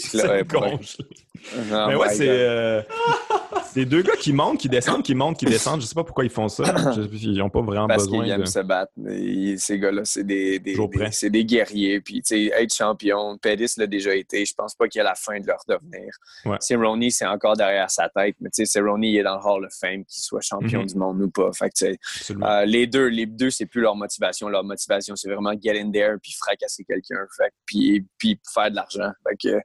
Mais 1.89 1.95
ouais, 1.95 2.09
c'est. 2.11 2.29
Euh, 2.29 2.83
c'est 3.75 3.87
deux 3.87 4.03
gars 4.03 4.15
qui 4.15 4.33
montent, 4.33 4.61
qui 4.61 4.69
descendent, 4.69 5.03
qui 5.03 5.17
montent, 5.17 5.37
qui 5.37 5.47
descendent. 5.47 5.81
Je 5.81 5.87
sais 5.87 5.97
pas 5.97 6.05
pourquoi 6.05 6.25
ils 6.25 6.31
font 6.31 6.49
ça. 6.49 6.63
ils 7.13 7.39
n'ont 7.39 7.51
pas 7.51 7.61
vraiment 7.61 7.89
Parce 7.89 8.05
besoin. 8.05 8.23
Qu'ils 8.23 8.33
aiment 8.33 8.47
se 8.47 8.61
battre. 8.61 8.93
ces 9.59 9.79
gars-là, 9.81 10.05
c'est 10.05 10.23
des, 10.23 10.61
des, 10.61 10.77
des, 10.77 11.31
des 11.31 11.45
guerriers. 11.45 12.01
Puis, 12.01 12.23
tu 12.23 12.37
sais, 12.37 12.45
être 12.55 12.73
champion, 12.73 13.37
Pettis 13.37 13.75
l'a 13.79 13.89
déjà 13.89 14.15
été. 14.15 14.45
Je 14.45 14.55
pense 14.55 14.77
pas 14.77 14.87
qu'il 14.87 15.01
y 15.01 15.01
a 15.01 15.05
la 15.05 15.17
fin 15.17 15.41
de 15.41 15.47
leur 15.49 15.59
devenir. 15.67 16.15
Ouais. 16.45 16.87
Ronnie, 16.87 17.11
c'est 17.11 17.27
encore 17.27 17.57
derrière 17.57 17.91
sa 17.91 18.09
tête. 18.09 18.37
Mais 18.41 18.51
tu 18.51 18.65
sais, 18.65 18.81
Ronnie, 18.81 19.11
il 19.11 19.19
est 19.19 19.25
dans 19.25 19.39
le 19.39 19.45
Hall 19.45 19.65
of 19.65 19.73
Fame, 19.73 20.05
qu'il 20.05 20.23
soit 20.23 20.41
champion 20.41 20.83
mm-hmm. 20.83 20.93
du 20.93 20.95
monde 20.97 21.23
ou 21.23 21.31
pas. 21.31 21.51
Fait 21.53 21.71
que, 21.71 21.85
euh, 22.31 22.65
les 22.67 22.87
deux, 22.87 23.09
les 23.09 23.27
deux, 23.27 23.51
c'est 23.51 23.67
plus 23.67 23.81
leur 23.81 23.97
motivation. 23.97 24.49
Leur 24.49 24.63
motivation, 24.63 25.17
c'est 25.17 25.29
vraiment 25.29 25.53
get 25.61 25.81
in 25.81 25.91
there 25.91 26.15
puis 26.23 26.33
fracasser 26.39 26.85
quelqu'un. 26.85 27.27
Puis, 27.67 28.07
puis 28.19 28.41
faire 28.53 28.71
de 28.71 28.77
l'argent. 28.77 29.11
Fait 29.29 29.37
que, 29.37 29.61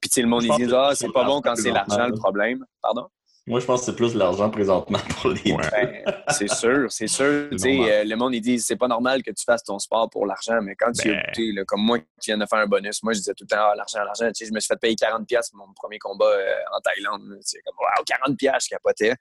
Puis, 0.00 0.08
tu 0.08 0.14
sais, 0.14 0.22
le 0.22 0.28
monde, 0.28 0.44
ils 0.44 0.56
disent, 0.56 0.72
ah, 0.74 0.92
c'est 0.94 1.12
pas 1.12 1.24
bon 1.24 1.42
quand 1.42 1.56
c'est 1.56 1.72
l'argent 1.72 2.06
le 2.06 2.14
problème. 2.14 2.64
Pardon? 2.80 3.08
Moi, 3.46 3.58
je 3.58 3.64
pense 3.64 3.80
que 3.80 3.86
c'est 3.86 3.96
plus 3.96 4.12
de 4.12 4.18
l'argent 4.18 4.50
présentement 4.50 4.98
pour 5.20 5.30
les 5.30 5.52
ben, 5.52 6.04
c'est 6.28 6.48
sûr, 6.48 6.90
c'est 6.90 7.06
sûr. 7.06 7.24
Euh, 7.24 8.04
le 8.04 8.14
monde, 8.14 8.34
ils 8.34 8.40
disent 8.40 8.66
c'est 8.66 8.76
pas 8.76 8.86
normal 8.86 9.22
que 9.22 9.30
tu 9.30 9.42
fasses 9.44 9.64
ton 9.64 9.78
sport 9.78 10.10
pour 10.10 10.26
l'argent, 10.26 10.60
mais 10.62 10.76
quand 10.76 10.92
tu 10.92 11.10
es 11.10 11.22
ben. 11.34 11.64
comme 11.64 11.80
moi 11.80 11.98
qui 11.98 12.06
viens 12.26 12.38
de 12.38 12.46
faire 12.46 12.58
un 12.58 12.66
bonus, 12.66 13.02
moi, 13.02 13.12
je 13.12 13.18
disais 13.18 13.34
tout 13.34 13.44
le 13.44 13.56
temps 13.56 13.62
ah, 13.72 13.74
l'argent, 13.74 14.04
l'argent. 14.04 14.30
Je 14.38 14.52
me 14.52 14.60
suis 14.60 14.68
fait 14.68 14.76
payer 14.76 14.94
40$ 14.94 15.26
pour 15.50 15.66
mon 15.66 15.72
premier 15.74 15.98
combat 15.98 16.26
euh, 16.26 16.54
en 16.76 16.80
Thaïlande. 16.80 17.38
C'est 17.40 17.60
comme 17.62 17.76
wow, 17.78 18.04
40$, 18.04 18.62
je 18.62 18.68
capotais. 18.68 19.14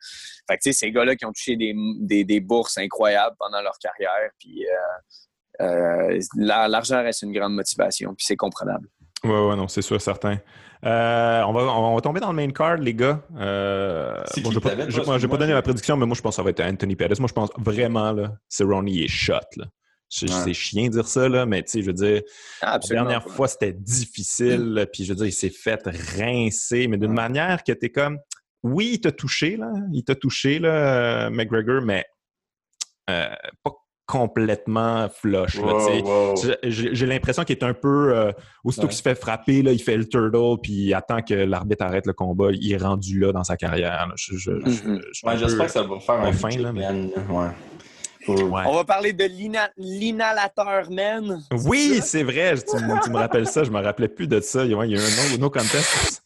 Fait 0.48 0.58
que, 0.58 0.72
ces 0.72 0.92
gars-là 0.92 1.16
qui 1.16 1.26
ont 1.26 1.32
touché 1.32 1.56
des, 1.56 1.74
des, 2.00 2.24
des, 2.26 2.40
bourses 2.42 2.78
incroyables 2.78 3.36
pendant 3.40 3.62
leur 3.62 3.78
carrière, 3.80 4.30
puis 4.38 4.66
euh, 5.62 6.20
l'argent 6.36 7.02
reste 7.02 7.22
une 7.22 7.34
grande 7.34 7.54
motivation, 7.54 8.14
puis 8.16 8.26
c'est 8.26 8.38
comprenable. 8.38 8.88
Ouais, 9.24 9.48
ouais, 9.48 9.56
non, 9.56 9.68
c'est 9.68 9.82
sûr, 9.82 10.00
certain. 10.00 10.40
Euh, 10.86 11.42
on, 11.44 11.52
va, 11.52 11.62
on 11.62 11.96
va 11.96 12.02
tomber 12.02 12.20
dans 12.20 12.30
le 12.30 12.36
main 12.36 12.50
card, 12.52 12.78
les 12.78 12.94
gars. 12.94 13.22
Euh, 13.38 14.24
bon, 14.38 14.52
je 14.52 14.60
ne 14.60 15.18
vais 15.20 15.28
pas, 15.28 15.38
donner 15.38 15.54
ma 15.54 15.62
prédiction, 15.62 15.98
mais 15.98 16.06
moi, 16.06 16.16
je 16.16 16.22
pense 16.22 16.34
que 16.34 16.36
ça 16.38 16.44
va 16.44 16.52
être 16.52 16.62
Anthony 16.62 16.96
Pettis. 16.96 17.20
Moi, 17.20 17.28
je 17.28 17.34
pense 17.34 17.50
vraiment, 17.58 18.14
là, 18.14 18.32
Ronnie 18.62 19.04
est 19.04 19.08
shot. 19.08 19.40
Là. 19.58 19.66
C'est 20.10 20.54
chiant 20.54 20.86
de 20.86 20.90
dire 20.90 21.08
ça, 21.08 21.30
là, 21.30 21.46
mais 21.46 21.62
tu 21.64 21.70
sais, 21.70 21.82
je 21.82 21.88
veux 21.88 21.94
dire, 21.94 22.22
la 22.62 22.80
dernière 22.80 23.28
fois, 23.28 23.48
c'était 23.48 23.74
difficile, 23.74 24.88
puis 24.92 25.04
je 25.04 25.10
veux 25.10 25.16
dire, 25.16 25.28
il 25.28 25.34
s'est 25.34 25.52
fait 25.52 25.82
rincer, 26.18 26.88
mais 26.88 26.98
d'une 26.98 27.14
manière 27.14 27.64
que 27.64 27.72
tu 27.74 27.86
es 27.86 27.90
comme, 27.90 28.18
oui, 28.64 28.92
il 28.94 29.02
t'a 29.02 29.12
touché, 29.12 29.56
là, 29.56 29.72
il 29.94 30.04
t'a 30.04 30.16
touché, 30.16 30.58
là, 30.60 31.28
euh, 31.28 31.30
McGregor, 31.30 31.82
mais 31.82 32.06
euh, 33.10 33.30
pas 33.64 33.72
complètement 34.10 35.08
flush. 35.08 35.60
J'ai 36.64 37.06
l'impression 37.06 37.44
qu'il 37.44 37.56
est 37.56 37.64
un 37.64 37.76
peu. 37.76 38.12
Euh, 38.16 38.32
aussitôt 38.64 38.88
qu'il 38.88 38.98
se 38.98 39.04
fait 39.04 39.14
frapper, 39.14 39.62
là, 39.62 39.72
il 39.72 39.80
fait 39.80 39.96
le 39.96 40.08
turtle, 40.08 40.60
puis 40.62 40.74
il 40.74 40.94
attend 40.96 41.22
que 41.22 41.36
l'arbitre 41.36 41.86
arrête 41.86 42.08
le 42.08 42.14
combat. 42.14 42.48
Il 42.52 42.74
est 42.74 42.78
rendu 42.78 43.20
là 43.20 43.32
dans 43.32 43.44
sa 43.44 43.56
carrière. 43.56 44.12
Mm-hmm. 44.18 45.38
J'espère 45.38 45.66
que 45.68 45.72
ça 45.72 45.84
va 45.84 46.00
faire 46.00 46.22
un 46.22 46.34
fin. 46.34 46.50
Là, 46.50 46.74
mais... 46.74 46.88
On 48.28 48.76
va 48.76 48.84
parler 48.84 49.14
de 49.14 49.26
l'inhalateur 49.78 50.90
man. 50.90 51.42
Oui, 51.66 52.02
c'est 52.04 52.24
vrai. 52.24 52.56
Tu, 52.56 53.12
me 53.12 53.18
rappelles 53.18 53.48
ça. 53.48 53.64
Je 53.64 53.72
me 53.72 53.82
rappelais 53.82 54.08
plus 54.08 54.28
de 54.28 54.40
ça. 54.42 54.66
Il 54.66 54.72
y 54.72 54.74
a, 54.74 54.80
un 54.80 54.88
no, 54.88 55.38
no 55.40 55.50
contest. 55.50 56.24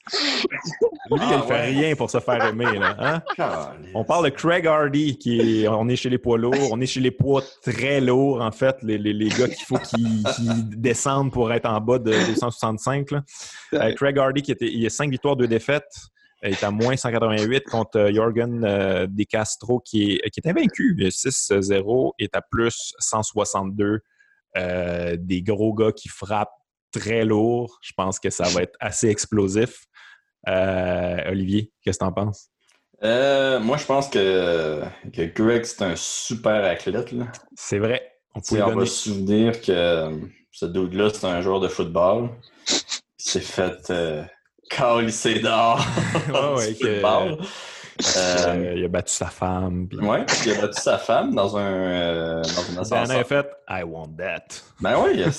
Lui, 1.12 1.20
il 1.22 1.30
ne 1.30 1.36
ah, 1.36 1.42
fait 1.48 1.62
rien 1.62 1.96
pour 1.96 2.10
se 2.10 2.20
faire 2.20 2.44
aimer. 2.46 2.80
Là, 2.80 2.96
hein? 3.00 3.22
On 3.94 4.04
parle 4.04 4.26
de 4.26 4.30
Craig 4.30 4.66
Hardy, 4.66 5.18
qui 5.18 5.64
est, 5.64 5.68
on 5.68 5.88
est 5.88 5.96
chez 5.96 6.10
les 6.10 6.18
poids 6.18 6.38
lourds. 6.38 6.72
On 6.72 6.82
est 6.82 6.86
chez 6.86 7.00
les 7.00 7.12
poids 7.12 7.44
très 7.62 8.02
lourds, 8.02 8.42
en 8.42 8.52
fait. 8.52 8.78
Les, 8.82 8.98
les, 8.98 9.30
gars 9.30 9.48
qu'il 9.48 9.66
faut 9.66 9.78
qu'ils 9.78 10.24
descendent 10.70 11.32
pour 11.32 11.52
être 11.54 11.68
en 11.68 11.80
bas 11.80 12.00
de 12.00 12.12
265. 12.12 13.10
Euh, 13.74 13.94
Craig 13.94 14.18
Hardy, 14.18 14.42
qui 14.42 14.52
était, 14.52 14.72
il 14.72 14.86
a 14.86 14.90
5 14.90 15.12
victoires, 15.12 15.36
2 15.36 15.48
défaites 15.48 16.13
est 16.44 16.64
à 16.64 16.72
moins 16.72 16.96
188 16.96 17.64
contre 17.66 17.98
euh, 18.00 18.14
Jorgen 18.14 18.64
euh, 18.64 19.08
De 19.08 19.24
Castro 19.24 19.80
qui 19.80 20.14
est, 20.14 20.30
qui 20.30 20.40
est 20.40 20.50
invaincu. 20.50 20.96
6-0 21.00 22.12
est 22.20 22.36
à 22.36 22.42
plus 22.42 22.94
162. 23.00 24.02
Euh, 24.56 25.18
des 25.20 25.42
gros 25.42 25.74
gars 25.74 25.92
qui 25.92 26.10
frappent 26.10 26.54
très 26.92 27.26
lourd. 27.26 27.80
Je 27.82 27.92
pense 27.96 28.20
que 28.20 28.30
ça 28.30 28.44
va 28.50 28.62
être 28.62 28.76
assez 28.80 29.08
explosif. 29.08 29.86
Olivier, 30.46 31.72
qu'est-ce 31.82 31.98
que 31.98 32.04
tu 32.04 32.10
en 32.10 32.14
penses? 32.14 32.50
moi, 33.02 33.78
je 33.78 33.86
pense 33.86 34.10
que, 34.10 34.84
que 35.12 35.24
Greg, 35.24 35.66
c'est 35.66 35.82
un 35.82 35.96
super 35.96 36.64
athlète. 36.64 37.14
C'est 37.56 37.80
vrai. 37.80 38.02
On, 38.36 38.42
on 38.56 38.76
va 38.76 38.86
se 38.86 39.10
souvenir 39.10 39.60
que 39.60 40.20
ce 40.52 40.66
dude-là, 40.66 41.10
c'est 41.12 41.26
un 41.26 41.42
joueur 41.42 41.60
de 41.60 41.68
football. 41.68 42.30
Il 42.70 42.76
s'est 43.18 43.40
fait 43.40 43.92
Calissé 44.76 45.40
d'or. 45.40 45.80
ouais, 46.28 46.74
que, 46.74 47.38
euh, 48.18 48.74
il 48.76 48.86
a 48.86 48.88
battu 48.88 49.14
sa 49.14 49.28
femme. 49.28 49.88
Puis... 49.88 50.00
Ouais, 50.00 50.26
il 50.46 50.52
a 50.52 50.62
battu 50.62 50.82
sa 50.82 50.98
femme 50.98 51.36
dans 51.36 51.56
un, 51.58 51.62
euh, 51.62 52.42
dans 52.42 52.64
une 52.72 52.80
ascenseur. 52.80 53.08
Ben, 53.08 53.20
a 53.20 53.24
fait 53.24 53.50
I 53.70 53.84
want 53.84 54.16
that. 54.18 54.46
Ben 54.80 54.96
oui, 55.00 55.12
il 55.16 55.24
a 55.24 55.32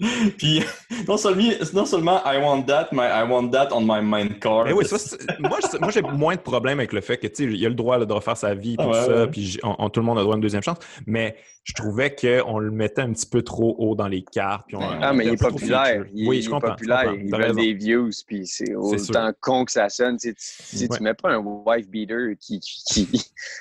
Puis 0.38 0.62
non 1.06 1.16
seulement, 1.18 1.50
non 1.74 1.84
seulement 1.84 2.20
I 2.24 2.38
want 2.38 2.62
that, 2.62 2.88
mais 2.92 3.08
I 3.08 3.22
want 3.28 3.50
that 3.50 3.68
on 3.72 3.82
my 3.82 4.00
mind 4.02 4.38
card. 4.40 4.64
Mais 4.64 4.72
oui, 4.72 4.86
ça, 4.86 4.96
moi, 5.38 5.58
moi 5.78 5.90
j'ai 5.90 6.00
moins 6.00 6.36
de 6.36 6.40
problème 6.40 6.78
avec 6.78 6.92
le 6.92 7.02
fait 7.02 7.18
que 7.18 7.26
il 7.42 7.66
a 7.66 7.68
le 7.68 7.74
droit 7.74 8.02
de 8.04 8.12
refaire 8.12 8.36
sa 8.36 8.54
vie, 8.54 8.76
tout 8.76 8.90
ah 8.90 9.04
ça, 9.04 9.26
puis 9.26 9.58
tout 9.60 10.00
le 10.00 10.06
monde 10.06 10.16
a 10.16 10.20
le 10.20 10.24
droit 10.24 10.34
à 10.34 10.36
une 10.36 10.42
deuxième 10.42 10.62
chance. 10.62 10.78
Mais 11.06 11.36
je 11.64 11.74
trouvais 11.74 12.14
qu'on 12.14 12.58
le 12.58 12.70
mettait 12.70 13.02
un 13.02 13.12
petit 13.12 13.26
peu 13.26 13.42
trop 13.42 13.76
haut 13.78 13.94
dans 13.94 14.08
les 14.08 14.22
cartes. 14.22 14.66
Puis 14.68 14.78
ah, 14.80 15.12
mais 15.12 15.26
il 15.26 15.34
est 15.34 15.36
populaire. 15.36 16.04
Il, 16.14 16.28
oui, 16.28 16.40
je 16.40 16.48
comprends, 16.48 16.70
populaire. 16.70 17.12
Il 17.14 17.30
veut 17.30 17.52
des 17.52 17.74
views, 17.74 18.10
puis 18.26 18.46
c'est 18.46 18.74
autant 18.74 19.32
con 19.38 19.66
que 19.66 19.72
ça 19.72 19.90
sonne. 19.90 20.16
Tu, 20.16 20.34
tu, 20.34 20.88
tu 20.88 21.02
mets 21.02 21.14
pas 21.14 21.32
un 21.32 21.38
wife 21.38 21.88
beater 21.88 22.36
qui, 22.40 22.58
qui, 22.60 23.08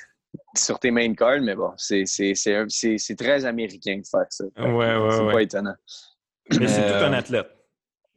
sur 0.56 0.80
tes 0.80 0.92
main 0.92 1.14
cards, 1.14 1.42
mais 1.42 1.56
bon, 1.56 1.72
c'est 1.76 2.06
très 3.18 3.46
américain 3.46 3.98
de 3.98 4.08
faire 4.08 4.28
ça. 4.30 4.46
Ouais, 4.58 4.96
ouais, 4.96 5.12
c'est 5.12 5.34
pas 5.34 5.42
étonnant. 5.42 5.76
Mais 6.60 6.68
c'est 6.68 6.88
tout 6.88 7.06
un 7.06 7.14
athlète. 7.14 7.48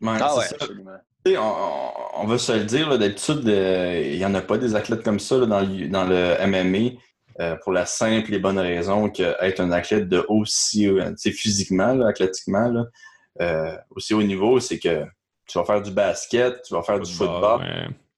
ah 0.04 0.36
ouais, 0.36 0.44
absolument. 0.50 0.98
On, 1.24 2.26
va 2.26 2.38
se 2.38 2.52
le 2.52 2.64
dire, 2.64 2.98
d'habitude, 2.98 3.46
euh, 3.46 4.02
il 4.04 4.18
n'y 4.18 4.24
en 4.24 4.34
a 4.34 4.40
pas 4.40 4.58
des 4.58 4.74
athlètes 4.74 5.04
comme 5.04 5.20
ça 5.20 5.38
dans, 5.38 5.60
le, 5.60 5.88
dans 5.88 6.04
le 6.04 6.36
MMA 6.46 6.98
euh, 7.40 7.56
pour 7.62 7.72
la 7.72 7.86
simple 7.86 8.34
et 8.34 8.40
bonne 8.40 8.58
raison 8.58 9.08
qu'être 9.08 9.60
un 9.60 9.70
athlète 9.70 10.08
de 10.08 10.24
aussi, 10.28 10.88
euh, 10.88 11.14
physiquement, 11.16 11.94
là, 11.94 12.08
athlétiquement, 12.08 12.68
là, 13.38 13.84
aussi 13.90 14.14
haut 14.14 14.22
niveau, 14.22 14.58
c'est 14.58 14.80
que 14.80 15.04
tu 15.46 15.58
vas 15.58 15.64
faire 15.64 15.82
du 15.82 15.92
basket, 15.92 16.62
tu 16.62 16.74
vas 16.74 16.82
faire 16.82 16.98
du 16.98 17.12
football, 17.12 17.60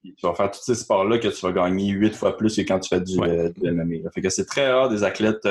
tu 0.03 0.13
vas 0.23 0.33
faire 0.33 0.49
tous 0.49 0.61
ces 0.61 0.75
sports-là 0.75 1.19
que 1.19 1.27
tu 1.27 1.45
vas 1.45 1.51
gagner 1.51 1.89
huit 1.89 2.15
fois 2.15 2.35
plus 2.35 2.55
que 2.55 2.61
quand 2.61 2.79
tu 2.79 2.89
fais 2.89 3.01
du, 3.01 3.17
MMA. 3.17 4.09
Fait 4.13 4.21
que 4.21 4.29
c'est 4.29 4.45
très 4.45 4.71
rare 4.71 4.89
des 4.89 5.03
athlètes, 5.03 5.47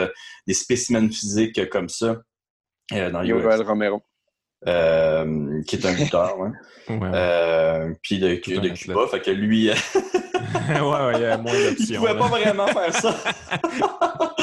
des 0.47 0.55
spécimens 0.55 1.09
physiques 1.09 1.69
comme 1.71 1.89
ça 1.89 2.21
dans 2.91 3.23
Yoel 3.23 3.63
Romero. 3.63 4.03
Euh, 4.67 5.63
qui 5.67 5.77
est 5.77 5.87
un 5.87 5.93
lutteur, 5.93 6.39
ouais. 6.39 6.51
Euh, 6.91 7.95
puis 8.03 8.19
de, 8.19 8.29
de 8.29 8.69
Cuba, 8.69 9.07
fait 9.11 9.21
que 9.21 9.31
lui. 9.31 9.71
ouais, 10.69 10.81
ouais, 10.81 11.13
il 11.15 11.21
y 11.21 11.25
a 11.25 11.39
moins 11.39 11.53
d'options. 11.53 11.87
Il 11.89 11.97
pouvait 11.97 12.19
pas 12.19 12.29
vraiment 12.29 12.67
faire 12.67 12.93
ça. 12.93 13.17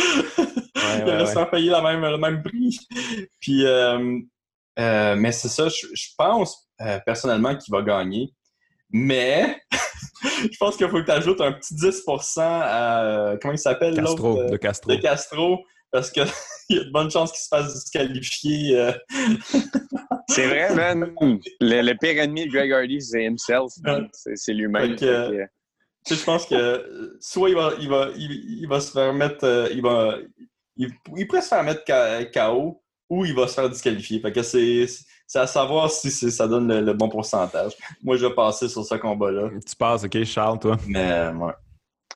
il 0.98 1.06
va 1.06 1.26
se 1.28 1.34
faire 1.34 1.50
payer 1.52 1.70
la 1.70 1.82
même, 1.84 2.02
le 2.02 2.18
même 2.18 2.42
prix. 2.42 2.80
Puis, 3.40 3.64
euh, 3.66 4.18
euh, 4.80 5.16
mais 5.16 5.32
c'est 5.32 5.50
ça, 5.50 5.68
je, 5.70 6.08
pense 6.18 6.68
personnellement 7.06 7.56
qu'il 7.56 7.72
va 7.72 7.84
gagner. 7.84 8.34
Mais 8.90 9.62
je 10.24 10.58
pense 10.60 10.78
qu'il 10.78 10.90
faut 10.90 11.00
que 11.00 11.06
tu 11.06 11.12
ajoutes 11.12 11.42
un 11.42 11.52
petit 11.52 11.76
10% 11.76 12.40
à. 12.40 13.36
comment 13.40 13.54
il 13.54 13.60
s'appelle 13.60 14.00
l'autre 14.00 14.50
De 14.50 14.58
Castro. 14.58 14.92
De 14.92 14.96
Castro 14.96 15.64
parce 15.92 16.10
qu'il 16.10 16.26
y 16.70 16.78
a 16.80 16.84
de 16.86 16.90
bonnes 16.90 17.12
chances 17.12 17.32
qu'il 17.32 17.42
se 17.42 17.50
fasse 17.50 17.72
disqualifier. 17.74 18.94
C'est 20.34 20.48
vrai, 20.48 20.74
man. 20.76 21.14
Le, 21.60 21.82
le, 21.82 21.94
pire 21.98 22.22
ennemi 22.22 22.46
de 22.46 22.52
Greg 22.52 22.72
Hardy, 22.72 23.02
c'est 23.02 23.26
himself. 23.26 23.74
C'est 24.36 24.54
lui-même. 24.54 24.98
je 24.98 26.24
pense 26.24 26.46
que 26.46 27.18
soit 27.20 27.50
il 27.50 27.56
va, 27.56 27.72
il 27.80 27.90
va, 27.90 28.10
il, 28.16 28.68
va 28.68 28.80
se 28.80 28.92
faire 28.92 29.14
mettre. 29.14 29.44
Euh, 29.44 29.70
il, 29.72 29.82
va, 29.82 30.18
il, 30.78 31.28
pourrait 31.28 31.42
se 31.42 31.48
faire 31.48 31.64
mettre 31.64 31.84
KO 32.32 32.82
ou 33.10 33.26
il 33.26 33.36
va 33.36 33.48
se 33.48 33.56
faire 33.56 33.70
disqualifier. 33.70 34.20
Fait 34.20 34.32
que 34.32 34.42
c'est 34.42 34.88
à 35.36 35.48
savoir 35.48 35.90
si 35.92 36.10
ça 36.12 36.48
donne 36.48 36.86
le, 36.86 36.94
bon 36.94 37.10
pourcentage. 37.10 37.74
Moi, 38.04 38.18
je 38.18 38.26
vais 38.26 38.34
passer 38.34 38.68
sur 38.68 38.86
ce 38.86 38.96
combat-là. 38.96 39.50
Tu 39.68 39.76
passes, 39.76 40.04
OK, 40.04 40.24
Charles, 40.24 40.60
toi? 40.60 40.78
Mais, 40.88 41.30
ouais 41.30 41.54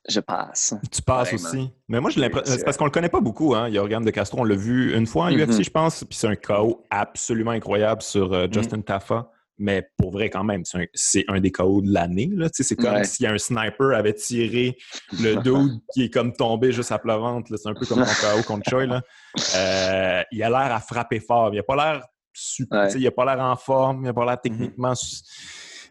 je 0.08 0.20
passe. 0.20 0.74
Tu 0.90 1.02
passes 1.02 1.32
aussi. 1.32 1.70
Mais 1.88 2.00
moi, 2.00 2.10
j'ai 2.10 2.20
l'impression. 2.20 2.54
C'est 2.56 2.64
parce 2.64 2.76
qu'on 2.76 2.84
le 2.84 2.90
connaît 2.90 3.08
pas 3.08 3.20
beaucoup, 3.20 3.54
hein, 3.54 3.68
Yorgan 3.68 4.04
de 4.04 4.10
Castro. 4.10 4.40
On 4.40 4.44
l'a 4.44 4.54
vu 4.54 4.96
une 4.96 5.06
fois 5.06 5.26
en 5.26 5.30
UFC, 5.30 5.48
mm-hmm. 5.48 5.64
je 5.64 5.70
pense. 5.70 6.04
Puis 6.04 6.18
c'est 6.18 6.28
un 6.28 6.36
KO 6.36 6.84
absolument 6.90 7.52
incroyable 7.52 8.02
sur 8.02 8.32
euh, 8.32 8.46
Justin 8.50 8.78
mm. 8.78 8.84
Taffa. 8.84 9.30
Mais 9.58 9.88
pour 9.96 10.10
vrai, 10.10 10.28
quand 10.28 10.44
même, 10.44 10.64
c'est 10.92 11.24
un, 11.28 11.40
des 11.40 11.50
KO 11.50 11.80
de 11.80 11.90
l'année. 11.90 12.30
C'est 12.52 12.76
comme 12.76 13.04
si 13.04 13.26
un 13.26 13.38
sniper 13.38 13.96
avait 13.96 14.12
tiré 14.12 14.76
le 15.18 15.36
dude 15.42 15.80
qui 15.94 16.04
est 16.04 16.10
comme 16.10 16.34
tombé 16.34 16.72
juste 16.72 16.92
à 16.92 16.98
plat 16.98 17.18
C'est 17.48 17.68
un 17.68 17.74
peu 17.74 17.86
comme 17.86 18.04
ton 18.04 18.04
KO 18.04 18.42
contre 18.46 18.68
Choi. 18.68 18.82
Euh, 18.82 20.22
il 20.30 20.42
a 20.42 20.50
l'air 20.50 20.74
à 20.74 20.80
frapper 20.80 21.20
fort. 21.20 21.54
Il 21.54 21.58
a 21.58 21.62
pas 21.62 21.76
l'air 21.76 22.06
super. 22.34 22.94
Il 22.94 23.06
a 23.06 23.10
pas 23.10 23.24
l'air 23.24 23.42
en 23.42 23.56
forme. 23.56 24.04
Il 24.04 24.08
a 24.08 24.12
pas 24.12 24.26
l'air 24.26 24.40
techniquement. 24.40 24.92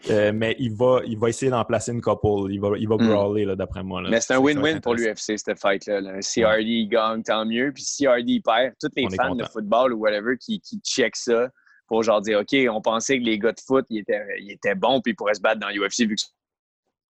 Euh, 0.09 0.31
mais 0.33 0.55
il 0.59 0.73
va, 0.75 1.01
il 1.05 1.17
va 1.17 1.29
essayer 1.29 1.49
d'en 1.49 1.63
placer 1.65 1.91
une 1.91 2.01
couple. 2.01 2.51
Il 2.51 2.59
va, 2.59 2.77
il 2.77 2.87
va 2.87 2.95
hmm. 2.95 3.07
brawler, 3.07 3.55
d'après 3.55 3.83
moi. 3.83 4.01
Mais 4.09 4.21
c'est 4.21 4.33
un 4.33 4.39
win-win 4.39 4.79
pour 4.81 4.93
l'UFC, 4.93 5.37
cette 5.37 5.59
fight-là. 5.59 6.21
Si 6.21 6.43
Hardy 6.43 6.87
gagne, 6.87 7.23
tant 7.23 7.45
mieux. 7.45 7.71
Puis 7.73 7.83
si 7.83 8.05
Hardy 8.05 8.39
perd, 8.41 8.73
tous 8.79 8.89
les 8.95 9.07
fans 9.15 9.35
de 9.35 9.45
football 9.45 9.93
ou 9.93 9.97
whatever 9.97 10.37
qui, 10.39 10.59
qui 10.59 10.79
checkent 10.85 11.15
ça 11.15 11.49
pour 11.87 12.03
genre 12.03 12.21
dire 12.21 12.39
OK, 12.39 12.55
on 12.69 12.81
pensait 12.81 13.19
que 13.19 13.23
les 13.23 13.37
gars 13.37 13.51
de 13.51 13.59
foot, 13.65 13.85
ils 13.89 13.99
étaient, 13.99 14.23
ils 14.39 14.51
étaient 14.51 14.75
bons 14.75 15.01
puis 15.01 15.11
ils 15.11 15.15
pourraient 15.15 15.35
se 15.35 15.41
battre 15.41 15.59
dans 15.59 15.69
l'UFC 15.69 16.01
vu 16.01 16.15
qu'ils 16.15 16.27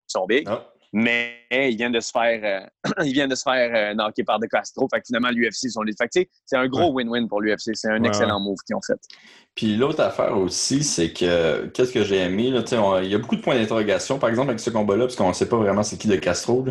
sont 0.08 0.26
big. 0.26 0.46
Ah. 0.48 0.66
Mais 0.98 1.34
ils 1.52 1.76
viennent 1.76 1.92
de 1.92 2.00
se 2.00 2.10
faire, 2.10 2.40
euh, 2.42 2.94
ils 3.04 3.12
viennent 3.12 3.30
de 3.30 3.36
se 3.36 3.44
faire 3.44 3.70
euh, 3.76 3.94
knocker 3.94 4.24
par 4.24 4.40
De 4.40 4.48
Castro. 4.48 4.88
Fait 4.90 5.02
que 5.02 5.08
finalement, 5.08 5.30
l'UFC 5.30 5.70
sont 5.70 5.82
les. 5.82 5.92
Fait 5.92 6.30
c'est 6.46 6.56
un 6.56 6.68
gros 6.70 6.94
win-win 6.94 7.28
pour 7.28 7.42
l'UFC. 7.42 7.72
C'est 7.74 7.90
un 7.90 8.02
excellent 8.06 8.40
move 8.40 8.60
qu'ils 8.66 8.78
ont 8.78 8.82
fait. 8.82 8.98
Puis 9.56 9.76
l'autre 9.76 10.02
affaire 10.02 10.38
aussi, 10.38 10.86
c'est 10.86 11.12
que 11.12 11.66
qu'est-ce 11.66 11.92
que 11.92 12.06
j'ai 12.06 12.20
aimé, 12.20 12.50
là, 12.50 12.64
il 13.04 13.10
y 13.10 13.16
a 13.16 13.18
beaucoup 13.18 13.36
de 13.36 13.42
points 13.42 13.56
d'interrogation, 13.56 14.20
par 14.20 14.30
exemple, 14.30 14.52
avec 14.52 14.62
ce 14.62 14.70
combat-là, 14.70 15.04
parce 15.04 15.18
qu'on 15.18 15.28
ne 15.28 15.34
sait 15.34 15.50
pas 15.50 15.58
vraiment 15.58 15.84
c'est 15.84 15.98
qui 15.98 16.08
de 16.08 16.16
Castro. 16.16 16.66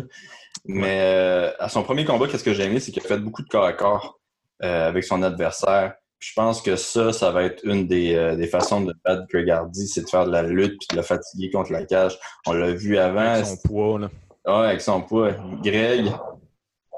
Mais 0.65 1.01
euh, 1.01 1.51
à 1.59 1.69
son 1.69 1.83
premier 1.83 2.03
combat, 2.03 2.27
qu'est-ce 2.27 2.43
que 2.43 2.53
j'ai 2.53 2.63
aimé, 2.63 2.79
c'est 2.79 2.91
qu'il 2.91 3.03
a 3.03 3.07
fait 3.07 3.19
beaucoup 3.19 3.43
de 3.43 3.47
corps 3.47 3.65
à 3.65 3.73
corps 3.73 4.19
euh, 4.63 4.87
avec 4.87 5.03
son 5.03 5.21
adversaire. 5.21 5.93
Je 6.25 6.33
pense 6.33 6.61
que 6.61 6.75
ça, 6.75 7.13
ça 7.13 7.29
va 7.29 7.43
être 7.43 7.63
une 7.65 7.87
des, 7.87 8.15
euh, 8.15 8.47
façons 8.47 8.81
de 8.81 8.95
battre 9.05 9.27
Greg 9.29 9.47
Hardy, 9.47 9.87
c'est 9.87 10.01
de 10.01 10.09
faire 10.09 10.25
de 10.25 10.31
la 10.31 10.41
lutte 10.41 10.79
puis 10.79 10.87
de 10.91 10.95
le 10.95 11.03
fatiguer 11.03 11.51
contre 11.51 11.71
la 11.71 11.85
cage. 11.85 12.17
On 12.47 12.53
l'a 12.53 12.71
vu 12.71 12.97
avant. 12.97 13.19
Avec 13.19 13.45
son 13.45 13.57
poids, 13.57 13.99
là. 13.99 14.09
Ouais, 14.47 14.67
avec 14.67 14.81
son 14.81 15.01
poids. 15.01 15.33
Greg, 15.63 16.11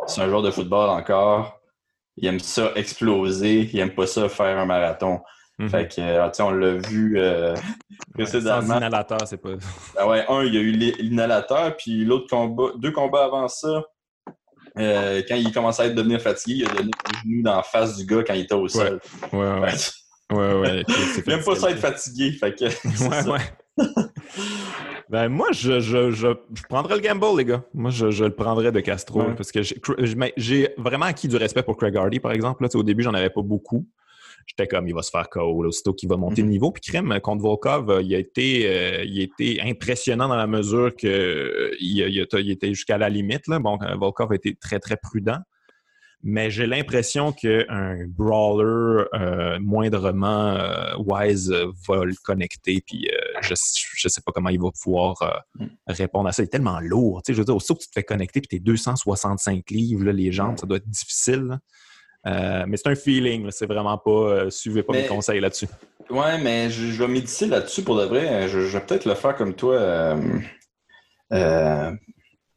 c'est 0.07 0.21
un 0.21 0.29
joueur 0.29 0.41
de 0.41 0.51
football 0.51 0.89
encore. 0.89 1.59
Il 2.15 2.25
aime 2.25 2.39
ça 2.39 2.71
exploser. 2.75 3.69
Il 3.73 3.79
aime 3.79 3.93
pas 3.93 4.07
ça 4.07 4.29
faire 4.29 4.57
un 4.57 4.65
marathon. 4.65 5.19
Mhm. 5.59 5.69
Fait 5.69 5.87
que, 5.93 6.01
euh, 6.01 6.29
on 6.39 6.51
l'a 6.51 6.73
vu 6.75 7.19
euh, 7.19 7.53
précédemment. 8.13 8.65
Sans 8.65 8.77
inhalateur, 8.77 9.19
c'est 9.25 9.41
pas. 9.41 9.49
Ah 9.97 10.07
ouais, 10.07 10.23
un, 10.29 10.43
il 10.43 10.53
y 10.53 10.57
a 10.57 10.61
eu 10.61 10.71
l'inhalateur, 10.71 11.75
puis 11.75 12.05
l'autre 12.05 12.29
combat, 12.29 12.71
deux 12.77 12.91
combats 12.91 13.25
avant 13.25 13.47
ça, 13.49 13.83
euh, 14.79 15.21
quand 15.27 15.35
il 15.35 15.51
commençait 15.51 15.83
à 15.83 15.85
être 15.87 15.95
devenir 15.95 16.21
fatigué, 16.21 16.63
il 16.63 16.69
a 16.69 16.73
donné 16.73 16.91
un 17.05 17.21
genou 17.23 17.41
dans 17.41 17.55
la 17.55 17.63
face 17.63 17.97
du 17.97 18.05
gars 18.05 18.23
quand 18.25 18.33
il 18.33 18.41
était 18.41 18.53
au 18.53 18.67
sol. 18.67 18.99
Ouais, 19.33 19.39
ouais, 19.39 19.59
ouais. 19.59 20.37
ouais, 20.37 20.53
ouais 20.59 20.85
il 21.25 21.33
aime 21.33 21.43
pas 21.45 21.55
ça 21.55 21.71
être 21.71 21.79
fatigué, 21.79 22.31
fait 22.31 22.53
que. 22.53 22.65
ouais, 23.29 23.31
ouais. 23.31 23.85
ben, 25.09 25.29
moi, 25.29 25.47
je, 25.51 25.79
je, 25.79 26.11
je, 26.11 26.27
je, 26.53 26.63
prendrais 26.69 26.95
le 26.95 27.01
gamble, 27.01 27.25
les 27.37 27.45
gars. 27.45 27.63
Moi, 27.73 27.91
je, 27.91 28.11
je 28.11 28.25
le 28.25 28.35
prendrais 28.35 28.71
de 28.71 28.79
Castro. 28.79 29.23
Parce 29.35 29.51
que 29.51 29.61
j'ai 29.61 30.69
vraiment 30.77 31.05
acquis 31.05 31.27
du 31.27 31.37
respect 31.37 31.63
pour 31.63 31.77
Craig 31.77 31.95
Hardy, 31.95 32.19
par 32.19 32.31
exemple. 32.31 32.63
Là, 32.63 32.69
au 32.73 32.83
début, 32.83 33.03
j'en 33.03 33.13
avais 33.13 33.29
pas 33.29 33.41
beaucoup 33.41 33.85
j'étais 34.47 34.67
comme, 34.67 34.87
il 34.87 34.95
va 34.95 35.03
se 35.03 35.11
faire 35.11 35.29
KO, 35.29 35.65
aussitôt 35.65 35.93
qu'il 35.93 36.09
va 36.09 36.17
monter 36.17 36.41
de 36.41 36.47
mhm. 36.47 36.51
niveau. 36.51 36.71
Puis 36.71 36.81
Crème, 36.81 37.19
contre 37.21 37.43
Volkov, 37.43 37.89
euh, 37.89 38.01
il 38.01 38.15
a 38.15 38.17
été, 38.17 38.65
euh, 38.65 39.03
il 39.03 39.19
a 39.19 39.23
été 39.23 39.61
impressionnant 39.61 40.27
dans 40.27 40.37
la 40.37 40.47
mesure 40.47 40.95
qu'il 40.95 41.09
euh, 41.09 41.75
il, 41.79 42.49
était 42.49 42.69
jusqu'à 42.69 42.97
la 42.97 43.09
limite. 43.09 43.47
Là. 43.47 43.59
Bon, 43.59 43.77
Volkov 43.99 44.31
a 44.31 44.35
été 44.35 44.55
très, 44.55 44.79
très 44.79 44.97
prudent. 44.97 45.39
Mais 46.23 46.49
j'ai 46.49 46.65
l'impression 46.65 47.31
qu'un 47.31 48.07
brawler 48.07 49.05
moindrement 49.61 50.57
wise 50.97 51.53
va 51.87 52.05
le 52.05 52.15
connecter. 52.23 52.81
Puis 52.85 53.07
je 53.41 53.51
ne 53.51 54.09
sais 54.09 54.21
pas 54.25 54.31
comment 54.33 54.49
il 54.49 54.59
va 54.59 54.71
pouvoir 54.71 55.43
mm. 55.59 55.67
répondre 55.85 56.27
à 56.27 56.31
ça. 56.31 56.41
Il 56.41 56.45
est 56.45 56.49
tellement 56.49 56.79
lourd. 56.79 57.21
Je 57.25 57.33
veux 57.33 57.45
dire, 57.45 57.55
aussitôt 57.55 57.75
que 57.75 57.81
tu 57.81 57.89
te 57.89 57.93
fais 57.93 58.03
connecter 58.03 58.41
puis 58.41 58.47
tu 58.47 58.55
es 58.55 58.59
265 58.59 59.69
livres, 59.69 60.09
les 60.09 60.31
jambes, 60.31 60.57
ça 60.57 60.65
doit 60.65 60.77
être 60.77 60.89
difficile. 60.89 61.59
Euh, 62.25 62.65
mais 62.67 62.77
c'est 62.77 62.89
un 62.89 62.95
feeling, 62.95 63.49
c'est 63.51 63.67
vraiment 63.67 63.97
pas. 63.97 64.11
Euh, 64.11 64.49
suivez 64.49 64.83
pas 64.83 64.93
mes 64.93 65.07
conseils 65.07 65.39
là-dessus. 65.39 65.67
Ouais, 66.09 66.37
mais 66.41 66.69
je, 66.69 67.01
vais 67.01 67.07
méditer 67.07 67.47
là-dessus 67.47 67.83
pour 67.83 67.97
de 67.97 68.05
vrai. 68.05 68.47
Je, 68.47 68.59
vais 68.59 68.79
peut-être 68.81 69.05
le 69.05 69.15
faire 69.15 69.35
comme 69.35 69.53
toi. 69.53 69.75
Euh, 71.33 71.91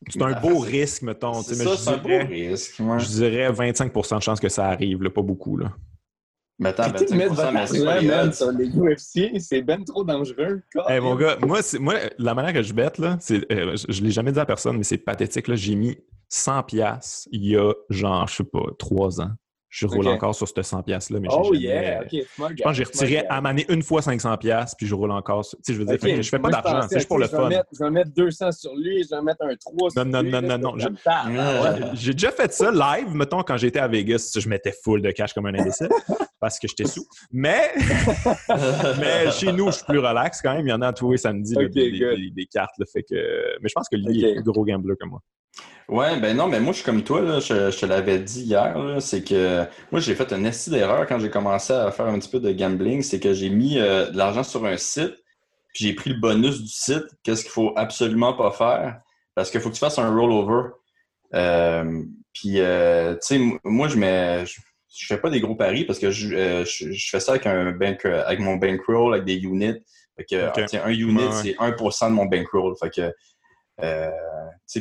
c'est 0.08 0.22
un 0.22 0.40
beau 0.40 0.58
risque, 0.58 1.02
mettons. 1.02 1.42
C'est 1.42 1.54
ça, 1.56 1.76
c'est 1.76 1.90
un 1.90 1.96
beau 1.98 2.26
risque. 2.26 2.74
Je 2.78 3.06
dirais 3.06 3.50
25% 3.50 4.16
de 4.16 4.22
chance 4.22 4.40
que 4.40 4.48
ça 4.48 4.66
arrive, 4.66 4.98
pas 5.10 5.22
beaucoup. 5.22 5.56
Là. 5.56 5.72
Mais 6.60 6.68
attends, 6.68 6.90
25 6.90 7.16
mais 7.16 7.66
c'est 7.66 7.84
pas 7.84 8.32
sur 8.32 8.52
les 8.52 8.68
UFC, 8.68 9.40
c'est 9.40 9.62
ben 9.62 9.82
trop 9.82 10.04
dangereux. 10.04 10.60
Hey, 10.86 11.00
mon 11.00 11.14
gars, 11.14 11.38
moi, 11.40 11.60
moi, 11.80 11.94
la 12.18 12.34
manière 12.34 12.52
que 12.52 12.62
je 12.62 12.74
bête, 12.74 12.98
là, 12.98 13.16
je 13.26 13.34
ne 13.34 14.04
l'ai 14.04 14.10
jamais 14.10 14.30
dit 14.30 14.38
à 14.38 14.44
personne, 14.44 14.76
mais 14.76 14.84
c'est 14.84 14.98
pathétique. 14.98 15.52
J'ai 15.54 15.74
mis 15.74 15.96
100$ 16.30 17.28
il 17.32 17.46
y 17.46 17.56
a, 17.56 17.72
genre, 17.88 18.28
je 18.28 18.36
sais 18.36 18.44
pas, 18.44 18.60
3 18.78 19.22
ans. 19.22 19.30
Je 19.70 19.86
roule 19.86 20.08
encore 20.08 20.34
sur 20.34 20.48
ce 20.48 20.52
100$-là, 20.54 21.20
mais 21.20 21.28
oh, 21.30 21.54
yeah. 21.54 22.02
je 22.10 22.22
pense 22.36 22.48
que 22.48 22.72
j'ai 22.72 22.84
retiré 22.84 23.24
à 23.28 23.40
maner 23.40 23.64
une 23.68 23.82
fois 23.82 24.00
500$, 24.00 24.74
puis 24.76 24.86
je 24.86 24.94
roule 24.94 25.12
encore. 25.12 25.44
Tu 25.44 25.56
sais, 25.62 25.74
je 25.74 25.78
veux 25.78 25.84
dire, 25.84 26.22
je 26.22 26.28
fais 26.28 26.40
pas 26.40 26.50
d'argent, 26.50 26.88
c'est 26.88 26.96
juste 26.96 27.08
pour 27.08 27.18
le 27.18 27.28
fun. 27.28 27.48
je 27.50 27.84
vais 27.84 27.90
mettre 27.90 28.10
200 28.10 28.52
sur 28.52 28.74
lui, 28.74 29.04
je 29.04 29.14
vais 29.14 29.22
mettre 29.22 29.42
un 29.42 29.54
3 29.54 29.90
sur 29.90 30.04
non, 30.04 30.22
lui. 30.22 30.30
Non, 30.30 30.42
non, 30.42 30.58
non, 30.58 30.76
non. 30.76 31.90
J'ai 31.94 32.12
déjà 32.12 32.32
fait 32.32 32.52
ça 32.52 32.70
live, 32.70 33.14
mettons, 33.14 33.42
quand 33.42 33.56
j'étais 33.56 33.78
à 33.78 33.86
Vegas, 33.86 34.32
je 34.36 34.48
mettais 34.48 34.74
full 34.82 35.02
de 35.02 35.10
cash 35.12 35.32
comme 35.32 35.46
un 35.46 35.54
imbécile 35.54 35.88
parce 36.40 36.58
que 36.58 36.66
j'étais 36.66 36.86
sous. 36.86 37.06
Mais, 37.30 37.70
mais 38.98 39.30
chez 39.30 39.52
nous, 39.52 39.66
je 39.66 39.76
suis 39.76 39.84
plus 39.84 39.98
relax 39.98 40.40
quand 40.42 40.54
même. 40.54 40.66
Il 40.66 40.70
y 40.70 40.72
en 40.72 40.82
a 40.82 40.92
tous 40.92 41.12
les 41.12 41.18
samedis 41.18 41.54
des, 41.54 42.46
cartes. 42.50 42.74
fait 42.92 43.02
que... 43.02 43.58
Mais 43.60 43.68
je 43.68 43.74
pense 43.74 43.88
que 43.88 43.96
lui 43.96 44.24
est 44.24 44.34
plus 44.42 44.42
gros 44.44 44.64
gambler 44.64 44.94
que 44.98 45.06
moi. 45.06 45.20
Ouais, 45.88 46.20
ben 46.20 46.36
non, 46.36 46.46
mais 46.46 46.60
moi, 46.60 46.72
je 46.72 46.78
suis 46.78 46.84
comme 46.84 47.02
toi, 47.02 47.20
là, 47.20 47.40
je, 47.40 47.76
te 47.76 47.84
l'avais 47.84 48.20
dit 48.20 48.42
hier, 48.42 48.96
c'est 49.00 49.24
que 49.24 49.64
moi, 49.90 50.00
j'ai 50.00 50.14
fait 50.14 50.32
une 50.32 50.46
esti 50.46 50.70
d'erreur 50.70 51.04
quand 51.06 51.18
j'ai 51.18 51.30
commencé 51.30 51.72
à 51.72 51.90
faire 51.90 52.06
un 52.06 52.18
petit 52.20 52.28
peu 52.28 52.38
de 52.38 52.52
gambling, 52.52 53.02
c'est 53.02 53.18
que 53.18 53.34
j'ai 53.34 53.50
mis 53.50 53.76
euh, 53.76 54.08
de 54.08 54.16
l'argent 54.16 54.44
sur 54.44 54.64
un 54.66 54.76
site, 54.76 55.16
puis 55.74 55.86
j'ai 55.86 55.94
pris 55.94 56.10
le 56.10 56.20
bonus 56.20 56.62
du 56.62 56.68
site, 56.68 57.06
qu'est-ce 57.24 57.42
qu'il 57.42 57.50
faut 57.50 57.72
absolument 57.74 58.34
pas 58.34 58.52
faire, 58.52 59.00
parce 59.34 59.50
qu'il 59.50 59.60
faut 59.60 59.68
que 59.68 59.74
tu 59.74 59.80
fasses 59.80 59.98
un 59.98 60.14
rollover. 60.14 60.70
Euh, 61.34 62.04
puis, 62.32 62.60
euh, 62.60 63.14
tu 63.14 63.20
sais, 63.22 63.40
moi, 63.64 63.88
je 63.88 63.96
mets... 63.96 64.46
Je, 64.46 64.60
fais 64.90 65.18
pas 65.18 65.30
des 65.30 65.40
gros 65.40 65.54
paris 65.54 65.84
parce 65.84 65.98
que 65.98 66.10
je, 66.10 66.64
je, 66.64 67.08
fais 67.10 67.20
ça 67.20 67.32
avec 67.32 67.46
un 67.46 67.72
bank, 67.72 68.04
avec 68.04 68.40
mon 68.40 68.56
bankroll, 68.56 69.14
avec 69.14 69.26
des 69.26 69.36
units. 69.36 69.82
Fait 70.16 70.24
que, 70.24 70.76
un 70.76 70.90
unit, 70.90 71.32
c'est 71.32 71.54
1% 71.56 72.08
de 72.08 72.14
mon 72.14 72.26
bankroll. 72.26 72.74
Fait 72.80 72.90
que 72.90 73.00
euh, 73.00 73.10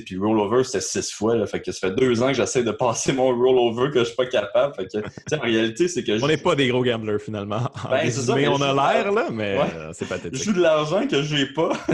puis 0.06 0.18
rollover, 0.18 0.64
c'était 0.64 0.82
six 0.82 1.12
fois. 1.12 1.36
Là, 1.36 1.48
fait 1.48 1.62
que 1.62 1.72
ça 1.72 1.88
fait 1.88 1.96
deux 1.96 2.22
ans 2.22 2.28
que 2.28 2.34
j'essaie 2.34 2.64
de 2.64 2.72
passer 2.72 3.14
mon 3.14 3.36
rollover 3.36 3.92
que 3.92 4.00
je 4.00 4.06
suis 4.06 4.16
pas 4.16 4.26
capable. 4.26 4.76
Fait 4.76 4.88
que, 4.88 5.36
en 5.36 5.42
réalité, 5.42 5.88
c'est 5.88 6.04
que. 6.04 6.22
On 6.24 6.28
n'est 6.28 6.38
pas 6.38 6.56
des 6.56 6.68
gros 6.68 6.84
gamblers 6.84 7.20
finalement. 7.20 7.62
Ben, 7.90 8.10
ça, 8.12 8.36
mais 8.36 8.48
on 8.48 8.62
a 8.62 8.74
l'air, 8.74 9.12
là, 9.12 9.30
mais 9.32 9.58
euh, 9.58 9.92
c'est 9.94 10.08
pathétique. 10.08 10.36
Je 10.36 10.44
joue 10.44 10.54
de 10.54 10.62
l'argent 10.62 11.08
que 11.08 11.22
j'ai 11.24 11.48
pas. 11.48 11.72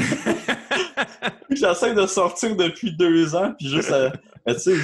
j'essaie 1.49 1.94
de 1.94 2.06
sortir 2.06 2.56
depuis 2.56 2.95
deux 2.95 3.36
ans. 3.36 3.53
Puis 3.57 3.69
juste 3.69 3.94
tu 4.48 4.60
sais, 4.60 4.76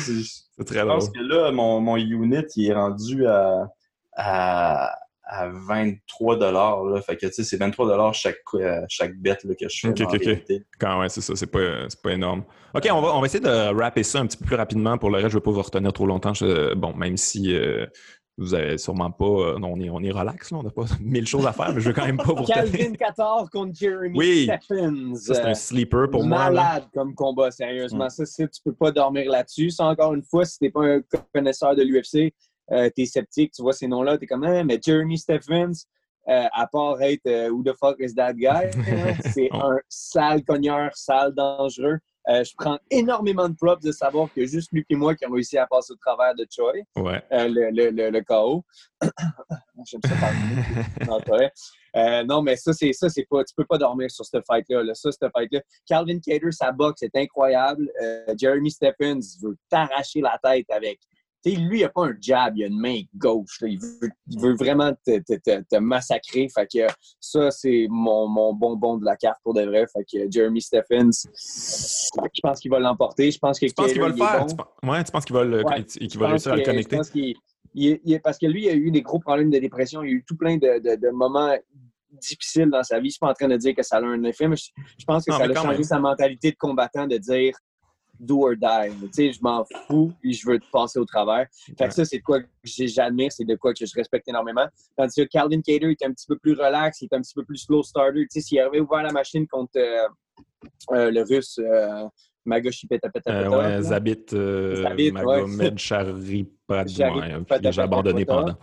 c'est 0.57 0.65
très 0.65 0.79
Je 0.79 0.85
pense 0.85 1.09
que 1.09 1.19
là, 1.19 1.51
mon, 1.51 1.79
mon 1.81 1.97
unit, 1.97 2.43
il 2.55 2.69
est 2.69 2.73
rendu 2.73 3.27
à, 3.27 3.67
à, 4.13 4.95
à 5.31 5.47
23 5.47 6.37
dollars. 6.37 6.83
Fait 7.05 7.15
que, 7.15 7.25
tu 7.25 7.31
sais, 7.33 7.43
c'est 7.43 7.57
23 7.57 7.87
dollars 7.87 8.13
chaque, 8.13 8.35
euh, 8.55 8.81
chaque 8.89 9.15
bête 9.15 9.41
que 9.41 9.69
je 9.69 9.79
fais. 9.79 10.03
OK, 10.03 10.13
OK, 10.13 10.61
Quand, 10.77 10.99
ouais, 10.99 11.09
c'est 11.09 11.21
ça. 11.21 11.35
C'est 11.35 11.47
pas, 11.47 11.87
pas 12.03 12.11
énorme. 12.11 12.43
OK, 12.75 12.87
on 12.91 13.01
va, 13.01 13.15
on 13.15 13.21
va 13.21 13.25
essayer 13.25 13.43
de 13.43 13.73
rapper 13.73 14.03
ça 14.03 14.19
un 14.19 14.27
petit 14.27 14.37
peu 14.37 14.45
plus 14.45 14.55
rapidement. 14.55 14.97
Pour 14.97 15.09
le 15.09 15.15
reste, 15.15 15.29
je 15.29 15.35
ne 15.37 15.39
vais 15.39 15.43
pas 15.43 15.51
vous 15.51 15.61
retenir 15.61 15.93
trop 15.93 16.05
longtemps. 16.05 16.33
bon, 16.75 16.93
même 16.95 17.15
si 17.15 17.55
euh, 17.55 17.85
vous 18.37 18.53
avez 18.53 18.77
sûrement 18.77 19.09
pas. 19.09 19.25
Euh, 19.25 19.57
non, 19.57 19.71
on 19.73 19.79
est, 19.79 19.89
on 19.89 20.03
est 20.03 20.11
relax, 20.11 20.51
là. 20.51 20.57
On 20.57 20.63
n'a 20.63 20.69
pas 20.69 20.83
mille 20.99 21.25
choses 21.25 21.47
à 21.47 21.53
faire, 21.53 21.73
mais 21.73 21.79
je 21.79 21.87
veux 21.87 21.93
quand 21.93 22.05
même 22.05 22.17
pas 22.17 22.23
vous 22.25 22.43
retenir. 22.43 22.69
Calvin 22.69 22.93
14 22.93 23.49
contre 23.51 23.73
Jeremy 23.73 24.17
oui. 24.17 24.49
Stephens. 24.49 25.15
C'est 25.15 25.39
un 25.39 25.53
sleeper 25.53 26.09
pour 26.09 26.25
moi. 26.25 26.49
Malade 26.49 26.83
comme 26.93 27.15
combat, 27.15 27.51
sérieusement. 27.51 28.07
Mm. 28.07 28.25
Ça, 28.25 28.47
tu 28.47 28.61
peux 28.65 28.73
pas 28.73 28.91
dormir 28.91 29.31
là-dessus. 29.31 29.69
Ça, 29.69 29.85
encore 29.85 30.13
une 30.13 30.23
fois, 30.23 30.43
si 30.43 30.59
t'es 30.59 30.71
pas 30.71 30.83
un 30.83 31.01
connaisseur 31.33 31.73
de 31.73 31.83
l'UFC, 31.83 32.33
euh, 32.71 32.89
tu 32.95 33.03
es 33.03 33.05
sceptique, 33.05 33.53
tu 33.53 33.61
vois 33.61 33.73
ces 33.73 33.87
noms-là, 33.87 34.17
tu 34.17 34.23
es 34.23 34.27
comme, 34.27 34.43
hein, 34.43 34.63
mais 34.63 34.79
Jeremy 34.83 35.17
Stephens, 35.17 35.85
euh, 36.29 36.45
à 36.53 36.67
part 36.67 37.01
être 37.01 37.25
euh, 37.25 37.49
Who 37.49 37.63
the 37.63 37.73
fuck 37.77 37.97
is 37.99 38.13
that 38.13 38.33
guy, 38.33 38.69
c'est 39.33 39.49
un 39.51 39.77
sale 39.89 40.43
cogneur, 40.43 40.95
sale 40.95 41.33
dangereux. 41.33 41.97
je 42.27 42.51
prends 42.57 42.79
énormément 42.91 43.49
de 43.49 43.55
props 43.55 43.83
de 43.83 43.91
savoir 43.91 44.31
que 44.31 44.45
juste 44.45 44.71
lui 44.71 44.85
et 44.89 44.95
moi 44.95 45.15
qui 45.15 45.25
avons 45.25 45.33
réussi 45.33 45.57
à 45.57 45.65
passer 45.65 45.93
au 45.93 45.95
travers 45.95 46.35
de 46.35 46.45
Choi, 46.49 46.73
ouais. 46.97 47.21
le, 47.31 47.71
le, 47.71 48.09
le, 48.09 48.21
KO. 48.21 48.63
J'aime 49.85 50.01
ça 50.05 50.15
parler. 51.25 51.49
non, 51.97 52.35
non, 52.35 52.41
mais 52.43 52.55
ça, 52.55 52.71
c'est 52.71 52.93
ça, 52.93 53.09
c'est 53.09 53.25
pas. 53.27 53.43
Tu 53.43 53.55
peux 53.55 53.65
pas 53.65 53.79
dormir 53.79 54.11
sur 54.11 54.23
cette 54.23 54.45
fight-là. 54.45 54.83
Là. 54.83 54.93
Ça, 54.93 55.11
cette 55.11 55.31
fight-là. 55.35 55.59
Calvin 55.87 56.19
Cater, 56.19 56.51
sa 56.51 56.71
boxe 56.71 57.01
est 57.01 57.15
incroyable. 57.15 57.91
Jeremy 58.37 58.69
Stephens 58.69 59.39
veut 59.41 59.57
t'arracher 59.67 60.21
la 60.21 60.39
tête 60.43 60.67
avec 60.69 60.99
lui, 61.45 61.79
il 61.79 61.81
n'a 61.81 61.89
pas 61.89 62.05
un 62.05 62.15
jab, 62.19 62.57
il 62.57 62.63
a 62.63 62.67
une 62.67 62.79
main 62.79 63.01
gauche. 63.15 63.59
Il, 63.61 63.79
veut, 64.39 64.53
vraiment 64.53 64.93
te, 65.05 65.77
massacrer. 65.79 66.47
Fait 66.53 66.67
que 66.67 66.87
ça, 67.19 67.51
c'est 67.51 67.87
mon, 67.89 68.27
mon, 68.27 68.53
bonbon 68.53 68.97
de 68.97 69.05
la 69.05 69.15
carte 69.15 69.39
pour 69.43 69.53
de 69.53 69.63
vrai. 69.63 69.85
Fait 69.91 70.03
que 70.03 70.31
Jeremy 70.31 70.61
Stephens, 70.61 71.27
je 71.33 72.41
pense 72.41 72.59
qu'il 72.59 72.71
va 72.71 72.79
l'emporter. 72.79 73.31
Je 73.31 73.39
pense 73.39 73.59
que 73.59 73.65
tu 73.65 73.73
penses 73.73 73.91
qu'il 73.91 74.01
va 74.01 74.09
le 74.09 74.15
faire? 74.15 74.45
Ouais, 74.83 75.03
tu 75.03 75.11
penses 75.11 75.25
qu'il 75.25 75.35
va, 75.35 75.43
le... 75.43 75.63
va 75.63 76.27
réussir 76.27 76.53
à 76.53 76.55
le 76.55 76.63
connecter? 76.63 76.97
parce 76.97 78.37
que 78.37 78.45
lui, 78.45 78.65
il 78.65 78.69
a 78.69 78.75
eu 78.75 78.91
des 78.91 79.01
gros 79.01 79.19
problèmes 79.19 79.49
de 79.49 79.59
dépression. 79.59 80.03
Il 80.03 80.09
a 80.09 80.11
eu 80.11 80.23
tout 80.27 80.37
plein 80.37 80.57
de, 80.57 81.11
moments 81.11 81.55
difficiles 82.11 82.69
dans 82.69 82.83
sa 82.83 82.99
vie. 82.99 83.03
Je 83.03 83.05
ne 83.05 83.11
suis 83.11 83.19
pas 83.19 83.29
en 83.29 83.33
train 83.33 83.47
de 83.47 83.57
dire 83.57 83.73
que 83.73 83.83
ça 83.83 83.97
a 83.97 84.01
un 84.01 84.23
effet, 84.23 84.47
mais 84.47 84.57
je, 84.57 85.05
pense 85.05 85.25
que 85.25 85.33
ça 85.33 85.43
a 85.43 85.53
changé 85.53 85.83
sa 85.83 85.99
mentalité 85.99 86.51
de 86.51 86.57
combattant 86.57 87.07
de 87.07 87.17
dire 87.17 87.55
do 88.21 88.45
or 88.45 88.55
die. 88.55 88.91
Tu 89.01 89.09
sais, 89.11 89.33
je 89.33 89.39
m'en 89.41 89.65
fous 89.87 90.13
et 90.23 90.31
je 90.31 90.47
veux 90.47 90.59
te 90.59 90.69
passer 90.71 90.99
au 90.99 91.05
travers. 91.05 91.47
Fait 91.77 91.87
que 91.87 91.93
ça, 91.93 92.05
c'est 92.05 92.19
de 92.19 92.23
quoi 92.23 92.41
que 92.41 92.47
j'admire, 92.63 93.31
c'est 93.31 93.45
de 93.45 93.55
quoi 93.55 93.73
que 93.73 93.85
je 93.85 93.93
respecte 93.95 94.27
énormément. 94.27 94.67
Tandis 94.95 95.15
que 95.15 95.27
Calvin 95.27 95.61
Cater 95.61 95.89
est 95.89 96.05
un 96.05 96.11
petit 96.11 96.27
peu 96.27 96.37
plus 96.37 96.53
relax, 96.53 97.01
il 97.01 97.05
est 97.11 97.15
un 97.15 97.21
petit 97.21 97.33
peu 97.33 97.43
plus 97.43 97.57
slow 97.57 97.83
starter. 97.83 98.21
Tu 98.21 98.27
sais, 98.29 98.41
s'il 98.41 98.59
avait 98.59 98.79
ouvert 98.79 99.03
la 99.03 99.11
machine 99.11 99.47
contre 99.47 99.77
euh, 99.77 100.07
euh, 100.91 101.11
le 101.11 101.23
russe 101.23 101.59
euh, 101.59 102.07
Magoshi 102.45 102.87
Petapeta. 102.87 103.49
ouais, 103.49 103.81
Zabit, 103.81 104.25
Magomed 105.11 105.77
Charipadouin, 105.77 107.43
j'ai 107.71 107.81
abandonné 107.81 108.25
pendant. 108.25 108.55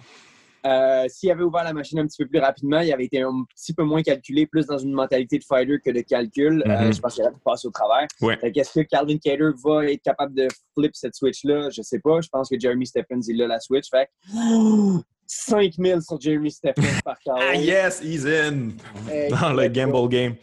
Euh, 0.67 1.05
s'il 1.09 1.31
avait 1.31 1.43
ouvert 1.43 1.65
la 1.65 1.73
machine 1.73 1.99
un 1.99 2.07
petit 2.07 2.23
peu 2.23 2.29
plus 2.29 2.41
rapidement, 2.41 2.81
il 2.81 2.93
avait 2.93 3.05
été 3.05 3.23
un 3.23 3.45
petit 3.55 3.73
peu 3.73 3.85
moins 3.85 4.03
calculé, 4.03 4.47
plus 4.47 4.67
dans 4.67 4.79
une 4.79 4.93
mentalité 4.93 5.39
de 5.39 5.45
fighter 5.45 5.79
que 5.85 5.91
de 5.91 6.01
calcul. 6.01 6.63
Euh, 6.67 6.69
mm-hmm. 6.69 6.95
je 6.95 7.01
pense 7.01 7.15
qu'il 7.15 7.25
aurait 7.25 7.33
pu 7.33 7.41
passer 7.45 7.69
au 7.69 7.71
travers. 7.71 8.07
Est-ce 8.43 8.81
que 8.81 8.87
Calvin 8.87 9.19
Cater 9.19 9.51
va 9.65 9.87
être 9.87 10.03
capable 10.03 10.35
de 10.35 10.49
flip 10.75 10.95
cette 10.95 11.15
switch-là? 11.15 11.71
Je 11.71 11.81
ne 11.81 11.85
sais 11.85 12.01
pas. 12.01 12.21
Je 12.21 12.29
pense 12.29 12.49
que 12.49 12.59
Jeremy 12.59 12.87
Stephens, 12.87 13.23
il 13.29 13.43
a 13.43 13.47
la 13.47 13.61
switch. 13.61 13.89
Fait 13.91 14.09
5000 15.27 16.03
sur 16.07 16.21
Jeremy 16.21 16.51
Stephens 16.51 17.01
par 17.05 17.17
KO. 17.25 17.33
Ah 17.37 17.55
yes, 17.55 18.01
he's 18.03 18.25
in! 18.25 18.71
Dans 19.31 19.53
le 19.53 19.69
gamble 19.69 20.09
game. 20.09 20.35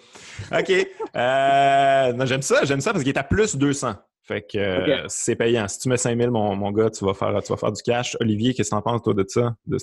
OK. 0.52 0.72
Euh, 1.16 2.26
j'aime 2.26 2.42
ça, 2.42 2.64
j'aime 2.64 2.82
ça 2.82 2.92
parce 2.92 3.04
qu'il 3.04 3.14
est 3.14 3.20
à 3.20 3.24
plus 3.24 3.56
200. 3.56 3.96
Fait 4.27 4.41
que 4.41 4.57
euh, 4.57 5.06
c'est 5.07 5.35
payant. 5.35 5.68
Si 5.68 5.80
tu 5.80 5.89
mets 5.89 5.97
5000, 5.97 6.31
mon, 6.31 6.56
mon 6.56 6.72
gars, 6.72 6.89
tu 6.89 7.06
vas, 7.06 7.14
faire, 7.14 7.41
tu 7.43 7.52
vas 7.52 7.57
faire 7.57 7.72
du 7.72 7.81
cash. 7.84 8.18
Olivier, 8.19 8.53
qu'est-ce 8.53 8.72
que 8.72 8.76
tu 8.76 8.80
en 8.80 8.81
penses, 8.81 9.03
toi, 9.03 9.14
de 9.14 9.26
ça? 9.27 9.56
De 9.65 9.77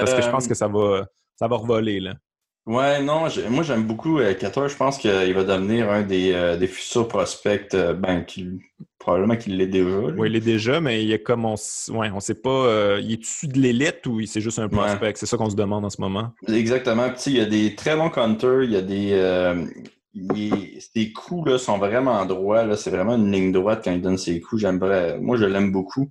Parce 0.00 0.14
que 0.14 0.22
je 0.22 0.30
pense 0.30 0.46
que 0.46 0.54
ça 0.54 0.68
va, 0.68 1.06
ça 1.36 1.48
va 1.48 1.56
revoler, 1.56 2.00
là. 2.00 2.14
Ouais, 2.68 3.00
non, 3.02 3.20
moi 3.48 3.62
j'aime 3.62 3.84
beaucoup 3.84 4.18
euh, 4.18 4.34
Je 4.38 4.76
pense 4.76 4.98
qu'il 4.98 5.10
va 5.10 5.42
devenir 5.42 5.90
un 5.90 6.02
des, 6.02 6.32
euh, 6.34 6.58
des 6.58 6.66
futurs 6.66 7.08
prospects, 7.08 7.72
euh, 7.72 7.94
ben, 7.94 8.26
probablement 8.98 9.36
qu'il 9.36 9.56
l'est 9.56 9.68
déjà. 9.68 9.88
Oui, 9.88 10.28
il 10.28 10.32
l'est 10.34 10.40
déjà, 10.40 10.78
mais 10.78 11.02
il 11.02 11.10
est 11.10 11.22
comme 11.22 11.46
on, 11.46 11.54
ouais, 11.54 12.10
on 12.12 12.20
sait 12.20 12.34
pas, 12.34 12.98
il 13.00 13.10
est 13.10 13.22
issu 13.22 13.48
de 13.48 13.58
l'élite 13.58 14.06
ou 14.06 14.20
c'est 14.26 14.42
juste 14.42 14.58
un 14.58 14.68
prospect? 14.68 15.14
C'est 15.14 15.24
ça 15.24 15.38
qu'on 15.38 15.48
se 15.48 15.56
demande 15.56 15.86
en 15.86 15.88
ce 15.88 15.98
moment. 15.98 16.32
Exactement. 16.46 17.08
Puis, 17.08 17.30
il 17.30 17.36
y 17.38 17.40
a 17.40 17.46
des 17.46 17.74
très 17.74 17.96
bons 17.96 18.10
counters, 18.10 18.64
il 18.64 18.72
y 18.72 18.76
a 18.76 18.82
des, 18.82 19.14
ses 20.14 21.12
coups 21.12 21.50
là, 21.50 21.58
sont 21.58 21.78
vraiment 21.78 22.24
droits. 22.26 22.76
C'est 22.76 22.90
vraiment 22.90 23.16
une 23.16 23.30
ligne 23.30 23.52
droite 23.52 23.82
quand 23.84 23.92
il 23.92 24.02
donne 24.02 24.18
ses 24.18 24.40
coups. 24.40 24.64
Moi, 24.64 25.36
je 25.36 25.44
l'aime 25.44 25.72
beaucoup. 25.72 26.10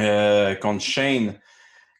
Euh, 0.00 0.54
contre 0.56 0.82
Shane, 0.82 1.38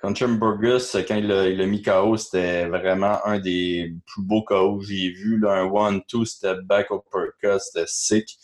contre 0.00 0.18
Shane 0.18 0.38
Burgess, 0.38 0.96
quand 1.06 1.14
il 1.14 1.30
a, 1.30 1.66
mis 1.66 1.80
KO, 1.80 2.16
c'était 2.16 2.66
vraiment 2.66 3.24
un 3.24 3.38
des 3.38 3.94
plus 4.06 4.22
beaux 4.22 4.42
KO 4.42 4.78
que 4.78 4.86
j'ai 4.86 5.10
vu. 5.10 5.40
Un 5.46 5.64
one-two 5.64 6.24
step 6.24 6.60
back 6.62 6.88
uppercut, 6.90 7.60
c'était 7.60 7.86
sick. 7.86 8.36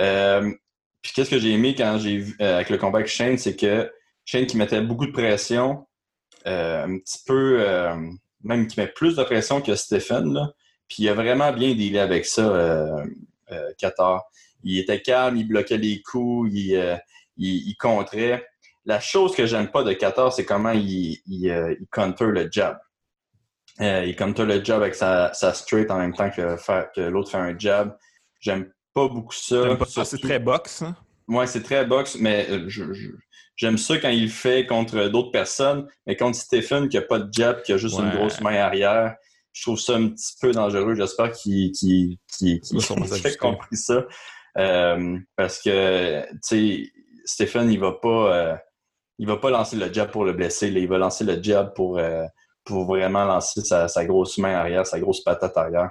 Euh, 0.00 0.52
puis 1.00 1.12
qu'est-ce 1.14 1.30
que 1.30 1.38
j'ai 1.38 1.52
aimé 1.52 1.74
quand 1.76 1.98
j'ai 1.98 2.24
euh, 2.40 2.56
avec 2.56 2.70
le 2.70 2.78
combat 2.78 2.98
avec 2.98 3.10
Shane, 3.10 3.38
c'est 3.38 3.56
que 3.56 3.90
Shane 4.24 4.46
qui 4.46 4.56
mettait 4.56 4.80
beaucoup 4.80 5.06
de 5.06 5.12
pression, 5.12 5.86
un 6.44 6.98
petit 6.98 7.22
peu, 7.26 7.64
même 8.42 8.66
qui 8.66 8.80
met 8.80 8.88
plus 8.88 9.16
de 9.16 9.22
pression 9.22 9.60
que 9.60 9.74
Stephen. 9.74 10.34
Là. 10.34 10.52
Puis 10.88 11.04
il 11.04 11.08
a 11.08 11.14
vraiment 11.14 11.52
bien 11.52 11.74
dealé 11.74 11.98
avec 11.98 12.24
ça, 12.24 12.42
euh, 12.42 13.04
euh, 13.52 13.70
Qatar. 13.78 14.24
Il 14.64 14.78
était 14.78 15.00
calme, 15.00 15.36
il 15.36 15.46
bloquait 15.46 15.76
les 15.76 16.02
coups, 16.02 16.50
il, 16.52 16.74
euh, 16.74 16.96
il, 17.36 17.74
contrait. 17.76 18.42
La 18.84 18.98
chose 18.98 19.34
que 19.34 19.46
j'aime 19.46 19.70
pas 19.70 19.84
de 19.84 19.92
Qatar, 19.92 20.32
c'est 20.32 20.44
comment 20.44 20.72
il, 20.72 21.18
il, 21.26 21.78
counter 21.92 22.26
le 22.26 22.48
jab. 22.50 22.78
il 23.78 24.16
counter 24.16 24.46
le 24.46 24.64
jab 24.64 24.82
avec 24.82 24.94
sa, 24.94 25.32
sa 25.34 25.54
straight 25.54 25.90
en 25.90 25.98
même 25.98 26.14
temps 26.14 26.30
que, 26.30 26.56
que 26.94 27.00
l'autre 27.02 27.30
fait 27.30 27.36
un 27.36 27.56
jab. 27.56 27.96
J'aime 28.40 28.72
pas 28.94 29.08
beaucoup 29.08 29.34
ça. 29.34 29.76
C'est 30.04 30.20
très 30.20 30.38
boxe. 30.38 30.82
Hein? 30.82 30.96
Oui, 31.28 31.46
c'est 31.46 31.62
très 31.62 31.84
boxe, 31.84 32.16
mais 32.18 32.48
j'aime 33.54 33.76
ça 33.76 33.98
quand 33.98 34.08
il 34.08 34.24
le 34.24 34.28
fait 34.30 34.66
contre 34.66 35.08
d'autres 35.08 35.30
personnes, 35.30 35.86
mais 36.06 36.16
contre 36.16 36.38
Stephen 36.38 36.88
qui 36.88 36.96
n'a 36.96 37.02
pas 37.02 37.18
de 37.18 37.32
jab, 37.32 37.62
qui 37.62 37.72
a 37.72 37.76
juste 37.76 37.98
une 37.98 38.10
grosse 38.10 38.40
main 38.40 38.56
arrière, 38.56 39.14
je 39.58 39.64
trouve 39.64 39.78
ça 39.78 39.96
un 39.96 40.08
petit 40.08 40.34
peu 40.40 40.52
dangereux. 40.52 40.94
J'espère 40.94 41.32
qu'il 41.32 41.72
qu 41.72 42.16
a 42.40 43.36
compris 43.40 43.76
ça. 43.76 44.06
Euh, 44.56 45.18
parce 45.36 45.60
que, 45.60 46.22
tu 46.30 46.38
sais, 46.42 46.82
Stéphane, 47.24 47.70
il 47.70 47.80
va 47.80 47.92
pas... 47.92 48.34
Euh, 48.34 48.56
il 49.20 49.26
va 49.26 49.36
pas 49.36 49.50
lancer 49.50 49.74
le 49.74 49.92
jab 49.92 50.12
pour 50.12 50.24
le 50.24 50.32
blesser. 50.32 50.68
il 50.68 50.86
va 50.86 50.96
lancer 50.96 51.24
le 51.24 51.42
jab 51.42 51.74
pour, 51.74 51.98
euh, 51.98 52.24
pour 52.64 52.84
vraiment 52.84 53.24
lancer 53.24 53.62
sa, 53.62 53.88
grosse 54.04 54.38
main 54.38 54.54
arrière, 54.54 54.86
sa 54.86 55.00
grosse 55.00 55.24
patate 55.24 55.56
arrière. 55.56 55.90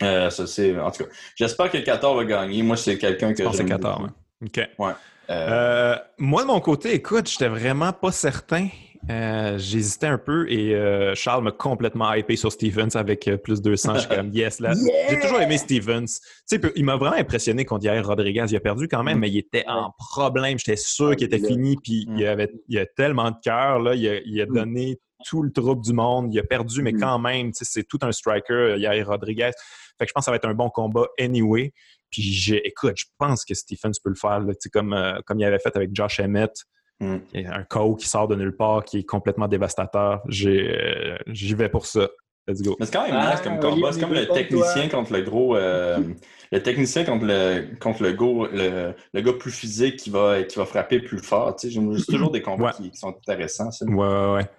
ça, 0.00 0.46
c'est, 0.46 0.78
en 0.78 0.92
tout 0.92 1.02
cas, 1.02 1.10
j'espère 1.34 1.68
que 1.68 1.78
Qatar 1.78 2.14
va 2.14 2.24
gagner. 2.24 2.62
Moi, 2.62 2.76
c'est 2.76 2.96
quelqu'un 2.96 3.32
que 3.32 3.42
je 3.42 3.48
pense 3.48 3.60
Qatar, 3.60 4.00
ouais. 4.02 4.10
OK. 4.46 4.68
Ouais. 4.78 5.96
moi, 6.16 6.42
de 6.42 6.46
mon 6.46 6.60
côté, 6.60 6.94
écoute, 6.94 7.28
j'étais 7.28 7.48
vraiment 7.48 7.92
pas 7.92 8.12
certain. 8.12 8.68
Euh, 9.10 9.58
j'hésitais 9.58 10.06
un 10.06 10.16
peu 10.16 10.50
et 10.50 10.74
euh, 10.74 11.14
Charles 11.14 11.44
m'a 11.44 11.52
complètement 11.52 12.14
hypé 12.14 12.36
sur 12.36 12.50
Stevens 12.50 12.88
avec 12.94 13.28
euh, 13.28 13.36
plus 13.36 13.60
200. 13.60 13.94
Je 13.94 13.98
suis 14.00 14.08
comme 14.08 14.30
yes 14.30 14.60
là. 14.60 14.72
J'ai 15.10 15.20
toujours 15.20 15.40
aimé 15.40 15.58
Stevens. 15.58 16.06
Tu 16.06 16.20
sais, 16.58 16.60
il 16.74 16.84
m'a 16.84 16.96
vraiment 16.96 17.16
impressionné 17.16 17.66
contre 17.66 17.84
Yair 17.84 18.06
Rodriguez. 18.06 18.46
Il 18.48 18.56
a 18.56 18.60
perdu 18.60 18.88
quand 18.88 19.02
même, 19.02 19.18
mm. 19.18 19.20
mais 19.20 19.30
il 19.30 19.38
était 19.38 19.64
en 19.66 19.90
problème. 19.98 20.58
J'étais 20.58 20.76
sûr 20.76 21.16
qu'il 21.16 21.26
était 21.26 21.46
fini. 21.46 21.76
Puis 21.76 22.06
il, 22.08 22.24
mm. 22.24 22.28
avait, 22.28 22.52
il 22.68 22.78
a 22.78 22.86
tellement 22.86 23.30
de 23.30 23.36
cœur. 23.42 23.78
Là. 23.80 23.94
Il, 23.94 24.40
a, 24.40 24.46
mm. 24.46 24.54
donné 24.54 24.98
tout 25.26 25.42
le 25.42 25.52
trouble 25.52 25.82
du 25.82 25.92
monde. 25.92 26.32
Il 26.32 26.38
a 26.38 26.44
perdu, 26.44 26.82
mais 26.82 26.94
quand 26.94 27.18
même, 27.18 27.50
c'est 27.52 27.86
tout 27.86 27.98
un 28.02 28.12
striker, 28.12 28.76
Yair 28.78 29.06
Rodriguez. 29.06 29.50
Fait 29.98 30.06
que 30.06 30.08
je 30.08 30.12
pense 30.12 30.22
que 30.22 30.24
ça 30.24 30.30
va 30.30 30.36
être 30.36 30.48
un 30.48 30.54
bon 30.54 30.70
combat 30.70 31.06
anyway. 31.20 31.72
Puis 32.10 32.54
écoute, 32.64 32.94
je 32.96 33.04
pense 33.18 33.44
que 33.44 33.54
Stephens 33.54 33.92
peut 34.02 34.10
le 34.10 34.16
faire, 34.16 34.40
là, 34.40 34.54
comme, 34.72 34.96
comme 35.26 35.40
il 35.40 35.44
avait 35.44 35.58
fait 35.58 35.76
avec 35.76 35.90
Josh 35.92 36.20
Emmett. 36.20 36.64
Mm. 37.00 37.16
Il 37.32 37.40
y 37.42 37.46
a 37.46 37.56
un 37.56 37.64
KO 37.64 37.96
qui 37.96 38.08
sort 38.08 38.28
de 38.28 38.36
nulle 38.36 38.56
part, 38.56 38.84
qui 38.84 38.98
est 38.98 39.04
complètement 39.04 39.48
dévastateur. 39.48 40.22
Euh, 40.44 41.16
j'y 41.26 41.54
vais 41.54 41.68
pour 41.68 41.86
ça. 41.86 42.08
Let's 42.46 42.60
go. 42.60 42.76
Mais 42.78 42.84
c'est 42.84 42.92
quand 42.92 43.08
même 43.08 43.30
nice 43.30 43.40
comme 43.40 43.58
combat. 43.58 43.92
C'est 43.92 44.00
comme 44.00 44.12
le 44.12 44.26
technicien 44.26 44.88
contre 44.88 45.14
le 45.14 45.22
gros. 45.22 45.56
Euh, 45.56 45.98
le 46.52 46.62
technicien 46.62 47.04
contre 47.04 47.24
le 47.24 47.74
contre 47.80 48.02
le, 48.02 48.12
go, 48.12 48.46
le, 48.52 48.92
le, 49.14 49.20
gars 49.22 49.32
plus 49.32 49.50
physique 49.50 49.96
qui 49.96 50.10
va, 50.10 50.42
qui 50.42 50.58
va 50.58 50.66
frapper 50.66 51.00
plus 51.00 51.20
fort. 51.20 51.56
C'est 51.56 51.70
toujours 51.70 52.30
des 52.30 52.42
combats 52.42 52.72
qui, 52.72 52.90
sont 52.94 53.08
intéressants. 53.08 53.70
Ça. 53.70 53.86
Ouais, 53.86 53.94
ouais, 53.96 54.34
ouais. 54.34 54.50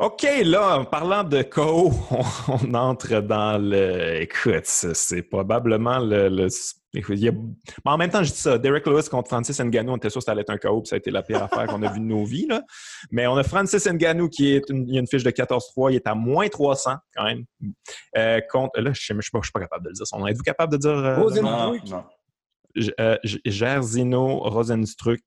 OK, 0.00 0.26
là, 0.44 0.78
en 0.78 0.84
parlant 0.84 1.22
de 1.22 1.42
KO, 1.42 1.92
on, 2.48 2.74
entre 2.74 3.20
dans 3.20 3.56
le. 3.56 4.20
Écoute, 4.22 4.64
c'est 4.64 5.22
probablement 5.22 6.00
le. 6.00 6.48
En 7.84 7.96
même 7.96 8.10
temps, 8.10 8.22
je 8.22 8.30
dis 8.30 8.38
ça. 8.38 8.58
Derek 8.58 8.86
Lewis 8.86 9.08
contre 9.10 9.28
Francis 9.28 9.58
Ngannou, 9.58 9.92
on 9.92 9.96
était 9.96 10.10
sûr 10.10 10.20
que 10.20 10.24
ça 10.24 10.32
allait 10.32 10.42
être 10.42 10.50
un 10.50 10.58
KO, 10.58 10.82
puis 10.82 10.88
ça 10.88 10.96
a 10.96 10.98
été 10.98 11.10
la 11.10 11.22
pire 11.22 11.42
affaire 11.42 11.66
qu'on 11.66 11.82
a 11.82 11.90
vue 11.90 12.00
de 12.00 12.04
nos 12.04 12.24
vies. 12.24 12.46
Là. 12.46 12.62
Mais 13.10 13.26
on 13.26 13.36
a 13.36 13.42
Francis 13.42 13.86
Ngannou 13.86 14.28
qui 14.28 14.52
est 14.52 14.68
une, 14.68 14.88
il 14.88 14.96
a 14.96 15.00
une 15.00 15.06
fiche 15.06 15.22
de 15.22 15.30
14-3, 15.30 15.92
il 15.92 15.96
est 15.96 16.06
à 16.06 16.14
moins 16.14 16.48
300 16.48 16.96
quand 17.14 17.24
même. 17.24 17.44
Euh, 18.16 18.40
contre, 18.50 18.78
là, 18.80 18.92
je 18.92 19.12
ne 19.12 19.20
suis, 19.20 19.30
pas 19.30 19.60
capable 19.60 19.84
de 19.84 19.88
le 19.90 19.94
dire 19.94 20.06
son 20.06 20.18
nom. 20.18 20.26
Êtes-vous 20.26 20.42
capable 20.42 20.72
de 20.72 20.78
dire. 20.78 20.90
Euh, 20.90 21.16
Rosenstruck. 21.16 21.84
Non. 21.86 22.04
Euh, 23.00 23.18
Gerzino 23.44 24.38
Rosenstruck 24.38 25.20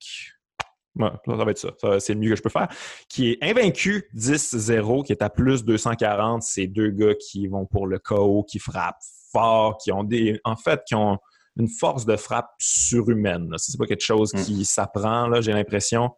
ça 0.98 1.44
va 1.44 1.50
être 1.50 1.58
ça. 1.58 2.00
c'est 2.00 2.14
le 2.14 2.20
mieux 2.20 2.30
que 2.30 2.36
je 2.36 2.42
peux 2.42 2.48
faire. 2.48 2.68
Qui 3.08 3.32
est 3.32 3.38
invaincu 3.42 4.08
10-0, 4.14 5.04
qui 5.04 5.12
est 5.12 5.22
à 5.22 5.30
plus 5.30 5.64
240. 5.64 6.42
C'est 6.42 6.66
deux 6.66 6.90
gars 6.90 7.14
qui 7.14 7.46
vont 7.48 7.66
pour 7.66 7.86
le 7.86 7.98
KO, 7.98 8.44
qui 8.44 8.58
frappent 8.58 9.02
fort, 9.32 9.78
qui 9.78 9.92
ont 9.92 10.04
des. 10.04 10.40
En 10.44 10.56
fait, 10.56 10.82
qui 10.86 10.94
ont 10.94 11.18
une 11.56 11.68
force 11.68 12.04
de 12.04 12.16
frappe 12.16 12.50
surhumaine. 12.58 13.52
C'est 13.56 13.78
pas 13.78 13.86
quelque 13.86 14.04
chose 14.04 14.34
mm. 14.34 14.42
qui 14.42 14.64
s'apprend, 14.64 15.26
là, 15.28 15.40
j'ai 15.40 15.52
l'impression. 15.52 16.10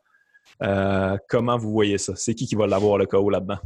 Euh, 0.62 1.16
comment 1.28 1.56
vous 1.56 1.70
voyez 1.70 1.98
ça? 1.98 2.14
C'est 2.16 2.34
qui 2.34 2.46
qui 2.46 2.54
va 2.54 2.66
l'avoir 2.66 2.98
le 2.98 3.06
KO 3.06 3.30
là-dedans? 3.30 3.58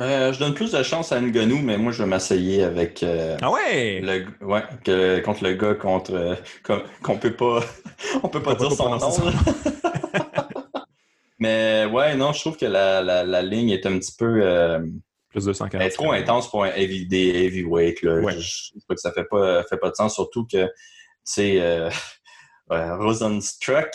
Euh, 0.00 0.32
je 0.32 0.38
donne 0.38 0.54
plus 0.54 0.72
de 0.72 0.82
chance 0.82 1.12
à 1.12 1.20
Nganou, 1.20 1.58
mais 1.58 1.76
moi, 1.76 1.92
je 1.92 2.02
vais 2.02 2.08
m'asseyer 2.08 2.62
avec. 2.62 3.02
Euh, 3.02 3.36
ah 3.42 3.50
ouais? 3.50 4.00
Le, 4.00 4.24
ouais, 4.46 5.22
contre 5.22 5.44
le 5.44 5.52
gars 5.54 5.74
contre. 5.74 6.36
qu'on 7.02 7.18
peut 7.18 7.34
pas. 7.34 7.60
on 8.22 8.28
peut 8.28 8.42
pas 8.42 8.54
dire 8.54 8.72
son 8.72 8.96
nom. 8.96 8.98
Mais 11.38 11.86
ouais, 11.86 12.14
non, 12.14 12.32
je 12.32 12.40
trouve 12.40 12.56
que 12.56 12.66
la, 12.66 13.02
la, 13.02 13.42
ligne 13.42 13.70
est 13.70 13.84
un 13.84 13.98
petit 13.98 14.14
peu. 14.16 14.40
Euh, 15.32 15.38
Plus 15.40 15.44
de 15.46 15.52
140. 15.52 15.80
Elle 15.82 15.88
est 15.88 15.94
trop 15.94 16.12
intense 16.12 16.50
pour 16.50 16.64
un 16.64 16.72
heavy, 16.72 17.06
des 17.06 17.28
heavyweight. 17.28 18.02
Là? 18.02 18.20
Ouais. 18.20 18.38
Je, 18.38 18.72
que 18.88 18.96
ça 18.96 19.12
fait 19.12 19.24
pas, 19.24 19.64
fait 19.64 19.78
pas 19.78 19.90
de 19.90 19.94
sens, 19.94 20.14
surtout 20.14 20.46
que, 20.46 20.70
c'est 21.24 21.60
euh, 21.60 21.90
Rosenstruck, 22.68 23.90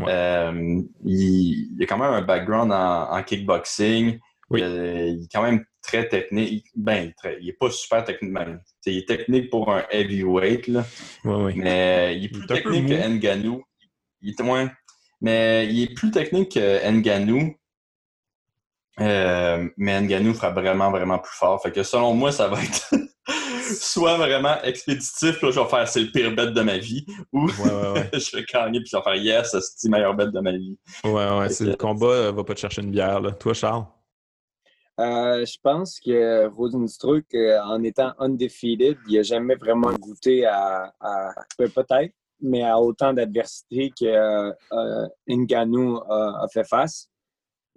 euh, 0.00 0.82
il, 1.04 1.68
il, 1.76 1.82
a 1.82 1.86
quand 1.86 1.98
même 1.98 2.12
un 2.12 2.22
background 2.22 2.72
en, 2.72 3.22
kickboxing. 3.22 4.18
Il, 4.50 4.60
est 4.60 5.32
quand 5.32 5.42
même 5.42 5.64
très 5.82 6.08
technique. 6.08 6.66
Ben, 6.74 7.12
très, 7.16 7.38
il 7.40 7.48
est 7.48 7.58
pas 7.58 7.70
super 7.70 8.04
technique. 8.04 8.32
Ben, 8.32 8.60
il 8.86 8.98
est 8.98 9.08
technique 9.08 9.50
pour 9.50 9.72
un 9.72 9.84
heavyweight, 9.90 10.68
là. 10.68 10.84
mais 11.24 12.16
il 12.16 12.24
est 12.24 12.28
plus 12.28 12.46
technique 12.46 12.88
que 12.88 13.08
Nganou. 13.08 13.62
Il 14.20 14.30
est 14.30 14.42
moins 14.42 14.70
mais 15.24 15.66
il 15.70 15.82
est 15.82 15.94
plus 15.94 16.10
technique 16.10 16.52
que 16.52 16.90
Nganou. 16.90 17.54
Euh, 19.00 19.68
mais 19.76 20.00
Nganou 20.00 20.34
fera 20.34 20.50
vraiment, 20.50 20.90
vraiment 20.90 21.18
plus 21.18 21.36
fort. 21.36 21.60
Fait 21.62 21.72
que 21.72 21.82
selon 21.82 22.14
moi, 22.14 22.30
ça 22.30 22.48
va 22.48 22.62
être 22.62 22.94
soit 23.80 24.16
vraiment 24.16 24.60
expéditif, 24.62 25.42
là, 25.42 25.50
je 25.50 25.60
vais 25.60 25.66
faire 25.66 25.88
c'est 25.88 26.00
le 26.00 26.10
pire 26.10 26.34
bet 26.34 26.52
de 26.52 26.60
ma 26.60 26.78
vie, 26.78 27.04
ou 27.32 27.48
je 28.12 28.36
vais 28.36 28.44
gagner 28.44 28.80
puis 28.80 28.90
je 28.92 28.96
vais 28.96 29.02
faire 29.02 29.16
yes, 29.16 29.50
c'est 29.50 29.88
le 29.88 29.90
meilleur 29.90 30.14
bet 30.14 30.28
de 30.28 30.40
ma 30.40 30.52
vie. 30.52 30.78
Ouais, 31.02 31.38
ouais, 31.38 31.48
c'est 31.48 31.64
le 31.64 31.76
combat, 31.76 32.06
euh, 32.06 32.32
va 32.32 32.44
pas 32.44 32.54
te 32.54 32.60
chercher 32.60 32.82
une 32.82 32.90
bière. 32.90 33.20
Là. 33.20 33.32
Toi, 33.32 33.54
Charles? 33.54 33.84
Euh, 35.00 35.44
je 35.44 35.56
pense 35.60 35.98
que 35.98 36.46
Rosenstruck, 36.46 37.24
en 37.64 37.82
étant 37.82 38.12
undefeated, 38.20 38.96
il 39.08 39.16
n'a 39.16 39.22
jamais 39.24 39.56
vraiment 39.56 39.92
goûté 39.94 40.46
à 40.46 40.94
peut-être, 41.58 42.14
mais 42.40 42.62
à 42.62 42.78
autant 42.78 43.12
d'adversité 43.12 43.92
que 43.98 44.52
euh, 44.72 45.08
Ngannou 45.28 45.98
a, 46.08 46.46
fait 46.52 46.64
face. 46.64 47.08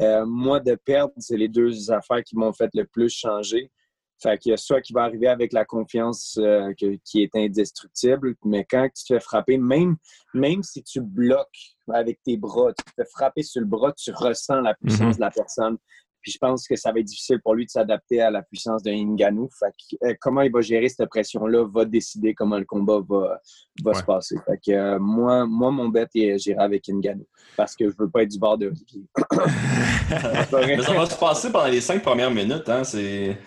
Euh, 0.01 0.25
moi, 0.25 0.59
de 0.59 0.75
perdre, 0.75 1.13
c'est 1.17 1.37
les 1.37 1.47
deux 1.47 1.91
affaires 1.91 2.23
qui 2.23 2.35
m'ont 2.35 2.53
fait 2.53 2.69
le 2.73 2.85
plus 2.85 3.09
changer. 3.09 3.71
Fait 4.21 4.37
que 4.43 4.55
soit 4.55 4.81
qui 4.81 4.93
va 4.93 5.03
arriver 5.03 5.27
avec 5.27 5.53
la 5.53 5.63
confiance 5.63 6.39
euh, 6.39 6.73
qui 6.73 7.21
est 7.21 7.35
indestructible, 7.35 8.33
mais 8.43 8.65
quand 8.65 8.89
tu 8.95 9.03
te 9.03 9.13
fais 9.13 9.19
frapper, 9.19 9.59
même, 9.59 9.95
même 10.33 10.63
si 10.63 10.81
tu 10.81 11.01
bloques 11.01 11.75
avec 11.93 12.19
tes 12.23 12.35
bras, 12.35 12.73
tu 12.73 12.83
te 12.83 12.91
fais 12.95 13.09
frapper 13.11 13.43
sur 13.43 13.61
le 13.61 13.67
bras, 13.67 13.93
tu 13.93 14.11
ressens 14.11 14.61
la 14.61 14.73
puissance 14.73 15.15
mm-hmm. 15.15 15.17
de 15.17 15.21
la 15.21 15.31
personne 15.31 15.77
je 16.21 16.37
pense 16.37 16.67
que 16.67 16.75
ça 16.75 16.91
va 16.91 16.99
être 16.99 17.05
difficile 17.05 17.39
pour 17.41 17.55
lui 17.55 17.65
de 17.65 17.69
s'adapter 17.69 18.21
à 18.21 18.29
la 18.29 18.41
puissance 18.41 18.83
d'un 18.83 18.95
Ngannou. 18.95 19.49
Euh, 20.03 20.13
comment 20.19 20.41
il 20.41 20.51
va 20.51 20.61
gérer 20.61 20.89
cette 20.89 21.09
pression-là 21.09 21.65
va 21.73 21.85
décider 21.85 22.33
comment 22.33 22.57
le 22.57 22.65
combat 22.65 22.99
va, 23.07 23.39
va 23.83 23.93
se 23.93 24.03
passer. 24.03 24.35
Fait 24.45 24.73
euh, 24.73 24.99
moi, 24.99 25.45
moi, 25.45 25.71
mon 25.71 25.89
bet, 25.89 26.07
j'irai 26.13 26.59
avec 26.59 26.87
Ngannou 26.87 27.25
parce 27.55 27.75
que 27.75 27.89
je 27.89 27.95
veux 27.97 28.09
pas 28.09 28.23
être 28.23 28.31
du 28.31 28.39
bord 28.39 28.57
de 28.57 28.67
Olivier. 28.67 29.03
ça 30.81 30.93
va 30.93 31.05
se 31.05 31.17
passer 31.17 31.51
pendant 31.51 31.67
les 31.67 31.81
cinq 31.81 32.01
premières 32.01 32.31
minutes. 32.31 32.67
Hein? 32.67 32.83
C'est... 32.83 33.37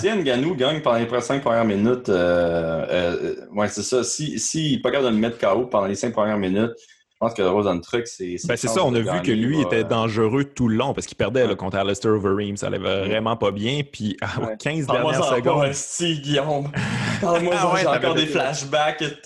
Si 0.00 0.08
Ngannou 0.08 0.54
gagne 0.54 0.80
pendant 0.80 0.98
les 0.98 1.20
cinq 1.20 1.42
premières 1.42 1.64
minutes, 1.64 2.08
euh, 2.08 3.46
ouais, 3.52 3.68
c'est 3.68 3.82
ça. 3.82 4.02
S'il 4.04 4.40
si, 4.40 4.76
n'est 4.76 4.80
pas 4.80 4.90
capable 4.90 5.10
de 5.10 5.14
le 5.14 5.20
mettre 5.20 5.38
KO 5.38 5.66
pendant 5.66 5.86
les 5.86 5.94
cinq 5.94 6.12
premières 6.12 6.38
minutes, 6.38 6.72
je 7.16 7.20
pense 7.20 7.32
que 7.32 7.40
Rosen 7.40 7.80
Truck, 7.80 8.06
c'est. 8.06 8.36
Ben 8.46 8.58
c'est 8.58 8.68
ça, 8.68 8.84
on 8.84 8.94
a 8.94 9.00
vu 9.00 9.22
que 9.22 9.30
lui 9.30 9.62
était 9.62 9.84
dangereux 9.84 10.44
tout 10.44 10.68
le 10.68 10.76
long 10.76 10.92
parce 10.92 11.06
qu'il 11.06 11.16
perdait 11.16 11.46
ouais. 11.46 11.56
contre 11.56 11.78
Alistair 11.78 12.12
Overeem. 12.12 12.58
Ça 12.58 12.66
allait 12.66 12.76
vraiment 12.76 13.38
pas 13.38 13.52
bien. 13.52 13.80
Puis 13.90 14.18
à 14.20 14.38
ouais. 14.38 14.54
15 14.58 14.86
dernières 14.86 15.24
secondes. 15.24 15.72
Si, 15.72 16.20
Guillaume. 16.20 16.70
Parle-moi 17.22 17.54
ah 17.56 17.72
ouais, 17.72 17.80
j'ai 17.80 17.86
encore 17.86 18.16
des 18.16 18.26
flashbacks. 18.26 19.02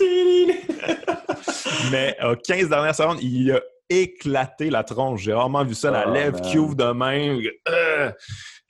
Mais 1.91 2.15
aux 2.23 2.37
15 2.37 2.69
dernières 2.69 2.95
secondes, 2.95 3.21
il 3.21 3.51
a 3.51 3.59
éclaté 3.89 4.69
la 4.69 4.85
tronche. 4.85 5.23
J'ai 5.23 5.33
rarement 5.33 5.65
vu 5.65 5.73
ça, 5.73 5.91
la 5.91 6.07
oh, 6.07 6.13
lèvre 6.13 6.39
qui 6.39 6.57
ouvre 6.57 6.75
de 6.75 6.93
même. 6.93 7.41
Euh, 7.67 8.09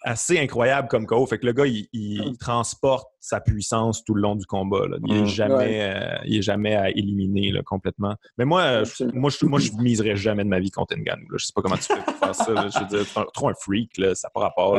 assez 0.03 0.39
incroyable 0.39 0.87
comme 0.87 1.05
KO. 1.05 1.25
Fait 1.25 1.37
que 1.37 1.45
le 1.45 1.53
gars, 1.53 1.65
il, 1.65 2.21
hum. 2.21 2.37
transporte 2.37 3.09
sa 3.19 3.39
puissance 3.39 4.03
tout 4.03 4.13
le 4.13 4.21
long 4.21 4.35
du 4.35 4.45
combat. 4.45 4.85
Il 5.05 5.13
n'est 5.13 5.19
hum. 5.21 5.25
jamais, 5.25 5.81
euh, 5.81 6.17
est 6.25 6.41
jamais 6.41 6.75
à 6.75 6.89
éliminer 6.89 7.51
là, 7.51 7.61
complètement. 7.63 8.15
Mais 8.37 8.45
moi, 8.45 8.83
je, 8.83 9.03
moi, 9.13 9.29
je, 9.29 9.45
moi, 9.45 9.59
je 9.59 9.71
miserais 9.73 10.15
jamais 10.15 10.43
de 10.43 10.49
ma 10.49 10.59
vie 10.59 10.71
contre 10.71 10.95
Ngannou. 10.95 11.37
Je 11.37 11.45
sais 11.45 11.53
pas 11.55 11.61
comment 11.61 11.77
tu 11.77 11.83
fais 11.83 12.01
pour 12.03 12.15
faire 12.15 12.35
ça. 12.35 12.45
Je 12.45 12.79
veux 12.79 13.03
dire, 13.03 13.25
trop 13.33 13.49
un 13.49 13.53
freak, 13.53 13.97
là, 13.97 14.15
ça 14.15 14.27
n'a 14.27 14.31
pas 14.31 14.41
rapport. 14.41 14.77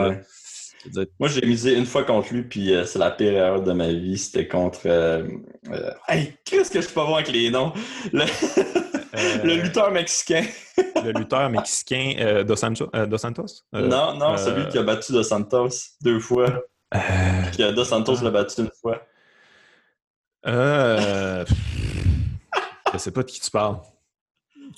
Moi, 1.18 1.28
j'ai 1.28 1.46
misé 1.46 1.76
une 1.76 1.86
fois 1.86 2.04
contre 2.04 2.32
lui, 2.32 2.42
puis 2.42 2.72
euh, 2.72 2.84
c'est 2.84 2.98
la 2.98 3.10
pire 3.10 3.32
erreur 3.32 3.62
de 3.62 3.72
ma 3.72 3.92
vie. 3.92 4.18
C'était 4.18 4.48
contre. 4.48 4.80
Euh, 4.86 5.28
hey, 6.08 6.34
qu'est-ce 6.44 6.70
que 6.70 6.80
je 6.80 6.88
peux 6.88 7.00
avoir 7.00 7.18
avec 7.18 7.30
les 7.30 7.50
noms? 7.50 7.72
Le, 8.12 8.24
le 9.12 9.62
lutteur 9.62 9.90
mexicain 9.90 10.44
le 11.04 11.12
lutteur 11.12 11.50
mexicain 11.50 12.14
euh, 12.18 12.44
Dos, 12.44 12.56
Santos? 12.56 12.88
Euh, 12.94 13.06
Dos 13.06 13.18
Santos? 13.18 13.64
Euh, 13.74 13.86
non, 13.86 14.14
non, 14.14 14.36
celui 14.36 14.68
qui 14.68 14.78
a 14.78 14.82
battu 14.82 15.12
Dos 15.12 15.22
Santos 15.22 15.68
deux 16.00 16.20
fois. 16.20 16.62
Qui 17.52 17.62
a 17.62 17.72
Dos 17.72 17.84
Santos 17.84 18.22
l'a 18.22 18.30
battu 18.30 18.62
une 18.62 18.70
fois. 18.80 19.02
Euh... 20.46 21.44
je 22.92 22.98
sais 22.98 23.10
pas 23.10 23.22
de 23.22 23.26
qui 23.26 23.40
tu 23.40 23.50
parles. 23.50 23.78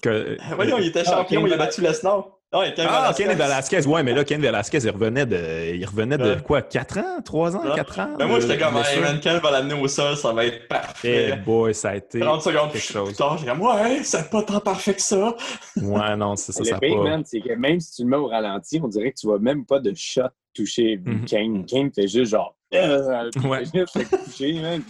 Que... 0.03 0.37
Voyons, 0.55 0.79
il 0.79 0.89
était 0.89 1.05
champion, 1.05 1.47
il 1.47 1.53
a 1.53 1.57
battu 1.57 1.81
Lesnar 1.81 2.27
ah, 2.53 3.13
Ken 3.17 3.37
Velasquez, 3.37 3.87
ouais, 3.87 4.03
mais 4.03 4.13
là, 4.13 4.25
Ken 4.25 4.41
Velasquez, 4.41 4.79
il 4.85 4.91
revenait 4.91 5.27
de, 5.27 5.75
il 5.75 5.85
revenait 5.85 6.19
de 6.19 6.37
quoi, 6.41 6.63
4 6.63 6.99
ans, 6.99 7.23
3 7.25 7.57
ans, 7.57 7.63
4 7.75 8.01
ans? 8.01 8.09
Mais 8.19 8.27
moi, 8.27 8.41
j'étais 8.41 8.59
comme, 8.59 8.77
hey, 8.77 9.01
man, 9.01 9.19
Ken 9.21 9.39
va 9.39 9.51
l'amener 9.51 9.75
au 9.75 9.89
sol, 9.89 10.17
ça 10.17 10.33
va 10.33 10.47
être 10.47 10.69
parfait. 10.69 11.31
Eh 11.33 11.37
boy, 11.37 11.75
ça 11.75 11.91
a 11.91 11.97
été 11.97 12.21
30 12.21 12.43
secondes 12.43 12.73
quelque 12.73 12.81
chose. 12.81 13.09
plus 13.09 13.17
tard, 13.17 13.39
j'ai 13.39 13.47
comme, 13.47 13.63
ouais, 13.63 14.03
c'est 14.05 14.31
pas 14.31 14.43
tant 14.43 14.61
parfait 14.61 14.95
que 14.95 15.03
ça. 15.03 15.35
Ouais, 15.77 16.17
non, 16.17 16.37
c'est 16.37 16.53
ça, 16.53 16.61
le 16.61 16.67
ça 16.67 16.79
pire, 16.79 17.03
man, 17.03 17.23
c'est 17.25 17.41
que 17.41 17.53
même 17.55 17.81
si 17.81 17.97
tu 17.97 18.03
le 18.03 18.09
mets 18.09 18.17
au 18.17 18.29
ralenti, 18.29 18.81
on 18.83 18.89
dirait 18.89 19.11
que 19.11 19.19
tu 19.19 19.27
vois 19.27 19.39
même 19.39 19.67
pas 19.67 19.81
de 19.81 19.93
shot 19.95 20.23
toucher 20.55 20.99
mm 20.99 21.25
Kane. 21.25 21.67
Kane 21.67 21.93
fait 21.93 22.09
juste 22.09 22.31
genre, 22.31 22.57
euh, 22.75 23.31
ouais. 23.45 23.65
juste 23.65 24.25
toucher, 24.25 24.55
man. 24.61 24.83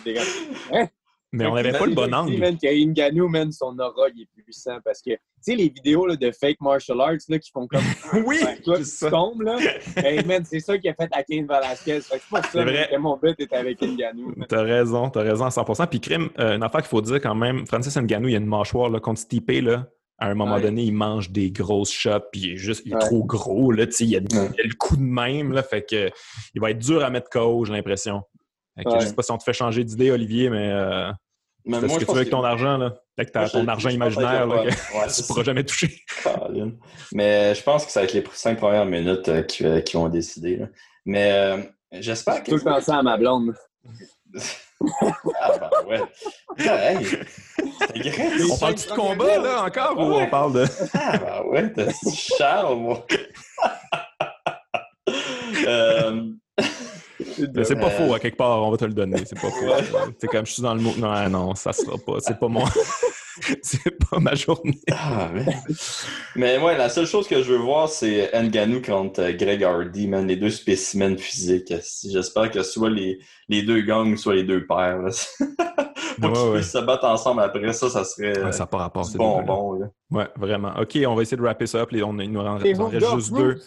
Hein? 0.72 0.86
Mais 1.34 1.46
on 1.46 1.54
n'avait 1.54 1.72
pas 1.72 1.86
le 1.86 1.94
bon 1.94 2.14
angle. 2.14 2.38
Man, 2.38 2.56
Ngannou, 2.62 3.28
man, 3.28 3.50
son 3.50 3.76
aura, 3.78 4.08
il 4.14 4.22
est 4.22 4.42
puissant 4.42 4.78
parce 4.84 5.02
que, 5.02 5.10
tu 5.10 5.18
sais, 5.40 5.56
les 5.56 5.68
vidéos 5.68 6.06
là, 6.06 6.14
de 6.14 6.30
fake 6.30 6.60
martial 6.60 7.00
arts 7.00 7.16
là, 7.28 7.38
qui 7.40 7.50
font 7.50 7.66
comme. 7.66 7.82
oui! 8.24 8.38
Toi, 8.64 8.78
tu 8.78 9.10
tombes, 9.10 9.42
là. 9.42 9.58
hey, 9.96 10.24
man, 10.24 10.44
c'est 10.44 10.60
ça 10.60 10.78
qui 10.78 10.88
a 10.88 10.94
fait 10.94 11.08
à 11.12 11.24
Kane 11.24 11.46
Velasquez. 11.46 12.00
C'est 12.02 12.22
pas 12.30 12.42
ça, 12.42 12.62
vrai. 12.62 12.88
que 12.90 12.96
mon 12.98 13.16
but 13.16 13.34
était 13.40 13.56
avec 13.56 13.82
Ngannou. 13.82 14.32
T'as 14.48 14.62
raison, 14.62 15.10
t'as 15.10 15.22
raison 15.22 15.44
à 15.44 15.48
100%. 15.48 15.88
Puis, 15.88 16.00
crime, 16.00 16.30
euh, 16.38 16.54
une 16.54 16.62
affaire 16.62 16.82
qu'il 16.82 16.88
faut 16.88 17.02
dire 17.02 17.20
quand 17.20 17.34
même, 17.34 17.66
Francis 17.66 17.96
Ngannou, 17.96 18.28
il 18.28 18.36
a 18.36 18.38
une 18.38 18.46
mâchoire, 18.46 18.88
là, 18.88 19.00
contre 19.00 19.18
Stipe, 19.18 19.50
là. 19.50 19.88
À 20.18 20.28
un 20.28 20.34
moment 20.34 20.60
donné, 20.60 20.84
il 20.84 20.92
mange 20.92 21.30
des 21.30 21.50
grosses 21.50 21.90
shots, 21.90 22.20
puis 22.30 22.40
il 22.42 22.52
est 22.52 22.56
juste, 22.56 22.82
il 22.86 22.94
est 22.94 22.98
trop 22.98 23.24
gros, 23.24 23.72
là, 23.72 23.84
tu 23.84 23.92
sais, 23.92 24.04
il, 24.04 24.16
a 24.16 24.20
le 24.20 24.76
coup 24.78 24.96
de 24.96 25.02
même, 25.02 25.50
là, 25.50 25.64
fait 25.64 25.84
que 25.84 26.08
il 26.54 26.60
va 26.60 26.70
être 26.70 26.78
dur 26.78 27.02
à 27.02 27.10
mettre 27.10 27.28
KO, 27.28 27.64
j'ai 27.64 27.72
l'impression. 27.72 28.22
Je 28.76 29.06
sais 29.06 29.14
pas 29.14 29.22
si 29.22 29.30
on 29.32 29.38
te 29.38 29.42
fait 29.42 29.52
changer 29.52 29.82
d'idée, 29.84 30.10
Olivier, 30.10 30.50
mais 30.50 30.70
euh, 30.72 31.10
mais 31.64 31.80
moi, 31.80 31.88
ce 31.88 31.94
que 31.94 32.04
tu 32.04 32.10
veux 32.10 32.16
avec 32.18 32.30
ton 32.30 32.44
argent, 32.44 32.76
là. 32.76 32.94
Avec 33.16 33.32
ton 33.32 33.68
argent 33.68 33.88
imaginaire, 33.88 34.46
là, 34.46 34.64
que 34.64 34.70
tu 35.14 35.22
ne 35.22 35.26
pourras 35.26 35.44
jamais 35.44 35.64
toucher. 35.64 36.02
Mais 37.12 37.54
je 37.54 37.62
pense 37.62 37.86
que 37.86 37.92
ça 37.92 38.00
va 38.00 38.04
être 38.04 38.12
les 38.12 38.24
cinq 38.32 38.58
premières 38.58 38.86
minutes 38.86 39.28
euh, 39.28 39.42
qui, 39.42 39.64
euh, 39.64 39.80
qui, 39.80 39.96
vont 39.96 40.08
décider. 40.08 40.56
Là. 40.56 40.66
Mais 41.06 41.32
euh, 41.32 41.62
j'espère 41.92 42.42
que. 42.42 42.50
Tu 42.50 42.56
peux 42.58 42.64
penser 42.64 42.92
à 42.92 43.02
ma 43.02 43.16
blonde. 43.16 43.54
ah 45.40 45.70
ben 45.88 45.88
ouais. 45.88 46.02
Hey, 46.58 47.06
on 48.50 48.58
parle 48.58 48.74
de 48.74 48.94
combat, 48.94 49.38
là, 49.38 49.64
encore, 49.64 49.98
ou 49.98 50.14
on 50.14 50.26
parle 50.28 50.52
de. 50.54 50.64
ah 50.94 51.18
ben 51.18 51.42
ouais, 51.48 51.72
t'as 51.72 51.92
Charles, 52.12 52.76
moi? 52.78 53.06
Euh, 55.66 56.30
c'est 57.64 57.78
pas 57.78 57.90
faux, 57.90 58.14
à 58.14 58.18
quelque 58.18 58.36
part, 58.36 58.62
on 58.62 58.70
va 58.70 58.76
te 58.76 58.84
le 58.84 58.94
donner. 58.94 59.18
C'est 59.24 59.40
pas 59.40 59.50
faux. 59.50 60.10
C'est 60.18 60.26
comme 60.28 60.46
je 60.46 60.52
suis 60.52 60.62
dans 60.62 60.74
le 60.74 60.80
mot. 60.80 60.92
Non, 60.98 61.28
non, 61.28 61.54
ça 61.54 61.72
sera 61.72 61.96
pas. 61.98 62.20
C'est 62.20 62.38
pas 62.38 62.48
moi. 62.48 62.68
c'est 63.62 63.90
pas 64.10 64.18
ma 64.20 64.34
journée. 64.34 64.78
Ah, 64.92 65.30
mais... 66.36 66.58
ouais, 66.58 66.76
la 66.76 66.88
seule 66.88 67.06
chose 67.06 67.26
que 67.26 67.42
je 67.42 67.52
veux 67.52 67.58
voir, 67.58 67.88
c'est 67.88 68.30
Nganou 68.32 68.80
contre 68.80 69.22
euh, 69.22 69.32
Greg 69.32 69.62
Hardy, 69.64 70.06
man. 70.06 70.26
Les 70.26 70.36
deux 70.36 70.50
spécimens 70.50 71.16
physiques. 71.16 71.72
J'espère 72.04 72.50
que 72.50 72.62
soit 72.62 72.90
les, 72.90 73.18
les 73.48 73.62
deux 73.62 73.82
gangs, 73.82 74.16
soit 74.16 74.34
les 74.34 74.44
deux 74.44 74.66
pères. 74.66 75.00
Pour 76.20 76.32
qu'ils 76.32 76.52
puissent 76.52 76.72
se 76.72 76.78
battre 76.78 77.06
ensemble 77.06 77.42
après 77.42 77.72
ça, 77.72 77.90
ça 77.90 78.04
serait 78.04 78.52
ça 78.52 78.66
pas 78.66 78.78
rapport, 78.78 79.04
bon, 79.16 79.42
bon. 79.42 79.90
Ouais, 80.12 80.28
vraiment. 80.36 80.72
OK, 80.80 80.96
on 81.06 81.14
va 81.14 81.22
essayer 81.22 81.36
de 81.36 81.42
wrapper 81.42 81.66
ça 81.66 81.78
up. 81.78 81.90
On, 81.92 82.18
il 82.20 82.30
nous 82.30 82.40
en 82.40 82.56
reste 82.56 83.16
juste 83.16 83.32
deux. 83.34 83.60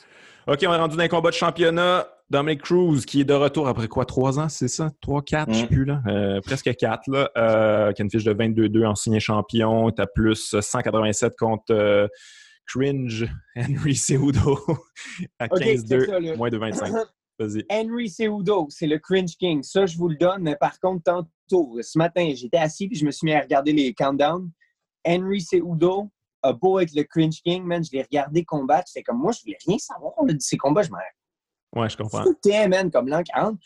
OK, 0.47 0.59
on 0.65 0.73
est 0.73 0.77
rendu 0.77 0.95
dans 0.95 1.03
un 1.03 1.07
combat 1.09 1.29
de 1.29 1.35
championnat. 1.35 2.07
Dominic 2.29 2.61
Cruz, 2.61 3.05
qui 3.05 3.21
est 3.21 3.25
de 3.25 3.33
retour 3.33 3.69
après 3.69 3.87
quoi, 3.87 4.05
trois 4.05 4.37
ans, 4.37 4.49
c'est 4.49 4.67
ça? 4.67 4.91
Trois, 5.01 5.21
quatre, 5.21 5.53
je 5.53 5.59
sais 5.59 5.63
mm. 5.65 5.67
plus, 5.67 5.85
là. 5.85 6.01
Euh, 6.07 6.41
presque 6.41 6.75
quatre, 6.75 7.09
là. 7.09 7.31
Euh, 7.37 7.93
qui 7.93 8.01
a 8.01 8.03
une 8.03 8.11
fiche 8.11 8.25
de 8.25 8.33
22-2, 8.33 8.85
ancien 8.85 9.17
champion. 9.19 9.89
T'as 9.91 10.07
plus 10.07 10.55
187 10.59 11.37
contre 11.37 11.71
euh, 11.71 12.07
Cringe 12.65 13.27
Henry 13.55 13.95
Seudo 13.95 14.59
à 15.39 15.47
15-2, 15.47 16.35
moins 16.35 16.49
de 16.49 16.57
25. 16.57 16.91
Vas-y. 17.39 17.63
Henry 17.69 18.09
Seudo, 18.09 18.67
c'est 18.69 18.87
le 18.87 18.97
Cringe 18.97 19.37
King. 19.37 19.63
Ça, 19.63 19.85
je 19.85 19.95
vous 19.95 20.09
le 20.09 20.17
donne, 20.17 20.41
mais 20.41 20.55
par 20.55 20.79
contre, 20.79 21.03
tantôt, 21.03 21.77
ce 21.81 21.97
matin, 21.97 22.33
j'étais 22.35 22.57
assis 22.57 22.87
puis 22.87 22.97
je 22.97 23.05
me 23.05 23.11
suis 23.11 23.25
mis 23.25 23.33
à 23.33 23.41
regarder 23.41 23.71
les 23.71 23.93
countdowns. 23.93 24.49
Henry 25.05 25.39
Seudo 25.39 26.09
a 26.41 26.51
beau 26.51 26.79
être 26.79 26.93
le 26.95 27.03
Cringe 27.03 27.39
King, 27.43 27.63
man, 27.63 27.83
je 27.83 27.95
l'ai 27.95 28.01
regardé 28.01 28.43
combattre. 28.43 28.87
C'est 28.87 29.03
comme 29.03 29.19
moi, 29.19 29.31
je 29.31 29.41
voulais 29.43 29.57
rien 29.65 29.77
savoir 29.77 30.13
de 30.23 30.35
ces 30.39 30.57
combats. 30.57 30.81
Je 30.81 30.89
m'en 30.89 30.97
Ouais, 31.75 31.89
je 31.89 31.97
comprends. 31.97 32.23
C'était, 32.23 32.67
man, 32.67 32.89
comme 32.91 33.07
l'an 33.07 33.23
40. 33.23 33.57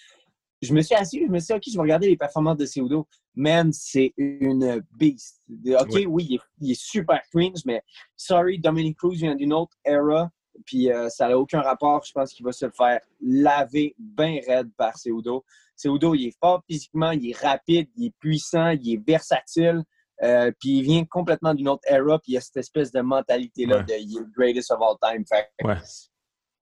Je 0.61 0.73
me 0.73 0.81
suis 0.81 0.95
assis, 0.95 1.23
je 1.25 1.31
me 1.31 1.39
suis 1.39 1.47
dit, 1.47 1.53
OK, 1.53 1.63
je 1.67 1.73
vais 1.73 1.81
regarder 1.81 2.07
les 2.07 2.17
performances 2.17 2.57
de 2.57 2.65
Seudo. 2.65 3.07
Man, 3.33 3.71
c'est 3.73 4.13
une 4.17 4.83
beast. 4.95 5.41
OK, 5.79 6.03
oui, 6.07 6.39
il, 6.59 6.71
est, 6.71 6.79
super 6.79 7.21
cringe, 7.31 7.61
mais 7.65 7.81
sorry, 8.15 8.59
Dominic 8.59 8.97
Cruz 8.97 9.15
vient 9.15 9.35
d'une 9.35 9.53
autre 9.53 9.75
era, 9.83 10.29
puis 10.65 10.91
euh, 10.91 11.09
ça 11.09 11.29
n'a 11.29 11.37
aucun 11.37 11.61
rapport. 11.61 12.03
Je 12.05 12.11
pense 12.11 12.33
qu'il 12.33 12.45
va 12.45 12.51
se 12.51 12.69
faire 12.69 12.99
laver 13.21 13.95
bien 13.97 14.39
raide 14.45 14.69
par 14.77 14.97
Seudo. 14.97 15.43
Seudo, 15.75 16.13
il 16.13 16.27
est 16.27 16.37
fort 16.39 16.61
physiquement, 16.69 17.11
il 17.11 17.31
est 17.31 17.37
rapide, 17.37 17.87
il 17.95 18.07
est 18.07 18.15
puissant, 18.19 18.69
il 18.69 18.93
est 18.93 19.03
versatile. 19.07 19.83
Euh, 20.21 20.51
puis 20.59 20.77
il 20.77 20.83
vient 20.83 21.03
complètement 21.05 21.55
d'une 21.55 21.69
autre 21.69 21.81
era, 21.87 22.19
puis 22.19 22.33
il 22.33 22.35
y 22.35 22.37
a 22.37 22.41
cette 22.41 22.57
espèce 22.57 22.91
de 22.91 23.01
mentalité-là 23.01 23.81
de 23.81 23.93
il 23.99 24.17
est 24.17 24.19
le 24.19 24.29
greatest 24.37 24.69
of 24.69 24.79
all 24.79 24.95
time. 25.01 25.23
Ouais 25.63 25.77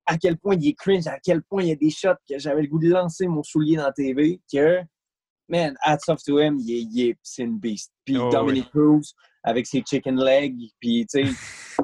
à 0.10 0.18
quel 0.18 0.38
point 0.38 0.56
il 0.56 0.68
est 0.68 0.74
cringe, 0.74 1.06
à 1.08 1.20
quel 1.24 1.44
point 1.44 1.62
il 1.62 1.70
y 1.70 1.72
a 1.72 1.76
des 1.76 1.92
shots 1.92 2.10
que 2.28 2.40
j'avais 2.40 2.64
le 2.64 2.68
goût 2.68 2.80
de 2.80 2.90
lancer 2.90 3.28
mon 3.28 3.44
soulier 3.44 3.78
dans 3.78 3.84
la 3.84 3.94
TV, 3.94 4.42
que, 4.52 4.80
man, 5.48 5.76
hats 5.84 6.00
off 6.08 6.24
to 6.24 6.40
him, 6.40 6.58
il 6.60 7.00
est, 7.00 7.18
c'est 7.22 7.44
une 7.44 7.60
beast. 7.60 7.92
Puis 8.06 8.18
oh, 8.18 8.30
Dominic 8.32 8.70
Cruz, 8.72 9.14
avec 9.44 9.68
ses 9.68 9.84
chicken 9.88 10.20
legs, 10.20 10.58
puis 10.80 11.06
tu 11.08 11.24
sais, 11.24 11.32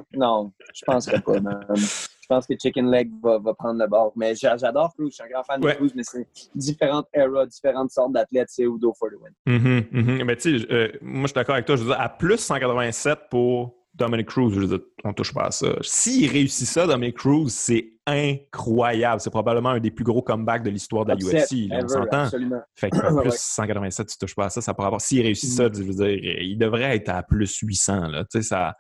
non, 0.14 0.52
je 0.74 0.82
penserais 0.86 1.22
pas, 1.22 1.36
Je 1.76 2.28
pense 2.28 2.48
que 2.48 2.56
Chicken 2.60 2.90
Leg 2.90 3.12
va, 3.22 3.40
prendre 3.54 3.80
le 3.80 3.88
bord. 3.88 4.12
Mais 4.16 4.34
j'adore 4.34 4.92
Cruz, 4.96 5.10
je 5.12 5.14
suis 5.14 5.24
un 5.24 5.28
grand 5.28 5.44
fan 5.44 5.62
de 5.62 5.72
Cruz, 5.74 5.92
mais 5.96 6.02
c'est 6.04 6.28
différentes 6.56 7.08
eras, 7.14 7.46
différentes 7.46 7.92
sortes 7.92 8.14
d'athlètes, 8.14 8.50
c'est 8.50 8.64
Udo 8.64 8.92
for 8.98 9.10
the 9.10 9.22
win. 9.22 9.34
Mm-hmm, 9.46 9.92
mm-hmm. 9.92 10.24
Mais 10.24 10.36
tu 10.36 10.60
sais, 10.60 10.72
euh, 10.72 10.92
moi 11.02 11.22
je 11.22 11.28
suis 11.28 11.34
d'accord 11.36 11.54
avec 11.54 11.68
toi, 11.68 11.76
je 11.76 11.84
veux 11.84 11.90
dire, 11.90 12.02
à 12.02 12.10
plus 12.10 12.40
187 12.40 13.20
pour 13.30 13.76
Dominic 13.96 14.28
Cruz, 14.28 14.52
je 14.54 14.60
veux 14.60 14.68
dire, 14.68 14.86
on 15.04 15.14
touche 15.14 15.34
pas 15.34 15.46
à 15.46 15.52
ça. 15.52 15.68
S'il 15.82 16.30
réussit 16.30 16.68
ça, 16.68 16.86
Dominic 16.86 17.16
Cruz, 17.18 17.50
c'est 17.50 17.92
incroyable. 18.06 19.22
C'est 19.22 19.30
probablement 19.30 19.70
un 19.70 19.80
des 19.80 19.90
plus 19.90 20.04
gros 20.04 20.22
comebacks 20.22 20.64
de 20.64 20.70
l'histoire 20.70 21.06
de 21.06 21.12
la 21.12 21.16
UFC. 21.16 21.70
on 21.72 21.88
s'entend? 21.88 22.28
Fait 22.76 22.90
que 22.90 23.22
plus 23.22 23.34
187, 23.34 24.08
tu 24.08 24.18
touches 24.18 24.36
pas 24.36 24.46
à 24.46 24.50
ça, 24.50 24.62
ça 24.62 24.74
pourrait 24.74 24.88
avoir. 24.88 25.02
S'il 25.02 25.22
réussit 25.22 25.50
ça, 25.50 25.70
je 25.74 25.82
veux 25.82 25.94
dire, 25.94 26.08
il 26.10 26.58
devrait 26.58 26.96
être 26.96 27.10
à 27.10 27.24
plus 27.24 27.58
800. 27.58 28.08
Là. 28.10 28.26
Tu 28.26 28.42
sais, 28.42 28.50
ça 28.50 28.76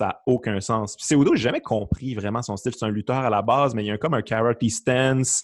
n'a 0.00 0.20
aucun 0.26 0.60
sens. 0.60 0.96
Seudo, 0.98 1.34
j'ai 1.34 1.42
jamais 1.42 1.60
compris 1.60 2.14
vraiment 2.14 2.42
son 2.42 2.56
style. 2.56 2.72
C'est 2.78 2.86
un 2.86 2.90
lutteur 2.90 3.16
à 3.16 3.30
la 3.30 3.42
base, 3.42 3.74
mais 3.74 3.84
il 3.84 3.88
y 3.88 3.90
a 3.90 3.98
comme 3.98 4.14
un 4.14 4.22
karate 4.22 4.68
stance. 4.68 5.42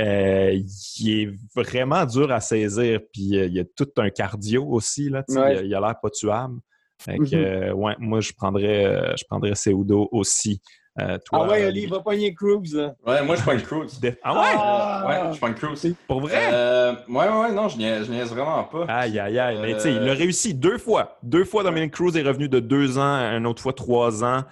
Euh, 0.00 0.58
il 0.98 1.10
est 1.10 1.30
vraiment 1.54 2.06
dur 2.06 2.30
à 2.30 2.40
saisir. 2.40 3.00
Puis 3.12 3.36
euh, 3.36 3.46
il 3.46 3.54
y 3.54 3.60
a 3.60 3.64
tout 3.64 3.88
un 3.98 4.10
cardio 4.10 4.64
aussi. 4.64 5.10
Là, 5.10 5.24
il 5.28 5.74
a 5.74 5.80
l'air 5.80 5.96
pas 6.00 6.10
tuable. 6.10 6.60
Fait 7.00 7.16
que, 7.16 7.22
mm-hmm. 7.22 7.34
euh, 7.34 7.72
ouais, 7.72 7.94
moi, 7.98 8.20
je 8.20 8.32
prendrais, 8.32 8.84
euh, 8.84 9.16
je 9.16 9.24
prendrais 9.24 9.54
Seudo 9.54 10.08
aussi. 10.12 10.60
Euh, 11.00 11.16
ah 11.32 11.46
ouais, 11.46 11.64
Ali, 11.64 11.86
va 11.86 12.00
pogner 12.00 12.34
Cruz, 12.34 12.74
là. 12.74 12.94
Ouais, 13.06 13.22
moi, 13.22 13.36
je 13.36 13.42
prends 13.42 13.56
Cruz. 13.56 13.88
Ah 14.22 14.34
ouais? 14.34 14.48
Ah! 14.54 15.04
Ouais, 15.08 15.32
je 15.32 15.38
prends 15.38 15.54
Cruz. 15.54 15.94
Pour 16.06 16.20
vrai? 16.20 16.50
Euh, 16.52 16.92
ouais, 17.08 17.28
ouais, 17.28 17.52
non, 17.52 17.68
je 17.68 17.78
niaise, 17.78 18.06
je 18.06 18.12
niaise 18.12 18.28
vraiment 18.28 18.64
pas. 18.64 18.84
Aïe, 18.86 19.18
aïe, 19.18 19.38
aïe. 19.38 19.58
Mais 19.62 19.74
tu 19.74 19.80
sais, 19.80 19.94
il 19.94 20.06
a 20.06 20.12
réussi 20.12 20.52
deux 20.52 20.76
fois. 20.76 21.16
Deux 21.22 21.44
fois, 21.46 21.62
Dominic 21.62 21.92
Cruz 21.92 22.18
est 22.18 22.22
revenu 22.22 22.50
de 22.50 22.60
deux 22.60 22.98
ans, 22.98 23.16
une 23.34 23.46
autre 23.46 23.62
fois 23.62 23.72
trois 23.72 24.22
ans, 24.24 24.42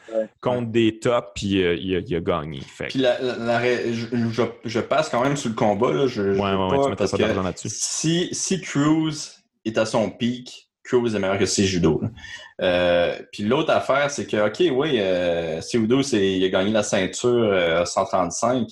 contre 0.40 0.68
des 0.68 0.98
tops, 1.00 1.28
puis 1.34 1.60
il, 1.60 2.14
a, 2.16 2.20
gagné. 2.20 2.60
Fait. 2.60 2.86
Puis 2.86 3.00
la, 3.00 3.18
je, 3.92 4.42
je, 4.64 4.80
passe 4.80 5.10
quand 5.10 5.22
même 5.22 5.36
sur 5.36 5.50
le 5.50 5.56
combat, 5.56 5.92
là. 5.92 6.06
Je, 6.06 6.22
ouais, 6.22 6.38
ouais, 6.38 6.78
ouais, 6.78 6.84
tu 6.84 6.90
mets 6.90 6.96
pas 6.96 7.18
d'argent 7.18 7.42
là-dessus. 7.42 7.68
Si, 7.70 8.28
si 8.32 8.60
Cruz 8.62 9.42
est 9.66 9.76
à 9.76 9.84
son 9.84 10.08
pic, 10.08 10.67
Cruz 10.88 11.14
est 11.14 11.18
meilleur 11.18 11.38
que 11.38 11.46
ses 11.46 11.64
judo. 11.64 12.00
Euh, 12.60 13.16
puis 13.30 13.42
l'autre 13.44 13.70
affaire, 13.70 14.10
c'est 14.10 14.26
que, 14.26 14.48
OK, 14.48 14.74
oui, 14.74 14.98
euh, 14.98 15.60
Cejudo, 15.60 16.00
il 16.00 16.44
a 16.44 16.48
gagné 16.48 16.72
la 16.72 16.82
ceinture 16.82 17.52
à 17.52 17.82
euh, 17.82 17.84
135, 17.84 18.66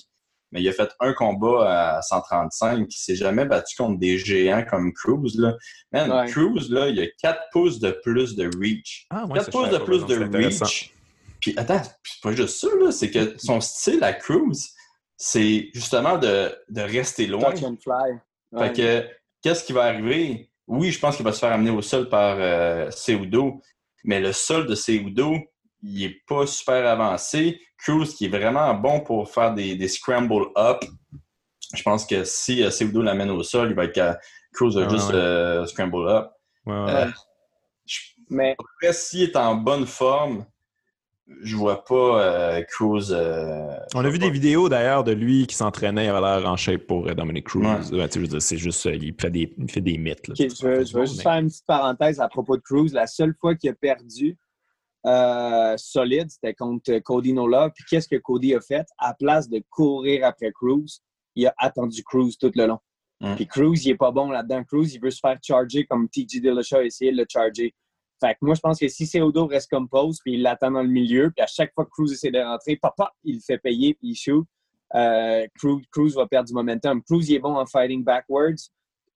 mais 0.51 0.63
il 0.63 0.69
a 0.69 0.73
fait 0.73 0.91
un 1.01 1.13
combat 1.13 1.97
à 1.97 2.03
135. 2.03 2.87
Il 2.89 2.97
s'est 2.97 3.17
jamais 3.17 3.45
battu 3.45 3.77
contre 3.77 3.99
des 3.99 4.19
géants 4.19 4.65
comme 4.69 4.93
Cruz. 4.95 5.37
Là. 5.37 5.55
Man, 5.93 6.27
Cruz, 6.29 6.71
là, 6.71 6.89
il 6.89 6.99
a 7.01 7.07
4 7.21 7.39
pouces 7.53 7.79
de 7.79 7.91
plus 7.91 8.35
de 8.35 8.51
reach. 8.59 9.07
Ah, 9.11 9.27
ouais, 9.27 9.39
4 9.39 9.51
pouces 9.51 9.71
de 9.71 9.79
plus 9.79 10.07
de 10.07 10.37
reach. 10.37 10.93
Puis 11.41 11.55
attends, 11.59 11.83
c'est 11.83 12.23
pas 12.23 12.33
juste 12.33 12.59
ça, 12.59 12.69
c'est 12.93 13.11
que 13.11 13.35
son 13.39 13.61
style 13.61 14.03
à 14.03 14.15
Cruz, 14.15 14.71
c'est 15.19 15.69
justement 15.75 16.17
de, 16.17 16.51
de, 16.71 16.81
rester 16.81 17.27
loin. 17.27 17.55
Fly. 17.55 18.19
Fait 18.57 18.73
que, 18.73 19.07
qu'est-ce 19.43 19.65
qui 19.65 19.73
va 19.73 19.85
arriver? 19.85 20.51
Oui, 20.67 20.91
je 20.91 20.99
pense 20.99 21.17
qu'il 21.17 21.25
va 21.25 21.33
se 21.33 21.39
faire 21.39 21.53
amener 21.53 21.71
au 21.71 21.83
sol 21.83 22.09
par 22.09 22.37
euh, 22.39 22.91
Seudo, 22.91 23.61
mais 24.05 24.21
le 24.21 24.33
sol 24.33 24.67
de 24.67 24.75
Seudo, 24.75 25.37
il 25.83 26.01
n'est 26.01 26.17
pas 26.27 26.47
super 26.47 26.87
avancé. 26.87 27.61
Cruz, 27.79 28.15
qui 28.17 28.27
est 28.27 28.29
vraiment 28.29 28.75
bon 28.75 29.01
pour 29.01 29.31
faire 29.31 29.55
des, 29.55 29.77
des 29.77 29.89
scramble 29.89 30.47
up, 30.57 30.83
je 31.75 31.83
pense 31.83 32.07
que 32.07 32.25
si 32.25 32.63
euh, 32.63 32.71
Seudo 32.71 33.03
l'amène 33.03 33.31
au 33.31 33.43
sol, 33.43 33.71
il 33.71 33.75
va 33.75 33.85
être 33.85 34.19
Cruz 34.53 34.79
a 34.79 34.89
juste 34.89 35.13
euh, 35.13 35.67
scramble 35.67 36.09
up. 36.09 36.31
Euh, 36.69 37.11
mais 38.31 38.57
après, 38.59 38.93
s'il 38.93 39.23
est 39.23 39.37
en 39.37 39.55
bonne 39.55 39.87
forme, 39.87 40.47
je 41.43 41.57
vois 41.57 41.85
pas 41.85 42.23
euh, 42.23 42.63
Cruz. 42.63 43.11
Euh, 43.11 43.77
On 43.95 44.05
a 44.05 44.09
vu 44.09 44.19
des 44.19 44.31
vidéos 44.31 44.69
d'ailleurs 44.69 45.03
de 45.03 45.13
lui 45.13 45.47
qui 45.47 45.57
s'entraînait, 45.57 46.05
il 46.05 46.09
avait 46.09 46.21
l'air 46.21 46.49
en 46.49 46.57
shape 46.57 46.83
pour 46.87 47.09
euh, 47.09 47.15
Dominic 47.15 47.47
Cruz. 47.47 47.91
c'est 48.41 48.57
juste, 48.57 48.85
il 48.85 49.15
fait 49.21 49.31
des, 49.31 49.55
il 49.59 49.71
fait 49.71 49.81
des 49.81 49.99
mythes. 49.99 50.31
je, 50.37 50.67
veux, 50.67 51.05
juste 51.05 51.23
faire 51.23 51.33
une 51.33 51.49
petite 51.49 51.67
parenthèse 51.67 52.21
à 52.21 52.29
propos 52.29 52.57
de 52.57 52.63
Cruz. 52.63 52.93
La 52.93 53.07
seule 53.07 53.35
fois 53.41 53.55
qu'il 53.57 53.71
a 53.71 53.75
perdu 53.75 54.39
solide, 55.77 56.31
c'était 56.31 56.55
contre 56.55 56.99
Cody 56.99 57.33
Nola. 57.33 57.71
Puis 57.75 57.85
qu'est-ce 57.89 58.09
que 58.09 58.17
Cody 58.17 58.55
a 58.55 58.61
fait? 58.61 58.87
À 58.99 59.15
place 59.15 59.49
de 59.49 59.63
courir 59.71 60.25
après 60.27 60.53
Cruz, 60.53 61.01
il 61.35 61.47
a 61.47 61.55
attendu 61.59 62.03
Cruz 62.05 62.37
tout 62.41 62.53
le 62.55 62.67
long. 62.67 62.79
Puis 63.35 63.47
Cruz, 63.47 63.79
il 63.85 63.91
est 63.91 63.97
pas 63.97 64.13
bon 64.13 64.31
là-dedans. 64.31 64.63
Cruz, 64.63 64.95
il 64.95 65.01
veut 65.01 65.11
se 65.11 65.21
faire 65.21 65.39
charger 65.43 65.87
comme 65.87 66.09
TJ 66.09 66.41
Dillashaw 66.41 66.79
a 66.79 66.85
essayé 66.85 67.11
de 67.11 67.17
le 67.17 67.27
charger. 67.29 67.75
Fait 68.21 68.33
que 68.35 68.39
moi, 68.43 68.55
je 68.55 68.61
pense 68.61 68.79
que 68.79 68.89
si 68.89 69.07
Ceudo 69.07 69.47
reste 69.47 69.71
comme 69.71 69.89
pause, 69.89 70.19
puis 70.25 70.35
il 70.35 70.43
l'attend 70.43 70.71
dans 70.71 70.83
le 70.83 70.89
milieu, 70.89 71.31
puis 71.31 71.43
à 71.43 71.47
chaque 71.47 71.73
fois 71.75 71.85
que 71.85 71.91
Cruz 71.91 72.13
essaie 72.13 72.31
de 72.31 72.39
rentrer, 72.39 72.77
papa, 72.77 73.13
il 73.25 73.41
fait 73.41 73.59
payer, 73.59 73.95
puis 73.95 74.11
il 74.11 74.15
shoot, 74.15 74.47
euh, 74.95 75.47
Cruz, 75.59 76.15
va 76.15 76.27
perdre 76.27 76.49
du 76.49 76.55
momentum. 76.55 77.03
Cruz, 77.03 77.29
il 77.29 77.35
est 77.35 77.39
bon 77.39 77.57
en 77.57 77.67
fighting 77.67 78.05
backwards, 78.05 78.71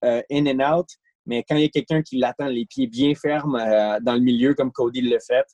euh, 0.05 0.21
in 0.31 0.47
and 0.47 0.79
out, 0.79 0.87
mais 1.25 1.43
quand 1.49 1.57
il 1.57 1.63
y 1.63 1.65
a 1.65 1.69
quelqu'un 1.69 2.03
qui 2.03 2.19
l'attend 2.19 2.47
les 2.47 2.67
pieds 2.67 2.87
bien 2.87 3.15
fermes 3.15 3.57
euh, 3.57 3.99
dans 4.01 4.15
le 4.15 4.21
milieu, 4.21 4.55
comme 4.55 4.73
Cody 4.73 5.01
le 5.01 5.19
fait, 5.19 5.47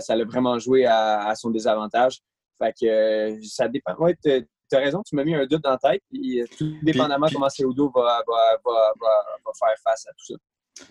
ça 0.00 0.14
l'a 0.14 0.24
vraiment 0.24 0.58
joué 0.58 0.84
à, 0.84 1.32
son 1.34 1.50
désavantage. 1.50 2.18
Fait 2.62 2.74
que 2.78 3.38
ça 3.42 3.68
dépend. 3.68 3.94
Ouais, 3.96 4.14
tu 4.22 4.30
as 4.30 4.78
raison, 4.78 5.02
tu 5.02 5.16
m'as 5.16 5.24
mis 5.24 5.34
un 5.34 5.46
doute 5.46 5.62
dans 5.62 5.70
la 5.70 5.78
tête, 5.78 6.02
puis 6.10 6.42
tout 6.58 6.74
dépendamment 6.82 7.28
comment 7.32 7.48
Ceudo 7.48 7.90
va, 7.94 8.22
va, 8.26 8.60
va 8.66 9.52
faire 9.58 9.74
face 9.82 10.06
à 10.06 10.10
tout 10.10 10.34
ça. 10.34 10.34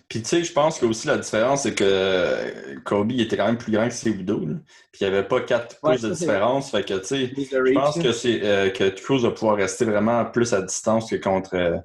Puis 0.08 0.22
tu 0.22 0.28
sais, 0.28 0.44
je 0.44 0.52
pense 0.52 0.78
que 0.78 0.86
aussi 0.86 1.06
la 1.06 1.18
différence, 1.18 1.62
c'est 1.62 1.74
que 1.74 2.78
Kobe 2.84 3.12
était 3.12 3.36
quand 3.36 3.46
même 3.46 3.58
plus 3.58 3.72
grand 3.72 3.88
que 3.88 3.94
Cejudo. 3.94 4.38
Puis 4.38 5.00
il 5.00 5.08
n'y 5.08 5.14
avait 5.14 5.26
pas 5.26 5.40
quatre 5.40 5.78
pouces 5.80 6.02
de 6.02 6.10
différence. 6.10 6.70
Fait 6.70 6.84
que 6.84 6.94
tu 6.94 7.06
sais, 7.06 7.32
je 7.36 7.72
pense 7.72 7.98
que 7.98 8.12
c'est 8.12 8.42
euh, 8.42 8.70
que 8.70 8.88
Cruz 8.90 9.22
va 9.22 9.30
pouvoir 9.30 9.56
rester 9.56 9.84
vraiment 9.84 10.24
plus 10.24 10.52
à 10.52 10.62
distance 10.62 11.10
que 11.10 11.16
contre, 11.16 11.54
euh, 11.54 11.76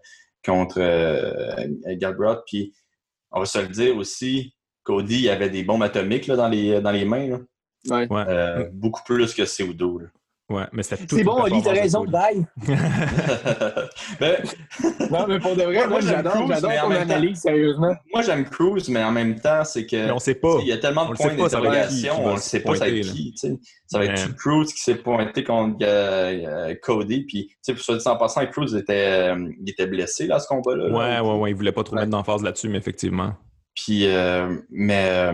contre 0.45 0.79
euh, 0.79 2.41
Puis 2.47 2.73
on 3.31 3.39
va 3.39 3.45
se 3.45 3.59
le 3.59 3.67
dire 3.67 3.97
aussi, 3.97 4.55
Cody 4.83 5.29
avait 5.29 5.49
des 5.49 5.63
bombes 5.63 5.83
atomiques 5.83 6.27
là, 6.27 6.35
dans, 6.35 6.49
les, 6.49 6.81
dans 6.81 6.91
les 6.91 7.05
mains. 7.05 7.39
Ouais. 7.89 8.07
beaucoup 8.71 9.03
plus 9.03 9.33
que 9.33 9.45
Cejudo. 9.45 10.01
Ouais, 10.53 10.65
mais 10.71 10.83
c'est 10.83 11.09
C'est 11.09 11.23
bon, 11.23 11.41
Oli, 11.41 11.63
t'as 11.63 11.71
raison, 11.71 12.05
bye. 12.05 12.45
ben, 14.19 14.35
non, 15.09 15.25
mais 15.27 15.39
pour 15.39 15.55
de 15.55 15.63
vrai, 15.63 15.87
moi, 15.87 15.99
j'adore, 15.99 16.47
j'adore 16.47 16.71
ton 16.83 16.91
analyse, 16.91 17.39
sérieusement. 17.39 17.95
Moi, 18.13 18.21
j'aime 18.21 18.45
Cruz, 18.45 18.83
mais 18.89 19.03
en 19.03 19.11
même 19.11 19.39
temps, 19.39 19.63
c'est 19.63 19.87
que. 19.87 19.95
Mais 19.95 20.11
on 20.11 20.19
sait 20.19 20.35
pas. 20.35 20.57
Il 20.61 20.67
y 20.67 20.71
a 20.71 20.77
tellement 20.77 21.09
de 21.09 21.15
points 21.15 21.33
d'interrogation, 21.33 22.23
on 22.23 22.33
ne 22.33 22.37
sait 22.37 22.59
pas 22.59 22.75
c'est 22.75 23.01
qui. 23.01 23.33
Ça 23.87 23.97
va 23.97 24.05
être 24.05 24.35
Cruz 24.35 24.65
qui 24.65 24.79
s'est 24.79 24.95
pointé 24.95 25.43
contre 25.43 25.77
euh, 25.81 26.75
Cody, 26.83 27.21
puis, 27.21 27.47
tu 27.65 27.75
sais, 27.75 27.95
pour 27.95 28.07
en 28.13 28.17
passant, 28.17 28.45
Cruz 28.45 28.75
était, 28.75 29.31
euh, 29.33 29.49
il 29.59 29.71
était 29.71 29.87
blessé, 29.87 30.27
là, 30.27 30.35
à 30.35 30.39
ce 30.39 30.47
combat-là. 30.47 30.85
Ouais, 30.89 31.27
ouais, 31.27 31.39
ouais, 31.39 31.49
il 31.49 31.55
voulait 31.55 31.71
pas 31.71 31.83
trop 31.83 31.95
mettre 31.95 32.11
d'emphase 32.11 32.43
là-dessus, 32.43 32.69
mais 32.69 32.77
effectivement. 32.77 33.33
Puis, 33.73 34.05
euh, 34.05 34.55
mais 34.69 35.33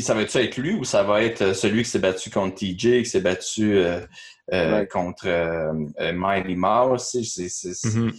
ça 0.00 0.14
va 0.14 0.22
être 0.22 0.36
avec 0.36 0.56
lui 0.56 0.74
ou 0.74 0.84
ça 0.84 1.02
va 1.02 1.22
être 1.22 1.42
euh, 1.42 1.54
celui 1.54 1.82
qui 1.82 1.90
s'est 1.90 1.98
battu 1.98 2.30
contre 2.30 2.56
TJ, 2.56 3.02
qui 3.02 3.06
s'est 3.06 3.20
battu 3.20 3.76
euh, 3.76 4.00
euh, 4.52 4.84
contre 4.86 5.26
Mighty 6.12 6.56
Mouse? 6.56 7.14
Mm-hmm. 7.14 8.14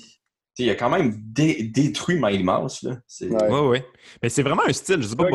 Il 0.59 0.69
a 0.69 0.75
quand 0.75 0.89
même 0.89 1.15
détruit 1.21 2.19
Mighty 2.19 2.43
Mouse. 2.43 2.83
Là. 2.83 2.97
Oui, 3.21 3.59
oui. 3.69 3.81
Mais 4.21 4.29
c'est 4.29 4.43
vraiment 4.43 4.63
un 4.67 4.73
style, 4.73 5.01
je 5.01 5.07
sais 5.07 5.15
pas. 5.15 5.27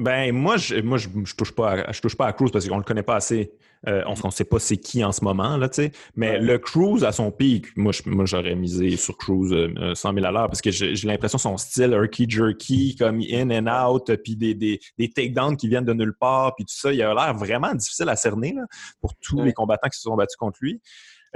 Ben, 0.00 0.32
moi, 0.32 0.56
je, 0.56 0.76
moi, 0.76 0.96
je, 0.96 1.08
touche 1.34 1.52
pas 1.52 1.72
à, 1.72 1.92
je 1.92 2.00
touche 2.00 2.16
pas 2.16 2.28
à 2.28 2.32
Cruz 2.32 2.50
parce 2.52 2.68
qu'on 2.68 2.78
le 2.78 2.84
connaît 2.84 3.02
pas 3.02 3.16
assez. 3.16 3.52
Euh, 3.86 4.02
on 4.06 4.26
ne 4.26 4.32
sait 4.32 4.44
pas 4.44 4.58
c'est 4.58 4.76
qui 4.76 5.04
en 5.04 5.12
ce 5.12 5.22
moment, 5.22 5.56
là, 5.56 5.68
tu 5.68 5.82
sais. 5.82 5.92
Mais 6.16 6.38
le 6.38 6.58
Cruz 6.58 7.04
à 7.04 7.12
son 7.12 7.30
pic, 7.30 7.66
moi, 7.76 7.92
j'aurais 8.24 8.56
misé 8.56 8.96
sur 8.96 9.16
Cruz 9.16 9.50
100 9.50 9.54
euh, 9.54 10.14
000 10.14 10.26
à 10.26 10.32
l'heure 10.32 10.48
parce 10.48 10.60
que 10.60 10.70
j'ai 10.70 10.94
l'impression 11.06 11.38
son 11.38 11.56
style 11.56 11.92
herky 11.92 12.28
jerky, 12.28 12.96
comme 12.96 13.20
in 13.20 13.50
and 13.50 13.68
out, 13.68 14.10
puis 14.24 14.36
des, 14.36 14.54
des, 14.54 14.80
des 14.98 15.10
takedowns 15.10 15.56
qui 15.56 15.68
viennent 15.68 15.84
de 15.84 15.92
nulle 15.92 16.14
part, 16.18 16.54
puis 16.56 16.64
tout 16.64 16.74
ça, 16.74 16.92
il 16.92 17.00
a 17.02 17.14
l'air 17.14 17.34
vraiment 17.34 17.74
difficile 17.74 18.08
à 18.08 18.16
cerner 18.16 18.52
là, 18.54 18.62
pour 19.00 19.14
tous 19.16 19.42
les 19.42 19.52
combattants 19.52 19.88
qui 19.88 19.96
se 19.96 20.02
sont 20.02 20.16
battus 20.16 20.36
contre 20.36 20.58
lui. 20.60 20.80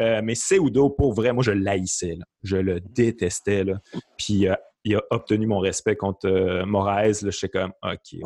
Euh, 0.01 0.21
mais 0.25 0.35
Seudo, 0.35 0.91
pour 0.91 1.13
vrai, 1.13 1.33
moi, 1.33 1.43
je 1.43 1.53
l'haïssais. 1.53 2.19
Je 2.43 2.57
le 2.57 2.81
détestais. 2.81 3.65
Là. 3.65 3.75
Puis 4.17 4.47
il 4.85 4.97
a 4.97 5.03
obtenu 5.11 5.47
mon 5.47 5.59
respect 5.59 5.97
contre 5.97 6.27
euh, 6.29 6.67
Moraes. 6.67 7.31
Je 7.31 7.47
comme, 7.47 7.73
OK. 7.83 8.21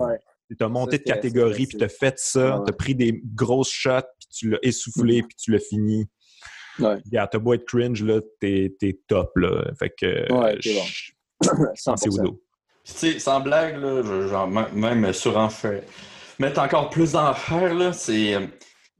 Tu 0.49 0.65
as 0.65 0.69
monté 0.69 0.99
de 0.99 1.03
catégorie, 1.03 1.67
puis 1.67 1.79
tu 1.79 1.85
as 1.85 1.89
fait 1.89 2.19
ça, 2.19 2.63
tu 2.65 2.73
as 2.73 2.77
pris 2.77 2.95
des 2.95 3.21
grosses 3.35 3.71
shots, 3.71 4.03
puis 4.19 4.29
tu 4.33 4.51
l'as 4.51 4.59
essoufflé, 4.63 5.23
mm. 5.23 5.27
puis 5.27 5.37
tu 5.37 5.51
l'as 5.51 5.59
fini. 5.59 6.07
Ouais. 6.79 6.99
Yeah, 7.11 7.27
t'as 7.27 7.39
beau 7.39 7.55
être 7.55 7.65
cringe, 7.65 8.03
là, 8.03 8.21
t'es, 8.41 8.77
top, 9.09 9.33
là. 9.37 9.65
Fait 9.79 9.91
que. 9.91 10.33
Ouais, 10.33 10.59
c'est 10.61 10.75
bon. 10.75 11.97
C'est 11.97 12.07
Udo. 12.09 12.43
Tu 12.85 12.93
sais, 12.93 13.19
sans 13.19 13.41
blague, 13.41 13.79
là, 13.81 14.03
genre, 14.29 14.47
même 14.49 15.13
sur 15.13 15.37
enfer. 15.37 15.83
Mettre 16.39 16.61
encore 16.61 16.91
plus 16.91 17.13
d'enfer, 17.13 17.75
là, 17.75 17.93
c'est. 17.93 18.35
Euh, 18.35 18.47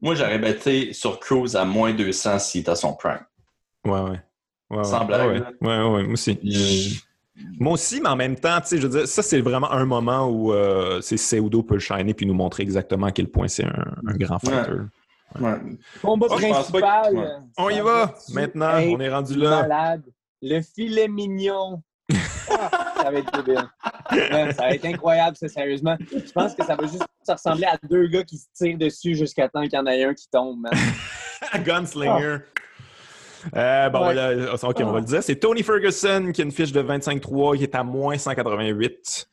moi, 0.01 0.15
j'aurais 0.15 0.39
bêté 0.39 0.93
sur 0.93 1.19
Cruise 1.19 1.55
à 1.55 1.65
moins 1.65 1.93
200 1.93 2.39
s'il 2.39 2.61
était 2.61 2.71
à 2.71 2.75
son 2.75 2.93
prime. 2.95 3.25
Ouais, 3.85 4.01
ouais. 4.01 4.19
ouais 4.71 4.83
sans 4.83 5.05
blague. 5.05 5.29
Ouais, 5.61 5.67
ouais, 5.67 5.83
ouais, 5.83 6.03
moi 6.03 6.13
aussi. 6.13 6.37
Moi 7.59 7.73
aussi, 7.73 8.01
mais 8.01 8.09
en 8.09 8.15
même 8.15 8.35
temps, 8.35 8.59
tu 8.61 8.67
sais, 8.67 8.77
je 8.77 8.87
veux 8.87 8.99
dire, 8.99 9.07
ça, 9.07 9.21
c'est 9.21 9.41
vraiment 9.41 9.71
un 9.71 9.85
moment 9.85 10.27
où 10.27 10.53
euh, 10.53 11.01
Seudo 11.01 11.63
peut 11.63 11.75
le 11.75 11.79
shiner 11.79 12.13
puis 12.13 12.25
nous 12.25 12.33
montrer 12.33 12.63
exactement 12.63 13.07
à 13.07 13.11
quel 13.11 13.29
point 13.29 13.47
c'est 13.47 13.65
un, 13.65 13.93
grand 14.03 14.39
fighter. 14.39 14.81
Ouais. 15.39 15.55
Combat 16.01 16.27
principal. 16.27 17.43
On 17.57 17.69
y 17.69 17.79
va. 17.79 18.15
Maintenant, 18.33 18.79
on 18.79 18.99
est 18.99 19.09
rendu 19.09 19.35
là. 19.35 19.61
Malade. 19.61 20.03
Le 20.41 20.61
filet 20.61 21.07
mignon. 21.07 21.81
Ah, 22.49 22.93
ça 23.03 23.11
va 23.11 23.19
être 23.19 23.43
bien. 23.43 23.69
ça 24.53 24.63
va 24.63 24.69
être 24.69 24.85
incroyable, 24.85 25.35
ça, 25.35 25.49
sérieusement. 25.49 25.97
Je 25.99 26.31
pense 26.31 26.55
que 26.55 26.63
ça 26.63 26.75
va 26.75 26.87
juste 26.87 27.05
ressembler 27.27 27.65
à 27.65 27.77
deux 27.89 28.07
gars 28.07 28.23
qui 28.23 28.37
se 28.37 28.45
tirent 28.53 28.77
dessus 28.77 29.15
jusqu'à 29.15 29.49
temps 29.49 29.63
qu'il 29.63 29.73
y 29.73 29.77
en 29.77 29.85
ait 29.85 30.05
un 30.05 30.13
qui 30.13 30.29
tombe, 30.29 30.65
Gunslinger. 31.65 32.37
Euh, 33.55 33.89
bon, 33.89 33.99
OK, 34.63 34.77
on 34.81 34.91
va 34.91 34.99
le 34.99 35.05
dire. 35.05 35.23
C'est 35.23 35.35
Tony 35.35 35.63
Ferguson 35.63 36.31
qui 36.33 36.41
a 36.41 36.43
une 36.45 36.51
fiche 36.51 36.71
de 36.71 36.81
25-3, 36.81 37.57
qui 37.57 37.63
est 37.63 37.75
à 37.75 37.83
moins 37.83 38.17
188. 38.17 39.27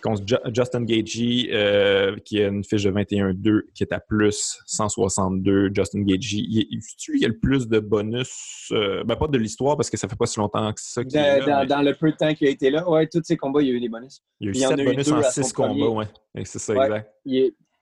Contre 0.00 0.22
Justin 0.54 0.84
Gagey, 0.84 1.48
euh, 1.52 2.16
qui 2.24 2.40
a 2.40 2.46
une 2.46 2.62
fiche 2.62 2.84
de 2.84 2.92
21-2, 2.92 3.62
qui 3.74 3.82
est 3.82 3.92
à 3.92 3.98
plus 3.98 4.60
162. 4.64 5.70
Justin 5.74 6.02
Gagey, 6.02 6.38
lui 6.38 6.80
qui 6.96 7.24
a 7.24 7.28
le 7.28 7.36
plus 7.36 7.66
de 7.66 7.80
bonus, 7.80 8.68
euh, 8.70 9.02
ben 9.02 9.16
pas 9.16 9.26
de 9.26 9.36
l'histoire 9.36 9.76
parce 9.76 9.90
que 9.90 9.96
ça 9.96 10.06
fait 10.06 10.14
pas 10.14 10.26
si 10.26 10.38
longtemps 10.38 10.72
que 10.72 10.80
ça. 10.80 11.02
dans, 11.02 11.82
le 11.82 11.94
peu 11.94 12.12
de 12.12 12.16
temps 12.16 12.32
qu'il 12.32 12.46
a 12.46 12.50
été 12.50 12.70
là, 12.70 12.88
ouais, 12.88 13.08
tous 13.08 13.22
ces 13.24 13.36
combats, 13.36 13.60
il 13.60 13.68
y 13.68 13.70
a 13.72 13.74
eu 13.74 13.80
des 13.80 13.88
bonus. 13.88 14.22
Il 14.38 14.56
y 14.56 14.64
a 14.64 14.70
eu 14.70 14.76
7 14.76 14.84
bonus 14.84 15.10
en 15.10 15.22
6 15.22 15.52
combats, 15.52 15.88
ouais. 15.88 16.06
C'est 16.44 16.60
ça, 16.60 16.74
exact. 16.74 17.10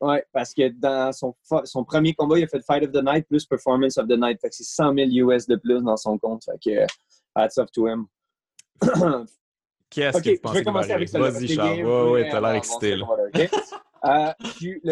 Oui, 0.00 0.16
parce 0.32 0.52
que 0.52 0.68
dans 0.68 1.10
son, 1.12 1.34
son, 1.64 1.84
premier 1.84 2.12
combat, 2.12 2.38
il 2.38 2.44
a 2.44 2.46
fait 2.46 2.62
Fight 2.64 2.84
of 2.84 2.92
the 2.92 3.02
Night 3.02 3.26
plus 3.28 3.46
Performance 3.46 3.96
of 3.96 4.06
the 4.06 4.18
Night. 4.18 4.38
Fait 4.40 4.50
que 4.50 4.54
c'est 4.54 4.64
100 4.64 4.94
000 4.94 5.30
US 5.30 5.46
de 5.46 5.56
plus 5.56 5.82
dans 5.82 5.96
son 5.96 6.18
compte. 6.18 6.44
Fait 6.44 6.58
que, 6.62 6.86
hats 7.34 7.58
off 7.58 7.70
to 7.72 7.88
him. 7.88 8.06
Qu'est-ce 9.90 10.20
que 10.20 10.30
tu 10.30 10.38
penses 10.38 10.60
que 10.60 11.18
Vas-y, 11.18 11.48
Charles. 11.48 11.82
Oui, 11.82 12.22
oui, 12.22 12.28
t'as 12.30 12.40
l'air 12.40 12.50
excité. 12.50 12.96
Là. 12.96 13.06
Euh, 14.04 14.32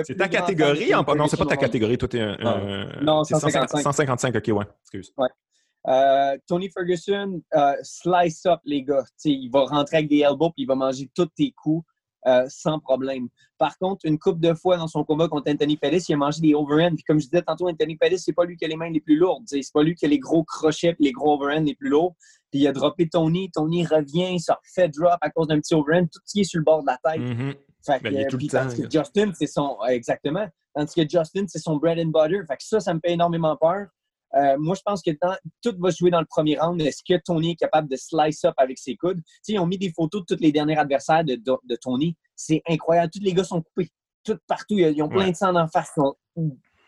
c'est 0.05 0.17
ta 0.17 0.29
catégorie? 0.29 0.95
En... 0.95 1.05
Non, 1.15 1.29
c'est 1.29 1.37
pas 1.37 1.47
ta 1.47 1.57
catégorie. 1.57 1.99
Toi, 1.99 2.09
t'es 2.09 2.21
un. 2.21 3.03
Non, 3.03 3.25
155. 3.25 3.83
155, 3.83 4.37
ok, 4.37 4.57
ouais. 4.57 4.65
Excuse. 4.83 5.13
Ouais. 5.19 5.29
Euh, 5.87 6.39
Tony 6.47 6.71
Ferguson, 6.71 7.43
slice 7.83 8.47
up, 8.47 8.61
les 8.65 8.83
gars. 8.83 9.05
T'sais, 9.19 9.33
il 9.33 9.51
va 9.51 9.67
rentrer 9.67 9.99
avec 9.99 10.09
des 10.09 10.21
elbows 10.21 10.51
puis 10.51 10.63
il 10.63 10.67
va 10.67 10.75
manger 10.75 11.11
tous 11.15 11.27
tes 11.37 11.53
coups. 11.53 11.85
Euh, 12.27 12.47
sans 12.49 12.79
problème. 12.79 13.29
Par 13.59 13.77
contre, 13.77 14.07
une 14.07 14.19
coupe 14.19 14.41
de 14.41 14.55
fois 14.55 14.79
dans 14.79 14.89
son 14.89 15.05
combat 15.05 15.29
contre 15.29 15.51
Anthony 15.51 15.77
Pettis, 15.77 16.07
il 16.09 16.15
a 16.15 16.17
mangé 16.17 16.41
des 16.41 16.55
overhands. 16.55 16.95
Puis 16.95 17.05
comme 17.05 17.21
je 17.21 17.27
disais 17.27 17.43
tantôt, 17.43 17.69
Anthony 17.69 17.97
Pettis, 17.97 18.19
c'est 18.19 18.33
pas 18.33 18.47
lui 18.47 18.57
qui 18.57 18.65
a 18.65 18.69
les 18.69 18.77
mains 18.77 18.89
les 18.89 19.01
plus 19.01 19.17
lourdes. 19.17 19.45
C'est 19.47 19.61
pas 19.73 19.83
lui 19.83 19.95
qui 19.95 20.07
a 20.07 20.09
les 20.09 20.19
gros 20.19 20.43
crochets 20.43 20.97
et 20.99 21.05
les 21.05 21.13
gros 21.13 21.35
overhands 21.35 21.65
les 21.65 21.75
plus 21.75 21.91
lourds. 21.91 22.15
Puis 22.51 22.61
il 22.61 22.67
a 22.67 22.73
droppé 22.73 23.09
Tony. 23.11 23.51
Tony 23.51 23.85
revient, 23.85 24.33
il 24.33 24.41
se 24.41 24.53
refait 24.53 24.89
drop 24.89 25.19
à 25.21 25.29
cause 25.29 25.49
d'un 25.49 25.61
petit 25.61 25.75
overhand. 25.75 26.07
Tout 26.07 26.21
ce 26.25 26.33
qui 26.33 26.41
est 26.41 26.45
sur 26.45 26.59
le 26.61 26.65
bord 26.65 26.83
de 26.83 26.87
la 26.87 26.99
tête. 27.05 27.21
Mm-hmm. 27.21 27.55
fait 27.85 28.03
ben, 28.03 28.27
que, 28.27 28.37
puis, 28.37 28.49
temps, 28.49 28.69
que 28.69 28.91
Justin, 28.91 29.33
c'est 29.35 29.47
son. 29.47 29.77
Exactement. 29.87 30.49
Tandis 30.75 30.95
que 30.95 31.03
Justin, 31.03 31.45
c'est 31.47 31.59
son 31.59 31.77
bread 31.77 31.99
and 31.99 32.07
butter. 32.07 32.41
Fait 32.49 32.57
que 32.57 32.65
ça, 32.65 32.81
ça 32.81 32.95
me 32.95 33.01
fait 33.05 33.13
énormément 33.13 33.55
peur. 33.57 33.89
Euh, 34.37 34.57
moi, 34.59 34.75
je 34.75 34.83
pense 34.85 35.03
que 35.03 35.11
tout 35.63 35.75
va 35.79 35.91
se 35.91 35.99
jouer 35.99 36.11
dans 36.11 36.21
le 36.21 36.27
premier 36.27 36.59
round. 36.59 36.81
Est-ce 36.81 37.03
que 37.07 37.21
Tony 37.25 37.53
est 37.53 37.57
capable 37.57 37.89
de 37.89 37.97
slice 37.97 38.45
up 38.45 38.55
avec 38.57 38.79
ses 38.79 38.97
coudes? 38.97 39.21
ils 39.49 39.59
ont 39.59 39.67
mis 39.67 39.79
des 39.79 39.93
photos 39.93 40.23
de 40.27 40.35
tous 40.35 40.43
les 40.43 40.53
derniers 40.53 40.77
adversaires 40.77 41.25
de, 41.25 41.77
Tony. 41.81 42.17
C'est 42.35 42.63
incroyable. 42.69 43.11
Tous 43.13 43.23
les 43.23 43.33
gars 43.33 43.45
sont 43.45 43.63
coupés. 43.63 43.91
Tout 44.25 44.39
partout. 44.47 44.79
Ils 44.79 45.03
ont 45.03 45.09
plein 45.09 45.31
de 45.31 45.37
sang 45.37 45.55
en 45.55 45.69
face. 45.69 45.91
Ils 45.97 46.01
sont 46.01 46.17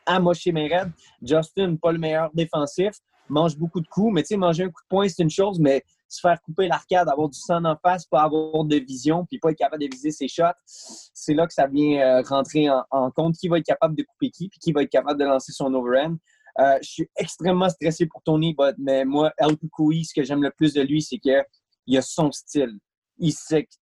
amochés, 0.07 0.53
mes 0.53 0.69
raides. 0.69 0.93
Justin, 1.23 1.77
pas 1.77 1.93
le 1.93 1.99
meilleur 1.99 2.31
défensif. 2.35 2.93
Mange 3.29 3.57
beaucoup 3.57 3.81
de 3.81 3.89
coups. 3.89 4.13
Mais 4.13 4.23
tu 4.23 4.29
sais, 4.29 4.37
manger 4.37 4.65
un 4.65 4.69
coup 4.69 4.83
de 4.83 4.89
poing, 4.89 5.09
c'est 5.09 5.23
une 5.23 5.31
chose. 5.31 5.59
Mais 5.61 5.83
se 6.09 6.21
faire 6.21 6.41
couper 6.43 6.69
l'arcade, 6.69 7.09
avoir 7.09 7.29
du 7.29 7.39
sang 7.39 7.65
en 7.65 7.77
face, 7.77 8.07
pas 8.07 8.23
avoir 8.23 8.65
de 8.65 8.77
vision, 8.77 9.27
puis 9.27 9.39
pas 9.39 9.51
être 9.51 9.59
capable 9.59 9.83
de 9.83 9.89
viser 9.91 10.13
ses 10.13 10.29
shots, 10.29 10.45
c'est 10.65 11.35
là 11.35 11.47
que 11.47 11.53
ça 11.53 11.67
vient 11.67 12.01
euh, 12.01 12.23
rentrer 12.23 12.69
en, 12.71 13.11
compte. 13.11 13.35
Qui 13.37 13.49
va 13.49 13.59
être 13.59 13.67
capable 13.67 13.97
de 13.97 14.05
couper 14.05 14.31
qui, 14.31 14.49
puis 14.49 14.59
qui 14.59 14.73
va 14.73 14.83
être 14.83 14.91
capable 14.91 15.19
de 15.19 15.25
lancer 15.25 15.53
son 15.53 15.73
overhand. 15.75 16.17
Euh, 16.59 16.79
je 16.83 16.89
suis 16.89 17.09
extrêmement 17.17 17.69
stressé 17.69 18.07
pour 18.07 18.23
Tony, 18.23 18.57
mais 18.79 19.05
moi, 19.05 19.33
El 19.39 19.57
Kukui, 19.57 20.05
ce 20.05 20.15
que 20.15 20.25
j'aime 20.25 20.43
le 20.43 20.51
plus 20.51 20.73
de 20.73 20.83
lui, 20.83 21.03
c'est 21.03 21.19
qu'il 21.19 21.99
a 21.99 22.03
son 22.03 22.33
style. 22.33 22.79
Il, 23.19 23.33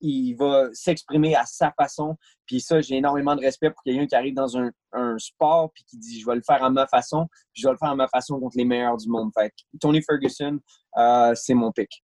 il 0.01 0.33
va 0.35 0.69
s'exprimer 0.73 1.35
à 1.35 1.45
sa 1.45 1.71
façon. 1.71 2.15
Puis 2.45 2.61
ça, 2.61 2.81
j'ai 2.81 2.97
énormément 2.97 3.35
de 3.35 3.41
respect 3.41 3.71
pour 3.71 3.81
quelqu'un 3.83 4.05
qui 4.05 4.15
arrive 4.15 4.35
dans 4.35 4.57
un, 4.57 4.71
sport 5.17 5.71
puis 5.73 5.83
qui 5.85 5.97
dit 5.97 6.19
je 6.19 6.25
vais 6.25 6.35
le 6.35 6.43
faire 6.45 6.63
à 6.63 6.69
ma 6.69 6.85
façon, 6.85 7.27
puis 7.51 7.61
je 7.63 7.67
vais 7.67 7.71
le 7.71 7.77
faire 7.77 7.89
à 7.89 7.95
ma 7.95 8.07
façon 8.07 8.39
contre 8.39 8.57
les 8.57 8.65
meilleurs 8.65 8.97
du 8.97 9.09
monde. 9.09 9.31
Fait 9.33 9.51
Tony 9.79 10.03
Ferguson, 10.03 10.59
euh, 10.97 11.33
c'est 11.35 11.55
mon 11.55 11.71
pick. 11.71 12.03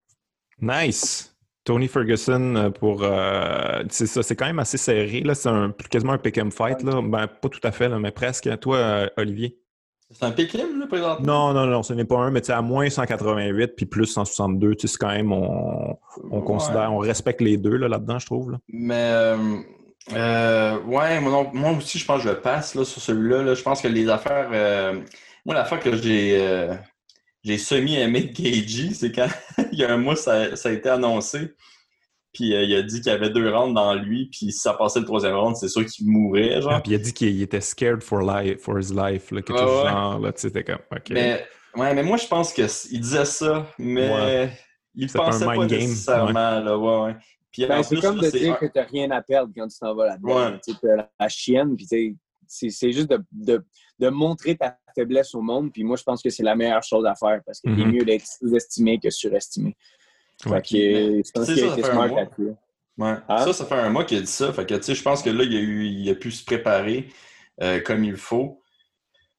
Nice. 0.60 1.34
Tony 1.64 1.88
Ferguson 1.88 2.56
euh, 2.56 2.70
pour 2.70 3.00
c'est 3.90 4.06
ça, 4.06 4.22
c'est 4.22 4.36
quand 4.36 4.44
même 4.44 4.58
assez 4.58 4.76
serré 4.76 5.22
là, 5.22 5.34
c'est 5.34 5.48
quasiment 5.88 6.12
un 6.12 6.18
pick 6.18 6.36
and 6.36 6.50
fight 6.50 6.82
là, 6.82 7.00
ben, 7.00 7.26
pas 7.26 7.48
tout 7.48 7.60
à 7.62 7.72
fait 7.72 7.88
mais 7.88 8.10
presque. 8.10 8.50
Toi, 8.60 9.08
Olivier? 9.16 9.63
C'est 10.10 10.24
un 10.24 10.30
Pékin, 10.30 10.66
là, 10.78 10.86
présentement? 10.86 11.52
Non, 11.52 11.54
non, 11.54 11.66
non, 11.66 11.82
ce 11.82 11.92
n'est 11.92 12.04
pas 12.04 12.18
un, 12.18 12.30
mais 12.30 12.40
tu 12.40 12.48
sais, 12.48 12.52
à 12.52 12.62
moins 12.62 12.88
188 12.88 13.72
puis 13.76 13.86
plus 13.86 14.06
162, 14.06 14.74
tu 14.74 14.86
sais, 14.86 14.92
c'est 14.92 14.98
quand 14.98 15.08
même, 15.08 15.32
on, 15.32 15.96
on 16.30 16.40
considère, 16.42 16.92
on 16.92 16.98
respecte 16.98 17.40
les 17.40 17.56
deux 17.56 17.76
là, 17.76 17.88
là-dedans, 17.88 18.18
je 18.18 18.26
trouve. 18.26 18.52
Là. 18.52 18.58
Mais, 18.68 18.94
euh, 18.94 19.36
euh, 20.12 20.80
ouais, 20.82 21.20
moi, 21.20 21.50
moi, 21.52 21.72
aussi, 21.72 21.98
je 21.98 22.04
pense 22.04 22.22
que 22.22 22.28
je 22.28 22.34
passe 22.34 22.74
là, 22.74 22.84
sur 22.84 23.00
celui-là. 23.00 23.42
Là. 23.42 23.54
Je 23.54 23.62
pense 23.62 23.80
que 23.80 23.88
les 23.88 24.08
affaires. 24.08 24.50
Euh, 24.52 25.00
moi, 25.44 25.54
l'affaire 25.54 25.80
que 25.80 25.96
j'ai 25.96 26.68
j'ai 27.42 27.58
semi-aimé 27.58 28.22
de 28.22 28.94
c'est 28.94 29.12
quand 29.12 29.28
il 29.72 29.78
y 29.78 29.84
a 29.84 29.92
un 29.92 29.98
mois, 29.98 30.16
ça, 30.16 30.56
ça 30.56 30.70
a 30.70 30.72
été 30.72 30.88
annoncé. 30.88 31.54
Puis 32.34 32.52
euh, 32.52 32.64
il 32.64 32.74
a 32.74 32.82
dit 32.82 33.00
qu'il 33.00 33.12
y 33.12 33.14
avait 33.14 33.30
deux 33.30 33.48
rounds 33.48 33.74
dans 33.74 33.94
lui, 33.94 34.26
puis 34.26 34.50
si 34.50 34.52
ça 34.52 34.74
passait 34.74 34.98
le 34.98 35.06
troisième 35.06 35.36
round, 35.36 35.56
c'est 35.56 35.68
sûr 35.68 35.86
qu'il 35.86 36.06
mourrait, 36.08 36.60
genre. 36.60 36.72
Ah, 36.72 36.80
puis 36.80 36.92
il 36.92 36.94
a 36.96 36.98
dit 36.98 37.14
qu'il 37.14 37.40
était 37.40 37.60
scared 37.60 38.02
for 38.02 38.20
life, 38.20 38.60
for 38.60 38.78
his 38.78 38.92
life, 38.92 39.30
là, 39.30 39.40
quelque 39.40 39.58
chose 39.58 39.88
genre, 39.88 40.18
là, 40.18 40.32
tu 40.32 40.40
sais, 40.40 40.48
c'était 40.48 40.64
comme, 40.64 40.80
OK. 40.90 41.10
Mais, 41.10 41.46
ouais, 41.76 41.94
mais 41.94 42.02
moi, 42.02 42.16
je 42.16 42.26
pense 42.26 42.52
qu'il 42.52 43.00
disait 43.00 43.24
ça, 43.24 43.66
mais 43.78 44.50
il 44.96 45.10
pensait 45.10 45.46
pas 45.46 45.56
game. 45.56 45.68
nécessairement, 45.68 46.60
là, 46.60 46.76
ouais, 46.76 47.06
ouais. 47.06 47.16
Puis 47.52 47.66
ben, 47.66 47.84
c'est 47.84 48.00
comme 48.00 48.18
de 48.18 48.28
dire 48.28 48.58
que 48.58 48.66
t'as 48.66 48.82
rien 48.82 49.08
à 49.12 49.22
perdre 49.22 49.52
quand 49.56 49.68
tu 49.68 49.78
t'en 49.78 49.94
vas 49.94 50.06
là-dedans. 50.06 50.58
Tu 50.66 50.72
sais, 50.72 50.88
la 51.20 51.28
chienne, 51.28 51.76
puis 51.76 51.86
tu 51.86 52.16
c'est 52.46 52.92
juste 52.92 53.08
de, 53.32 53.64
de 53.98 54.08
montrer 54.08 54.56
ta 54.56 54.76
faiblesse 54.94 55.34
au 55.34 55.40
monde. 55.40 55.72
Puis 55.72 55.84
moi, 55.84 55.96
je 55.96 56.02
pense 56.02 56.20
que 56.20 56.30
c'est 56.30 56.42
la 56.42 56.56
meilleure 56.56 56.82
chose 56.82 57.06
à 57.06 57.14
faire 57.14 57.40
parce 57.46 57.60
qu'il 57.60 57.70
est 57.70 57.74
mm-hmm. 57.74 57.92
mieux 57.92 58.04
d'être 58.04 58.26
sous-estimé 58.26 58.98
que 58.98 59.10
surestimé. 59.10 59.76
Ouais. 60.46 60.62
Fait 60.62 61.22
que, 61.22 61.22
ça, 61.24 61.44
ça, 61.44 61.54
fait 61.54 61.90
un 61.90 62.08
mois. 62.08 62.28
Ouais. 62.96 63.16
Hein? 63.28 63.38
Ça, 63.38 63.52
ça 63.52 63.66
fait 63.66 63.74
un 63.74 63.90
mois 63.90 64.04
qu'il 64.04 64.18
a 64.18 64.20
dit 64.20 64.26
ça. 64.26 64.52
Fait 64.52 64.66
que, 64.66 64.80
je 64.80 65.02
pense 65.02 65.22
que 65.22 65.30
là, 65.30 65.44
il 65.44 65.56
a, 65.56 65.60
eu, 65.60 65.86
il 65.86 66.10
a 66.10 66.14
pu 66.14 66.30
se 66.30 66.44
préparer 66.44 67.08
euh, 67.62 67.80
comme 67.80 68.04
il 68.04 68.16
faut. 68.16 68.62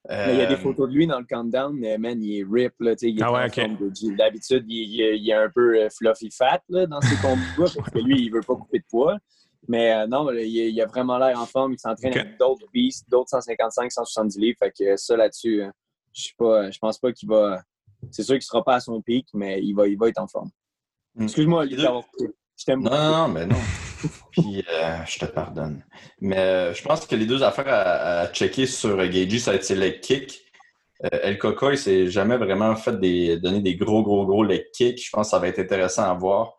il 0.10 0.16
y 0.16 0.42
a 0.42 0.46
des 0.46 0.56
euh, 0.56 0.58
photos 0.58 0.90
de 0.90 0.94
lui 0.94 1.08
dans 1.08 1.20
le 1.20 1.26
countdown, 1.26 1.76
mais 1.78 1.98
man, 1.98 2.22
il 2.22 2.40
est 2.40 2.46
rip, 2.50 2.74
là, 2.80 2.96
il 3.02 3.20
est 3.20 3.24
ah 3.24 3.32
ouais, 3.32 3.50
D'habitude, 4.18 4.66
il, 4.68 5.16
il, 5.18 5.30
est 5.30 5.34
un 5.34 5.50
peu 5.50 5.82
euh, 5.82 5.90
fluffy 5.90 6.30
fat 6.32 6.62
là, 6.70 6.86
dans 6.86 7.02
ses 7.02 7.16
combats, 7.18 7.42
parce 7.58 7.90
que 7.90 8.00
lui, 8.00 8.22
il 8.24 8.32
veut 8.32 8.42
pas 8.42 8.56
couper 8.56 8.80
de 8.80 8.86
poids. 8.90 9.18
Mais 9.68 10.06
non, 10.08 10.32
il, 10.32 10.46
il, 10.46 10.82
a 10.82 10.86
vraiment 10.86 11.18
l'air 11.18 11.40
en 11.40 11.46
forme. 11.48 11.74
Il 11.74 11.80
s'entraîne 11.80 12.16
avec 12.16 12.38
d'autres 12.38 12.68
beasts, 12.72 13.10
d'autres 13.10 13.30
155, 13.30 13.92
170 13.92 14.38
livres. 14.38 14.58
Fait 14.60 14.72
que 14.72 14.96
ça, 14.96 15.18
là-dessus, 15.18 15.64
je 16.14 16.30
ne 16.40 16.72
je 16.72 16.80
pense 16.80 17.00
pas 17.00 17.12
qu'il 17.12 17.28
va... 17.28 17.62
C'est 18.12 18.22
sûr 18.22 18.36
qu'il 18.36 18.44
sera 18.44 18.64
pas 18.64 18.76
à 18.76 18.80
son 18.80 19.02
pic, 19.02 19.28
mais 19.34 19.60
il 19.64 19.74
va, 19.74 19.88
il 19.88 19.98
va 19.98 20.10
être 20.10 20.22
en 20.22 20.28
forme. 20.28 20.52
Hmm. 21.16 21.24
Excuse-moi, 21.24 21.62
Olivier, 21.62 21.88
Je 22.58 22.66
t'aime 22.66 22.84
beaucoup. 22.84 22.96
Non, 22.96 23.12
non, 23.12 23.28
mais 23.30 23.46
non. 23.46 23.58
Puis 24.32 24.64
euh, 24.70 24.98
je 25.06 25.20
te 25.20 25.26
pardonne. 25.26 25.84
Mais 26.22 26.38
euh, 26.38 26.74
je 26.74 26.84
pense 26.84 27.06
que 27.06 27.16
les 27.16 27.26
deux 27.26 27.44
affaires 27.44 27.68
à, 27.68 28.28
checker 28.28 28.66
sur 28.66 28.98
Gagey, 28.98 29.40
ça 29.40 29.52
va 29.52 29.58
être 29.58 29.70
les 29.70 30.00
kicks. 30.00 30.42
Euh, 31.04 31.20
El 31.24 31.38
Coco, 31.38 31.72
il 31.72 31.78
s'est 31.78 32.08
jamais 32.08 32.38
vraiment 32.38 32.76
fait 32.76 33.00
des, 33.00 33.38
donner 33.38 33.62
des 33.62 33.76
gros, 33.76 34.04
gros, 34.04 34.26
gros 34.26 34.44
leg 34.44 34.66
kicks. 34.74 35.06
Je 35.06 35.10
pense 35.12 35.28
que 35.28 35.32
ça 35.32 35.40
va 35.40 35.48
être 35.48 35.60
intéressant 35.60 36.04
à 36.04 36.14
voir. 36.14 36.54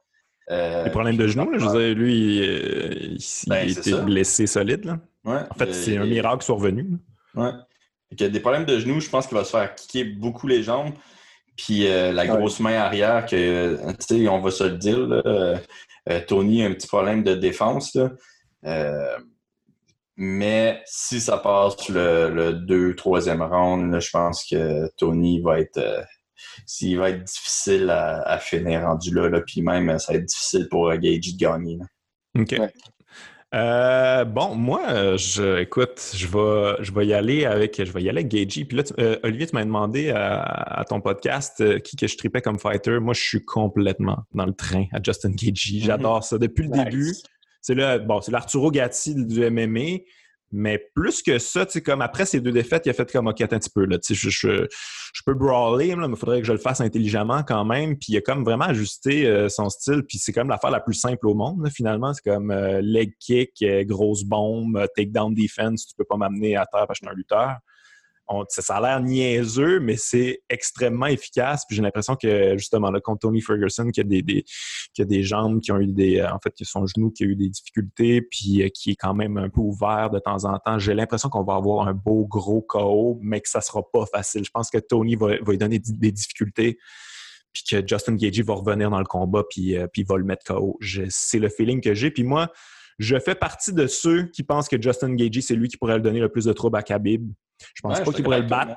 Les 0.48 0.90
problèmes 0.90 1.16
de 1.16 1.26
genoux, 1.26 1.50
là, 1.50 1.58
je 1.58 1.64
veux 1.64 1.86
dire, 1.86 1.96
lui, 1.96 2.38
il, 2.38 3.16
il, 3.18 3.48
ben, 3.48 3.68
était 3.68 4.00
blessé 4.02 4.46
solide. 4.46 4.84
Là. 4.84 4.98
Ouais, 5.24 5.40
en 5.50 5.54
fait, 5.54 5.72
c'est 5.72 5.96
un 5.96 6.06
miracle 6.06 6.44
soit 6.44 6.54
revenu. 6.54 6.86
Ouais. 7.34 7.50
Il 8.12 8.22
a 8.22 8.28
des 8.28 8.40
problèmes 8.40 8.64
de 8.64 8.78
genoux, 8.78 9.00
je 9.00 9.10
pense 9.10 9.26
qu'il 9.26 9.36
va 9.36 9.44
se 9.44 9.50
faire 9.50 9.74
kicker 9.74 10.04
beaucoup 10.04 10.46
les 10.46 10.62
jambes. 10.62 10.92
Puis 11.56 11.88
la 11.88 12.26
grosse 12.26 12.60
main 12.60 12.74
arrière, 12.74 13.24
que, 13.24 13.78
tu 13.92 14.24
sais, 14.24 14.28
on 14.28 14.40
va 14.40 14.50
se 14.50 14.64
le 14.64 14.76
dire, 14.76 15.06
là, 15.06 15.58
euh, 16.08 16.20
Tony 16.26 16.62
a 16.62 16.66
un 16.66 16.72
petit 16.72 16.86
problème 16.86 17.22
de 17.22 17.34
défense. 17.34 17.96
Euh, 18.64 19.18
mais 20.16 20.82
si 20.86 21.20
ça 21.20 21.38
passe 21.38 21.88
le, 21.88 22.52
2-3e 22.52 23.42
round, 23.42 24.00
je 24.00 24.10
pense 24.10 24.44
que 24.48 24.88
Tony 24.96 25.40
va 25.40 25.60
être 25.60 25.78
euh, 25.78 26.02
s'il 26.64 26.98
va 26.98 27.10
être 27.10 27.24
difficile 27.24 27.90
à, 27.90 28.38
finir 28.38 28.82
rendu 28.82 29.12
là, 29.14 29.40
puis 29.40 29.62
même 29.62 29.98
ça 29.98 30.12
va 30.12 30.18
être 30.18 30.24
difficile 30.24 30.68
pour 30.70 30.90
Gage 30.94 31.34
de 31.34 31.38
gagner. 31.38 31.78
OK. 32.38 32.56
Bon, 33.52 34.54
moi, 34.54 35.16
je, 35.16 35.60
écoute, 35.60 36.12
je 36.14 36.26
vais, 36.26 36.82
je 36.82 36.92
vais 36.92 37.06
y 37.06 37.14
aller 37.14 37.44
avec, 37.44 37.82
je 37.82 37.92
vais 37.92 38.02
y 38.02 38.08
aller 38.08 38.20
avec 38.20 38.28
Gagey. 38.28 38.64
Puis 38.64 38.76
là, 38.76 38.82
Olivier, 39.22 39.46
tu 39.46 39.54
m'as 39.54 39.64
demandé 39.64 40.10
à, 40.10 40.84
ton 40.88 41.00
podcast 41.00 41.80
qui 41.82 41.96
que 41.96 42.06
je 42.06 42.16
tripais 42.16 42.42
comme 42.42 42.58
fighter. 42.58 42.98
Moi, 43.00 43.14
je 43.14 43.22
suis 43.22 43.44
complètement 43.44 44.24
dans 44.34 44.46
le 44.46 44.54
train 44.54 44.86
à 44.92 45.02
Justin 45.02 45.30
Gagey. 45.30 45.80
J'adore 45.80 46.24
ça 46.24 46.38
depuis 46.38 46.64
le 46.64 46.84
début. 46.84 47.12
C'est 47.60 47.74
le, 47.74 47.98
bon, 47.98 48.20
c'est 48.20 48.30
l'Arturo 48.30 48.70
Gatti 48.70 49.14
du 49.14 49.50
MMA. 49.50 50.04
Mais 50.52 50.78
plus 50.94 51.22
que 51.22 51.38
ça, 51.38 51.66
tu 51.66 51.72
sais, 51.72 51.82
comme 51.82 52.00
après 52.00 52.24
ces 52.24 52.40
deux 52.40 52.52
défaites, 52.52 52.86
il 52.86 52.90
a 52.90 52.92
fait 52.92 53.10
comme 53.10 53.26
OK, 53.26 53.40
un 53.40 53.46
petit 53.46 53.70
peu, 53.70 53.84
là, 53.84 53.98
tu 53.98 54.14
sais, 54.14 54.30
je, 54.30 54.30
je, 54.30 55.22
peux 55.24 55.34
brawler, 55.34 55.96
mais 55.96 56.06
il 56.06 56.16
faudrait 56.16 56.40
que 56.40 56.46
je 56.46 56.52
le 56.52 56.58
fasse 56.58 56.80
intelligemment 56.80 57.42
quand 57.42 57.64
même. 57.64 57.96
Puis 57.96 58.12
il 58.12 58.16
a 58.16 58.20
comme 58.20 58.44
vraiment 58.44 58.66
ajusté 58.66 59.26
euh, 59.26 59.48
son 59.48 59.68
style, 59.68 60.04
puis 60.04 60.18
c'est 60.18 60.32
comme 60.32 60.48
l'affaire 60.48 60.70
la 60.70 60.80
plus 60.80 60.94
simple 60.94 61.26
au 61.26 61.34
monde, 61.34 61.68
finalement. 61.70 62.14
C'est 62.14 62.30
comme 62.30 62.50
euh, 62.50 62.80
leg 62.80 63.14
kick, 63.18 63.60
euh, 63.62 63.84
grosse 63.84 64.24
bombe, 64.24 64.86
takedown 64.94 65.34
defense, 65.34 65.86
tu 65.86 65.94
peux 65.96 66.04
pas 66.04 66.16
m'amener 66.16 66.56
à 66.56 66.64
terre 66.66 66.86
parce 66.86 67.00
que 67.00 67.06
je 67.06 67.10
suis 67.10 67.12
un 67.12 67.16
lutteur 67.16 67.56
ça 68.48 68.76
a 68.76 68.80
l'air 68.80 69.00
niaiseux, 69.00 69.80
mais 69.80 69.96
c'est 69.96 70.42
extrêmement 70.48 71.06
efficace. 71.06 71.64
Puis 71.66 71.76
j'ai 71.76 71.82
l'impression 71.82 72.16
que 72.16 72.56
justement 72.56 72.90
là, 72.90 73.00
contre 73.00 73.20
Tony 73.20 73.40
Ferguson, 73.40 73.88
qui 73.90 74.00
a 74.00 74.04
des, 74.04 74.22
qui 74.94 75.02
a 75.02 75.04
des 75.04 75.22
jambes 75.22 75.60
qui 75.60 75.72
ont 75.72 75.78
eu 75.78 75.86
des. 75.86 76.22
En 76.22 76.38
fait, 76.38 76.52
qui 76.52 76.64
son 76.64 76.86
genou 76.86 77.10
qui 77.10 77.24
a 77.24 77.26
eu 77.26 77.36
des 77.36 77.48
difficultés, 77.48 78.22
puis 78.22 78.62
euh, 78.62 78.68
qui 78.68 78.92
est 78.92 78.96
quand 78.96 79.14
même 79.14 79.36
un 79.36 79.48
peu 79.48 79.60
ouvert 79.60 80.10
de 80.10 80.18
temps 80.18 80.44
en 80.44 80.58
temps. 80.58 80.78
J'ai 80.78 80.94
l'impression 80.94 81.28
qu'on 81.28 81.44
va 81.44 81.54
avoir 81.54 81.86
un 81.86 81.94
beau 81.94 82.26
gros 82.26 82.62
KO, 82.62 83.18
mais 83.22 83.40
que 83.40 83.48
ça 83.48 83.60
sera 83.60 83.82
pas 83.90 84.06
facile. 84.06 84.44
Je 84.44 84.50
pense 84.50 84.70
que 84.70 84.78
Tony 84.78 85.16
va, 85.16 85.36
lui 85.36 85.58
donner 85.58 85.78
des 85.78 86.12
difficultés 86.12 86.78
puis 87.52 87.64
que 87.70 87.86
Justin 87.86 88.16
Gagey 88.16 88.42
va 88.42 88.54
revenir 88.54 88.90
dans 88.90 88.98
le 88.98 89.06
combat, 89.06 89.42
puis, 89.48 89.78
euh, 89.78 89.86
va 90.08 90.16
le 90.18 90.24
mettre 90.24 90.44
KO. 90.44 90.78
C'est 91.08 91.38
le 91.38 91.48
feeling 91.48 91.80
que 91.80 91.94
j'ai. 91.94 92.10
Puis 92.10 92.22
moi, 92.22 92.52
je 92.98 93.18
fais 93.18 93.34
partie 93.34 93.72
de 93.72 93.86
ceux 93.86 94.24
qui 94.24 94.42
pensent 94.42 94.68
que 94.68 94.80
Justin 94.80 95.14
Gagey, 95.14 95.40
c'est 95.40 95.54
lui 95.54 95.68
qui 95.68 95.76
pourrait 95.76 95.96
le 95.96 96.02
donner 96.02 96.20
le 96.20 96.28
plus 96.28 96.44
de 96.44 96.52
troubles 96.52 96.76
à 96.76 96.82
Khabib. 96.82 97.32
Je 97.74 97.82
pense 97.82 98.00
pas 98.00 98.12
qu'il 98.12 98.24
pourrait 98.24 98.40
le 98.40 98.48
battre. 98.48 98.76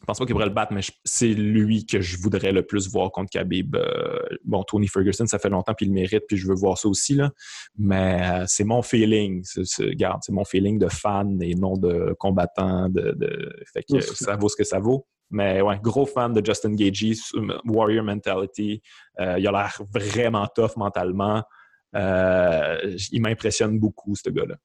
Je 0.00 0.06
pense 0.06 0.18
pas 0.18 0.24
qu'il 0.24 0.34
pourrait 0.34 0.46
le 0.46 0.54
battre, 0.54 0.72
mais 0.72 0.80
c'est 1.04 1.34
lui 1.34 1.84
que 1.84 2.00
je 2.00 2.16
voudrais 2.16 2.52
le 2.52 2.62
plus 2.62 2.90
voir 2.90 3.12
contre 3.12 3.30
Khabib. 3.30 3.76
Euh, 3.76 4.18
bon, 4.44 4.62
Tony 4.62 4.88
Ferguson, 4.88 5.26
ça 5.26 5.38
fait 5.38 5.50
longtemps 5.50 5.74
qu'il 5.74 5.88
le 5.88 5.94
mérite, 5.94 6.24
puis 6.26 6.38
je 6.38 6.48
veux 6.48 6.54
voir 6.54 6.78
ça 6.78 6.88
aussi, 6.88 7.14
là. 7.14 7.30
Mais 7.76 8.18
euh, 8.22 8.44
c'est 8.46 8.64
mon 8.64 8.80
feeling. 8.80 9.44
Garde, 9.96 10.20
c'est 10.22 10.32
mon 10.32 10.44
feeling 10.44 10.78
de 10.78 10.88
fan 10.88 11.42
et 11.42 11.54
non 11.54 11.76
de 11.76 12.14
combattant. 12.18 12.88
De, 12.88 13.52
Fait 13.74 13.82
que 13.82 14.00
ça 14.00 14.36
vaut 14.36 14.48
ce 14.48 14.56
que 14.56 14.64
ça 14.64 14.78
vaut. 14.78 15.06
Mais 15.28 15.60
ouais, 15.60 15.78
gros 15.82 16.06
fan 16.06 16.32
de 16.32 16.44
Justin 16.44 16.74
Gagey, 16.74 17.12
Warrior 17.66 18.02
Mentality. 18.02 18.80
Euh, 19.20 19.38
il 19.38 19.46
a 19.46 19.52
l'air 19.52 19.80
vraiment 19.92 20.46
tough 20.46 20.76
mentalement. 20.76 21.42
il 21.94 23.20
m'impressionne 23.20 23.78
beaucoup, 23.78 24.16
ce 24.16 24.30
gars-là 24.30 24.56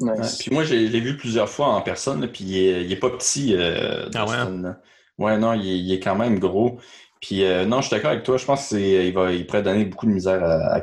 puis 0.00 0.52
moi, 0.52 0.64
je 0.64 0.74
l'ai 0.74 1.00
vu 1.00 1.16
plusieurs 1.16 1.48
fois 1.48 1.68
en 1.68 1.82
personne, 1.82 2.26
puis 2.28 2.44
il 2.44 2.92
est, 2.92 2.96
pas 2.96 3.10
petit. 3.10 3.54
Euh, 3.54 4.08
ah 4.14 4.26
ouais? 4.26 4.36
Hein? 4.36 4.76
Ouais, 5.18 5.36
non, 5.36 5.52
il 5.52 5.92
est, 5.92 6.00
quand 6.00 6.16
même 6.16 6.38
gros. 6.38 6.78
Puis 7.20 7.44
euh, 7.44 7.66
non, 7.66 7.82
je 7.82 7.88
suis 7.88 7.96
d'accord 7.96 8.12
avec 8.12 8.24
toi. 8.24 8.38
Je 8.38 8.46
pense 8.46 8.68
qu'il 8.68 9.12
va, 9.12 9.32
il 9.32 9.46
pourrait 9.46 9.62
donner 9.62 9.84
beaucoup 9.84 10.06
de 10.06 10.12
misère 10.12 10.42
à, 10.42 10.72
à 10.72 10.80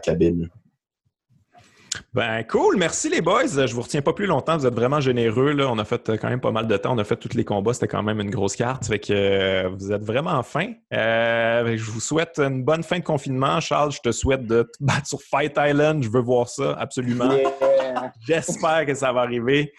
ben 2.17 2.43
cool, 2.45 2.77
merci 2.77 3.09
les 3.09 3.21
boys. 3.21 3.45
Je 3.45 3.75
vous 3.75 3.83
retiens 3.83 4.01
pas 4.01 4.11
plus 4.11 4.25
longtemps, 4.25 4.57
vous 4.57 4.65
êtes 4.65 4.73
vraiment 4.73 4.99
généreux. 4.99 5.51
Là. 5.51 5.69
On 5.71 5.77
a 5.77 5.85
fait 5.85 6.09
euh, 6.09 6.17
quand 6.17 6.29
même 6.29 6.41
pas 6.41 6.49
mal 6.49 6.65
de 6.65 6.75
temps, 6.75 6.95
on 6.95 6.97
a 6.97 7.03
fait 7.03 7.15
tous 7.15 7.35
les 7.35 7.45
combats, 7.45 7.73
c'était 7.73 7.87
quand 7.87 8.01
même 8.01 8.19
une 8.19 8.31
grosse 8.31 8.55
carte. 8.55 8.87
Fait 8.87 8.97
que 8.97 9.13
euh, 9.13 9.69
vous 9.69 9.91
êtes 9.91 10.01
vraiment 10.01 10.41
fin. 10.41 10.73
Euh, 10.95 11.77
je 11.77 11.91
vous 11.91 11.99
souhaite 11.99 12.39
une 12.39 12.63
bonne 12.63 12.81
fin 12.81 12.97
de 12.97 13.03
confinement. 13.03 13.59
Charles, 13.59 13.91
je 13.91 13.99
te 13.99 14.11
souhaite 14.11 14.47
de 14.47 14.63
te 14.63 14.83
battre 14.83 15.05
sur 15.05 15.21
Fight 15.21 15.55
Island. 15.59 16.01
Je 16.01 16.09
veux 16.09 16.21
voir 16.21 16.49
ça, 16.49 16.75
absolument. 16.79 17.37
J'espère 18.27 18.87
que 18.87 18.95
ça 18.95 19.13
va 19.13 19.21
arriver. 19.21 19.71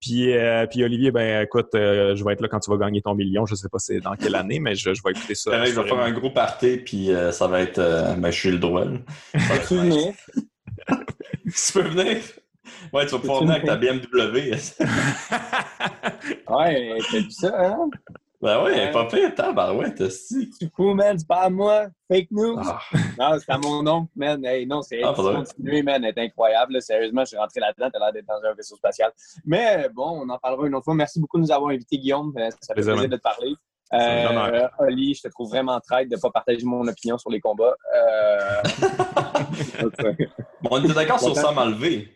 Puis, 0.00 0.34
puis 0.70 0.82
Olivier, 0.82 1.12
ben 1.12 1.44
écoute, 1.44 1.68
je 1.74 2.24
vais 2.24 2.32
être 2.32 2.40
là 2.40 2.48
quand 2.48 2.58
tu 2.58 2.72
vas 2.72 2.76
gagner 2.76 3.02
ton 3.02 3.14
million. 3.14 3.46
Je 3.46 3.54
sais 3.54 3.68
pas 3.68 3.78
c'est 3.78 4.00
dans 4.00 4.16
quelle 4.16 4.34
année, 4.34 4.58
mais 4.58 4.74
je, 4.74 4.90
vais 4.90 5.12
écouter 5.12 5.36
ça. 5.36 5.64
je 5.64 5.70
vais 5.70 5.88
faire 5.88 6.00
un 6.00 6.10
gros 6.10 6.30
party, 6.30 6.78
puis 6.78 7.10
ça 7.30 7.46
va 7.46 7.60
être. 7.60 7.80
ben, 8.18 8.32
je 8.32 8.36
suis 8.36 8.50
le 8.50 8.58
droit. 8.58 8.84
tu 11.66 11.72
peux 11.72 11.82
venir? 11.82 12.22
Ouais, 12.92 13.06
tu 13.06 13.12
vas 13.12 13.18
pouvoir 13.18 13.40
venir 13.40 13.54
avec 13.54 13.66
ta 13.66 13.76
BMW. 13.76 14.50
ouais, 16.48 16.98
t'as 17.10 17.18
vu 17.18 17.30
ça, 17.30 17.52
hein? 17.58 17.90
Ben 18.44 18.62
ouais, 18.62 18.90
pas 18.90 19.06
pire, 19.06 19.32
ouais, 19.74 19.94
t'as 19.94 20.10
si. 20.10 20.50
Tu 20.50 20.68
fous, 20.76 20.92
man, 20.92 21.18
c'est 21.18 21.26
pas 21.26 21.44
à 21.44 21.50
moi. 21.50 21.86
Fake 22.12 22.30
news. 22.30 22.58
Ah. 22.58 22.78
Non, 23.18 23.38
c'est 23.38 23.50
à 23.50 23.56
mon 23.56 23.86
oncle, 23.86 24.10
man. 24.16 24.44
Hey, 24.44 24.66
non, 24.66 24.82
c'est 24.82 25.02
ah, 25.02 25.14
continué, 25.14 25.82
man, 25.82 26.02
c'est 26.04 26.20
incroyable. 26.20 26.82
Sérieusement, 26.82 27.22
je 27.22 27.28
suis 27.28 27.38
rentré 27.38 27.60
là-dedans, 27.60 27.88
t'as 27.90 27.98
l'air 27.98 28.12
d'être 28.12 28.26
dans 28.26 28.46
un 28.46 28.52
vaisseau 28.52 28.76
spatial. 28.76 29.12
Mais 29.46 29.88
bon, 29.94 30.20
on 30.22 30.28
en 30.28 30.38
parlera 30.38 30.66
une 30.66 30.74
autre 30.74 30.84
fois. 30.84 30.94
Merci 30.94 31.20
beaucoup 31.20 31.38
de 31.38 31.42
nous 31.42 31.52
avoir 31.52 31.70
invités, 31.70 31.96
Guillaume. 31.96 32.34
Euh, 32.36 32.50
ça 32.60 32.74
fait 32.74 32.82
plaisir 32.82 33.08
de 33.08 33.16
te 33.16 33.22
parler. 33.22 33.54
Euh, 33.94 34.68
Oli, 34.78 35.14
je 35.14 35.22
te 35.22 35.28
trouve 35.28 35.50
vraiment 35.50 35.78
traite 35.80 36.08
de 36.08 36.16
ne 36.16 36.20
pas 36.20 36.30
partager 36.30 36.64
mon 36.64 36.86
opinion 36.86 37.18
sur 37.18 37.30
les 37.30 37.40
combats. 37.40 37.76
Euh... 37.94 38.62
on 40.70 40.84
était 40.84 40.94
d'accord 40.94 41.20
sur 41.20 41.36
Sam 41.36 41.58
Alvé. 41.58 42.08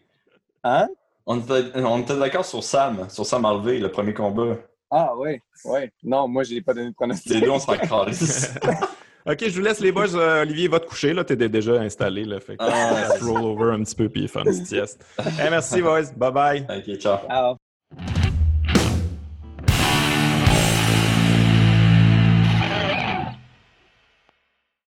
Hein? 0.65 0.89
On 1.27 1.39
était, 1.39 2.17
d'accord 2.17 2.45
sur 2.45 2.65
Sam, 2.65 3.07
sur 3.11 3.27
Sam 3.27 3.45
Alvé, 3.45 3.79
le 3.79 3.91
premier 3.91 4.15
combat. 4.15 4.57
Ah 4.91 5.13
oui, 5.17 5.39
oui. 5.67 5.81
Non, 6.03 6.27
moi, 6.27 6.43
je 6.43 6.55
n'ai 6.55 6.63
pas 6.63 6.73
donné 6.73 6.89
de 6.89 6.95
pronostic. 6.95 7.33
Les 7.33 7.41
deux, 7.43 7.51
on 7.51 7.59
s'en 7.59 7.75
OK, 9.27 9.37
je 9.41 9.55
vous 9.55 9.61
laisse 9.61 9.81
les 9.81 9.93
boys. 9.93 10.15
Euh, 10.15 10.41
Olivier 10.41 10.69
va 10.69 10.81
te 10.81 10.87
coucher. 10.87 11.13
Là, 11.13 11.23
t'es 11.23 11.37
déjà 11.37 11.75
installé. 11.75 12.25
Là, 12.25 12.41
fait 12.41 12.57
que 12.57 12.65
ah, 12.65 13.13
roll 13.21 13.45
over 13.45 13.75
un 13.75 13.83
petit 13.85 13.95
peu 13.95 14.09
puis 14.09 14.27
fun, 14.27 14.43
sieste. 14.51 15.05
merci, 15.39 15.83
boys. 15.83 16.13
Bye 16.17 16.33
bye. 16.33 16.67
OK, 16.71 16.97
ciao. 16.97 17.19
ciao. 17.29 17.57